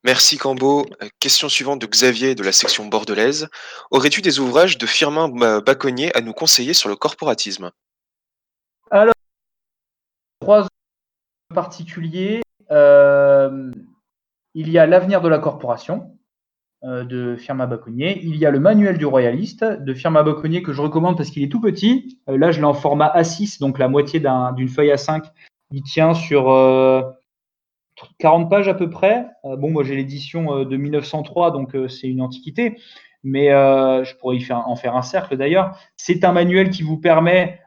Merci 0.05 0.37
Cambo. 0.37 0.85
Question 1.19 1.49
suivante 1.49 1.79
de 1.79 1.87
Xavier 1.87 2.35
de 2.35 2.43
la 2.43 2.53
section 2.53 2.85
bordelaise. 2.85 3.49
Aurais-tu 3.91 4.21
des 4.21 4.39
ouvrages 4.39 4.77
de 4.77 4.85
Firmin 4.85 5.27
Baconnier 5.59 6.15
à 6.15 6.21
nous 6.21 6.33
conseiller 6.33 6.73
sur 6.73 6.87
le 6.87 6.95
corporatisme? 6.95 7.71
Alors, 8.93 9.15
trois 10.39 10.67
particuliers. 11.51 12.43
Euh, 12.69 13.71
il 14.53 14.69
y 14.69 14.77
a 14.77 14.85
l'avenir 14.85 15.19
de 15.19 15.27
la 15.27 15.39
corporation, 15.39 16.15
euh, 16.83 17.03
de 17.03 17.35
Firma 17.35 17.65
Baconnier. 17.65 18.19
Il 18.21 18.35
y 18.35 18.45
a 18.45 18.51
le 18.51 18.59
manuel 18.59 18.99
du 18.99 19.07
royaliste 19.07 19.63
de 19.63 19.93
Firma 19.95 20.21
Baconnier 20.21 20.61
que 20.61 20.73
je 20.73 20.81
recommande 20.83 21.17
parce 21.17 21.31
qu'il 21.31 21.41
est 21.41 21.51
tout 21.51 21.59
petit. 21.59 22.19
Euh, 22.29 22.37
là, 22.37 22.51
je 22.51 22.59
l'ai 22.59 22.65
en 22.65 22.75
format 22.75 23.11
A6, 23.15 23.59
donc 23.59 23.79
la 23.79 23.87
moitié 23.87 24.19
d'une 24.19 24.69
feuille 24.69 24.91
A5. 24.91 25.23
Il 25.71 25.81
tient 25.81 26.13
sur 26.13 26.43
40 28.19 28.45
euh, 28.45 28.47
pages 28.47 28.67
à 28.67 28.75
peu 28.75 28.91
près. 28.91 29.25
bon, 29.43 29.71
moi 29.71 29.83
j'ai 29.83 29.95
l'édition 29.95 30.65
de 30.65 30.77
1903, 30.77 31.49
donc 31.49 31.75
c'est 31.89 32.07
une 32.07 32.21
antiquité, 32.21 32.77
mais 33.23 33.47
je 33.47 34.15
pourrais 34.17 34.37
en 34.51 34.75
faire 34.75 34.95
un 34.95 35.01
cercle 35.01 35.35
d'ailleurs. 35.35 35.75
C'est 35.97 36.23
un 36.23 36.31
manuel 36.31 36.69
qui 36.69 36.83
vous 36.83 36.99
permet, 36.99 37.59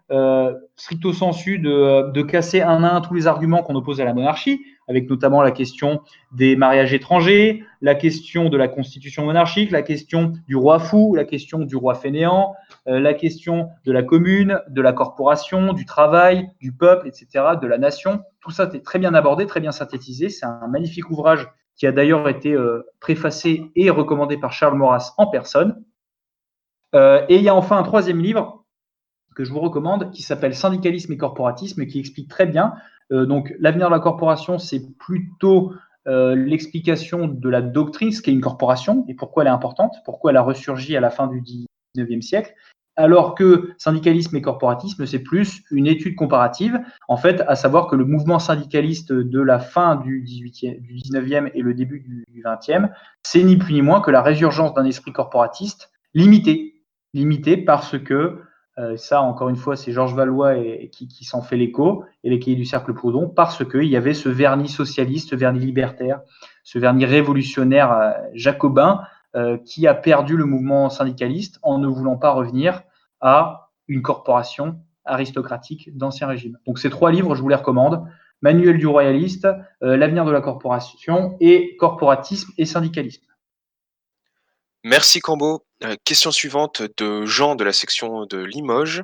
stricto 0.77 1.13
sensu, 1.13 1.59
de, 1.59 2.23
casser 2.23 2.61
un 2.61 2.85
à 2.85 2.95
un 2.95 3.01
tous 3.01 3.15
les 3.15 3.27
arguments 3.27 3.63
qu'on 3.63 3.75
oppose 3.75 4.01
à 4.01 4.05
la 4.05 4.15
monarchie 4.15 4.61
avec 4.89 5.09
notamment 5.11 5.43
la 5.43 5.51
question 5.51 6.03
des 6.33 6.55
mariages 6.55 6.93
étrangers, 6.93 7.65
la 7.81 7.95
question 7.95 8.49
de 8.49 8.57
la 8.57 8.69
constitution 8.69 9.25
monarchique, 9.25 9.71
la 9.71 9.83
question 9.83 10.35
du 10.47 10.55
roi 10.55 10.79
fou, 10.79 11.15
la 11.15 11.25
question 11.25 11.59
du 11.61 11.77
roi 11.77 11.95
fainéant, 11.95 12.55
euh, 12.87 13.01
la 13.01 13.15
question 13.15 13.71
de 13.85 13.93
la 13.93 14.03
commune, 14.03 14.61
de 14.69 14.83
la 14.83 14.93
corporation, 14.93 15.73
du 15.73 15.85
travail, 15.85 16.51
du 16.61 16.73
peuple, 16.73 17.09
etc., 17.09 17.45
de 17.61 17.67
la 17.67 17.79
nation. 17.79 18.23
Tout 18.41 18.51
ça 18.51 18.71
est 18.73 18.85
très 18.85 18.99
bien 18.99 19.15
abordé, 19.15 19.47
très 19.47 19.61
bien 19.61 19.73
synthétisé. 19.73 20.29
C'est 20.29 20.47
un 20.47 20.69
magnifique 20.69 21.11
ouvrage 21.11 21.49
qui 21.75 21.87
a 21.87 21.93
d'ailleurs 21.93 22.29
été 22.29 22.53
euh, 22.53 22.83
préfacé 23.01 23.71
et 23.75 23.91
recommandé 23.91 24.37
par 24.37 24.53
Charles 24.53 24.77
Maurras 24.77 25.15
en 25.19 25.27
personne. 25.27 25.83
Euh, 26.95 27.27
et 27.29 27.37
il 27.37 27.43
y 27.43 27.49
a 27.49 27.55
enfin 27.55 27.77
un 27.77 27.83
troisième 27.83 28.21
livre 28.21 28.66
que 29.37 29.45
je 29.45 29.53
vous 29.53 29.61
recommande 29.61 30.11
qui 30.11 30.23
s'appelle 30.23 30.55
Syndicalisme 30.55 31.13
et 31.13 31.17
corporatisme 31.17 31.87
qui 31.87 32.01
explique 32.01 32.29
très 32.29 32.47
bien 32.47 32.75
euh, 33.13 33.27
donc, 33.27 33.55
l'avenir 33.59 33.89
de 33.89 33.93
la 33.93 34.01
corporation, 34.01 34.59
c'est 34.59 34.97
plutôt 34.99 35.75
euh, 36.07 36.35
l'explication 36.35 37.29
de 37.29 37.49
la 37.49 37.63
doctrine, 37.63 38.13
ce 38.13 38.23
qu'est 38.23 38.33
une 38.33 38.41
corporation 38.41 39.05
et 39.09 39.15
pourquoi 39.15 39.43
elle 39.43 39.49
est 39.49 39.53
importante, 39.53 39.95
pourquoi 40.05 40.31
elle 40.31 40.37
a 40.37 40.43
ressurgi 40.43 40.97
à 40.97 41.01
la 41.01 41.11
fin 41.11 41.27
du 41.27 41.43
19e 41.97 42.23
siècle. 42.23 42.55
Alors 42.99 43.35
que 43.35 43.75
syndicalisme 43.77 44.35
et 44.37 44.41
corporatisme, 44.41 45.05
c'est 45.05 45.19
plus 45.19 45.63
une 45.71 45.87
étude 45.87 46.17
comparative, 46.17 46.81
en 47.09 47.19
fait, 47.19 47.43
à 47.47 47.55
savoir 47.55 47.89
que 47.89 47.97
le 47.97 48.07
mouvement 48.07 48.39
syndicaliste 48.39 49.13
de 49.13 49.41
la 49.41 49.59
fin 49.59 49.97
du, 49.97 50.25
18e, 50.25 50.81
du 50.81 50.95
19e 50.95 51.51
et 51.55 51.61
le 51.61 51.75
début 51.75 52.01
du, 52.01 52.43
20e, 52.43 52.91
c'est 53.23 53.43
ni 53.43 53.57
plus 53.57 53.75
ni 53.75 53.83
moins 53.83 54.01
que 54.01 54.11
la 54.11 54.23
résurgence 54.23 54.73
d'un 54.73 54.87
esprit 54.87 55.13
corporatiste 55.13 55.91
limité. 56.15 56.83
Limité 57.13 57.59
parce 57.59 57.99
que 57.99 58.41
euh, 58.79 58.97
ça, 58.97 59.23
encore 59.23 59.49
une 59.49 59.57
fois, 59.57 59.77
c'est 59.77 59.93
Georges 59.93 60.15
Valois 60.15 60.55
qui, 60.93 61.25
s'en 61.25 61.41
fait 61.41 61.57
l'écho, 61.57 62.05
et 62.25 62.31
les 62.31 62.39
cahiers 62.39 62.57
du 62.57 62.67
cercle 62.67 62.93
Proudhon, 62.93 63.29
parce 63.29 63.65
qu'il 63.65 63.85
y 63.85 63.97
avait 63.97 64.15
ce 64.15 64.29
vernis 64.29 64.69
socialiste, 64.69 65.31
ce 65.31 65.37
vernis 65.37 65.61
libertaire, 65.61 66.21
ce 66.63 66.79
vernis 66.79 67.07
révolutionnaire 67.07 67.93
euh, 67.93 68.13
jacobin, 68.35 69.01
euh, 69.35 69.57
qui 69.59 69.87
a 69.87 69.95
perdu 69.95 70.37
le 70.37 70.45
mouvement 70.45 70.91
syndicaliste 70.91 71.59
en 71.63 71.79
ne 71.79 71.87
voulant 71.87 72.17
pas 72.17 72.33
revenir 72.33 72.83
à 73.21 73.71
une 73.89 74.03
corporation 74.03 74.81
aristocratique 75.05 75.97
d'ancien 75.97 76.27
régime. 76.27 76.59
Donc 76.67 76.79
ces 76.79 76.91
trois 76.91 77.11
livres, 77.11 77.35
je 77.35 77.43
vous 77.43 77.49
les 77.49 77.55
recommande. 77.55 78.05
Manuel 78.43 78.77
du 78.77 78.87
royaliste, 78.87 79.49
L'avenir 79.81 80.25
de 80.27 80.31
la 80.31 80.43
corporation 80.43 81.37
et 81.41 81.77
Corporatisme 81.77 82.53
et 82.59 82.67
syndicalisme. 82.67 83.23
Merci 84.89 85.19
Cambo. 85.19 85.65
Euh, 85.83 85.97
question 86.05 86.31
suivante 86.31 86.81
de 86.97 87.25
Jean 87.27 87.57
de 87.57 87.65
la 87.65 87.73
section 87.73 88.25
de 88.25 88.39
Limoges. 88.39 89.03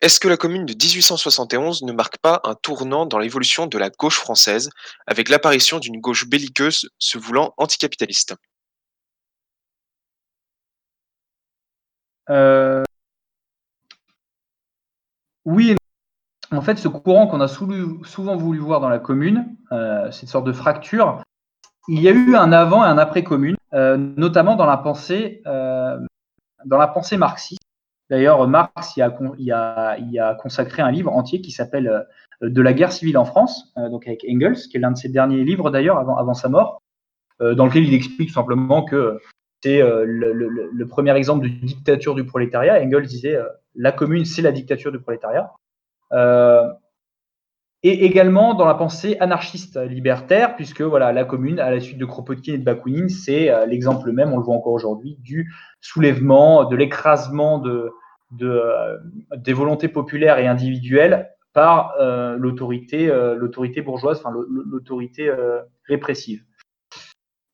Est-ce 0.00 0.18
que 0.18 0.26
la 0.26 0.36
commune 0.36 0.66
de 0.66 0.72
1871 0.74 1.82
ne 1.82 1.92
marque 1.92 2.18
pas 2.18 2.40
un 2.42 2.56
tournant 2.56 3.06
dans 3.06 3.20
l'évolution 3.20 3.68
de 3.68 3.78
la 3.78 3.90
gauche 3.90 4.18
française, 4.18 4.70
avec 5.06 5.28
l'apparition 5.28 5.78
d'une 5.78 6.00
gauche 6.00 6.28
belliqueuse 6.28 6.90
se 6.98 7.16
voulant 7.16 7.54
anticapitaliste? 7.58 8.34
Euh... 12.28 12.82
Oui, 15.44 15.76
en 16.50 16.60
fait, 16.60 16.76
ce 16.76 16.88
courant 16.88 17.28
qu'on 17.28 17.40
a 17.40 17.46
souvent 17.46 18.36
voulu 18.36 18.58
voir 18.58 18.80
dans 18.80 18.88
la 18.88 18.98
commune, 18.98 19.56
euh, 19.70 20.10
cette 20.10 20.28
sorte 20.28 20.44
de 20.44 20.52
fracture, 20.52 21.22
il 21.86 22.00
y 22.00 22.08
a 22.08 22.10
eu 22.10 22.34
un 22.34 22.50
avant 22.50 22.84
et 22.84 22.88
un 22.88 22.98
après 22.98 23.22
commune, 23.22 23.57
notamment 23.72 24.56
dans 24.56 24.66
la 24.66 24.76
pensée, 24.76 25.42
euh, 25.46 25.98
dans 26.64 26.78
la 26.78 26.88
pensée 26.88 27.16
marxiste. 27.16 27.60
D'ailleurs, 28.10 28.46
Marx 28.48 28.96
y 28.96 29.02
a, 29.02 30.34
consacré 30.40 30.80
un 30.82 30.90
livre 30.90 31.12
entier 31.12 31.40
qui 31.42 31.50
s'appelle 31.50 32.06
euh, 32.42 32.48
De 32.48 32.62
la 32.62 32.72
guerre 32.72 32.92
civile 32.92 33.18
en 33.18 33.24
France, 33.24 33.72
donc 33.76 34.06
avec 34.06 34.24
Engels, 34.28 34.56
qui 34.70 34.76
est 34.76 34.80
l'un 34.80 34.92
de 34.92 34.96
ses 34.96 35.08
derniers 35.08 35.44
livres 35.44 35.70
d'ailleurs 35.70 35.98
avant, 35.98 36.34
sa 36.34 36.48
mort, 36.48 36.80
dans 37.40 37.66
lequel 37.66 37.84
il 37.84 37.94
explique 37.94 38.30
simplement 38.30 38.84
que 38.84 39.18
c'est 39.62 39.82
le, 39.82 40.86
premier 40.86 41.14
exemple 41.16 41.44
de 41.44 41.48
dictature 41.48 42.14
du 42.14 42.24
prolétariat. 42.24 42.80
Engels 42.82 43.06
disait 43.06 43.38
la 43.74 43.92
commune, 43.92 44.24
c'est 44.24 44.42
la 44.42 44.52
dictature 44.52 44.92
du 44.92 45.00
prolétariat 45.00 45.52
et 47.84 48.04
également 48.04 48.54
dans 48.54 48.66
la 48.66 48.74
pensée 48.74 49.16
anarchiste 49.20 49.76
libertaire, 49.76 50.56
puisque 50.56 50.82
voilà, 50.82 51.12
la 51.12 51.24
commune, 51.24 51.60
à 51.60 51.70
la 51.70 51.78
suite 51.78 51.98
de 51.98 52.04
Kropotkin 52.04 52.54
et 52.54 52.58
de 52.58 52.64
Bakounine, 52.64 53.08
c'est 53.08 53.50
euh, 53.50 53.66
l'exemple 53.66 54.10
même, 54.10 54.32
on 54.32 54.36
le 54.36 54.42
voit 54.42 54.56
encore 54.56 54.72
aujourd'hui, 54.72 55.16
du 55.20 55.52
soulèvement, 55.80 56.64
de 56.64 56.74
l'écrasement 56.74 57.58
de, 57.58 57.92
euh, 58.42 58.98
des 59.36 59.52
volontés 59.52 59.88
populaires 59.88 60.38
et 60.38 60.48
individuelles 60.48 61.30
par 61.52 61.94
euh, 62.00 62.36
l'autorité, 62.36 63.06
l'autorité 63.36 63.80
bourgeoise, 63.80 64.18
enfin 64.18 64.36
l'autorité 64.48 65.32
répressive. 65.84 66.42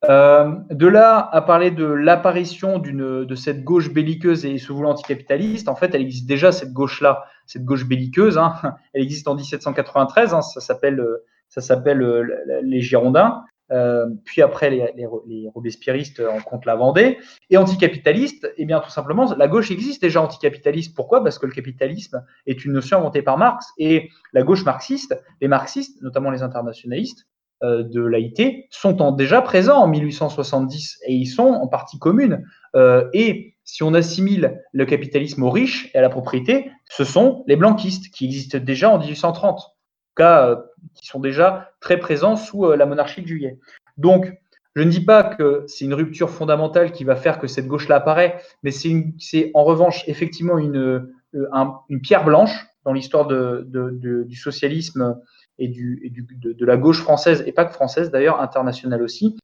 De 0.03 0.87
là 0.87 1.29
à 1.33 1.41
parler 1.41 1.71
de 1.71 1.85
l'apparition 1.85 2.79
de 2.79 3.35
cette 3.35 3.63
gauche 3.63 3.93
belliqueuse 3.93 4.45
et 4.45 4.59
se 4.59 4.73
voulant 4.73 4.91
anticapitaliste, 4.91 5.69
en 5.69 5.77
fait, 5.77 5.95
elle 5.95 6.03
existe 6.03 6.27
déjà 6.27 6.51
cette 6.53 6.73
gauche-là, 6.73 7.25
cette 7.47 7.65
gauche 7.65 7.87
belliqueuse. 7.87 8.39
Hein. 8.39 8.55
elle 8.93 9.03
existe 9.03 9.29
en 9.29 9.35
1793. 9.35 10.35
Hein, 10.35 10.43
ça 10.43 10.61
s'appelle, 10.61 11.05
s'appelle 11.49 12.03
euh, 12.03 12.61
les 12.63 12.81
Girondins. 12.81 13.45
euh, 13.73 14.07
puis 14.25 14.43
après 14.43 14.71
les, 14.71 14.93
les, 14.97 15.49
robespierristes 15.49 16.21
en 16.21 16.41
compte 16.41 16.67
la 16.67 16.77
Vendée, 16.77 17.19
et 17.51 17.57
anticapitaliste, 17.57 18.53
eh 18.57 18.65
bien 18.67 18.81
tout 18.81 18.91
simplement, 18.91 19.35
la 19.35 19.49
gauche 19.49 19.71
existe 19.71 20.03
déjà 20.03 20.21
anticapitaliste. 20.21 20.95
Pourquoi? 20.95 21.23
Parce 21.23 21.39
que 21.39 21.47
le 21.47 21.53
capitalisme 21.53 22.25
est 22.47 22.65
une 22.65 22.73
notion 22.73 22.99
inventée 22.99 23.23
par 23.23 23.39
Marx, 23.39 23.67
et 23.79 24.11
la 24.33 24.43
gauche 24.43 24.65
marxiste, 24.65 25.17
les 25.41 25.49
marxistes, 25.49 26.03
notamment 26.03 26.31
les 26.31 26.43
internationalistes 26.43 27.27
euh, 27.63 27.83
de 27.83 28.03
l'AIT, 28.03 28.67
sont 28.71 29.13
déjà 29.13 29.41
présents 29.41 29.79
en 29.79 29.87
1870, 29.87 30.99
et 31.07 31.15
ils 31.15 31.27
sont 31.27 31.45
en 31.45 31.69
partie 31.69 31.99
commune. 31.99 32.45
Euh, 32.75 33.09
et 33.15 33.55
si 33.65 33.83
on 33.83 33.95
assimile 33.95 34.61
le 34.73 34.85
capitalisme 34.85 35.43
aux 35.43 35.51
riches 35.51 35.91
et 35.95 35.99
à 35.99 36.03
la 36.03 36.11
propriété, 36.11 36.71
ce 36.91 37.05
sont 37.05 37.45
les 37.47 37.57
blanquistes 37.57 38.13
qui 38.13 38.27
existent 38.27 38.59
déjà 38.59 38.91
en 38.91 38.99
1830, 38.99 39.45
en 39.45 39.63
tout 39.63 39.69
cas 40.17 40.49
euh, 40.49 40.57
qui 40.95 41.07
sont 41.07 41.21
déjà 41.21 41.73
très 41.81 41.99
présents 41.99 42.37
sous 42.37 42.67
euh, 42.67 42.77
la 42.77 42.87
monarchie 42.87 43.23
de 43.23 43.27
Juillet. 43.27 43.59
Donc, 43.97 44.33
je 44.77 44.83
ne 44.83 44.91
dis 44.91 45.05
pas 45.05 45.23
que 45.23 45.65
c'est 45.69 45.85
une 45.85 45.95
rupture 45.95 46.31
fondamentale 46.31 46.93
qui 46.93 47.05
va 47.05 47.17
faire 47.17 47.39
que 47.39 47.47
cette 47.47 47.69
gauche-là 47.69 47.97
apparaît, 47.97 48.41
mais 48.63 48.73
c'est 48.73 49.51
en 49.55 49.65
revanche 49.65 50.03
effectivement 50.09 50.59
une, 50.59 50.77
euh, 50.77 51.49
un, 51.53 51.79
une 51.89 52.01
pierre 52.01 52.25
blanche 52.25 52.67
dans 52.85 52.93
l'histoire 52.93 53.27
du 53.27 54.37
socialisme 54.37 55.17
et, 55.59 55.69
de, 55.69 56.67
la 56.67 56.77
gauche 56.77 57.01
française, 57.01 57.45
et 57.47 57.53
pas 57.53 57.65
que 57.65 57.73
française 57.73 58.11
d'ailleurs, 58.11 58.41
internationale 58.41 59.03
aussi, 59.03 59.39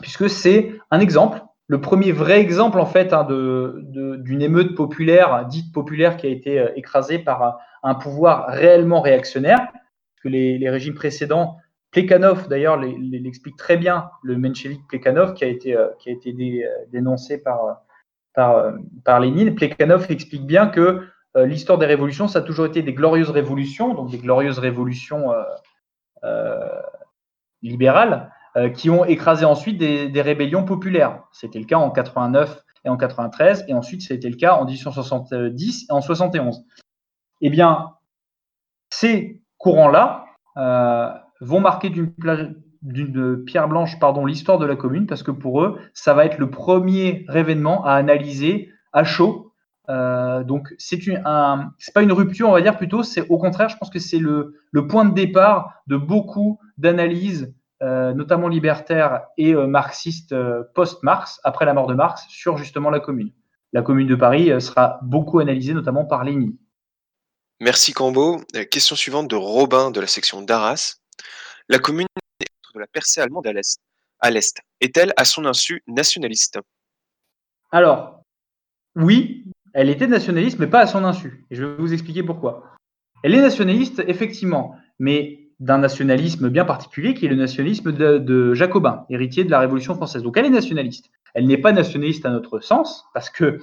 puisque 0.00 0.30
c'est 0.30 0.72
un 0.90 1.00
exemple 1.00 1.42
le 1.68 1.80
premier 1.80 2.12
vrai 2.12 2.40
exemple 2.40 2.78
en 2.78 2.86
fait 2.86 3.12
hein, 3.12 3.26
d'une 3.28 4.42
émeute 4.42 4.74
populaire, 4.74 5.46
dite 5.46 5.72
populaire, 5.72 6.16
qui 6.16 6.26
a 6.26 6.30
été 6.30 6.58
euh, 6.60 6.68
écrasée 6.76 7.18
par 7.18 7.58
un 7.82 7.94
pouvoir 7.94 8.48
réellement 8.48 9.00
réactionnaire, 9.00 9.68
que 10.22 10.28
les, 10.28 10.70
régimes 10.70 10.94
précédents, 10.94 11.58
Plekhanov 11.90 12.48
d'ailleurs 12.48 12.76
l'explique 12.78 13.56
très 13.56 13.76
bien, 13.76 14.10
le 14.22 14.36
menshevik 14.36 14.86
Plekhanov 14.88 15.34
qui 15.34 15.44
a 15.44 15.48
été, 15.48 15.76
euh, 15.76 15.88
qui 15.98 16.10
a 16.10 16.12
été 16.12 16.32
dé, 16.32 16.64
euh, 16.64 16.84
dénoncé 16.92 17.42
par, 17.42 17.82
par, 18.34 18.72
par 19.04 19.20
Lénine, 19.20 19.54
Plekhanov 19.54 20.10
explique 20.10 20.46
bien 20.46 20.66
que 20.68 21.02
l'histoire 21.34 21.76
des 21.76 21.84
révolutions, 21.84 22.28
ça 22.28 22.38
a 22.38 22.42
toujours 22.42 22.64
été 22.64 22.80
des 22.82 22.94
glorieuses 22.94 23.28
révolutions, 23.28 23.92
donc 23.92 24.10
des 24.10 24.16
glorieuses 24.16 24.58
révolutions 24.58 25.34
euh, 26.24 26.82
libérales, 27.62 28.30
euh, 28.30 28.35
qui 28.74 28.88
ont 28.88 29.04
écrasé 29.04 29.44
ensuite 29.44 29.78
des, 29.78 30.22
rébellions 30.22 30.64
populaires. 30.64 31.24
C'était 31.32 31.58
le 31.58 31.66
cas 31.66 31.76
en 31.76 31.90
89 31.90 32.62
et 32.84 32.88
en 32.88 32.96
93, 32.96 33.64
et 33.68 33.74
ensuite 33.74 34.02
c'était 34.02 34.30
le 34.30 34.36
cas 34.36 34.54
en 34.54 34.64
1870 34.64 35.86
et 35.88 35.92
en 35.92 36.00
71. 36.00 36.64
Eh 37.42 37.50
bien, 37.50 37.90
ces 38.90 39.42
courants-là 39.58 40.26
euh, 40.56 41.10
vont 41.40 41.60
marquer 41.60 41.90
d'une 41.90 43.44
pierre 43.44 43.68
blanche 43.68 43.96
l'histoire 44.26 44.58
de 44.58 44.66
la 44.66 44.76
commune 44.76 45.06
parce 45.06 45.22
que 45.22 45.30
pour 45.30 45.62
eux 45.62 45.78
ça 45.92 46.14
va 46.14 46.24
être 46.24 46.38
le 46.38 46.50
premier 46.50 47.26
événement 47.34 47.84
à 47.84 47.92
analyser 47.92 48.70
à 48.92 49.04
chaud 49.04 49.52
euh, 49.90 50.44
donc 50.44 50.74
c'est 50.78 50.98
un 51.24 51.72
c'est 51.78 51.92
pas 51.92 52.02
une 52.02 52.12
rupture 52.12 52.48
on 52.48 52.52
va 52.52 52.62
dire 52.62 52.76
plutôt 52.76 53.02
c'est 53.02 53.28
au 53.28 53.38
contraire 53.38 53.68
je 53.68 53.76
pense 53.76 53.90
que 53.90 53.98
c'est 53.98 54.18
le, 54.18 54.54
point 54.88 55.04
de 55.04 55.14
départ 55.14 55.82
de 55.88 55.96
beaucoup 55.96 56.58
d'analyses 56.78 57.44
euh, 57.44 57.65
notamment 57.82 58.48
libertaire 58.48 59.26
et 59.36 59.54
euh, 59.54 59.66
marxiste 59.66 60.32
euh, 60.32 60.62
post-Marx, 60.74 61.40
après 61.44 61.66
la 61.66 61.74
mort 61.74 61.86
de 61.86 61.94
Marx, 61.94 62.24
sur 62.28 62.56
justement 62.56 62.90
la 62.90 63.00
commune. 63.00 63.32
La 63.72 63.82
commune 63.82 64.06
de 64.06 64.14
Paris 64.14 64.50
sera 64.60 64.98
beaucoup 65.02 65.38
analysée, 65.38 65.74
notamment 65.74 66.04
par 66.04 66.24
Lénine. 66.24 66.56
Merci 67.60 67.92
Cambo. 67.92 68.40
Question 68.70 68.96
suivante 68.96 69.28
de 69.28 69.36
Robin 69.36 69.90
de 69.90 70.00
la 70.00 70.06
section 70.06 70.40
d'Arras. 70.42 70.96
La 71.68 71.78
commune 71.78 72.06
de 72.40 72.80
la 72.80 72.86
percée 72.86 73.20
allemande 73.20 73.46
à 73.46 74.30
l'Est 74.30 74.60
est-elle 74.80 75.12
à 75.16 75.24
son 75.24 75.44
insu 75.44 75.82
nationaliste? 75.86 76.58
Alors, 77.70 78.22
oui, 78.94 79.44
elle 79.74 79.90
était 79.90 80.06
nationaliste, 80.06 80.58
mais 80.58 80.68
pas 80.68 80.80
à 80.80 80.86
son 80.86 81.04
insu. 81.04 81.44
Et 81.50 81.56
je 81.56 81.64
vais 81.64 81.76
vous 81.76 81.92
expliquer 81.92 82.22
pourquoi. 82.22 82.76
Elle 83.22 83.34
est 83.34 83.40
nationaliste, 83.40 84.02
effectivement, 84.06 84.76
mais 84.98 85.45
d'un 85.60 85.78
nationalisme 85.78 86.50
bien 86.50 86.64
particulier 86.64 87.14
qui 87.14 87.26
est 87.26 87.28
le 87.28 87.36
nationalisme 87.36 87.92
de, 87.92 88.18
de, 88.18 88.54
Jacobin, 88.54 89.06
héritier 89.08 89.44
de 89.44 89.50
la 89.50 89.58
Révolution 89.58 89.94
française. 89.94 90.22
Donc 90.22 90.36
elle 90.36 90.44
est 90.44 90.50
nationaliste. 90.50 91.10
Elle 91.34 91.46
n'est 91.46 91.58
pas 91.58 91.72
nationaliste 91.72 92.26
à 92.26 92.30
notre 92.30 92.60
sens, 92.60 93.04
parce 93.14 93.30
que, 93.30 93.60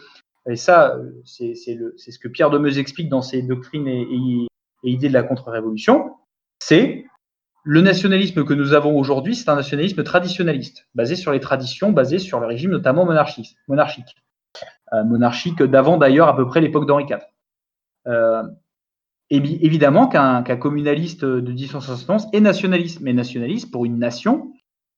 et 0.49 0.55
ça, 0.55 0.97
c'est 1.25 1.55
ce 1.55 2.19
que 2.19 2.27
Pierre 2.27 2.49
Demeuse 2.49 2.77
explique 2.77 3.09
dans 3.09 3.21
ses 3.21 3.41
doctrines 3.41 3.87
et, 3.87 4.47
idées 4.83 5.07
de 5.07 5.13
la 5.13 5.23
contre-révolution, 5.23 6.15
c'est 6.59 7.05
le 7.63 7.81
nationalisme 7.81 8.43
que 8.43 8.53
nous 8.53 8.73
avons 8.73 8.97
aujourd'hui, 8.97 9.35
c'est 9.35 9.49
un 9.49 9.55
nationalisme 9.55 10.03
traditionnaliste, 10.03 10.87
basé 10.95 11.15
sur 11.15 11.31
les 11.31 11.39
traditions, 11.39 11.91
basé 11.91 12.19
sur 12.19 12.39
le 12.41 12.47
régime 12.47 12.71
notamment 12.71 13.05
monarchique, 13.05 13.55
monarchique, 13.69 14.17
euh, 14.91 15.03
monarchique 15.05 15.63
d'avant 15.63 15.97
d'ailleurs 15.97 16.27
à 16.27 16.35
peu 16.35 16.45
près 16.45 16.59
l'époque 16.59 16.85
d'Henri 16.85 17.05
IV. 17.09 17.19
Évidemment 19.37 20.07
qu'un 20.07 20.43
communaliste 20.57 21.25
de 21.25 21.51
1871 21.51 22.27
est 22.33 22.39
nationaliste, 22.39 23.01
mais 23.01 23.13
nationaliste 23.13 23.71
pour 23.71 23.85
une 23.85 23.97
nation, 23.97 24.51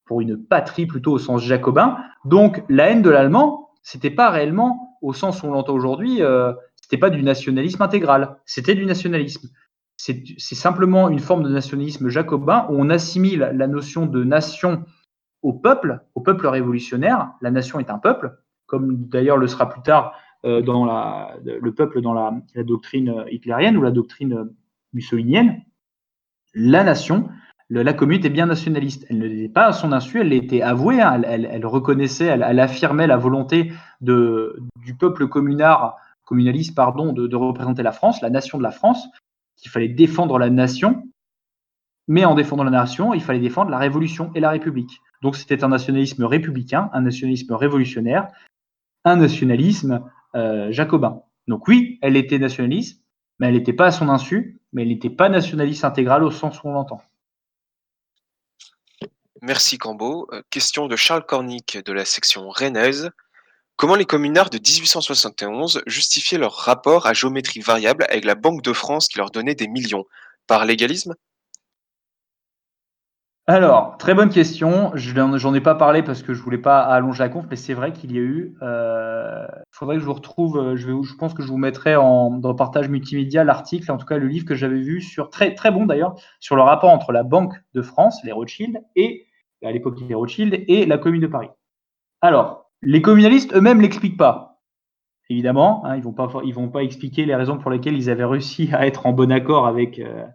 pour 0.06 0.22
une 0.22 0.38
patrie 0.38 0.86
plutôt 0.86 1.14
au 1.14 1.20
sens 1.20 1.42
jacobin. 1.44 1.98
Donc 2.26 2.64
la 2.70 2.90
haine 2.90 3.02
de 3.02 3.10
l'allemand, 3.10 3.70
c'était 3.82 4.10
pas 4.10 4.30
réellement 4.30 4.98
au 5.02 5.14
sens 5.14 5.44
où 5.44 5.48
on 5.48 5.52
l'entend 5.52 5.74
aujourd'hui, 5.74 6.22
euh, 6.22 6.54
c'était 6.82 6.98
pas 6.98 7.10
du 7.10 7.24
nationalisme 7.24 7.82
intégral, 7.82 8.38
c'était 8.46 8.76
du 8.76 8.86
nationalisme. 8.86 9.50
C'est 9.98 10.56
simplement 10.56 11.08
une 11.10 11.20
forme 11.20 11.44
de 11.44 11.50
nationalisme 11.50 12.10
jacobin 12.10 12.68
où 12.70 12.74
on 12.78 12.90
assimile 12.90 13.52
la 13.54 13.68
notion 13.68 14.06
de 14.06 14.26
nation 14.26 14.84
au 15.42 15.54
peuple, 15.54 16.02
au 16.16 16.22
peuple 16.22 16.48
révolutionnaire. 16.48 17.30
La 17.42 17.50
nation 17.50 17.80
est 17.80 17.90
un 17.90 17.98
peuple, 17.98 18.38
comme 18.66 19.08
d'ailleurs 19.08 19.38
le 19.38 19.48
sera 19.48 19.70
plus 19.70 19.82
tard 19.82 20.14
dans 20.46 20.86
la, 20.86 21.36
le 21.44 21.74
peuple 21.74 22.02
dans 22.02 22.14
la, 22.14 22.32
doctrine 22.64 23.26
hitlérienne 23.32 23.78
ou 23.78 23.82
la 23.82 23.92
doctrine 23.92 24.50
mussolinienne, 24.94 25.62
la 26.54 26.84
nation, 26.84 27.30
la 27.70 27.94
commune 27.94 28.26
est 28.26 28.30
bien 28.30 28.46
nationaliste. 28.46 29.06
Elle 29.10 29.18
ne 29.18 29.28
l'était 29.28 29.50
pas 29.52 29.66
à 29.66 29.74
son 29.74 29.92
insu, 29.92 30.22
elle 30.22 30.30
l'était 30.30 30.62
avouée, 30.62 31.02
hein, 31.02 31.22
elle, 31.24 31.66
reconnaissait, 31.66 32.26
elle, 32.26 32.60
affirmait 32.60 33.08
la 33.08 33.18
volonté 33.18 33.74
du 34.02 34.96
peuple 35.00 35.28
communard, 35.28 35.98
communaliste 36.24 36.76
pardon, 36.76 37.12
de, 37.12 37.28
de 37.28 37.36
représenter 37.36 37.84
la 37.84 37.92
France, 37.92 38.22
la 38.22 38.30
nation 38.30 38.58
de 38.58 38.64
la 38.64 38.72
France, 38.72 39.08
qu'il 39.58 39.72
fallait 39.72 39.90
défendre 39.90 40.38
la 40.38 40.50
nation, 40.50 41.04
mais 42.08 42.26
en 42.26 42.36
défendant 42.36 42.64
la 42.64 42.72
nation, 42.72 43.14
il 43.14 43.22
fallait 43.22 43.40
défendre 43.40 43.72
la 43.72 43.80
révolution 43.80 44.32
et 44.36 44.40
la 44.40 44.52
République. 44.52 45.02
Donc 45.22 45.36
c'était 45.36 45.64
un 45.64 45.70
nationalisme 45.70 46.24
républicain, 46.24 46.90
un 46.94 47.02
nationalisme 47.02 47.54
révolutionnaire, 47.54 48.28
un 49.06 49.16
nationalisme 49.16 50.04
euh, 50.36 50.72
jacobin. 50.72 51.22
Donc 51.48 51.68
oui, 51.68 52.00
elle 52.02 52.18
était 52.18 52.40
nationaliste, 52.40 53.02
mais 53.40 53.48
elle 53.48 53.54
n'était 53.54 53.74
pas 53.74 53.88
à 53.88 53.92
son 53.92 54.10
insu, 54.10 54.60
mais 54.74 54.82
elle 54.82 54.90
n'était 54.90 55.10
pas 55.10 55.30
nationaliste 55.30 55.86
intégrale 55.86 56.24
au 56.24 56.32
sens 56.32 56.62
où 56.64 56.68
on 56.68 56.74
l'entend. 56.74 57.02
Merci 59.42 59.78
Cambo. 59.78 60.28
Euh, 60.32 60.42
question 60.50 60.88
de 60.88 60.96
Charles 60.96 61.26
Cornic 61.26 61.78
de 61.84 61.94
la 61.94 62.06
section 62.06 62.50
rennaise. 62.50 63.12
Comment 63.76 63.96
les 63.96 64.06
communards 64.06 64.50
de 64.50 64.58
1871 64.58 65.82
justifiaient 65.86 66.38
leur 66.38 66.54
rapport 66.54 67.08
à 67.08 67.14
géométrie 67.14 67.60
variable 67.60 68.06
avec 68.10 68.24
la 68.24 68.36
Banque 68.36 68.62
de 68.62 68.74
France 68.74 69.08
qui 69.08 69.18
leur 69.18 69.32
donnait 69.32 69.56
des 69.56 69.68
millions? 69.68 70.06
Par 70.48 70.66
légalisme? 70.66 71.16
Alors, 73.48 73.98
très 73.98 74.16
bonne 74.16 74.30
question. 74.30 74.92
Je 74.96 75.14
n'en 75.14 75.54
ai 75.54 75.62
pas 75.62 75.76
parlé 75.76 76.02
parce 76.02 76.24
que 76.24 76.34
je 76.34 76.42
voulais 76.42 76.58
pas 76.58 76.82
allonger 76.82 77.20
la 77.20 77.30
conf, 77.30 77.46
mais 77.48 77.56
c'est 77.56 77.76
vrai 77.76 77.94
qu'il 77.94 78.12
y 78.12 78.18
a 78.18 78.22
eu. 78.22 78.56
Il 78.60 78.68
euh, 78.68 79.46
faudrait 79.70 79.98
que 79.98 80.02
je 80.02 80.06
vous 80.08 80.14
retrouve. 80.14 80.58
Euh, 80.58 80.76
je, 80.76 81.16
pense 81.16 81.36
que 81.36 81.44
je 81.44 81.48
vous 81.48 81.58
mettrai 81.58 81.96
en, 81.96 82.32
dans 82.32 82.50
le 82.50 82.56
partage 82.56 82.90
multimédia 82.90 83.44
l'article, 83.44 83.92
en 83.92 83.98
tout 83.98 84.08
cas 84.08 84.18
le 84.18 84.28
livre 84.28 84.46
que 84.46 84.56
j'avais 84.56 84.80
vu 84.80 85.00
sur 85.00 85.30
très 85.30 85.54
très 85.54 85.70
bon 85.70 85.86
d'ailleurs 85.86 86.16
sur 86.40 86.56
le 86.56 86.64
rapport 86.64 86.90
entre 86.90 87.12
la 87.12 87.22
Banque 87.22 87.54
de 87.76 87.84
France, 87.84 88.20
les 88.24 88.32
Rothschild 88.32 88.82
et 88.96 89.28
à 89.64 89.72
l'époque 89.72 90.00
les 90.08 90.16
Rothschild 90.16 90.64
et 90.68 90.88
la 90.88 90.98
Commune 90.98 91.22
de 91.22 91.28
Paris. 91.28 91.50
Alors, 92.22 92.72
les 92.82 93.04
communalistes 93.04 93.56
eux-mêmes 93.56 93.82
l'expliquent 93.82 94.18
pas. 94.18 94.60
Évidemment, 95.30 95.86
hein, 95.86 95.96
ils 95.98 96.04
vont 96.04 96.14
pas 96.14 96.32
ils 96.44 96.54
vont 96.54 96.70
pas 96.70 96.82
expliquer 96.82 97.26
les 97.26 97.36
raisons 97.36 97.60
pour 97.60 97.70
lesquelles 97.70 97.96
ils 97.96 98.10
avaient 98.10 98.26
réussi 98.26 98.70
à 98.74 98.88
être 98.88 99.06
en 99.06 99.14
bon 99.14 99.32
accord 99.32 99.68
avec. 99.68 100.00
Euh, 100.00 100.26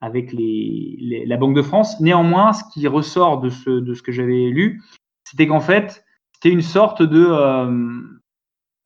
avec 0.00 0.32
les, 0.32 0.96
les, 1.00 1.26
la 1.26 1.36
Banque 1.36 1.54
de 1.54 1.62
France. 1.62 2.00
Néanmoins, 2.00 2.52
ce 2.52 2.62
qui 2.72 2.86
ressort 2.86 3.40
de 3.40 3.50
ce, 3.50 3.70
de 3.70 3.94
ce 3.94 4.02
que 4.02 4.12
j'avais 4.12 4.48
lu, 4.50 4.82
c'était 5.24 5.46
qu'en 5.46 5.60
fait, 5.60 6.04
c'était 6.34 6.52
une 6.52 6.62
sorte 6.62 7.02
de 7.02 7.26
euh, 7.28 8.00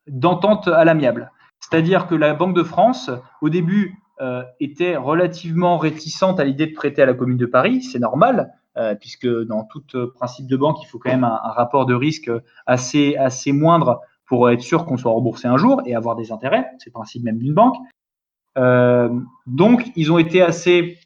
d'entente 0.07 0.69
à 0.69 0.85
l'amiable. 0.85 1.31
C'est-à-dire 1.61 2.07
que 2.07 2.15
la 2.15 2.35
Banque 2.35 2.57
de 2.57 2.63
France, 2.63 3.11
au 3.41 3.49
début, 3.49 3.99
euh, 4.21 4.43
était 4.61 4.97
relativement 4.97 5.79
réticente 5.79 6.41
à 6.41 6.45
l'idée 6.45 6.67
de 6.67 6.75
prêter 6.75 7.03
à 7.03 7.07
la 7.07 7.15
Commune 7.15 7.37
de 7.37 7.47
Paris. 7.47 7.83
C'est 7.83 7.99
normal, 7.99 8.53
euh, 8.77 8.95
puisque 8.95 9.27
dans 9.27 9.65
tout 9.65 9.85
principe 10.15 10.47
de 10.47 10.57
banque, 10.57 10.83
il 10.83 10.87
faut 10.87 10.99
quand 10.99 11.11
même 11.11 11.25
un, 11.25 11.41
un, 11.43 11.53
rapport 11.53 11.87
de 11.87 11.95
risque 11.95 12.31
assez, 12.67 13.17
assez 13.17 13.53
moindre 13.53 14.01
pour 14.27 14.51
être 14.51 14.63
sûr 14.63 14.87
qu'on 14.87 14.97
soit 14.97 15.13
remboursé 15.13 15.47
un 15.47 15.57
jour 15.57 15.83
et 15.85 15.95
avoir 15.95 16.17
des 16.17 16.33
intérêts. 16.33 16.67
C'est 16.79 16.89
le 16.89 16.93
principe 16.93 17.23
même 17.23 17.39
d'une 17.39 17.55
banque. 17.55 17.77
Euh, 18.59 19.09
donc, 19.47 19.91
ils 19.97 20.13
ont 20.13 20.19
été 20.19 20.43
assez, 20.43 20.99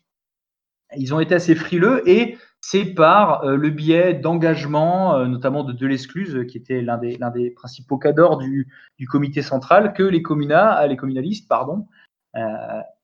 ils 0.96 1.14
ont 1.14 1.20
été 1.20 1.34
assez 1.34 1.54
frileux 1.54 2.08
et 2.08 2.38
c'est 2.60 2.84
par 2.84 3.46
le 3.46 3.70
biais 3.70 4.14
d'engagement, 4.14 5.24
notamment 5.26 5.62
de 5.62 5.72
Delescluze, 5.72 6.46
qui 6.48 6.58
était 6.58 6.82
l'un 6.82 6.98
des, 6.98 7.50
principaux 7.50 7.98
cadors 7.98 8.38
du, 8.38 8.68
comité 9.08 9.42
central, 9.42 9.92
que 9.92 10.02
les, 10.02 10.22
communas, 10.22 10.84
les 10.86 10.96
communalistes 10.96 11.48
pardon, 11.48 11.86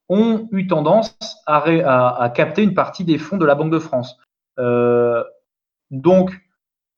ont 0.08 0.48
eu 0.50 0.66
tendance 0.66 1.16
à, 1.46 1.58
à, 1.58 2.22
à, 2.22 2.30
capter 2.30 2.62
une 2.62 2.74
partie 2.74 3.04
des 3.04 3.18
fonds 3.18 3.36
de 3.36 3.46
la 3.46 3.54
Banque 3.54 3.72
de 3.72 3.78
France. 3.78 4.18
donc, 5.90 6.41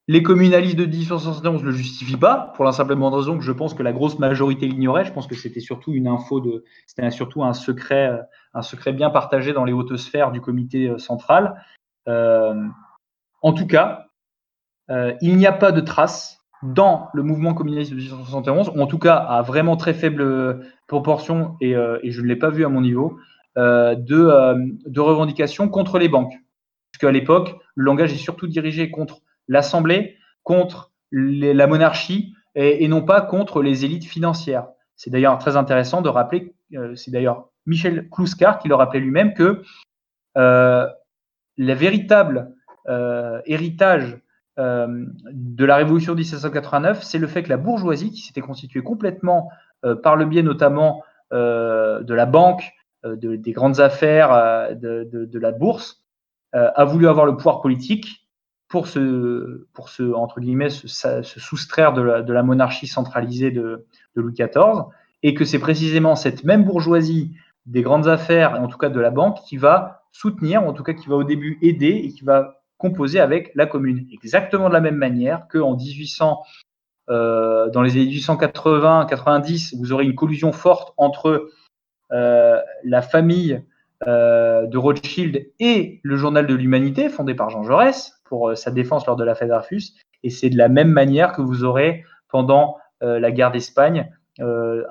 les 0.06 0.22
communalistes 0.22 0.76
de 0.76 0.84
1871 0.84 1.62
ne 1.62 1.66
le 1.66 1.72
justifient 1.72 2.18
pas, 2.18 2.52
pour 2.54 2.64
la 2.64 2.72
simple 2.72 2.92
raison 2.92 3.38
que 3.38 3.44
je 3.44 3.52
pense 3.52 3.72
que 3.72 3.82
la 3.82 3.92
grosse 3.92 4.18
majorité 4.18 4.66
l'ignorait. 4.66 5.04
Je 5.04 5.12
pense 5.12 5.26
que 5.26 5.34
c'était 5.34 5.60
surtout 5.60 5.92
une 5.92 6.08
info 6.08 6.40
de, 6.40 6.64
c'était 6.86 7.10
surtout 7.10 7.42
un 7.42 7.54
secret, 7.54 8.20
un 8.52 8.62
secret 8.62 8.92
bien 8.92 9.08
partagé 9.08 9.52
dans 9.54 9.64
les 9.64 9.72
hautes 9.72 9.96
sphères 9.96 10.30
du 10.30 10.42
comité 10.42 10.88
euh, 10.88 10.98
central. 10.98 11.62
Euh, 12.06 12.54
en 13.40 13.52
tout 13.54 13.66
cas, 13.66 14.06
euh, 14.90 15.14
il 15.22 15.38
n'y 15.38 15.46
a 15.46 15.52
pas 15.52 15.72
de 15.72 15.80
trace 15.80 16.38
dans 16.62 17.08
le 17.14 17.22
mouvement 17.22 17.54
communaliste 17.54 17.92
de 17.92 17.96
1871, 17.96 18.72
ou 18.74 18.82
en 18.82 18.86
tout 18.86 18.98
cas 18.98 19.16
à 19.16 19.40
vraiment 19.40 19.76
très 19.76 19.94
faible 19.94 20.66
proportion, 20.86 21.56
et, 21.60 21.72
et 21.72 22.10
je 22.10 22.22
ne 22.22 22.26
l'ai 22.26 22.36
pas 22.36 22.48
vu 22.48 22.64
à 22.64 22.70
mon 22.70 22.80
niveau, 22.80 23.18
de, 23.54 24.88
de 24.88 25.00
revendications 25.00 25.68
contre 25.68 25.98
les 25.98 26.08
banques. 26.08 26.32
Parce 26.32 27.00
qu'à 27.00 27.10
l'époque, 27.10 27.54
le 27.74 27.84
langage 27.84 28.14
est 28.14 28.18
surtout 28.18 28.46
dirigé 28.46 28.90
contre 28.90 29.20
l'Assemblée 29.48 30.16
contre 30.42 30.92
la 31.10 31.66
monarchie 31.66 32.34
et, 32.54 32.86
non 32.88 33.02
pas 33.02 33.20
contre 33.20 33.62
les 33.62 33.84
élites 33.84 34.04
financières. 34.04 34.66
C'est 34.96 35.10
d'ailleurs 35.10 35.38
très 35.38 35.56
intéressant 35.56 36.02
de 36.02 36.08
rappeler, 36.08 36.54
euh, 36.74 36.94
c'est 36.94 37.10
d'ailleurs 37.10 37.48
Michel 37.66 38.08
Kluskar 38.10 38.58
qui 38.58 38.68
le 38.68 38.74
rappelait 38.74 39.00
lui-même, 39.00 39.34
que 39.34 39.62
euh, 40.36 40.86
le 41.56 41.72
véritable 41.72 42.54
euh, 42.88 43.40
héritage 43.46 44.18
de 44.56 45.64
la 45.64 45.74
Révolution 45.74 46.12
de 46.12 46.18
1789, 46.18 47.02
c'est 47.02 47.18
le 47.18 47.26
fait 47.26 47.42
que 47.42 47.48
la 47.48 47.56
bourgeoisie, 47.56 48.12
qui 48.12 48.20
s'était 48.20 48.40
constituée 48.40 48.84
complètement 48.84 49.50
par 50.04 50.14
le 50.14 50.26
biais 50.26 50.44
notamment 50.44 51.02
de 51.32 52.14
la 52.14 52.24
banque, 52.24 52.62
des 53.04 53.50
grandes 53.50 53.80
affaires, 53.80 54.30
de 54.76 55.38
la 55.40 55.50
bourse, 55.50 56.04
a 56.52 56.84
voulu 56.84 57.08
avoir 57.08 57.26
le 57.26 57.36
pouvoir 57.36 57.62
politique 57.62 58.23
pour 58.74 58.88
se, 58.88 59.68
pour 59.72 59.88
se, 59.88 60.02
entre 60.02 60.40
guillemets, 60.40 60.68
se, 60.68 61.22
soustraire 61.22 61.92
de 61.92 62.02
la, 62.02 62.22
de 62.22 62.32
la, 62.32 62.42
monarchie 62.42 62.88
centralisée 62.88 63.52
de, 63.52 63.86
Louis 64.16 64.32
XIV, 64.32 64.86
et 65.22 65.32
que 65.32 65.44
c'est 65.44 65.60
précisément 65.60 66.16
cette 66.16 66.42
même 66.42 66.64
bourgeoisie 66.64 67.36
des 67.66 67.82
grandes 67.82 68.08
affaires, 68.08 68.60
en 68.60 68.66
tout 68.66 68.76
cas 68.76 68.88
de 68.88 68.98
la 68.98 69.10
banque, 69.10 69.38
qui 69.46 69.58
va 69.58 70.02
soutenir, 70.10 70.64
en 70.64 70.72
tout 70.72 70.82
cas 70.82 70.92
qui 70.92 71.06
va 71.06 71.14
au 71.14 71.22
début 71.22 71.56
aider, 71.62 72.02
et 72.04 72.08
qui 72.08 72.24
va 72.24 72.62
composer 72.76 73.20
avec 73.20 73.52
la 73.54 73.66
commune. 73.66 74.08
Exactement 74.12 74.68
de 74.68 74.74
la 74.74 74.80
même 74.80 74.96
manière 74.96 75.46
qu'en 75.46 75.76
1800, 75.76 76.42
euh, 77.10 77.70
dans 77.70 77.80
les 77.80 77.92
années 77.92 78.06
1880-90, 78.06 79.78
vous 79.78 79.92
aurez 79.92 80.04
une 80.04 80.16
collusion 80.16 80.50
forte 80.50 80.94
entre 80.96 81.48
euh, 82.10 82.60
la 82.82 83.02
famille 83.02 83.62
euh, 84.08 84.66
de 84.66 84.76
Rothschild 84.78 85.46
et 85.60 86.00
le 86.02 86.16
journal 86.16 86.48
de 86.48 86.54
l'humanité, 86.54 87.08
fondé 87.08 87.34
par 87.34 87.50
Jean 87.50 87.62
Jaurès, 87.62 88.20
euh, 88.42 88.54
sa 88.54 88.70
défense 88.70 89.06
lors 89.06 89.16
de 89.16 89.24
l'affaire 89.24 89.48
Dreyfus. 89.48 89.94
Et 90.22 90.30
c'est 90.30 90.50
de 90.50 90.56
la 90.56 90.68
même 90.68 90.90
manière 90.90 91.32
que 91.32 91.42
vous 91.42 91.64
aurez 91.64 92.04
pendant 92.28 92.76
euh, 93.02 93.18
la 93.18 93.30
guerre 93.30 93.50
d'Espagne 93.50 94.10
euh, 94.40 94.82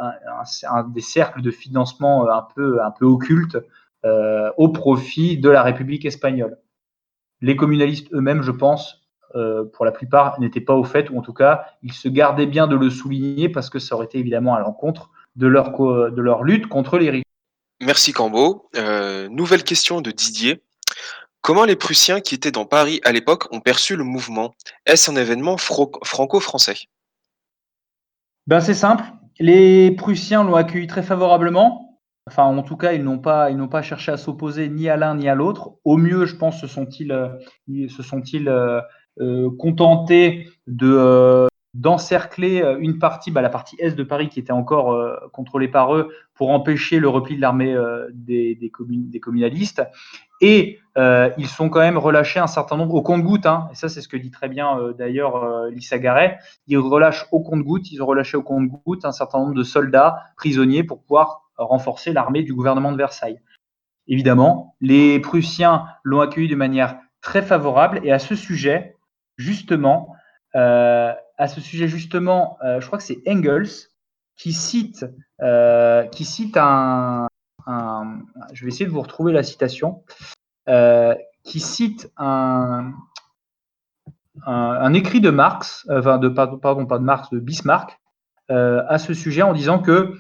des 0.94 1.02
cercles 1.02 1.42
de 1.42 1.52
financement 1.52 2.30
un 2.30 2.48
peu, 2.56 2.82
un 2.82 2.92
peu 2.92 3.06
occultes 3.06 3.58
au 4.58 4.68
profit 4.68 5.38
de 5.38 5.50
la 5.50 5.64
République 5.64 6.04
espagnole. 6.04 6.58
Les 7.40 7.56
communalistes 7.56 8.14
eux-mêmes, 8.14 8.42
je 8.42 8.52
pense, 8.52 9.08
pour 9.32 9.86
la 9.86 9.92
plupart, 9.94 10.42
n'étaient 10.42 10.60
pas 10.60 10.76
au 10.76 10.84
fait, 10.84 11.10
ou 11.10 11.18
en 11.18 11.22
tout 11.22 11.34
cas, 11.34 11.68
ils 11.84 11.94
se 11.94 12.10
gardaient 12.10 12.46
bien 12.46 12.68
de 12.68 12.76
le 12.76 12.90
souligner 12.90 13.48
parce 13.48 13.70
que 13.70 13.80
ça 13.80 13.96
aurait 13.96 14.06
été 14.06 14.20
évidemment 14.20 14.56
à 14.56 14.60
l'encontre 14.60 15.10
de 15.38 15.48
leur, 15.48 15.72
de 15.72 16.22
leur 16.22 16.44
lutte 16.44 16.68
contre 16.68 16.98
les 16.98 17.12
riches. 17.12 17.24
Merci 17.82 18.12
Cambo. 18.12 18.70
nouvelle 19.30 19.64
question 19.64 20.02
de 20.02 20.12
Didier. 20.12 20.62
Comment 21.44 21.66
les 21.66 21.76
Prussiens 21.76 22.22
qui 22.22 22.36
étaient 22.36 22.52
dans 22.52 22.64
Paris 22.64 23.02
à 23.04 23.12
l'époque 23.12 23.54
ont 23.54 23.60
perçu 23.60 23.98
le 23.98 24.06
mouvement? 24.06 24.56
Est-ce 24.86 25.12
un 25.12 25.18
événement 25.18 25.58
franco-français? 25.58 26.88
Ben, 28.48 28.62
C'est 28.62 28.74
simple. 28.74 29.04
Les 29.40 29.92
Prussiens 29.92 30.46
l'ont 30.46 30.56
accueilli 30.56 30.88
très 30.88 31.04
favorablement. 31.04 32.00
Enfin, 32.28 32.46
en 32.46 32.64
tout 32.64 32.78
cas, 32.78 32.94
ils 32.94 33.04
n'ont 33.04 33.20
pas, 33.20 33.82
cherché 33.82 34.14
à 34.14 34.18
s'opposer 34.18 34.70
ni 34.70 34.88
à 34.88 34.96
l'un 34.96 35.16
ni 35.16 35.28
à 35.28 35.36
l'autre. 35.36 35.74
Au 35.84 35.98
mieux, 35.98 36.26
je 36.26 36.38
pense, 36.38 36.62
se 36.62 36.68
sont-ils, 36.68 37.12
euh, 37.12 37.28
euh, 38.48 38.82
euh, 39.20 39.50
contentés 39.60 40.48
de, 40.68 41.46
d'encercler 41.74 42.62
euh, 42.62 42.78
une 42.80 43.00
partie, 43.00 43.32
bah, 43.32 43.42
la 43.42 43.50
partie 43.50 43.76
est 43.80 43.92
de 43.92 44.04
Paris 44.04 44.30
qui 44.30 44.40
était 44.40 44.52
encore 44.52 44.94
euh, 44.94 45.16
contrôlée 45.32 45.68
par 45.68 45.96
eux 45.96 46.10
pour 46.36 46.52
empêcher 46.52 47.00
le 47.00 47.10
repli 47.10 47.36
de 47.36 47.42
l'armée 47.42 47.74
euh, 47.74 48.08
des, 48.14 48.56
des, 48.56 48.72
des, 48.88 49.20
communalistes. 49.20 49.84
Et 50.42 50.80
ils 50.96 51.48
sont 51.48 51.70
quand 51.70 51.80
même 51.80 51.98
relâchés 51.98 52.40
un 52.40 52.48
certain 52.48 52.76
nombre 52.78 52.96
au 52.96 53.02
compte-gouttes, 53.02 53.46
hein, 53.46 53.70
et 53.72 53.76
ça 53.76 53.88
c'est 53.88 54.02
ce 54.02 54.08
que 54.10 54.18
dit 54.18 54.30
très 54.30 54.50
bien 54.50 54.78
d'ailleurs 54.98 55.68
Lisa 55.70 55.96
ils 56.68 56.78
relâchent 56.78 57.26
au 57.32 57.40
compte-gouttes, 57.40 57.92
ils 57.92 58.04
ont 58.04 58.06
relâché 58.06 58.36
au 58.36 58.44
compte-gouttes 58.44 59.06
un 59.06 59.14
certain 59.14 59.40
nombre 59.40 59.54
de 59.54 59.64
soldats 59.64 60.18
prisonniers 60.36 60.84
pour 60.84 61.02
pouvoir 61.02 61.50
renforcer 61.58 62.12
l'armée 62.12 62.44
du 62.44 62.54
gouvernement 62.54 62.92
de 62.92 62.98
Versailles. 62.98 63.40
Évidemment, 64.08 64.76
les 64.82 65.20
Prussiens 65.22 65.86
l'ont 66.04 66.20
accueilli 66.20 66.50
de 66.50 66.56
manière 66.56 66.98
très 67.22 67.42
favorable, 67.42 68.02
et 68.04 68.12
à 68.12 68.20
ce 68.20 68.36
sujet, 68.36 68.98
justement, 69.38 70.14
à 71.38 71.48
ce 71.48 71.62
sujet 71.62 71.88
justement, 71.88 72.58
euh, 72.64 72.80
je 72.80 72.88
crois 72.88 72.98
que 72.98 73.04
c'est 73.04 73.22
Engels 73.28 73.90
qui 74.36 74.54
cite, 74.54 75.06
euh, 75.42 76.04
qui 76.06 76.26
cite 76.26 76.58
un, 76.58 77.28
je 78.54 78.66
vais 78.66 78.70
essayer 78.70 78.86
de 78.86 78.92
vous 78.92 79.02
retrouver 79.02 79.32
la 79.32 79.44
citation, 79.44 80.04
qui 81.44 81.60
cite 81.60 82.12
un, 82.18 82.94
un, 84.46 84.94
écrit 84.94 85.22
de 85.22 85.30
Marx, 85.30 85.88
enfin 85.90 86.18
de 86.18 86.30
pardon 86.30 86.86
pas 86.86 86.98
de 86.98 87.04
Marx, 87.04 87.30
de 87.30 87.40
Bismarck 87.40 88.00
à 88.50 88.98
ce 88.98 89.14
sujet 89.14 89.44
en 89.44 89.54
disant 89.54 89.80
que 89.80 90.16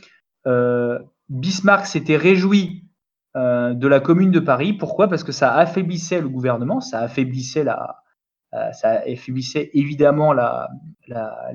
Bismarck 1.29 1.85
s'était 1.85 2.17
réjoui 2.17 2.85
de 3.35 3.87
la 3.87 3.99
Commune 3.99 4.31
de 4.31 4.39
Paris. 4.39 4.73
Pourquoi? 4.73 5.07
Parce 5.07 5.23
que 5.23 5.31
ça 5.31 5.53
affaiblissait 5.53 6.21
le 6.21 6.29
gouvernement, 6.29 6.81
ça 6.81 6.99
affaiblissait 6.99 7.63
la, 7.63 8.02
euh, 8.02 8.02
ça 8.73 9.01
affaiblissait 9.07 9.71
évidemment 9.73 10.33
la, 10.33 10.69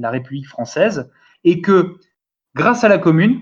République 0.02 0.46
française, 0.46 1.10
et 1.44 1.60
que 1.60 1.96
grâce 2.54 2.84
à 2.84 2.88
la 2.88 2.98
Commune, 2.98 3.40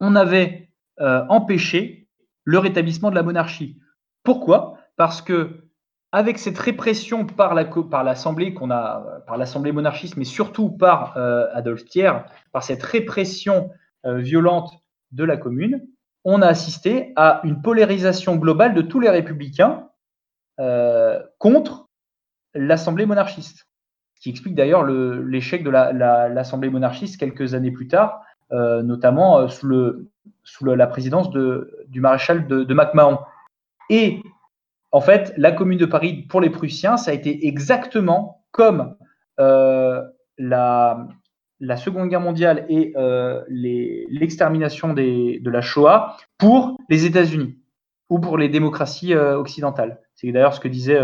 on 0.00 0.14
avait 0.14 0.70
euh, 1.00 1.24
empêché 1.28 2.08
le 2.44 2.58
rétablissement 2.58 3.10
de 3.10 3.16
la 3.16 3.22
monarchie. 3.22 3.78
Pourquoi? 4.22 4.78
Parce 4.96 5.22
que 5.22 5.64
avec 6.12 6.38
cette 6.38 6.58
répression 6.58 7.26
par 7.26 7.54
l'Assemblée 7.54 8.54
qu'on 8.54 8.70
a, 8.70 9.22
par 9.26 9.36
l'Assemblée 9.36 9.72
monarchiste, 9.72 10.16
mais 10.16 10.24
surtout 10.24 10.70
par 10.70 11.16
euh, 11.16 11.48
Adolphe 11.52 11.84
Thiers, 11.84 12.24
par 12.52 12.62
cette 12.62 12.82
répression 12.82 13.70
violente 14.04 14.70
de 15.10 15.24
la 15.24 15.36
Commune, 15.36 15.84
on 16.22 16.40
a 16.40 16.46
assisté 16.46 17.12
à 17.16 17.40
une 17.42 17.60
polarisation 17.60 18.36
globale 18.36 18.72
de 18.72 18.82
tous 18.82 19.00
les 19.00 19.10
républicains 19.10 19.88
contre 21.38 21.85
l'Assemblée 22.56 23.06
monarchiste, 23.06 23.68
qui 24.20 24.30
explique 24.30 24.54
d'ailleurs 24.54 24.84
l'échec 24.84 25.62
de 25.62 25.70
l'Assemblée 25.70 26.70
monarchiste 26.70 27.18
quelques 27.18 27.54
années 27.54 27.70
plus 27.70 27.88
tard, 27.88 28.22
euh, 28.52 28.82
notamment 28.82 29.40
euh, 29.40 29.48
sous, 29.48 30.64
la 30.64 30.86
présidence 30.86 31.30
de, 31.30 31.84
du 31.88 32.00
maréchal 32.00 32.46
de, 32.46 32.74
MacMahon. 32.74 33.18
Et 33.90 34.22
en 34.92 35.00
fait, 35.00 35.32
la 35.36 35.52
Commune 35.52 35.78
de 35.78 35.86
Paris, 35.86 36.26
pour 36.28 36.40
les 36.40 36.50
Prussiens, 36.50 36.96
ça 36.96 37.10
a 37.10 37.14
été 37.14 37.46
exactement 37.46 38.44
comme 38.52 38.96
euh, 39.40 40.02
la, 40.38 41.06
Seconde 41.76 42.08
Guerre 42.08 42.20
mondiale 42.20 42.66
et 42.68 42.94
l'extermination 44.08 44.94
de 44.94 45.50
la 45.50 45.60
Shoah 45.60 46.16
pour 46.38 46.78
les 46.88 47.04
États-Unis 47.04 47.58
ou 48.08 48.18
pour 48.18 48.38
les 48.38 48.48
démocraties 48.48 49.14
occidentales. 49.14 50.00
C'est 50.14 50.30
d'ailleurs 50.30 50.54
ce 50.54 50.60
que 50.60 50.68
disait 50.68 51.00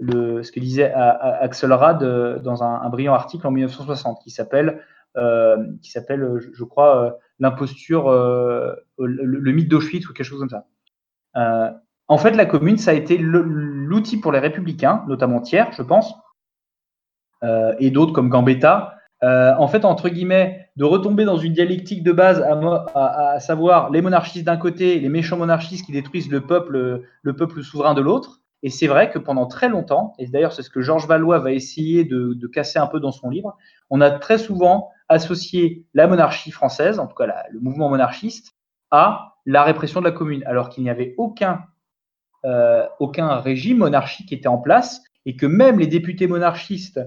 ce 0.00 0.50
que 0.50 0.60
disait 0.60 0.92
Axel 0.92 1.72
Rad 1.72 2.02
euh, 2.02 2.38
dans 2.38 2.62
un, 2.62 2.88
brillant 2.88 3.14
article 3.14 3.46
en 3.46 3.50
1960 3.50 4.20
qui 4.22 4.30
s'appelle, 4.30 4.82
euh, 5.16 5.56
qui 5.82 5.90
s'appelle, 5.90 6.40
je, 6.52 6.64
crois, 6.64 7.04
euh, 7.04 7.10
l'imposture, 7.38 8.10
le, 8.98 9.52
mythe 9.52 9.68
d'Auschwitz 9.68 10.08
ou 10.08 10.12
quelque 10.12 10.26
chose 10.26 10.40
comme 10.40 10.50
ça. 10.50 10.66
en 12.08 12.18
fait, 12.18 12.32
la 12.32 12.46
commune, 12.46 12.78
ça 12.78 12.92
a 12.92 12.94
été 12.94 13.18
l'outil 13.18 14.18
pour 14.18 14.32
les 14.32 14.38
républicains, 14.38 15.04
notamment 15.08 15.40
Thiers, 15.40 15.72
je 15.72 15.82
pense, 15.82 16.14
et 17.42 17.90
d'autres 17.90 18.12
comme 18.12 18.28
Gambetta, 18.28 18.96
en 19.22 19.68
fait, 19.68 19.84
entre 19.84 20.08
guillemets, 20.08 20.70
de 20.76 20.84
retomber 20.84 21.24
dans 21.24 21.36
une 21.36 21.52
dialectique 21.52 22.02
de 22.02 22.12
base, 22.12 22.42
à, 22.94 23.38
savoir 23.40 23.90
les 23.90 24.00
monarchistes 24.00 24.46
d'un 24.46 24.56
côté, 24.56 24.98
les 24.98 25.08
méchants 25.08 25.36
monarchistes 25.36 25.84
qui 25.84 25.92
détruisent 25.92 26.30
le 26.30 26.40
peuple, 26.40 27.02
le 27.22 27.36
peuple 27.36 27.62
souverain 27.62 27.94
de 27.94 28.00
l'autre, 28.00 28.40
Et 28.62 28.70
c'est 28.70 28.86
vrai 28.86 29.10
que 29.10 29.18
pendant 29.18 29.46
très 29.46 29.68
longtemps, 29.68 30.14
et 30.18 30.26
d'ailleurs 30.26 30.52
c'est 30.52 30.62
ce 30.62 30.70
que 30.70 30.80
Georges 30.80 31.06
Valois 31.06 31.38
va 31.38 31.52
essayer 31.52 32.04
de, 32.04 32.46
casser 32.46 32.78
un 32.78 32.86
peu 32.86 33.00
dans 33.00 33.12
son 33.12 33.30
livre, 33.30 33.56
on 33.90 34.00
a 34.00 34.10
très 34.10 34.38
souvent 34.38 34.90
associé 35.08 35.84
la 35.94 36.06
monarchie 36.06 36.50
française, 36.50 36.98
en 36.98 37.06
tout 37.06 37.14
cas 37.14 37.26
le 37.50 37.60
mouvement 37.60 37.88
monarchiste, 37.88 38.54
à 38.90 39.36
la 39.46 39.62
répression 39.62 40.00
de 40.00 40.04
la 40.04 40.12
commune, 40.12 40.42
alors 40.46 40.68
qu'il 40.68 40.84
n'y 40.84 40.90
avait 40.90 41.14
aucun, 41.16 41.64
euh, 42.44 42.86
aucun 42.98 43.36
régime 43.36 43.78
monarchique 43.78 44.28
qui 44.28 44.34
était 44.34 44.48
en 44.48 44.58
place, 44.58 45.02
et 45.26 45.36
que 45.36 45.46
même 45.46 45.78
les 45.78 45.86
députés 45.86 46.26
monarchistes 46.26 47.00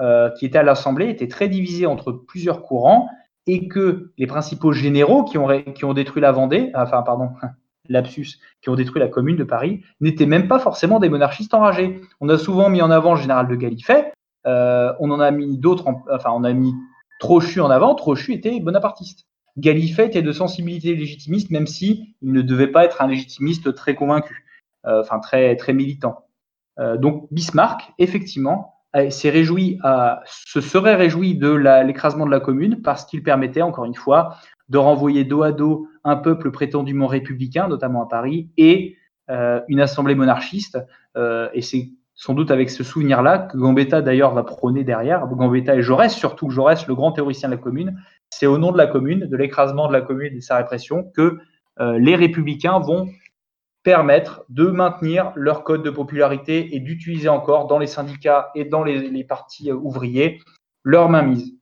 euh, 0.00 0.30
qui 0.30 0.46
étaient 0.46 0.58
à 0.58 0.62
l'Assemblée 0.62 1.08
étaient 1.08 1.28
très 1.28 1.48
divisés 1.48 1.86
entre 1.86 2.12
plusieurs 2.12 2.62
courants, 2.62 3.08
et 3.46 3.68
que 3.68 4.12
les 4.18 4.26
principaux 4.26 4.72
généraux 4.72 5.24
qui 5.24 5.38
ont, 5.38 5.48
qui 5.74 5.84
ont 5.84 5.94
détruit 5.94 6.20
la 6.20 6.32
Vendée, 6.32 6.70
enfin 6.74 7.02
pardon, 7.02 7.30
lapsus, 7.88 8.38
qui 8.60 8.68
ont 8.70 8.74
détruit 8.74 9.00
la 9.00 9.08
commune 9.08 9.36
de 9.36 9.44
Paris, 9.44 9.82
n'étaient 10.00 10.26
même 10.26 10.48
pas 10.48 10.58
forcément 10.58 10.98
des 10.98 11.08
monarchistes 11.08 11.54
enragés. 11.54 12.00
On 12.20 12.28
a 12.28 12.38
souvent 12.38 12.68
mis 12.68 12.82
en 12.82 12.90
avant 12.90 13.14
le 13.14 13.20
général 13.20 13.46
de 13.48 13.54
Galifet, 13.54 14.12
euh, 14.46 14.92
on 15.00 15.10
en 15.10 15.20
a 15.20 15.30
mis 15.30 15.58
d'autres, 15.58 15.86
enfin 16.10 16.30
on 16.32 16.44
a 16.44 16.52
mis 16.52 16.72
Trochu 17.18 17.60
en 17.60 17.70
avant, 17.70 17.94
Trochu 17.94 18.32
était 18.32 18.60
bonapartiste. 18.60 19.26
Galifet 19.56 20.06
était 20.06 20.22
de 20.22 20.32
sensibilité 20.32 20.94
légitimiste, 20.94 21.50
même 21.50 21.66
si 21.66 22.14
il 22.20 22.32
ne 22.32 22.42
devait 22.42 22.68
pas 22.68 22.84
être 22.84 23.00
un 23.00 23.06
légitimiste 23.06 23.74
très 23.74 23.94
convaincu, 23.94 24.44
euh, 24.86 25.00
enfin 25.00 25.18
très 25.18 25.56
très 25.56 25.72
militant. 25.72 26.26
Euh, 26.78 26.96
donc 26.96 27.26
Bismarck, 27.30 27.92
effectivement, 27.98 28.75
à, 29.82 30.22
se 30.26 30.60
serait 30.60 30.94
réjoui 30.94 31.34
de 31.36 31.50
l'écrasement 31.84 32.26
de 32.26 32.30
la 32.30 32.40
commune 32.40 32.82
parce 32.82 33.04
qu'il 33.04 33.22
permettait, 33.22 33.62
encore 33.62 33.84
une 33.84 33.94
fois, 33.94 34.36
de 34.68 34.78
renvoyer 34.78 35.24
dos 35.24 35.42
à 35.42 35.52
dos 35.52 35.88
un 36.04 36.16
peuple 36.16 36.50
prétendument 36.50 37.06
républicain, 37.06 37.68
notamment 37.68 38.04
à 38.04 38.08
Paris, 38.08 38.50
et 38.56 38.96
euh, 39.30 39.60
une 39.68 39.80
assemblée 39.80 40.14
monarchiste. 40.14 40.78
Euh, 41.16 41.48
et 41.52 41.62
c'est 41.62 41.90
sans 42.14 42.32
doute 42.32 42.50
avec 42.50 42.70
ce 42.70 42.82
souvenir-là 42.82 43.38
que 43.38 43.58
Gambetta 43.58 44.00
d'ailleurs 44.00 44.32
va 44.32 44.42
prôner 44.42 44.84
derrière, 44.84 45.26
Gambetta 45.26 45.76
et 45.76 45.82
Jaurès, 45.82 46.14
surtout 46.14 46.48
Jaurès, 46.48 46.86
le 46.86 46.94
grand 46.94 47.12
théoricien 47.12 47.50
de 47.50 47.54
la 47.54 47.60
commune, 47.60 48.00
c'est 48.30 48.46
au 48.46 48.56
nom 48.56 48.72
de 48.72 48.78
la 48.78 48.86
commune, 48.86 49.26
de 49.26 49.36
l'écrasement 49.36 49.86
de 49.88 49.92
la 49.92 50.00
commune 50.00 50.32
et 50.32 50.36
de 50.36 50.40
sa 50.40 50.56
répression, 50.56 51.04
que 51.14 51.38
euh, 51.80 51.98
les 51.98 52.16
républicains 52.16 52.78
vont 52.78 53.08
permettre 53.86 54.44
de 54.48 54.64
maintenir 54.64 55.30
leur 55.36 55.62
code 55.62 55.84
de 55.84 55.90
popularité 55.90 56.74
et 56.74 56.80
d'utiliser 56.80 57.28
encore 57.28 57.68
dans 57.68 57.78
les 57.78 57.86
syndicats 57.86 58.50
et 58.56 58.64
dans 58.64 58.82
les, 58.82 58.98
les 58.98 59.22
partis 59.22 59.70
ouvriers 59.70 60.42
leur 60.82 61.08
mainmise. 61.08 61.54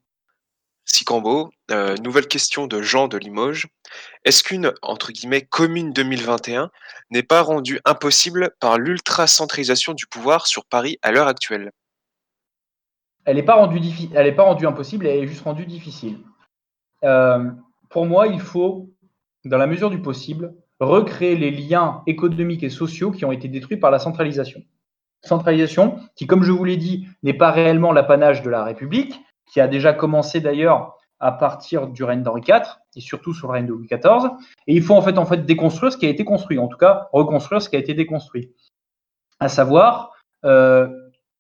Sicambo, 0.87 1.51
euh, 1.71 1.97
nouvelle 2.03 2.27
question 2.27 2.67
de 2.67 2.81
Jean 2.81 3.09
de 3.09 3.19
Limoges. 3.19 3.67
Est-ce 4.25 4.43
qu'une 4.43 4.73
entre 4.81 5.13
guillemets 5.13 5.43
commune 5.43 5.93
2021 5.93 6.71
n'est 7.11 7.23
pas 7.23 7.43
rendue 7.43 7.79
impossible 7.85 8.53
par 8.59 8.79
l'ultra-centralisation 8.79 9.93
du 9.93 10.07
pouvoir 10.07 10.47
sur 10.47 10.65
Paris 10.65 10.97
à 11.03 11.13
l'heure 11.13 11.29
actuelle? 11.29 11.73
Elle 13.27 13.37
n'est 13.37 13.43
pas, 13.43 13.57
rendue 13.57 13.81
elle 14.15 14.35
pas 14.35 14.45
rendue 14.45 14.67
impossible, 14.67 15.07
elle 15.07 15.25
est 15.25 15.27
juste 15.27 15.45
rendue 15.45 15.67
difficile. 15.67 16.21
Euh, 17.03 17.51
pour 17.91 18.07
moi, 18.07 18.29
il 18.29 18.41
faut, 18.41 18.89
dans 19.45 19.59
la 19.59 19.67
mesure 19.67 19.91
du 19.91 20.01
possible, 20.01 20.55
recréer 20.85 21.37
les 21.37 21.51
liens 21.51 22.03
économiques 22.07 22.63
et 22.63 22.71
sociaux 22.71 23.11
qui 23.11 23.25
ont 23.25 23.33
été 23.33 23.49
détruits 23.49 23.77
par 23.77 23.91
la 23.91 23.99
centralisation. 23.99 24.63
Centralisation 25.23 25.99
qui, 26.17 26.27
comme 26.27 26.43
je 26.43 26.53
vous 26.53 26.65
l'ai 26.65 26.77
dit, 26.77 27.07
n'est 27.23 27.35
pas 27.35 27.51
réellement 27.51 27.93
l'apanage 27.93 28.43
de 28.43 28.51
la 28.51 28.63
République, 28.63 29.21
qui 29.51 29.61
a 29.61 29.69
déjà 29.69 29.93
commencé 29.93 30.41
d'ailleurs 30.41 30.97
à 31.21 31.33
partir 31.33 31.87
du 31.87 32.05
règne 32.05 32.23
d'Henri 32.23 32.43
IV 32.47 32.63
et 32.97 33.01
surtout 33.01 33.33
sous 33.33 33.47
le 33.47 33.53
règne 33.53 33.67
de 33.67 33.73
Louis 33.73 33.87
XIV. 33.87 34.31
Et 34.67 34.75
il 34.75 34.83
faut 34.83 34.95
en 34.95 35.03
fait, 35.03 35.17
en 35.19 35.27
fait 35.27 35.47
déconstruire 35.47 35.93
ce 35.93 35.97
qui 35.97 36.07
a 36.07 36.09
été 36.09 36.25
construit, 36.25 36.59
en 36.59 36.69
tout 36.69 36.77
cas 36.77 37.09
reconstruire 37.13 37.63
ce 37.63 37.69
qui 37.69 37.77
a 37.77 37.79
été 37.79 37.95
déconstruit. 37.95 38.53
À 39.41 39.49
savoir, 39.49 40.13
euh, 40.45 40.89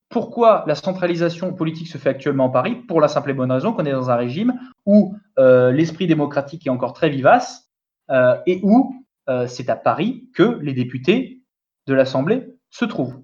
pourquoi 0.08 0.64
la 0.66 0.74
centralisation 0.74 1.52
politique 1.52 1.88
se 1.88 1.98
fait 1.98 2.08
actuellement 2.08 2.46
en 2.46 2.50
Paris? 2.50 2.76
Pour 2.76 3.00
la 3.00 3.08
simple 3.08 3.30
et 3.30 3.34
bonne 3.34 3.50
raison 3.50 3.72
qu'on 3.72 3.84
est 3.84 3.92
dans 3.92 4.10
un 4.10 4.16
régime 4.16 4.54
où 4.86 5.16
euh, 5.38 5.72
l'esprit 5.72 6.06
démocratique 6.06 6.66
est 6.66 6.70
encore 6.70 6.92
très 6.92 7.10
vivace 7.10 7.68
euh, 8.10 8.36
et 8.46 8.60
où 8.62 9.03
euh, 9.28 9.46
c'est 9.46 9.70
à 9.70 9.76
Paris 9.76 10.28
que 10.34 10.58
les 10.60 10.72
députés 10.72 11.42
de 11.86 11.94
l'Assemblée 11.94 12.46
se 12.70 12.84
trouvent. 12.84 13.22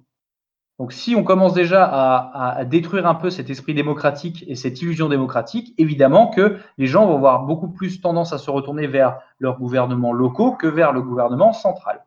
Donc 0.81 0.93
si 0.95 1.15
on 1.15 1.25
commence 1.25 1.53
déjà 1.53 1.85
à, 1.85 2.65
détruire 2.65 3.07
un 3.07 3.15
peu 3.15 3.29
cet 3.29 3.51
esprit 3.51 3.75
démocratique 3.75 4.45
et 4.49 4.55
cette 4.55 4.81
illusion 4.81 5.11
démocratique, 5.11 5.75
évidemment 5.77 6.29
que 6.29 6.57
les 6.79 6.87
gens 6.87 7.07
vont 7.07 7.17
avoir 7.17 7.45
beaucoup 7.45 7.69
plus 7.69 8.01
tendance 8.01 8.33
à 8.33 8.39
se 8.39 8.51
retourner 8.51 8.87
vers 8.87 9.21
leurs 9.39 9.59
gouvernements 9.59 10.15
locaux 10.15 10.53
que 10.53 10.67
vers 10.67 10.93
le 10.93 11.03
gouvernement 11.03 11.53
central. 11.53 12.07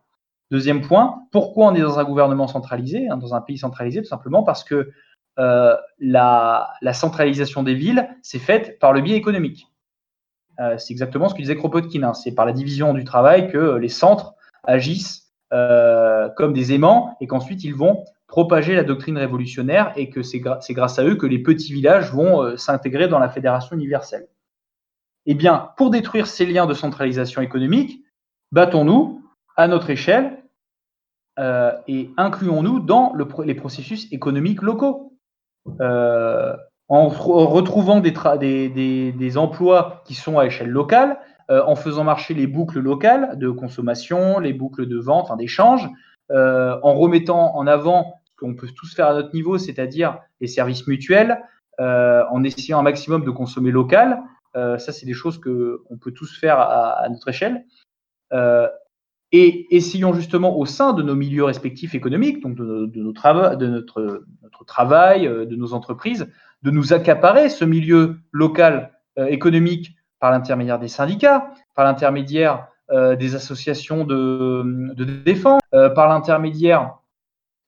Deuxième 0.50 0.82
point, 0.82 1.20
pourquoi 1.32 1.68
on 1.68 1.76
est 1.76 1.82
dans 1.82 2.00
un 2.00 2.04
gouvernement 2.04 2.48
centralisé, 2.48 3.08
hein, 3.10 3.18
dans 3.18 3.36
un 3.36 3.42
pays 3.42 3.60
centralisé? 3.60 4.02
Tout 4.02 4.08
simplement 4.08 4.42
parce 4.42 4.64
que 4.64 4.92
euh, 5.38 5.76
la, 6.00 6.74
centralisation 6.94 7.62
des 7.62 7.76
villes 7.76 8.10
s'est 8.24 8.40
faite 8.40 8.80
par 8.80 8.92
le 8.92 9.02
biais 9.02 9.18
économique. 9.18 9.68
Euh, 10.60 10.78
c'est 10.78 10.94
exactement 10.94 11.30
ce 11.30 11.34
que 11.34 11.42
disait 11.42 11.56
Kropotkin. 11.56 12.04
Hein. 12.04 12.14
c'est 12.14 12.34
par 12.34 12.46
la 12.46 12.52
division 12.52 12.94
du 12.94 13.04
travail 13.04 13.52
que 13.52 13.76
les 13.78 13.90
centres 13.90 14.36
agissent 14.64 15.34
euh, 15.52 16.30
comme 16.30 16.54
des 16.54 16.74
aimants 16.74 17.18
et 17.20 17.28
qu'ensuite 17.28 17.64
ils 17.64 17.76
vont 17.76 18.06
propager 18.28 18.76
la 18.76 18.84
doctrine 18.84 19.18
révolutionnaire 19.18 19.94
et 19.96 20.10
que 20.10 20.24
c'est 20.24 20.40
grâce 20.40 21.00
à 21.00 21.04
eux 21.04 21.16
que 21.16 21.26
les 21.26 21.40
petits 21.40 21.74
villages 21.74 22.12
vont 22.12 22.42
euh, 22.42 22.58
s'intégrer 22.58 23.08
dans 23.08 23.20
la 23.20 23.30
fédération 23.30 23.76
universelle. 23.76 24.28
Eh 25.26 25.36
bien, 25.36 25.70
pour 25.78 25.90
détruire 25.90 26.28
ces 26.28 26.46
liens 26.46 26.66
de 26.66 26.74
centralisation 26.74 27.42
économique, 27.42 28.04
battons-nous 28.52 29.22
à 29.56 29.68
notre 29.68 29.90
échelle 29.90 30.40
et 31.88 32.12
incluons-nous 32.18 32.80
dans 32.80 33.16
les 33.44 33.56
processus 33.56 34.12
économiques 34.12 34.62
locaux. 34.62 35.18
En 36.90 37.08
retrouvant 37.08 38.00
des, 38.00 39.38
emplois 39.38 40.04
qui 40.06 40.14
sont 40.14 40.38
à 40.38 40.46
échelle 40.46 40.70
locale, 40.70 41.18
en 41.50 41.76
faisant 41.76 42.04
marcher 42.04 42.34
les 42.34 42.48
boucles 42.48 42.80
locales 42.80 43.38
de 43.38 43.50
consommation, 43.50 44.40
les 44.40 44.54
boucles 44.54 44.88
de 44.88 44.98
vente, 44.98 45.36
d'échange, 45.38 45.90
en 46.30 46.94
remettant 46.94 47.56
en 47.56 47.68
avant 47.68 48.16
qu'on 48.38 48.56
peut 48.56 48.68
tous 48.76 48.94
faire 48.94 49.08
à 49.08 49.14
notre 49.14 49.34
niveau, 49.34 49.58
c'est-à-dire 49.58 50.20
les 50.42 50.48
services 50.48 50.86
mutuels, 50.88 51.42
euh, 51.80 52.24
en 52.30 52.44
essayant 52.44 52.80
un 52.80 52.84
maximum 52.84 53.24
de 53.24 53.32
consommer 53.32 53.72
local. 53.72 54.22
Euh, 54.56 54.78
ça, 54.78 54.92
c'est 54.92 55.06
des 55.06 55.14
choses 55.14 55.40
qu'on 55.40 55.98
peut 56.00 56.12
tous 56.12 56.38
faire 56.38 56.60
à, 56.60 57.08
notre 57.10 57.30
échelle. 57.30 57.66
Euh, 58.32 58.68
et 59.32 59.76
essayons 59.76 60.14
justement 60.14 60.58
au 60.58 60.68
sein 60.68 60.94
de 60.94 61.02
nos 61.02 61.16
milieux 61.16 61.44
respectifs 61.44 61.96
économiques, 61.96 62.44
donc 62.44 62.56
de, 62.56 63.02
notre, 63.02 64.26
travail, 64.68 65.26
de 65.26 65.56
nos 65.56 65.74
entreprises, 65.74 66.32
de 66.64 66.72
nous 66.72 66.94
accaparer 66.94 67.50
ce 67.50 67.66
milieu 67.66 68.18
local 68.32 68.92
économique 69.18 69.96
par 70.20 70.32
l'intermédiaire 70.32 70.80
des 70.80 70.88
syndicats, 70.88 71.52
par 71.76 71.86
l'intermédiaire 71.86 72.68
des 72.92 73.36
associations 73.36 74.06
de, 74.06 75.04
défense, 75.24 75.62
par 75.72 76.08
l'intermédiaire 76.08 76.96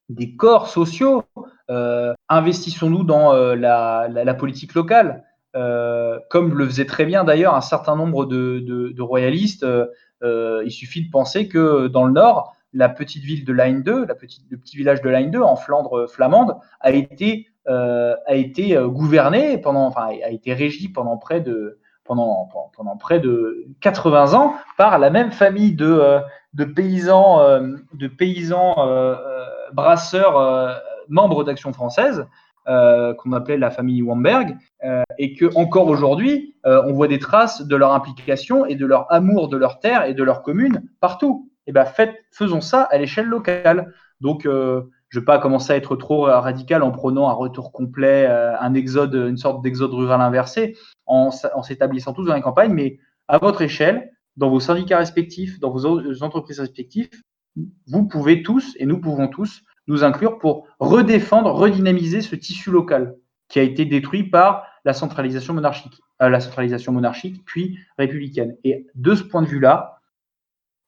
des 0.10 0.36
corps 0.36 0.68
sociaux. 0.68 1.24
Euh, 1.70 2.14
investissons-nous 2.30 3.04
dans 3.04 3.34
euh, 3.34 3.56
la, 3.56 4.34
politique 4.34 4.74
locale, 4.74 5.24
euh, 5.56 6.20
comme 6.30 6.58
le 6.58 6.66
faisait 6.66 6.86
très 6.86 7.06
bien 7.06 7.24
d'ailleurs 7.24 7.56
un 7.56 7.62
certain 7.62 7.96
nombre 7.96 8.26
de, 8.26 9.02
royalistes. 9.02 9.66
il 10.22 10.72
suffit 10.72 11.06
de 11.06 11.12
penser 11.12 11.48
que 11.48 11.88
dans 11.88 12.06
le 12.06 12.14
Nord, 12.14 12.56
la 12.74 12.90
petite 12.90 13.24
ville 13.24 13.46
de 13.46 13.54
Line 13.54 13.84
2, 13.84 14.06
la 14.06 14.16
petite, 14.16 14.44
le 14.50 14.58
petit 14.58 14.76
village 14.76 15.02
de 15.02 15.10
Line 15.10 15.32
2 15.32 15.42
en 15.42 15.56
Flandre 15.56 16.10
flamande, 16.10 16.58
a 16.82 16.92
été, 16.92 17.48
a 17.68 18.36
été 18.36 18.78
gouverné 18.88 19.58
pendant, 19.58 19.88
enfin, 19.88 20.10
a 20.24 20.30
été 20.30 20.54
régi 20.54 20.90
pendant 20.90 21.18
près 21.18 21.42
de 21.42 21.80
pendant, 22.04 22.48
pendant 22.76 22.98
près 22.98 23.20
de 23.20 23.66
80 23.82 24.36
ans 24.36 24.54
par 24.78 25.00
la 25.00 25.10
même 25.10 25.32
famille 25.32 25.74
de, 25.74 26.20
de 26.54 26.64
paysans, 26.66 27.40
de 27.94 28.08
paysans 28.08 28.76
brasseurs 29.74 30.38
euh, 30.38 30.74
membres 31.10 31.44
d'Action 31.44 31.72
française, 31.74 32.26
euh, 32.68 33.14
qu'on 33.14 33.34
appelait 33.34 33.58
la 33.58 33.70
famille 33.70 34.02
Wamberg, 34.02 34.58
euh, 34.84 35.04
et 35.20 35.36
que 35.36 35.56
encore 35.56 35.88
aujourd'hui, 35.88 36.56
on 36.64 36.94
voit 36.94 37.08
des 37.08 37.20
traces 37.20 37.62
de 37.62 37.76
leur 37.76 37.94
implication 37.94 38.66
et 38.66 38.76
de 38.76 38.88
leur 38.88 39.12
amour 39.14 39.50
de 39.50 39.58
leur 39.58 39.80
terre 39.80 40.06
et 40.06 40.16
de 40.16 40.24
leur 40.24 40.42
commune 40.42 40.82
partout. 41.00 41.52
Et 41.68 41.70
eh 41.70 41.74
ben, 41.74 41.86
faisons 42.32 42.62
ça 42.62 42.84
à 42.84 42.98
l'échelle 42.98 43.28
locale. 43.28 43.94
Donc, 44.20 44.48
je 45.16 45.20
ne 45.20 45.22
vais 45.22 45.26
pas 45.28 45.40
commencer 45.40 45.72
à 45.72 45.78
être 45.78 45.96
trop 45.96 46.24
radical 46.24 46.84
en 46.84 46.92
prenant 46.92 47.30
un 47.30 47.34
retour 47.34 47.72
complet, 47.72 48.28
un 48.28 48.74
exode, 48.74 49.16
une 49.16 49.38
sorte 49.38 49.64
d'exode 49.64 49.94
rural 49.94 50.20
inversé, 50.20 50.76
en, 51.06 51.32
s'établissant 51.32 52.12
tous 52.12 52.26
dans 52.26 52.36
les 52.36 52.42
campagnes, 52.42 52.74
mais 52.74 53.00
à 53.30 53.38
votre 53.38 53.62
échelle, 53.62 54.12
dans 54.36 54.50
vos 54.50 54.60
syndicats 54.60 54.98
respectifs, 54.98 55.58
dans 55.62 55.70
vos 55.70 55.86
entreprises 56.22 56.60
respectives, 56.60 57.10
vous 57.88 58.06
pouvez 58.10 58.44
tous, 58.44 58.76
et 58.78 58.86
nous 58.86 59.00
pouvons 59.00 59.30
tous, 59.30 59.62
nous 59.88 60.04
inclure 60.04 60.38
pour 60.38 60.68
redéfendre, 60.80 61.54
redynamiser 61.54 62.20
ce 62.20 62.36
tissu 62.36 62.70
local 62.70 63.16
qui 63.48 63.60
a 63.60 63.64
été 63.64 63.86
détruit 63.86 64.24
par 64.24 64.66
la 64.84 64.92
centralisation 64.92 65.54
monarchique, 65.54 66.02
euh, 66.22 66.28
la 66.28 66.42
centralisation 66.42 66.92
monarchique 66.92 67.46
puis 67.46 67.80
républicaine. 67.98 68.58
Et 68.66 68.86
de 68.96 69.16
ce 69.16 69.24
point 69.24 69.44
de 69.44 69.48
vue-là, 69.48 70.02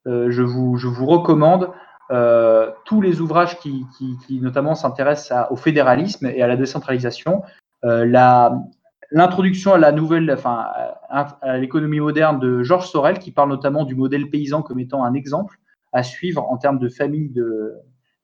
euh, 0.06 0.30
je, 0.32 0.42
vous, 0.42 0.76
je 0.76 0.88
vous 0.88 1.06
recommande 1.06 1.72
tous 2.10 3.02
les 3.02 3.22
ouvrages 3.22 3.60
qui, 3.60 3.86
qui, 3.98 4.40
notamment 4.42 4.76
s'intéressent 4.76 5.48
au 5.50 5.56
fédéralisme 5.56 6.28
et 6.28 6.42
à 6.42 6.48
la 6.48 6.56
décentralisation. 6.56 7.44
L'introduction 7.84 9.74
à 9.74 9.78
la 9.78 9.92
nouvelle, 9.92 10.32
enfin, 10.32 10.68
à 11.10 11.58
l'économie 11.58 12.00
moderne 12.00 12.40
de 12.40 12.64
Georges 12.64 12.90
Sorel, 12.90 13.20
qui 13.20 13.32
parle 13.32 13.50
notamment 13.50 13.86
du 13.86 13.96
modèle 13.96 14.30
paysan 14.30 14.62
comme 14.62 14.80
étant 14.80 15.04
un 15.04 15.14
exemple 15.14 15.58
à 15.94 16.04
suivre 16.04 16.46
en 16.50 16.58
termes 16.58 16.80
de 16.80 16.90
famille, 16.90 17.30
de, 17.30 17.76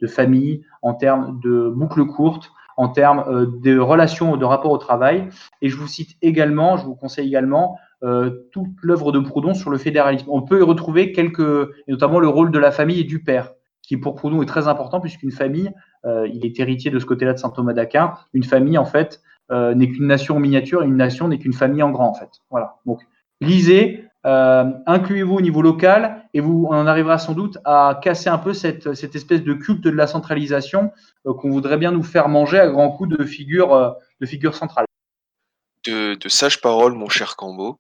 de 0.01 0.07
famille 0.07 0.65
en 0.81 0.93
termes 0.93 1.39
de 1.41 1.69
boucles 1.69 2.05
courtes, 2.05 2.51
en 2.77 2.89
termes 2.89 3.23
euh, 3.27 3.45
de 3.61 3.77
relations, 3.77 4.35
de 4.37 4.45
rapport 4.45 4.71
au 4.71 4.77
travail. 4.77 5.29
Et 5.61 5.69
je 5.69 5.77
vous 5.77 5.87
cite 5.87 6.17
également, 6.21 6.77
je 6.77 6.85
vous 6.85 6.95
conseille 6.95 7.27
également 7.27 7.77
euh, 8.03 8.47
toute 8.51 8.75
l'œuvre 8.81 9.11
de 9.11 9.19
Proudhon 9.19 9.53
sur 9.53 9.69
le 9.69 9.77
fédéralisme. 9.77 10.27
On 10.29 10.41
peut 10.41 10.59
y 10.59 10.63
retrouver 10.63 11.11
quelques, 11.11 11.69
notamment 11.87 12.19
le 12.19 12.27
rôle 12.27 12.51
de 12.51 12.59
la 12.59 12.71
famille 12.71 12.99
et 12.99 13.05
du 13.05 13.23
père, 13.23 13.53
qui 13.83 13.97
pour 13.97 14.15
Proudhon 14.15 14.41
est 14.41 14.47
très 14.47 14.67
important 14.67 14.99
puisqu'une 14.99 15.31
famille, 15.31 15.71
euh, 16.05 16.27
il 16.33 16.45
est 16.45 16.59
héritier 16.59 16.89
de 16.89 16.97
ce 16.97 17.05
côté-là 17.05 17.33
de 17.33 17.37
saint 17.37 17.51
Thomas 17.51 17.73
d'Aquin. 17.73 18.13
Une 18.33 18.43
famille, 18.43 18.77
en 18.77 18.85
fait, 18.85 19.21
n'est 19.51 19.87
qu'une 19.87 20.07
nation 20.07 20.37
en 20.37 20.39
miniature, 20.39 20.81
et 20.81 20.87
une 20.87 20.97
nation 20.97 21.27
n'est 21.27 21.37
qu'une 21.37 21.53
famille 21.53 21.83
en 21.83 21.91
grand, 21.91 22.07
en 22.07 22.15
fait. 22.15 22.29
Voilà. 22.49 22.77
Donc, 22.87 23.01
lisez, 23.39 24.09
euh, 24.25 24.71
incluez-vous 24.85 25.35
au 25.35 25.41
niveau 25.41 25.61
local 25.61 26.25
et 26.33 26.39
vous 26.39 26.65
on 26.69 26.75
en 26.75 26.87
arrivera 26.87 27.19
sans 27.19 27.33
doute 27.33 27.57
à 27.65 27.99
casser 28.01 28.29
un 28.29 28.37
peu 28.37 28.53
cette, 28.53 28.87
espèce 28.87 29.43
de 29.43 29.53
culte 29.53 29.81
de 29.81 29.89
la 29.89 30.07
centralisation 30.07 30.91
euh, 31.25 31.33
qu'on 31.33 31.49
voudrait 31.49 31.77
bien 31.77 31.91
nous 31.91 32.03
faire 32.03 32.29
manger 32.29 32.57
à 32.57 32.69
grands 32.69 32.89
coups 32.89 33.17
de 33.17 33.25
figures 33.25 33.73
euh, 33.73 33.91
de 34.21 34.25
figure 34.25 34.55
centrales. 34.55 34.85
De, 35.85 36.17
sages 36.29 36.61
paroles, 36.61 36.93
mon 36.93 37.09
cher 37.09 37.35
Cambo. 37.35 37.77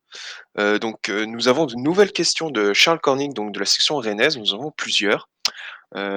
donc, 0.57 1.07
nous 1.07 1.47
avons 1.47 1.65
de 1.65 1.75
nouvelles 1.77 2.11
questions 2.11 2.49
de 2.49 2.73
Charles 2.73 2.99
Corning, 2.99 3.33
donc 3.33 3.53
de 3.53 3.59
la 3.59 3.65
section 3.65 3.95
rennaise. 3.95 4.37
Nous 4.37 4.53
en 4.53 4.59
avons 4.59 4.71
plusieurs. 4.71 5.29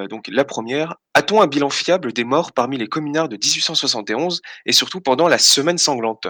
Donc, 0.08 0.28
la 0.28 0.44
première 0.44 0.96
a-t-on 1.14 1.42
un 1.42 1.46
bilan 1.46 1.70
fiable 1.70 2.12
des 2.12 2.24
morts 2.24 2.52
parmi 2.52 2.78
les 2.78 2.86
communards 2.86 3.28
de 3.28 3.36
1871 3.36 4.40
et 4.64 4.72
surtout 4.72 5.00
pendant 5.00 5.28
la 5.28 5.38
semaine 5.38 5.78
sanglante? 5.78 6.26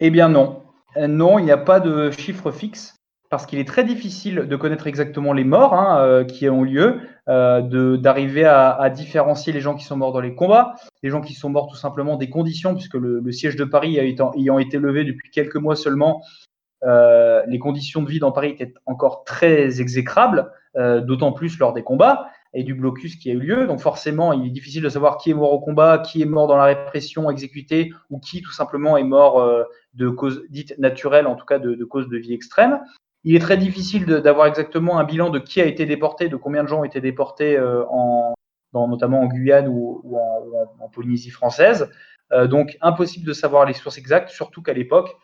Eh 0.00 0.10
bien, 0.10 0.28
non. 0.28 0.62
Non, 0.96 1.38
il 1.38 1.44
n'y 1.44 1.50
a 1.50 1.58
pas 1.58 1.80
de 1.80 2.10
chiffre 2.10 2.50
fixe 2.50 2.98
parce 3.30 3.44
qu'il 3.44 3.58
est 3.58 3.68
très 3.68 3.84
difficile 3.84 4.46
de 4.48 4.56
connaître 4.56 4.86
exactement 4.86 5.32
les 5.32 5.44
morts 5.44 5.74
hein, 5.74 6.00
euh, 6.00 6.24
qui 6.24 6.48
ont 6.48 6.62
lieu, 6.62 7.00
euh, 7.28 7.96
d'arriver 7.98 8.44
à, 8.44 8.88
différencier 8.90 9.52
les 9.52 9.60
gens 9.60 9.74
qui 9.74 9.84
sont 9.84 9.96
morts 9.96 10.12
dans 10.12 10.20
les 10.20 10.34
combats, 10.34 10.74
les 11.02 11.10
gens 11.10 11.20
qui 11.20 11.34
sont 11.34 11.50
morts 11.50 11.68
tout 11.68 11.76
simplement 11.76 12.16
des 12.16 12.30
conditions, 12.30 12.74
puisque 12.74 12.94
le, 12.94 13.30
siège 13.32 13.56
de 13.56 13.64
Paris 13.64 13.98
ayant 13.98 14.58
été 14.58 14.78
levé 14.78 15.04
depuis 15.04 15.30
quelques 15.30 15.56
mois 15.56 15.76
seulement, 15.76 16.22
euh, 16.84 17.42
les 17.46 17.58
conditions 17.58 18.02
de 18.02 18.08
vie 18.08 18.18
dans 18.18 18.32
Paris 18.32 18.50
étaient 18.50 18.72
encore 18.86 19.24
très 19.24 19.80
exécrables, 19.80 20.50
d'autant 20.76 21.32
plus 21.32 21.58
lors 21.58 21.72
des 21.72 21.82
combats 21.82 22.30
et 22.58 22.64
du 22.64 22.74
blocus 22.74 23.16
qui 23.16 23.30
a 23.30 23.34
eu 23.34 23.40
lieu. 23.40 23.66
Donc 23.66 23.80
forcément, 23.80 24.32
il 24.32 24.46
est 24.46 24.50
difficile 24.50 24.82
de 24.82 24.88
savoir 24.88 25.18
qui 25.18 25.30
est 25.30 25.34
mort 25.34 25.52
au 25.52 25.60
combat, 25.60 25.98
qui 25.98 26.22
est 26.22 26.26
mort 26.26 26.46
dans 26.46 26.56
la 26.56 26.64
répression 26.64 27.30
exécutée, 27.30 27.92
ou 28.10 28.18
qui 28.18 28.42
tout 28.42 28.52
simplement 28.52 28.96
est 28.96 29.04
mort 29.04 29.64
de 29.94 30.08
cause 30.08 30.42
dite 30.50 30.78
naturelle, 30.78 31.26
en 31.26 31.36
tout 31.36 31.46
cas 31.46 31.58
de, 31.58 31.74
de 31.74 31.84
cause 31.84 32.08
de 32.08 32.18
vie 32.18 32.34
extrême. 32.34 32.80
Il 33.24 33.34
est 33.34 33.40
très 33.40 33.56
difficile 33.56 34.06
d'avoir 34.06 34.46
exactement 34.46 34.98
un 34.98 35.04
bilan 35.04 35.30
de 35.30 35.38
qui 35.38 35.60
a 35.60 35.66
été 35.66 35.86
déporté, 35.86 36.28
de 36.28 36.36
combien 36.36 36.62
de 36.62 36.68
gens 36.68 36.80
ont 36.80 36.84
été 36.84 37.00
déportés 37.00 37.56
euh, 37.56 37.84
notamment 38.72 39.20
en 39.20 39.26
Guyane 39.26 39.68
ou, 39.68 40.16
en, 40.80 40.88
Polynésie 40.88 41.30
française. 41.30 41.90
Euh, 42.32 42.46
donc 42.46 42.76
impossible 42.80 43.26
de 43.26 43.32
savoir 43.32 43.66
les 43.66 43.74
sources 43.74 43.98
exactes, 43.98 44.30
surtout 44.30 44.62
qu'à 44.62 44.72
l'époque, 44.72 45.16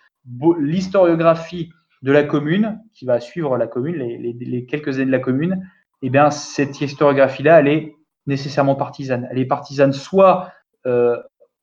l'historiographie 0.58 1.70
de 2.02 2.12
la 2.12 2.24
commune, 2.24 2.80
qui 2.92 3.06
va 3.06 3.20
suivre 3.20 3.56
la 3.56 3.66
commune, 3.66 3.96
les, 3.96 4.66
quelques 4.66 4.96
années 4.96 5.06
de 5.06 5.10
la 5.10 5.18
commune, 5.20 5.66
eh 6.06 6.10
bien, 6.10 6.30
cette 6.30 6.80
historiographie-là, 6.80 7.60
elle 7.60 7.68
est 7.68 7.96
nécessairement 8.26 8.74
partisane. 8.74 9.28
Elle 9.30 9.38
est 9.38 9.46
partisane 9.46 9.92
soit, 9.92 10.50
euh, 10.86 11.16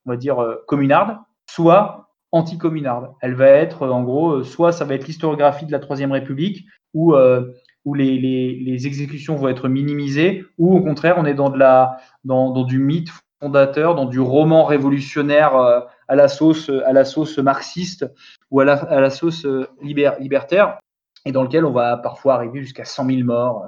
on 0.06 0.12
va 0.12 0.18
dire, 0.18 0.44
communarde, 0.68 1.18
soit 1.48 2.12
anticommunarde. 2.32 3.12
Elle 3.22 3.36
va 3.36 3.48
être, 3.48 3.88
en 3.88 4.04
gros, 4.04 4.32
euh, 4.32 4.44
soit 4.44 4.72
ça 4.72 4.86
va 4.86 4.96
être 4.96 5.08
l'historiographie 5.08 5.66
de 5.66 5.72
la 5.72 5.80
Troisième 5.80 6.12
République, 6.12 6.66
où, 6.94 7.14
euh, 7.14 7.52
où 7.86 7.94
les, 7.94 8.88
exécutions 8.88 9.36
vont 9.36 9.50
être 9.50 9.68
minimisées, 9.68 10.46
ou 10.58 10.76
au 10.76 10.82
contraire, 10.82 11.16
on 11.18 11.26
est 11.26 11.34
dans, 11.34 11.50
de 11.50 11.58
la, 11.58 11.98
dans, 12.24 12.64
du 12.64 12.80
mythe 12.80 13.10
fondateur, 13.42 13.96
dans 13.96 14.06
du 14.06 14.20
roman 14.20 14.66
révolutionnaire 14.66 15.56
euh, 15.56 15.82
à, 16.08 16.16
la 16.16 16.28
sauce, 16.28 16.70
à 16.86 16.94
la 16.94 17.06
sauce 17.06 17.38
marxiste 17.38 18.06
ou 18.50 18.60
à 18.60 18.66
la 18.66 19.10
sauce 19.10 19.46
libertaire, 19.82 20.80
et 21.26 21.32
dans 21.32 21.44
lequel 21.44 21.66
on 21.66 21.72
va 21.72 21.98
parfois 21.98 22.36
arriver 22.36 22.62
jusqu'à 22.62 22.86
100 22.86 23.06
000 23.06 23.24
morts, 23.24 23.66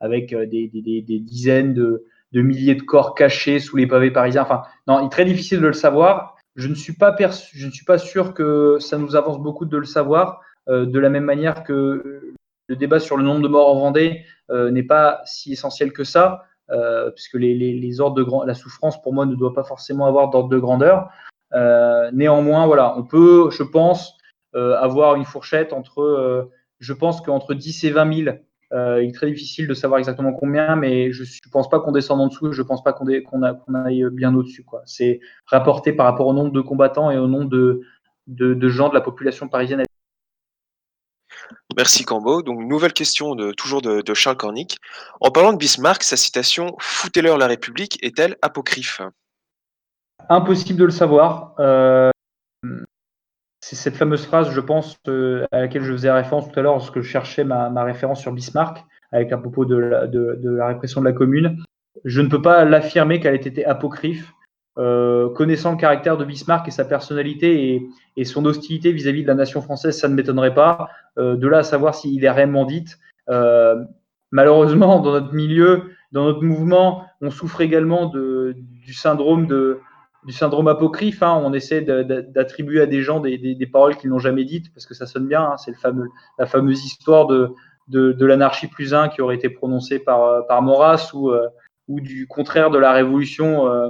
avec 0.00 0.34
des, 0.34 0.68
des, 0.68 1.18
dizaines 1.20 1.74
de, 1.74 2.04
milliers 2.32 2.74
de 2.74 2.82
corps 2.82 3.14
cachés 3.14 3.60
sous 3.60 3.76
les 3.76 3.86
pavés 3.86 4.10
parisiens. 4.10 4.42
Enfin, 4.42 4.62
non, 4.86 5.00
il 5.00 5.06
est 5.06 5.10
très 5.10 5.24
difficile 5.24 5.60
de 5.60 5.66
le 5.66 5.72
savoir. 5.72 6.36
Je 6.56 6.68
ne 6.68 6.74
suis 6.74 6.94
pas, 6.94 7.98
sûr 7.98 8.34
que 8.34 8.78
ça 8.80 8.98
nous 8.98 9.16
avance 9.16 9.38
beaucoup 9.38 9.64
de 9.64 9.76
le 9.76 9.86
savoir, 9.86 10.40
euh, 10.68 10.84
de 10.84 10.98
la 10.98 11.08
même 11.08 11.24
manière 11.24 11.62
que 11.62 12.34
le 12.66 12.76
débat 12.76 13.00
sur 13.00 13.16
le 13.16 13.24
nombre 13.24 13.40
de 13.40 13.48
morts 13.48 13.74
en 13.74 13.78
Vendée 13.78 14.24
euh, 14.50 14.70
n'est 14.70 14.82
pas 14.82 15.20
si 15.24 15.52
essentiel 15.52 15.92
que 15.92 16.04
ça, 16.04 16.44
euh, 16.70 17.10
puisque 17.10 17.34
les, 17.34 18.00
ordres 18.00 18.22
de 18.22 18.46
la 18.46 18.54
souffrance 18.54 19.00
pour 19.00 19.12
moi 19.12 19.26
ne 19.26 19.34
doit 19.34 19.54
pas 19.54 19.64
forcément 19.64 20.06
avoir 20.06 20.30
d'ordre 20.30 20.48
de 20.48 20.58
grandeur. 20.58 21.08
néanmoins, 22.12 22.66
voilà, 22.66 22.96
on 22.98 23.04
peut, 23.04 23.50
je 23.50 23.62
pense, 23.62 24.16
avoir 24.54 25.14
une 25.14 25.24
fourchette 25.24 25.72
entre, 25.72 26.50
je 26.80 26.92
pense 26.92 27.20
qu'entre 27.20 27.54
10 27.54 27.84
et 27.84 27.90
20 27.90 28.24
000 28.24 28.36
euh, 28.72 29.02
il 29.02 29.08
est 29.08 29.12
très 29.12 29.26
difficile 29.30 29.66
de 29.66 29.74
savoir 29.74 29.98
exactement 29.98 30.32
combien, 30.32 30.76
mais 30.76 31.12
je 31.12 31.22
ne 31.22 31.50
pense 31.50 31.68
pas 31.68 31.80
qu'on 31.80 31.92
descende 31.92 32.20
en 32.20 32.28
dessous, 32.28 32.52
je 32.52 32.62
ne 32.62 32.66
pense 32.66 32.82
pas 32.82 32.92
qu'on 32.92 33.06
aille 33.74 34.04
bien 34.12 34.34
au-dessus. 34.34 34.64
C'est 34.84 35.20
rapporté 35.46 35.92
par 35.92 36.06
rapport 36.06 36.26
au 36.26 36.32
nombre 36.32 36.52
de 36.52 36.60
combattants 36.60 37.10
et 37.10 37.18
au 37.18 37.26
nombre 37.26 37.48
de, 37.48 37.82
de, 38.26 38.68
gens 38.68 38.88
de 38.88 38.94
la 38.94 39.00
population 39.00 39.48
parisienne. 39.48 39.82
Merci 41.76 42.04
Cambo. 42.04 42.42
Donc, 42.42 42.60
nouvelle 42.60 42.92
question 42.92 43.34
de, 43.34 43.52
toujours 43.52 43.82
de, 43.82 44.14
Charles 44.14 44.36
Cornic. 44.36 44.78
En 45.20 45.30
parlant 45.30 45.52
de 45.52 45.58
Bismarck, 45.58 46.02
sa 46.02 46.16
citation 46.16 46.76
Foutez-leur 46.78 47.38
la 47.38 47.46
République 47.46 47.98
est-elle 48.02 48.36
apocryphe? 48.42 49.00
Impossible 50.28 50.78
de 50.78 50.84
le 50.84 50.90
savoir. 50.90 51.54
Euh, 51.58 52.10
c'est 53.60 53.76
cette 53.76 53.96
fameuse 53.96 54.24
phrase, 54.24 54.50
je 54.50 54.60
pense, 54.60 54.96
euh, 55.08 55.46
à 55.52 55.60
laquelle 55.60 55.82
je 55.82 55.92
faisais 55.92 56.10
référence 56.10 56.50
tout 56.50 56.58
à 56.58 56.62
l'heure 56.62 56.72
lorsque 56.72 57.00
je 57.00 57.08
cherchais 57.08 57.44
ma, 57.44 57.84
référence 57.84 58.20
sur 58.20 58.32
Bismarck, 58.32 58.84
avec 59.12 59.32
à 59.32 59.38
propos 59.38 59.64
de 59.66 59.76
la, 59.76 60.66
répression 60.66 61.00
de 61.00 61.06
la 61.06 61.12
commune. 61.12 61.62
Je 62.04 62.22
ne 62.22 62.28
peux 62.28 62.40
pas 62.40 62.64
l'affirmer 62.64 63.20
qu'elle 63.20 63.34
ait 63.34 63.38
été 63.38 63.64
apocryphe. 63.64 64.32
Euh, 64.78 65.28
connaissant 65.30 65.72
le 65.72 65.76
caractère 65.76 66.16
de 66.16 66.24
Bismarck 66.24 66.66
et 66.68 66.70
sa 66.70 66.84
personnalité 66.84 67.82
et, 68.16 68.24
son 68.24 68.44
hostilité 68.46 68.92
vis-à-vis 68.92 69.22
de 69.22 69.28
la 69.28 69.34
nation 69.34 69.60
française, 69.60 69.98
ça 69.98 70.08
ne 70.08 70.14
m'étonnerait 70.14 70.54
pas. 70.54 70.88
Euh, 71.18 71.36
de 71.36 71.48
là 71.48 71.58
à 71.58 71.62
savoir 71.62 71.94
s'il 71.94 72.24
est 72.24 72.30
réellement 72.30 72.64
dite. 72.64 72.98
malheureusement, 74.32 75.00
dans 75.00 75.12
notre 75.12 75.34
milieu, 75.34 75.90
dans 76.12 76.24
notre 76.24 76.42
mouvement, 76.42 77.04
on 77.20 77.30
souffre 77.30 77.60
également 77.60 78.06
du 78.06 78.94
syndrome 78.94 79.46
de, 79.46 79.80
du 80.26 80.32
syndrome 80.32 80.68
apocryphe. 80.68 81.22
Hein. 81.22 81.40
on 81.42 81.52
essaie 81.52 81.80
d'attribuer 81.80 82.82
à 82.82 82.86
des 82.86 83.02
gens 83.02 83.20
des, 83.20 83.68
paroles 83.72 83.96
qu'ils 83.96 84.10
n'ont 84.10 84.18
jamais 84.18 84.44
dites 84.44 84.72
parce 84.72 84.86
que 84.86 84.94
ça 84.94 85.06
sonne 85.06 85.26
bien. 85.26 85.42
Hein. 85.42 85.56
c'est 85.56 85.72
la 86.38 86.46
fameuse 86.46 86.84
histoire 86.84 87.26
de, 87.26 87.54
de, 87.90 88.26
l'anarchie 88.26 88.68
plus 88.68 88.94
un 88.94 89.08
qui 89.08 89.20
aurait 89.20 89.36
été 89.36 89.48
prononcée 89.48 89.98
par, 89.98 90.46
par 90.46 90.62
Maurras 90.62 91.10
ou, 91.14 91.30
euh, 91.30 91.48
ou 91.88 92.00
du 92.00 92.26
contraire 92.26 92.70
de 92.70 92.78
la 92.78 92.92
révolution 92.92 93.66
euh, 93.66 93.88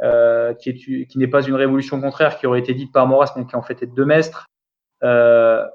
euh, 0.00 0.54
qui, 0.54 0.70
est, 0.70 1.06
qui 1.06 1.18
n'est 1.18 1.28
pas 1.28 1.42
une 1.42 1.54
révolution 1.54 2.00
contraire 2.00 2.38
qui 2.38 2.46
aurait 2.46 2.60
été 2.60 2.74
dite 2.74 2.92
par 2.92 3.06
Maurras 3.06 3.32
mais 3.36 3.46
qui 3.46 3.56
en 3.56 3.62
fait 3.62 3.82
est 3.82 3.94
de 3.94 4.04
Mestre. 4.04 4.46
je 5.02 5.66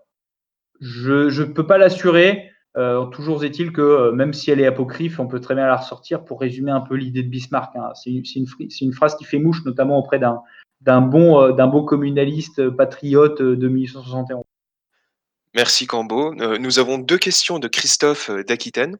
ne 0.81 1.43
peux 1.45 1.67
pas 1.67 1.77
l'assurer. 1.77 2.51
Euh, 2.77 3.05
toujours 3.05 3.43
est-il 3.43 3.71
que 3.71 3.81
euh, 3.81 4.11
même 4.11 4.33
si 4.33 4.51
elle 4.51 4.61
est 4.61 4.67
apocryphe, 4.67 5.19
on 5.19 5.27
peut 5.27 5.41
très 5.41 5.55
bien 5.55 5.65
la 5.65 5.77
ressortir 5.77 6.23
pour 6.23 6.39
résumer 6.39 6.71
un 6.71 6.81
peu 6.81 6.95
l'idée 6.95 7.23
de 7.23 7.27
Bismarck. 7.27 7.75
Hein. 7.75 7.91
C'est 7.95 8.11
une, 8.11 8.93
phrase 8.93 9.15
qui 9.15 9.25
fait 9.25 9.39
mouche, 9.39 9.65
notamment 9.65 9.97
auprès 9.97 10.19
d'un 10.19 11.01
bon, 11.01 11.41
euh, 11.41 11.51
bon 11.53 11.83
communaliste 11.83 12.69
patriote 12.69 13.41
de 13.41 13.67
1871. 13.67 14.43
Merci 15.55 15.87
Cambo. 15.87 16.35
nous 16.35 16.77
avons 16.77 16.99
deux 16.99 17.17
questions 17.17 17.57
de 17.57 17.67
Christophe 17.67 18.29
d'Aquitaine. 18.47 18.97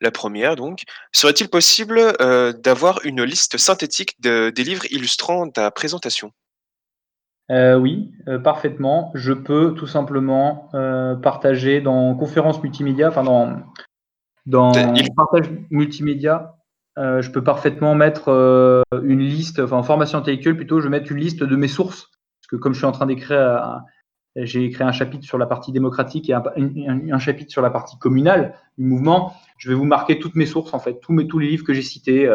La 0.00 0.10
première, 0.10 0.56
donc, 0.56 0.84
serait-il 1.12 1.50
possible 1.50 2.00
d'avoir 2.62 3.00
une 3.04 3.22
liste 3.22 3.58
synthétique 3.58 4.18
des 4.18 4.64
livres 4.64 4.86
illustrant 4.90 5.50
ta 5.50 5.70
présentation? 5.70 6.32
Euh, 7.50 7.76
oui, 7.76 8.12
euh, 8.28 8.38
parfaitement. 8.38 9.10
Je 9.14 9.32
peux 9.32 9.74
tout 9.74 9.88
simplement 9.88 10.68
euh, 10.74 11.16
partager 11.16 11.80
dans 11.80 12.14
conférence 12.14 12.62
multimédia, 12.62 13.08
enfin 13.08 13.24
dans, 13.24 13.56
dans 14.46 14.72
partage 15.16 15.50
multimédia, 15.70 16.54
je 16.96 17.30
peux 17.30 17.42
parfaitement 17.42 17.94
mettre 17.94 18.84
une 19.02 19.20
liste, 19.20 19.58
enfin 19.58 19.78
en 19.78 19.82
formation 19.82 20.18
intellectuelle 20.18 20.56
plutôt, 20.56 20.80
je 20.80 20.84
vais 20.84 20.90
mettre 20.90 21.10
une 21.10 21.18
liste 21.18 21.42
de 21.42 21.56
mes 21.56 21.68
sources. 21.68 22.10
Parce 22.40 22.48
que 22.50 22.56
comme 22.56 22.74
je 22.74 22.78
suis 22.78 22.86
en 22.86 22.92
train 22.92 23.06
d'écrire, 23.06 23.80
j'ai 24.36 24.64
écrit 24.64 24.84
un 24.84 24.92
chapitre 24.92 25.24
sur 25.24 25.38
la 25.38 25.46
partie 25.46 25.72
démocratique 25.72 26.28
et 26.28 26.34
un, 26.34 27.18
chapitre 27.18 27.50
sur 27.50 27.62
la 27.62 27.70
partie 27.70 27.98
communale 27.98 28.54
du 28.76 28.84
mouvement, 28.84 29.32
je 29.56 29.70
vais 29.70 29.74
vous 29.74 29.86
marquer 29.86 30.18
toutes 30.18 30.34
mes 30.36 30.46
sources, 30.46 30.74
en 30.74 30.78
fait, 30.78 31.00
tous, 31.00 31.14
mes, 31.14 31.26
tous 31.26 31.38
les 31.38 31.48
livres 31.48 31.64
que 31.64 31.72
j'ai 31.72 31.82
cités. 31.82 32.26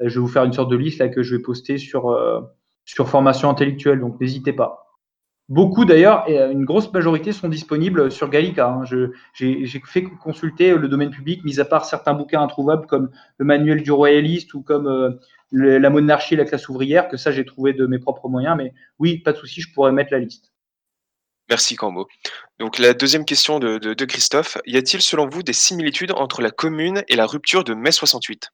Je 0.00 0.14
vais 0.14 0.20
vous 0.20 0.28
faire 0.28 0.44
une 0.44 0.52
sorte 0.52 0.70
de 0.70 0.76
liste 0.76 0.98
là, 0.98 1.08
que 1.08 1.22
je 1.22 1.36
vais 1.36 1.42
poster 1.42 1.78
sur, 1.78 2.14
sur 2.84 3.08
formation 3.08 3.48
intellectuelle, 3.48 4.00
donc 4.00 4.20
n'hésitez 4.20 4.52
pas. 4.52 4.82
Beaucoup 5.48 5.84
d'ailleurs, 5.84 6.24
et 6.28 6.38
une 6.38 6.64
grosse 6.64 6.92
majorité 6.92 7.32
sont 7.32 7.48
disponibles 7.48 8.10
sur 8.10 8.30
Gallica. 8.30 8.68
Hein. 8.68 8.84
J'ai 9.34 9.66
fait 9.84 10.04
consulter 10.04 10.74
le 10.74 10.88
domaine 10.88 11.10
public, 11.10 11.44
mis 11.44 11.60
à 11.60 11.64
part 11.64 11.84
certains 11.84 12.14
bouquins 12.14 12.40
introuvables 12.40 12.86
comme 12.86 13.10
le 13.38 13.44
manuel 13.44 13.82
du 13.82 13.92
royaliste 13.92 14.54
ou 14.54 14.62
comme 14.62 15.18
la 15.50 15.90
monarchie 15.90 16.34
et 16.34 16.36
la 16.36 16.44
classe 16.44 16.68
ouvrière, 16.68 17.08
que 17.08 17.16
ça 17.16 17.32
j'ai 17.32 17.44
trouvé 17.44 17.72
de 17.72 17.86
mes 17.86 17.98
propres 17.98 18.28
moyens. 18.28 18.56
Mais 18.56 18.72
oui, 18.98 19.18
pas 19.18 19.32
de 19.32 19.36
souci, 19.36 19.60
je 19.60 19.72
pourrais 19.74 19.92
mettre 19.92 20.12
la 20.12 20.20
liste. 20.20 20.52
Merci 21.50 21.76
Cambo. 21.76 22.08
Donc 22.58 22.78
la 22.78 22.94
deuxième 22.94 23.24
question 23.24 23.58
de, 23.58 24.04
Christophe, 24.04 24.58
y 24.64 24.76
a-t-il 24.76 25.02
selon 25.02 25.28
vous 25.28 25.42
des 25.42 25.52
similitudes 25.52 26.12
entre 26.12 26.40
la 26.40 26.50
commune 26.50 27.02
et 27.08 27.16
la 27.16 27.26
rupture 27.26 27.64
de 27.64 27.74
mai 27.74 27.92
68 27.92 28.50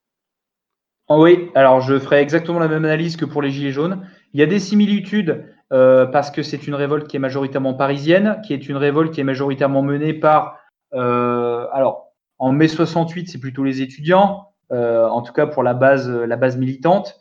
Oui, 1.11 1.51
alors 1.55 1.81
je 1.81 1.99
ferai 1.99 2.21
exactement 2.21 2.59
la 2.59 2.67
même 2.67 2.85
analyse 2.85 3.17
que 3.17 3.25
pour 3.25 3.43
les 3.43 3.51
Gilets 3.51 3.73
jaunes. 3.73 4.05
Il 4.33 4.41
y 4.41 4.43
a 4.43 4.47
des 4.47 4.59
similitudes 4.59 5.47
euh, 5.73 6.07
parce 6.07 6.31
que 6.31 6.43
c'est 6.43 6.67
une 6.67 6.75
révolte 6.75 7.09
qui 7.09 7.17
est 7.17 7.21
majoritairement 7.21 7.75
parisienne, 7.75 8.41
qui 8.47 8.55
est 8.55 8.69
une 8.69 8.77
révolte 8.77 9.13
qui 9.13 9.21
est 9.21 9.25
majoritairement 9.25 9.83
menée 9.83 10.15
par... 10.15 10.59
Euh, 10.95 11.67
alors, 11.73 12.13
en 12.39 12.53
mai 12.53 12.69
68, 12.69 13.29
c'est 13.29 13.41
plutôt 13.41 13.65
les 13.65 13.83
étudiants, 13.83 14.53
euh, 14.73 15.07
en 15.09 15.23
tout 15.23 15.33
cas 15.33 15.47
pour 15.47 15.63
la 15.63 15.75
base, 15.75 16.09
la 16.09 16.37
base 16.37 16.57
militante, 16.57 17.19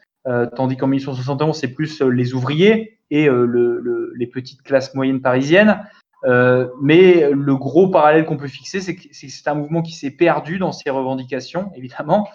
tandis 0.56 0.76
qu'en 0.76 0.88
1871, 0.88 1.58
c'est 1.58 1.70
plus 1.70 2.02
les 2.02 2.34
ouvriers 2.34 2.98
et 3.12 3.30
euh, 3.30 3.46
le, 3.46 4.14
les 4.16 4.28
petites 4.28 4.62
classes 4.62 4.94
moyennes 4.94 5.22
parisiennes. 5.22 5.84
Euh, 6.26 6.68
mais 6.82 7.30
le 7.32 7.56
gros 7.56 7.90
parallèle 7.90 8.26
qu'on 8.26 8.38
peut 8.38 8.48
fixer, 8.48 8.82
c'est 8.82 8.96
que 8.96 9.08
c'est 9.12 9.48
un 9.48 9.54
mouvement 9.54 9.82
qui 9.82 9.94
s'est 9.94 10.12
perdu 10.12 10.58
dans 10.58 10.72
ses 10.72 10.90
revendications, 10.90 11.72
évidemment, 11.76 12.28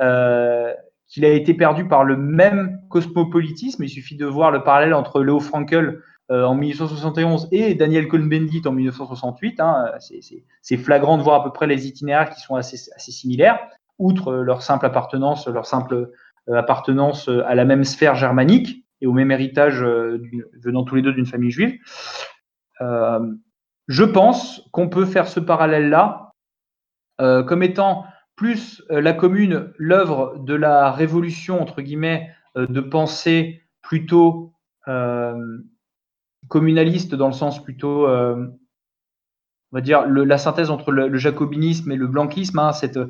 euh, 0.00 0.74
qu'il 1.10 1.24
a 1.24 1.28
été 1.28 1.52
perdu 1.52 1.86
par 1.86 2.04
le 2.04 2.16
même 2.16 2.80
cosmopolitisme. 2.88 3.84
Il 3.84 3.90
suffit 3.90 4.16
de 4.16 4.24
voir 4.24 4.50
le 4.50 4.62
parallèle 4.62 4.94
entre 4.94 5.22
Léo 5.22 5.40
Frankel 5.40 6.00
en 6.30 6.54
1871 6.54 7.48
et 7.50 7.74
Daniel 7.74 8.06
Cohn-Bendit 8.06 8.62
en 8.64 8.70
1968. 8.70 9.58
Hein. 9.58 9.90
C'est 10.62 10.76
flagrant 10.76 11.18
de 11.18 11.22
voir 11.22 11.40
à 11.40 11.44
peu 11.44 11.52
près 11.52 11.66
les 11.66 11.88
itinéraires 11.88 12.30
qui 12.30 12.40
sont 12.40 12.54
assez, 12.54 12.76
similaires, 12.98 13.58
outre 13.98 14.32
leur 14.32 14.62
simple 14.62 14.86
appartenance, 14.86 15.48
leur 15.48 15.66
simple 15.66 16.12
appartenance 16.46 17.28
à 17.28 17.56
la 17.56 17.64
même 17.64 17.82
sphère 17.82 18.14
germanique 18.14 18.86
et 19.00 19.06
au 19.06 19.12
même 19.12 19.30
héritage 19.30 19.82
euh, 19.82 20.22
venant 20.62 20.84
tous 20.84 20.94
les 20.94 21.02
deux 21.02 21.12
d'une 21.12 21.26
famille 21.26 21.50
juive. 21.50 21.78
Euh, 22.80 23.34
je 23.88 24.04
pense 24.04 24.62
qu'on 24.72 24.88
peut 24.88 25.06
faire 25.06 25.28
ce 25.28 25.40
parallèle-là 25.40 26.32
euh, 27.20 27.42
comme 27.42 27.62
étant 27.62 28.04
plus 28.40 28.82
la 28.88 29.12
commune 29.12 29.70
l'œuvre 29.76 30.38
de 30.38 30.54
la 30.54 30.90
révolution, 30.92 31.60
entre 31.60 31.82
guillemets, 31.82 32.30
de 32.56 32.80
pensée 32.80 33.62
plutôt 33.82 34.54
communaliste 36.48 37.14
dans 37.14 37.26
le 37.26 37.34
sens 37.34 37.62
plutôt, 37.62 38.08
on 38.08 38.48
va 39.72 39.82
dire, 39.82 40.06
la 40.06 40.38
synthèse 40.38 40.70
entre 40.70 40.90
le, 40.90 41.18
jacobinisme 41.18 41.92
et 41.92 41.96
le 41.96 42.06
blanquisme. 42.06 42.58
Hein, 42.60 42.72
C'était 42.72 43.00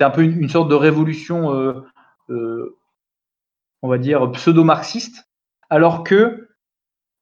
un 0.00 0.10
peu 0.10 0.22
une, 0.22 0.50
sorte 0.50 0.68
de 0.68 0.74
révolution, 0.74 1.82
on 2.28 3.88
va 3.88 3.96
dire, 3.96 4.30
pseudo-marxiste, 4.32 5.30
alors 5.70 6.04
que 6.04 6.50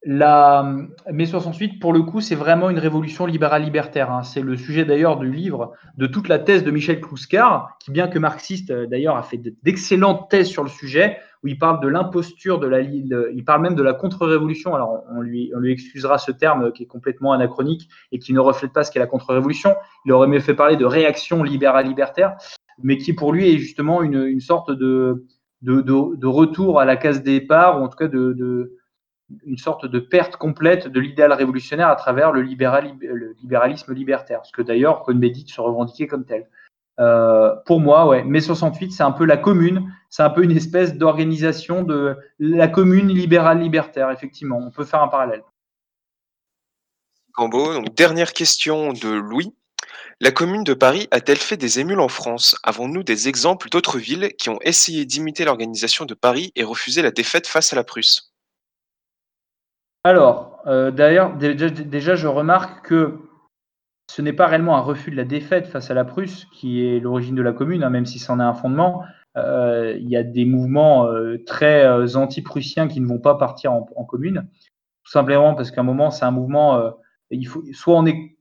la 0.05 0.65
mai 1.13 1.27
68, 1.27 1.79
pour 1.79 1.93
le 1.93 2.03
coup, 2.03 2.21
c'est 2.21 2.35
vraiment 2.35 2.71
une 2.71 2.79
révolution 2.79 3.25
libérale-libertaire. 3.25 4.11
Hein. 4.11 4.25
C'est 4.25 4.41
le 4.41 4.57
sujet 4.57 4.85
d'ailleurs 4.85 5.17
du 5.17 5.31
livre, 5.31 5.75
de 5.97 6.07
toute 6.07 6.29
la 6.29 6.41
thèse 6.41 6.65
de 6.65 6.73
Michel 6.73 7.01
Kluskar, 7.01 7.77
qui, 7.79 7.93
bien 7.93 8.09
que 8.09 8.19
marxiste, 8.19 8.71
euh, 8.71 8.87
d'ailleurs, 8.87 9.17
a 9.17 9.23
fait 9.23 9.41
d'excellentes 9.63 10.29
thèses 10.29 10.49
sur 10.49 10.65
le 10.65 10.69
sujet, 10.69 11.19
où 11.45 11.49
il 11.49 11.59
parle 11.59 11.81
de 11.81 11.89
l'imposture 11.89 12.59
de 12.59 12.67
la 12.67 12.81
il 12.81 13.45
parle 13.45 13.63
même 13.63 13.75
de 13.77 13.83
la 13.83 13.95
contre-révolution. 13.95 14.75
Alors, 14.75 15.05
on 15.15 15.21
lui, 15.21 15.53
on 15.55 15.61
lui 15.61 15.73
excusera 15.73 16.19
ce 16.19 16.33
terme 16.33 16.73
qui 16.73 16.83
est 16.83 16.87
complètement 16.87 17.33
anachronique 17.33 17.89
et 18.11 18.19
qui 18.19 18.33
ne 18.33 18.41
reflète 18.41 18.73
pas 18.73 18.83
ce 18.83 18.91
qu'est 18.91 19.01
la 19.01 19.07
contre-révolution. 19.07 19.75
Il 20.05 20.13
aurait 20.13 20.29
mieux 20.29 20.41
fait 20.41 20.55
parler 20.55 20.77
de 20.77 20.85
réaction 20.85 21.43
libérale-libertaire, 21.43 22.37
mais 22.83 22.97
qui 22.99 23.13
pour 23.13 23.33
lui 23.33 23.55
est 23.55 23.59
justement 23.59 24.03
une 24.03 24.41
sorte 24.41 24.71
de, 24.71 25.27
de, 25.63 26.27
retour 26.27 26.81
à 26.81 26.85
la 26.85 26.97
case 26.97 27.23
départ, 27.23 27.81
ou 27.81 27.85
en 27.85 27.89
tout 27.89 27.97
cas 27.97 28.09
de, 28.09 28.73
une 29.45 29.59
sorte 29.59 29.87
de 29.87 29.99
perte 29.99 30.37
complète 30.37 30.89
de 30.89 31.01
l'idéal 31.01 31.33
révolutionnaire 31.33 31.89
à 31.89 31.97
travers 31.97 32.33
le, 32.33 32.43
libéralisme 32.43 33.93
libertaire, 33.93 34.45
ce 34.45 34.53
que 34.53 34.63
d'ailleurs 34.63 35.03
Cohn-Bendit 35.03 35.49
se 35.49 35.61
revendiquait 35.61 36.07
comme 36.07 36.25
tel. 36.25 36.49
Euh, 37.01 37.55
pour 37.67 37.81
moi, 37.81 38.07
ouais, 38.07 38.23
mai 38.23 38.41
68, 38.41 38.93
c'est 38.93 39.03
un 39.03 39.13
peu 39.13 39.25
la 39.25 39.37
commune, 39.37 39.93
c'est 40.11 40.23
un 40.23 40.31
peu 40.31 40.45
une 40.45 40.57
espèce 40.57 40.97
d'organisation 40.97 41.83
de 41.83 42.17
la 42.39 42.69
commune 42.69 43.09
libérale 43.09 43.61
libertaire, 43.61 44.11
effectivement. 44.11 44.59
On 44.59 44.71
peut 44.71 44.85
faire 44.85 45.03
un 45.03 45.09
parallèle. 45.09 45.43
Cambo, 47.33 47.73
donc 47.73 47.95
dernière 47.95 48.33
question 48.33 48.93
de 48.93 49.09
Louis. 49.09 49.55
La 50.21 50.31
Commune 50.31 50.63
de 50.63 50.75
Paris 50.75 51.09
a-t-elle 51.11 51.39
fait 51.39 51.57
des 51.57 51.81
émules 51.81 51.99
en 51.99 52.09
France? 52.09 52.57
Avons-nous 52.63 53.03
des 53.03 53.29
exemples 53.29 53.69
d'autres 53.71 53.99
villes 53.99 54.33
qui 54.39 54.51
ont 54.51 54.61
essayé 54.63 55.05
d'imiter 55.05 55.45
l'organisation 55.45 56.05
de 56.05 56.15
Paris 56.15 56.53
et 56.55 56.63
refusé 56.63 57.03
la 57.03 57.11
défaite 57.11 57.47
face 57.47 57.73
à 57.73 57.77
la 57.77 57.83
Prusse? 57.83 58.32
Alors, 60.05 60.61
euh, 60.67 60.91
d'ailleurs, 60.91 61.37
déjà, 61.37 62.15
je 62.15 62.27
remarque 62.27 62.87
que 62.87 63.19
ce 64.11 64.21
n'est 64.21 64.33
pas 64.33 64.47
réellement 64.47 64.77
un 64.77 64.81
refus 64.81 65.11
de 65.11 65.17
la 65.17 65.25
défaite 65.25 65.67
face 65.67 65.91
à 65.91 65.95
la 65.95 66.05
Prusse 66.05 66.47
qui 66.53 66.85
est 66.85 67.01
l'origine 67.01 67.35
de 67.35 67.43
la 67.43 67.53
Commune, 67.53 67.85
hein, 67.85 67.91
même 67.91 68.07
si 68.07 68.19
c'en 68.19 68.41
est 68.41 68.45
un 68.45 68.55
fondement. 68.55 69.05
Euh, 69.37 69.97
il 69.99 70.09
y 70.09 70.17
a 70.17 70.23
des 70.23 70.45
mouvements 70.45 71.07
euh, 71.07 71.43
très 71.47 72.17
anti-prussiens 72.17 72.89
qui 72.89 73.01
ne 73.01 73.07
vont 73.07 73.21
pas 73.21 73.37
partir 73.37 73.73
en, 73.73 73.89
en 73.97 74.05
commune, 74.05 74.49
tout 75.05 75.13
simplement 75.13 75.55
parce 75.55 75.71
qu'à 75.71 75.81
un 75.81 75.85
moment, 75.85 76.11
c'est 76.11 76.25
un 76.25 76.31
mouvement, 76.33 76.93
il 77.31 77.47
faut, 77.47 77.63
soit 77.73 77.97
on 77.97 78.05
est 78.05 78.37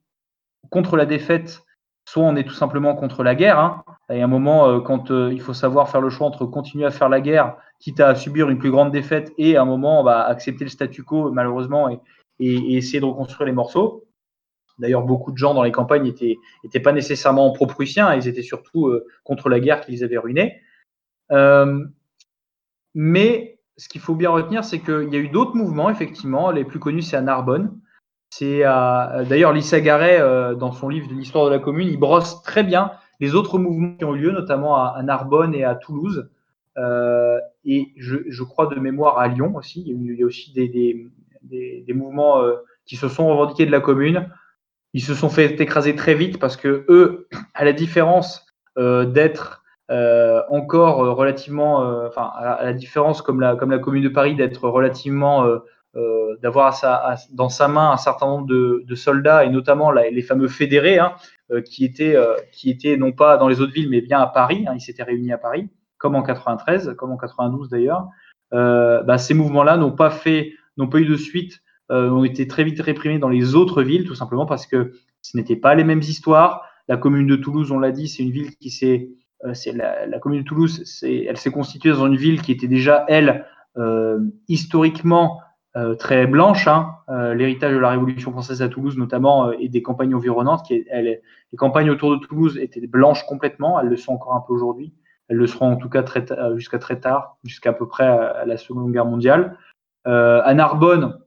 contre 0.69 0.97
la 0.97 1.05
défaite, 1.05 1.63
soit 2.11 2.23
on 2.23 2.35
est 2.35 2.43
tout 2.43 2.53
simplement 2.53 2.93
contre 2.93 3.23
la 3.23 3.35
guerre. 3.35 3.57
Hein. 3.57 3.85
Il 4.09 4.17
y 4.17 4.21
a 4.21 4.25
un 4.25 4.27
moment, 4.27 4.67
euh, 4.67 4.81
quand 4.81 5.11
euh, 5.11 5.31
il 5.31 5.39
faut 5.39 5.53
savoir 5.53 5.89
faire 5.89 6.01
le 6.01 6.09
choix 6.09 6.27
entre 6.27 6.45
continuer 6.45 6.85
à 6.85 6.91
faire 6.91 7.07
la 7.07 7.21
guerre, 7.21 7.55
quitte 7.79 8.01
à 8.01 8.15
subir 8.15 8.49
une 8.49 8.57
plus 8.57 8.69
grande 8.69 8.91
défaite, 8.91 9.31
et 9.37 9.55
à 9.55 9.61
un 9.61 9.65
moment, 9.65 10.03
va 10.03 10.25
accepter 10.25 10.65
le 10.65 10.69
statu 10.69 11.03
quo, 11.05 11.31
malheureusement, 11.31 11.87
et, 11.87 11.99
essayer 12.39 12.99
de 12.99 13.05
reconstruire 13.05 13.45
les 13.45 13.53
morceaux. 13.53 14.03
D'ailleurs, 14.77 15.03
beaucoup 15.03 15.31
de 15.31 15.37
gens 15.37 15.53
dans 15.53 15.63
les 15.63 15.71
campagnes 15.71 16.03
n'étaient 16.03 16.79
pas 16.81 16.91
nécessairement 16.91 17.49
pro-prussiens, 17.53 18.13
ils 18.13 18.27
étaient 18.27 18.41
surtout 18.41 18.87
euh, 18.87 19.07
contre 19.23 19.47
la 19.47 19.61
guerre 19.61 19.79
qui 19.79 19.91
les 19.91 20.03
avait 20.03 20.17
ruinés. 20.17 20.59
mais 22.93 23.59
ce 23.77 23.87
qu'il 23.87 24.01
faut 24.01 24.15
bien 24.15 24.31
retenir, 24.31 24.65
c'est 24.65 24.79
qu'il 24.79 25.13
y 25.13 25.15
a 25.15 25.19
eu 25.19 25.29
d'autres 25.29 25.55
mouvements, 25.55 25.89
effectivement. 25.89 26.51
Les 26.51 26.65
plus 26.65 26.79
connus, 26.79 27.03
c'est 27.03 27.15
à 27.15 27.21
Narbonne, 27.21 27.79
c'est 28.31 28.65
euh, 28.65 29.25
d'ailleurs 29.25 29.51
Lisa 29.51 29.81
Garet, 29.81 30.19
euh, 30.21 30.55
dans 30.55 30.71
son 30.71 30.87
livre 30.87 31.09
de 31.09 31.13
l'histoire 31.13 31.45
de 31.45 31.49
la 31.49 31.59
commune, 31.59 31.89
il 31.89 31.99
brosse 31.99 32.41
très 32.43 32.63
bien 32.63 32.91
les 33.19 33.35
autres 33.35 33.59
mouvements 33.59 33.93
qui 33.97 34.05
ont 34.05 34.15
eu 34.15 34.19
lieu, 34.19 34.31
notamment 34.31 34.77
à, 34.77 35.03
Narbonne 35.03 35.53
et 35.53 35.65
à 35.65 35.75
Toulouse, 35.75 36.29
euh, 36.77 37.37
et 37.65 37.91
je, 37.97 38.43
crois 38.43 38.67
de 38.67 38.79
mémoire 38.79 39.19
à 39.19 39.27
Lyon 39.27 39.53
aussi. 39.55 39.83
Il 39.85 40.17
y 40.17 40.23
a, 40.23 40.25
aussi 40.25 40.53
des, 40.53 41.93
mouvements 41.93 42.41
qui 42.85 42.95
se 42.95 43.09
sont 43.09 43.27
revendiqués 43.27 43.65
de 43.65 43.71
la 43.71 43.81
commune. 43.81 44.27
Ils 44.93 45.03
se 45.03 45.13
sont 45.13 45.29
fait 45.29 45.59
écraser 45.59 45.95
très 45.95 46.15
vite 46.15 46.39
parce 46.39 46.55
que 46.57 46.85
eux, 46.89 47.27
à 47.53 47.65
la 47.65 47.73
différence 47.73 48.47
d'être 48.77 49.63
encore 50.49 51.15
relativement, 51.15 51.79
enfin, 52.07 52.31
à 52.37 52.63
la 52.63 52.73
différence 52.73 53.21
comme 53.21 53.41
la, 53.41 53.55
commune 53.55 54.03
de 54.03 54.09
Paris 54.09 54.35
d'être 54.35 54.67
relativement 54.67 55.45
euh, 55.45 55.59
d'avoir 56.41 56.73
dans 57.31 57.49
sa 57.49 57.67
main 57.67 57.91
un 57.91 57.97
certain 57.97 58.25
nombre 58.25 58.47
de, 58.47 58.95
soldats 58.95 59.43
et 59.45 59.49
notamment 59.49 59.91
les 59.91 60.21
fameux 60.21 60.47
fédérés 60.47 60.99
hein, 60.99 61.13
euh, 61.51 61.61
qui 61.61 61.83
étaient 61.83 62.15
euh, 62.15 62.35
qui 62.53 62.69
étaient 62.69 62.95
non 62.95 63.11
pas 63.11 63.37
dans 63.37 63.47
les 63.47 63.59
autres 63.61 63.73
villes 63.73 63.89
mais 63.89 64.01
bien 64.01 64.19
à 64.19 64.27
Paris. 64.27 64.65
Hein, 64.67 64.73
ils 64.75 64.81
s'étaient 64.81 65.03
réunis 65.03 65.33
à 65.33 65.37
Paris, 65.37 65.69
comme 65.97 66.15
en 66.15 66.23
93, 66.23 66.95
comme 66.97 67.11
en 67.11 67.17
92 67.17 67.69
d'ailleurs. 67.69 68.07
Bah, 68.51 69.17
ces 69.17 69.33
mouvements-là 69.33 69.77
n'ont 69.77 69.91
pas 69.91 70.09
fait, 70.09 70.53
n'ont 70.77 70.87
pas 70.87 70.99
eu 70.99 71.05
de 71.05 71.15
suite, 71.15 71.61
ont 71.89 72.23
été 72.23 72.47
très 72.47 72.63
vite 72.63 72.81
réprimés 72.81 73.19
dans 73.19 73.29
les 73.29 73.55
autres 73.55 73.81
villes, 73.81 74.05
tout 74.05 74.15
simplement 74.15 74.45
parce 74.45 74.65
que 74.65 74.93
ce 75.21 75.37
n'étaient 75.37 75.55
pas 75.55 75.75
les 75.75 75.83
mêmes 75.83 75.99
histoires. 76.01 76.65
La 76.87 76.97
commune 76.97 77.27
de 77.27 77.37
Toulouse, 77.37 77.71
on 77.71 77.79
l'a 77.79 77.91
dit, 77.91 78.09
c'est 78.09 78.23
une 78.23 78.31
ville 78.31 78.55
qui 78.57 78.69
s'est, 78.69 79.09
la, 79.73 80.05
la, 80.05 80.19
commune 80.19 80.41
de 80.41 80.45
Toulouse, 80.45 80.83
elle 81.03 81.37
s'est 81.37 81.51
constituée 81.51 81.91
dans 81.91 82.07
une 82.07 82.17
ville 82.17 82.41
qui 82.41 82.51
était 82.51 82.67
déjà 82.67 83.05
elle 83.07 83.45
historiquement 84.47 85.39
euh, 85.39 85.50
très 85.97 86.27
blanche, 86.27 86.67
hein, 86.67 86.95
euh, 87.09 87.33
l'héritage 87.33 87.73
de 87.73 87.77
la 87.77 87.89
Révolution 87.89 88.31
française 88.31 88.61
à 88.61 88.67
Toulouse 88.67 88.97
notamment 88.97 89.47
euh, 89.47 89.53
et 89.57 89.69
des 89.69 89.81
campagnes 89.81 90.13
environnantes. 90.13 90.65
Qui, 90.65 90.83
elle, 90.89 91.05
les 91.05 91.57
campagnes 91.57 91.89
autour 91.89 92.11
de 92.11 92.25
Toulouse 92.25 92.57
étaient 92.57 92.85
blanches 92.87 93.25
complètement, 93.25 93.79
elles 93.79 93.87
le 93.87 93.95
sont 93.95 94.13
encore 94.13 94.35
un 94.35 94.41
peu 94.41 94.51
aujourd'hui, 94.51 94.93
elles 95.29 95.37
le 95.37 95.47
seront 95.47 95.71
en 95.71 95.77
tout 95.77 95.87
cas 95.87 96.03
jusqu'à 96.55 96.77
très 96.77 96.99
tard, 96.99 97.37
jusqu'à 97.45 97.71
peu 97.71 97.87
près 97.87 98.05
à, 98.05 98.45
la 98.45 98.57
Seconde 98.57 98.91
Guerre 98.91 99.05
mondiale. 99.05 99.57
à 100.03 100.53
Narbonne, 100.53 101.19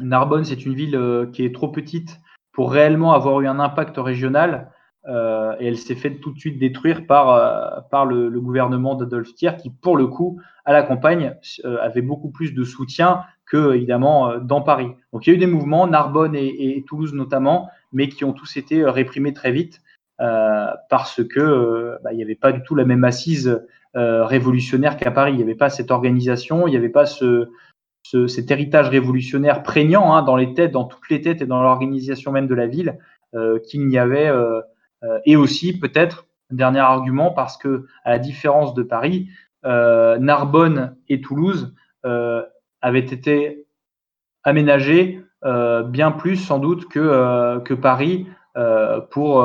Narbonne 0.00 0.44
c'est 0.44 0.66
une 0.66 0.74
ville 0.74 1.28
qui 1.32 1.44
est 1.44 1.54
trop 1.54 1.68
petite 1.68 2.20
pour 2.52 2.72
réellement 2.72 3.12
avoir 3.12 3.40
eu 3.40 3.46
un 3.46 3.60
impact 3.60 3.96
régional. 3.96 4.72
et 5.06 5.66
elle 5.66 5.78
s'est 5.78 5.94
faite 5.94 6.20
tout 6.20 6.32
de 6.32 6.38
suite 6.38 6.58
détruire 6.58 7.06
par, 7.06 7.88
par 7.90 8.06
le, 8.06 8.40
gouvernement 8.40 8.96
d'Adolphe 8.96 9.34
Thiers, 9.34 9.56
qui, 9.56 9.70
pour 9.70 9.96
le 9.96 10.08
coup, 10.08 10.40
à 10.64 10.72
la 10.72 10.82
campagne, 10.82 11.36
avait 11.64 12.02
beaucoup 12.02 12.30
plus 12.30 12.54
de 12.54 12.64
soutien 12.64 13.22
évidemment, 13.54 14.38
dans 14.38 14.62
Paris. 14.62 14.88
Donc 15.12 15.26
il 15.26 15.30
y 15.30 15.32
a 15.32 15.36
eu 15.36 15.38
des 15.38 15.46
mouvements, 15.46 15.86
Narbonne 15.86 16.34
et, 16.34 16.84
Toulouse 16.86 17.14
notamment, 17.14 17.68
mais 17.92 18.08
qui 18.08 18.24
ont 18.24 18.32
tous 18.32 18.56
été 18.56 18.84
réprimés 18.84 19.32
très 19.32 19.52
vite. 19.52 19.80
parce 20.18 21.22
que 21.24 21.98
bah, 22.02 22.12
il 22.12 22.16
n'y 22.16 22.22
avait 22.22 22.34
pas 22.34 22.52
du 22.52 22.62
tout 22.62 22.74
la 22.74 22.84
même 22.84 23.04
assise 23.04 23.62
révolutionnaire 23.94 24.96
qu'à 24.96 25.10
Paris. 25.10 25.32
Il 25.32 25.36
n'y 25.36 25.42
avait 25.42 25.54
pas 25.54 25.70
cette 25.70 25.90
organisation, 25.90 26.66
il 26.66 26.70
n'y 26.70 26.76
avait 26.76 26.88
pas 26.88 27.06
ce, 27.06 27.48
cet 28.02 28.50
héritage 28.50 28.88
révolutionnaire 28.88 29.62
prégnant 29.62 30.14
hein, 30.14 30.22
dans 30.22 30.36
les 30.36 30.54
têtes, 30.54 30.72
dans 30.72 30.84
toutes 30.84 31.08
les 31.08 31.20
têtes 31.20 31.42
et 31.42 31.46
dans 31.46 31.62
l'organisation 31.62 32.32
même 32.32 32.46
de 32.46 32.54
la 32.54 32.66
ville, 32.66 32.98
euh, 33.34 33.58
qu'il 33.60 33.86
n'y 33.86 33.98
avait, 33.98 34.28
euh, 34.28 34.60
euh, 35.04 35.18
et 35.24 35.36
aussi 35.36 35.78
peut-être, 35.78 36.26
dernier 36.50 36.80
argument, 36.80 37.30
parce 37.30 37.56
que 37.56 37.86
à 38.04 38.10
la 38.10 38.18
différence 38.18 38.74
de 38.74 38.82
Paris, 38.82 39.28
Narbonne 39.64 40.96
et 41.08 41.20
Toulouse 41.20 41.72
avaient 42.82 43.00
été 43.00 43.66
aménagés 44.44 45.22
bien 45.86 46.12
plus 46.12 46.36
sans 46.36 46.58
doute 46.58 46.88
que, 46.88 47.58
que 47.60 47.74
Paris 47.74 48.26
pour, 49.10 49.44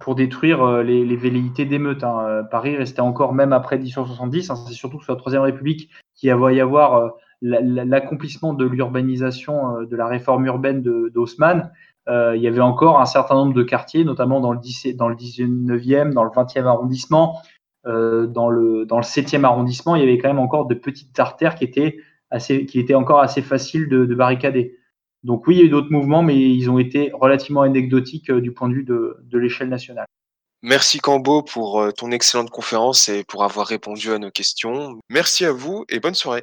pour 0.00 0.14
détruire 0.14 0.82
les, 0.82 1.16
velléités 1.16 1.64
d'émeute. 1.64 2.02
Hein. 2.02 2.44
Paris 2.50 2.76
restait 2.76 3.00
encore, 3.00 3.34
même 3.34 3.52
après 3.52 3.78
1870, 3.78 4.50
hein, 4.50 4.56
c'est 4.56 4.74
surtout 4.74 5.00
sous 5.00 5.12
la 5.12 5.16
Troisième 5.16 5.42
République 5.42 5.90
qu'il 6.14 6.34
va 6.34 6.52
y 6.52 6.60
avoir 6.60 7.14
l'accomplissement 7.44 8.54
de 8.54 8.64
l'urbanisation, 8.64 9.76
euh, 9.76 9.86
de 9.86 9.96
la 9.96 10.06
réforme 10.06 10.46
urbaine 10.46 10.82
d'Haussmann, 10.82 11.70
euh, 12.08 12.36
il 12.36 12.42
y 12.42 12.48
avait 12.48 12.60
encore 12.60 13.00
un 13.00 13.06
certain 13.06 13.34
nombre 13.34 13.54
de 13.54 13.62
quartiers, 13.62 14.04
notamment 14.04 14.40
dans 14.40 14.52
le, 14.52 14.58
10, 14.58 14.96
dans 14.96 15.08
le 15.08 15.14
19e, 15.14 16.12
dans 16.12 16.24
le 16.24 16.30
20e 16.30 16.66
arrondissement, 16.66 17.40
euh, 17.86 18.26
dans, 18.26 18.50
le, 18.50 18.86
dans 18.86 18.96
le 18.96 19.04
7e 19.04 19.44
arrondissement, 19.44 19.96
il 19.96 20.00
y 20.00 20.02
avait 20.02 20.18
quand 20.18 20.28
même 20.28 20.38
encore 20.38 20.66
de 20.66 20.74
petites 20.74 21.18
artères 21.18 21.54
qui 21.54 21.64
étaient, 21.64 21.98
assez, 22.30 22.66
qui 22.66 22.78
étaient 22.78 22.94
encore 22.94 23.20
assez 23.20 23.42
faciles 23.42 23.88
de, 23.88 24.04
de 24.04 24.14
barricader. 24.14 24.78
Donc 25.22 25.46
oui, 25.46 25.56
il 25.56 25.58
y 25.58 25.62
a 25.62 25.66
eu 25.66 25.70
d'autres 25.70 25.90
mouvements, 25.90 26.22
mais 26.22 26.36
ils 26.36 26.70
ont 26.70 26.78
été 26.78 27.10
relativement 27.14 27.62
anecdotiques 27.62 28.30
du 28.30 28.52
point 28.52 28.68
de 28.68 28.74
vue 28.74 28.84
de, 28.84 29.16
de 29.22 29.38
l'échelle 29.38 29.68
nationale. 29.68 30.06
Merci 30.62 30.98
Cambo 30.98 31.42
pour 31.42 31.92
ton 31.94 32.10
excellente 32.10 32.50
conférence 32.50 33.08
et 33.08 33.22
pour 33.24 33.44
avoir 33.44 33.66
répondu 33.66 34.10
à 34.12 34.18
nos 34.18 34.30
questions. 34.30 34.98
Merci 35.10 35.44
à 35.44 35.52
vous 35.52 35.84
et 35.90 36.00
bonne 36.00 36.14
soirée. 36.14 36.42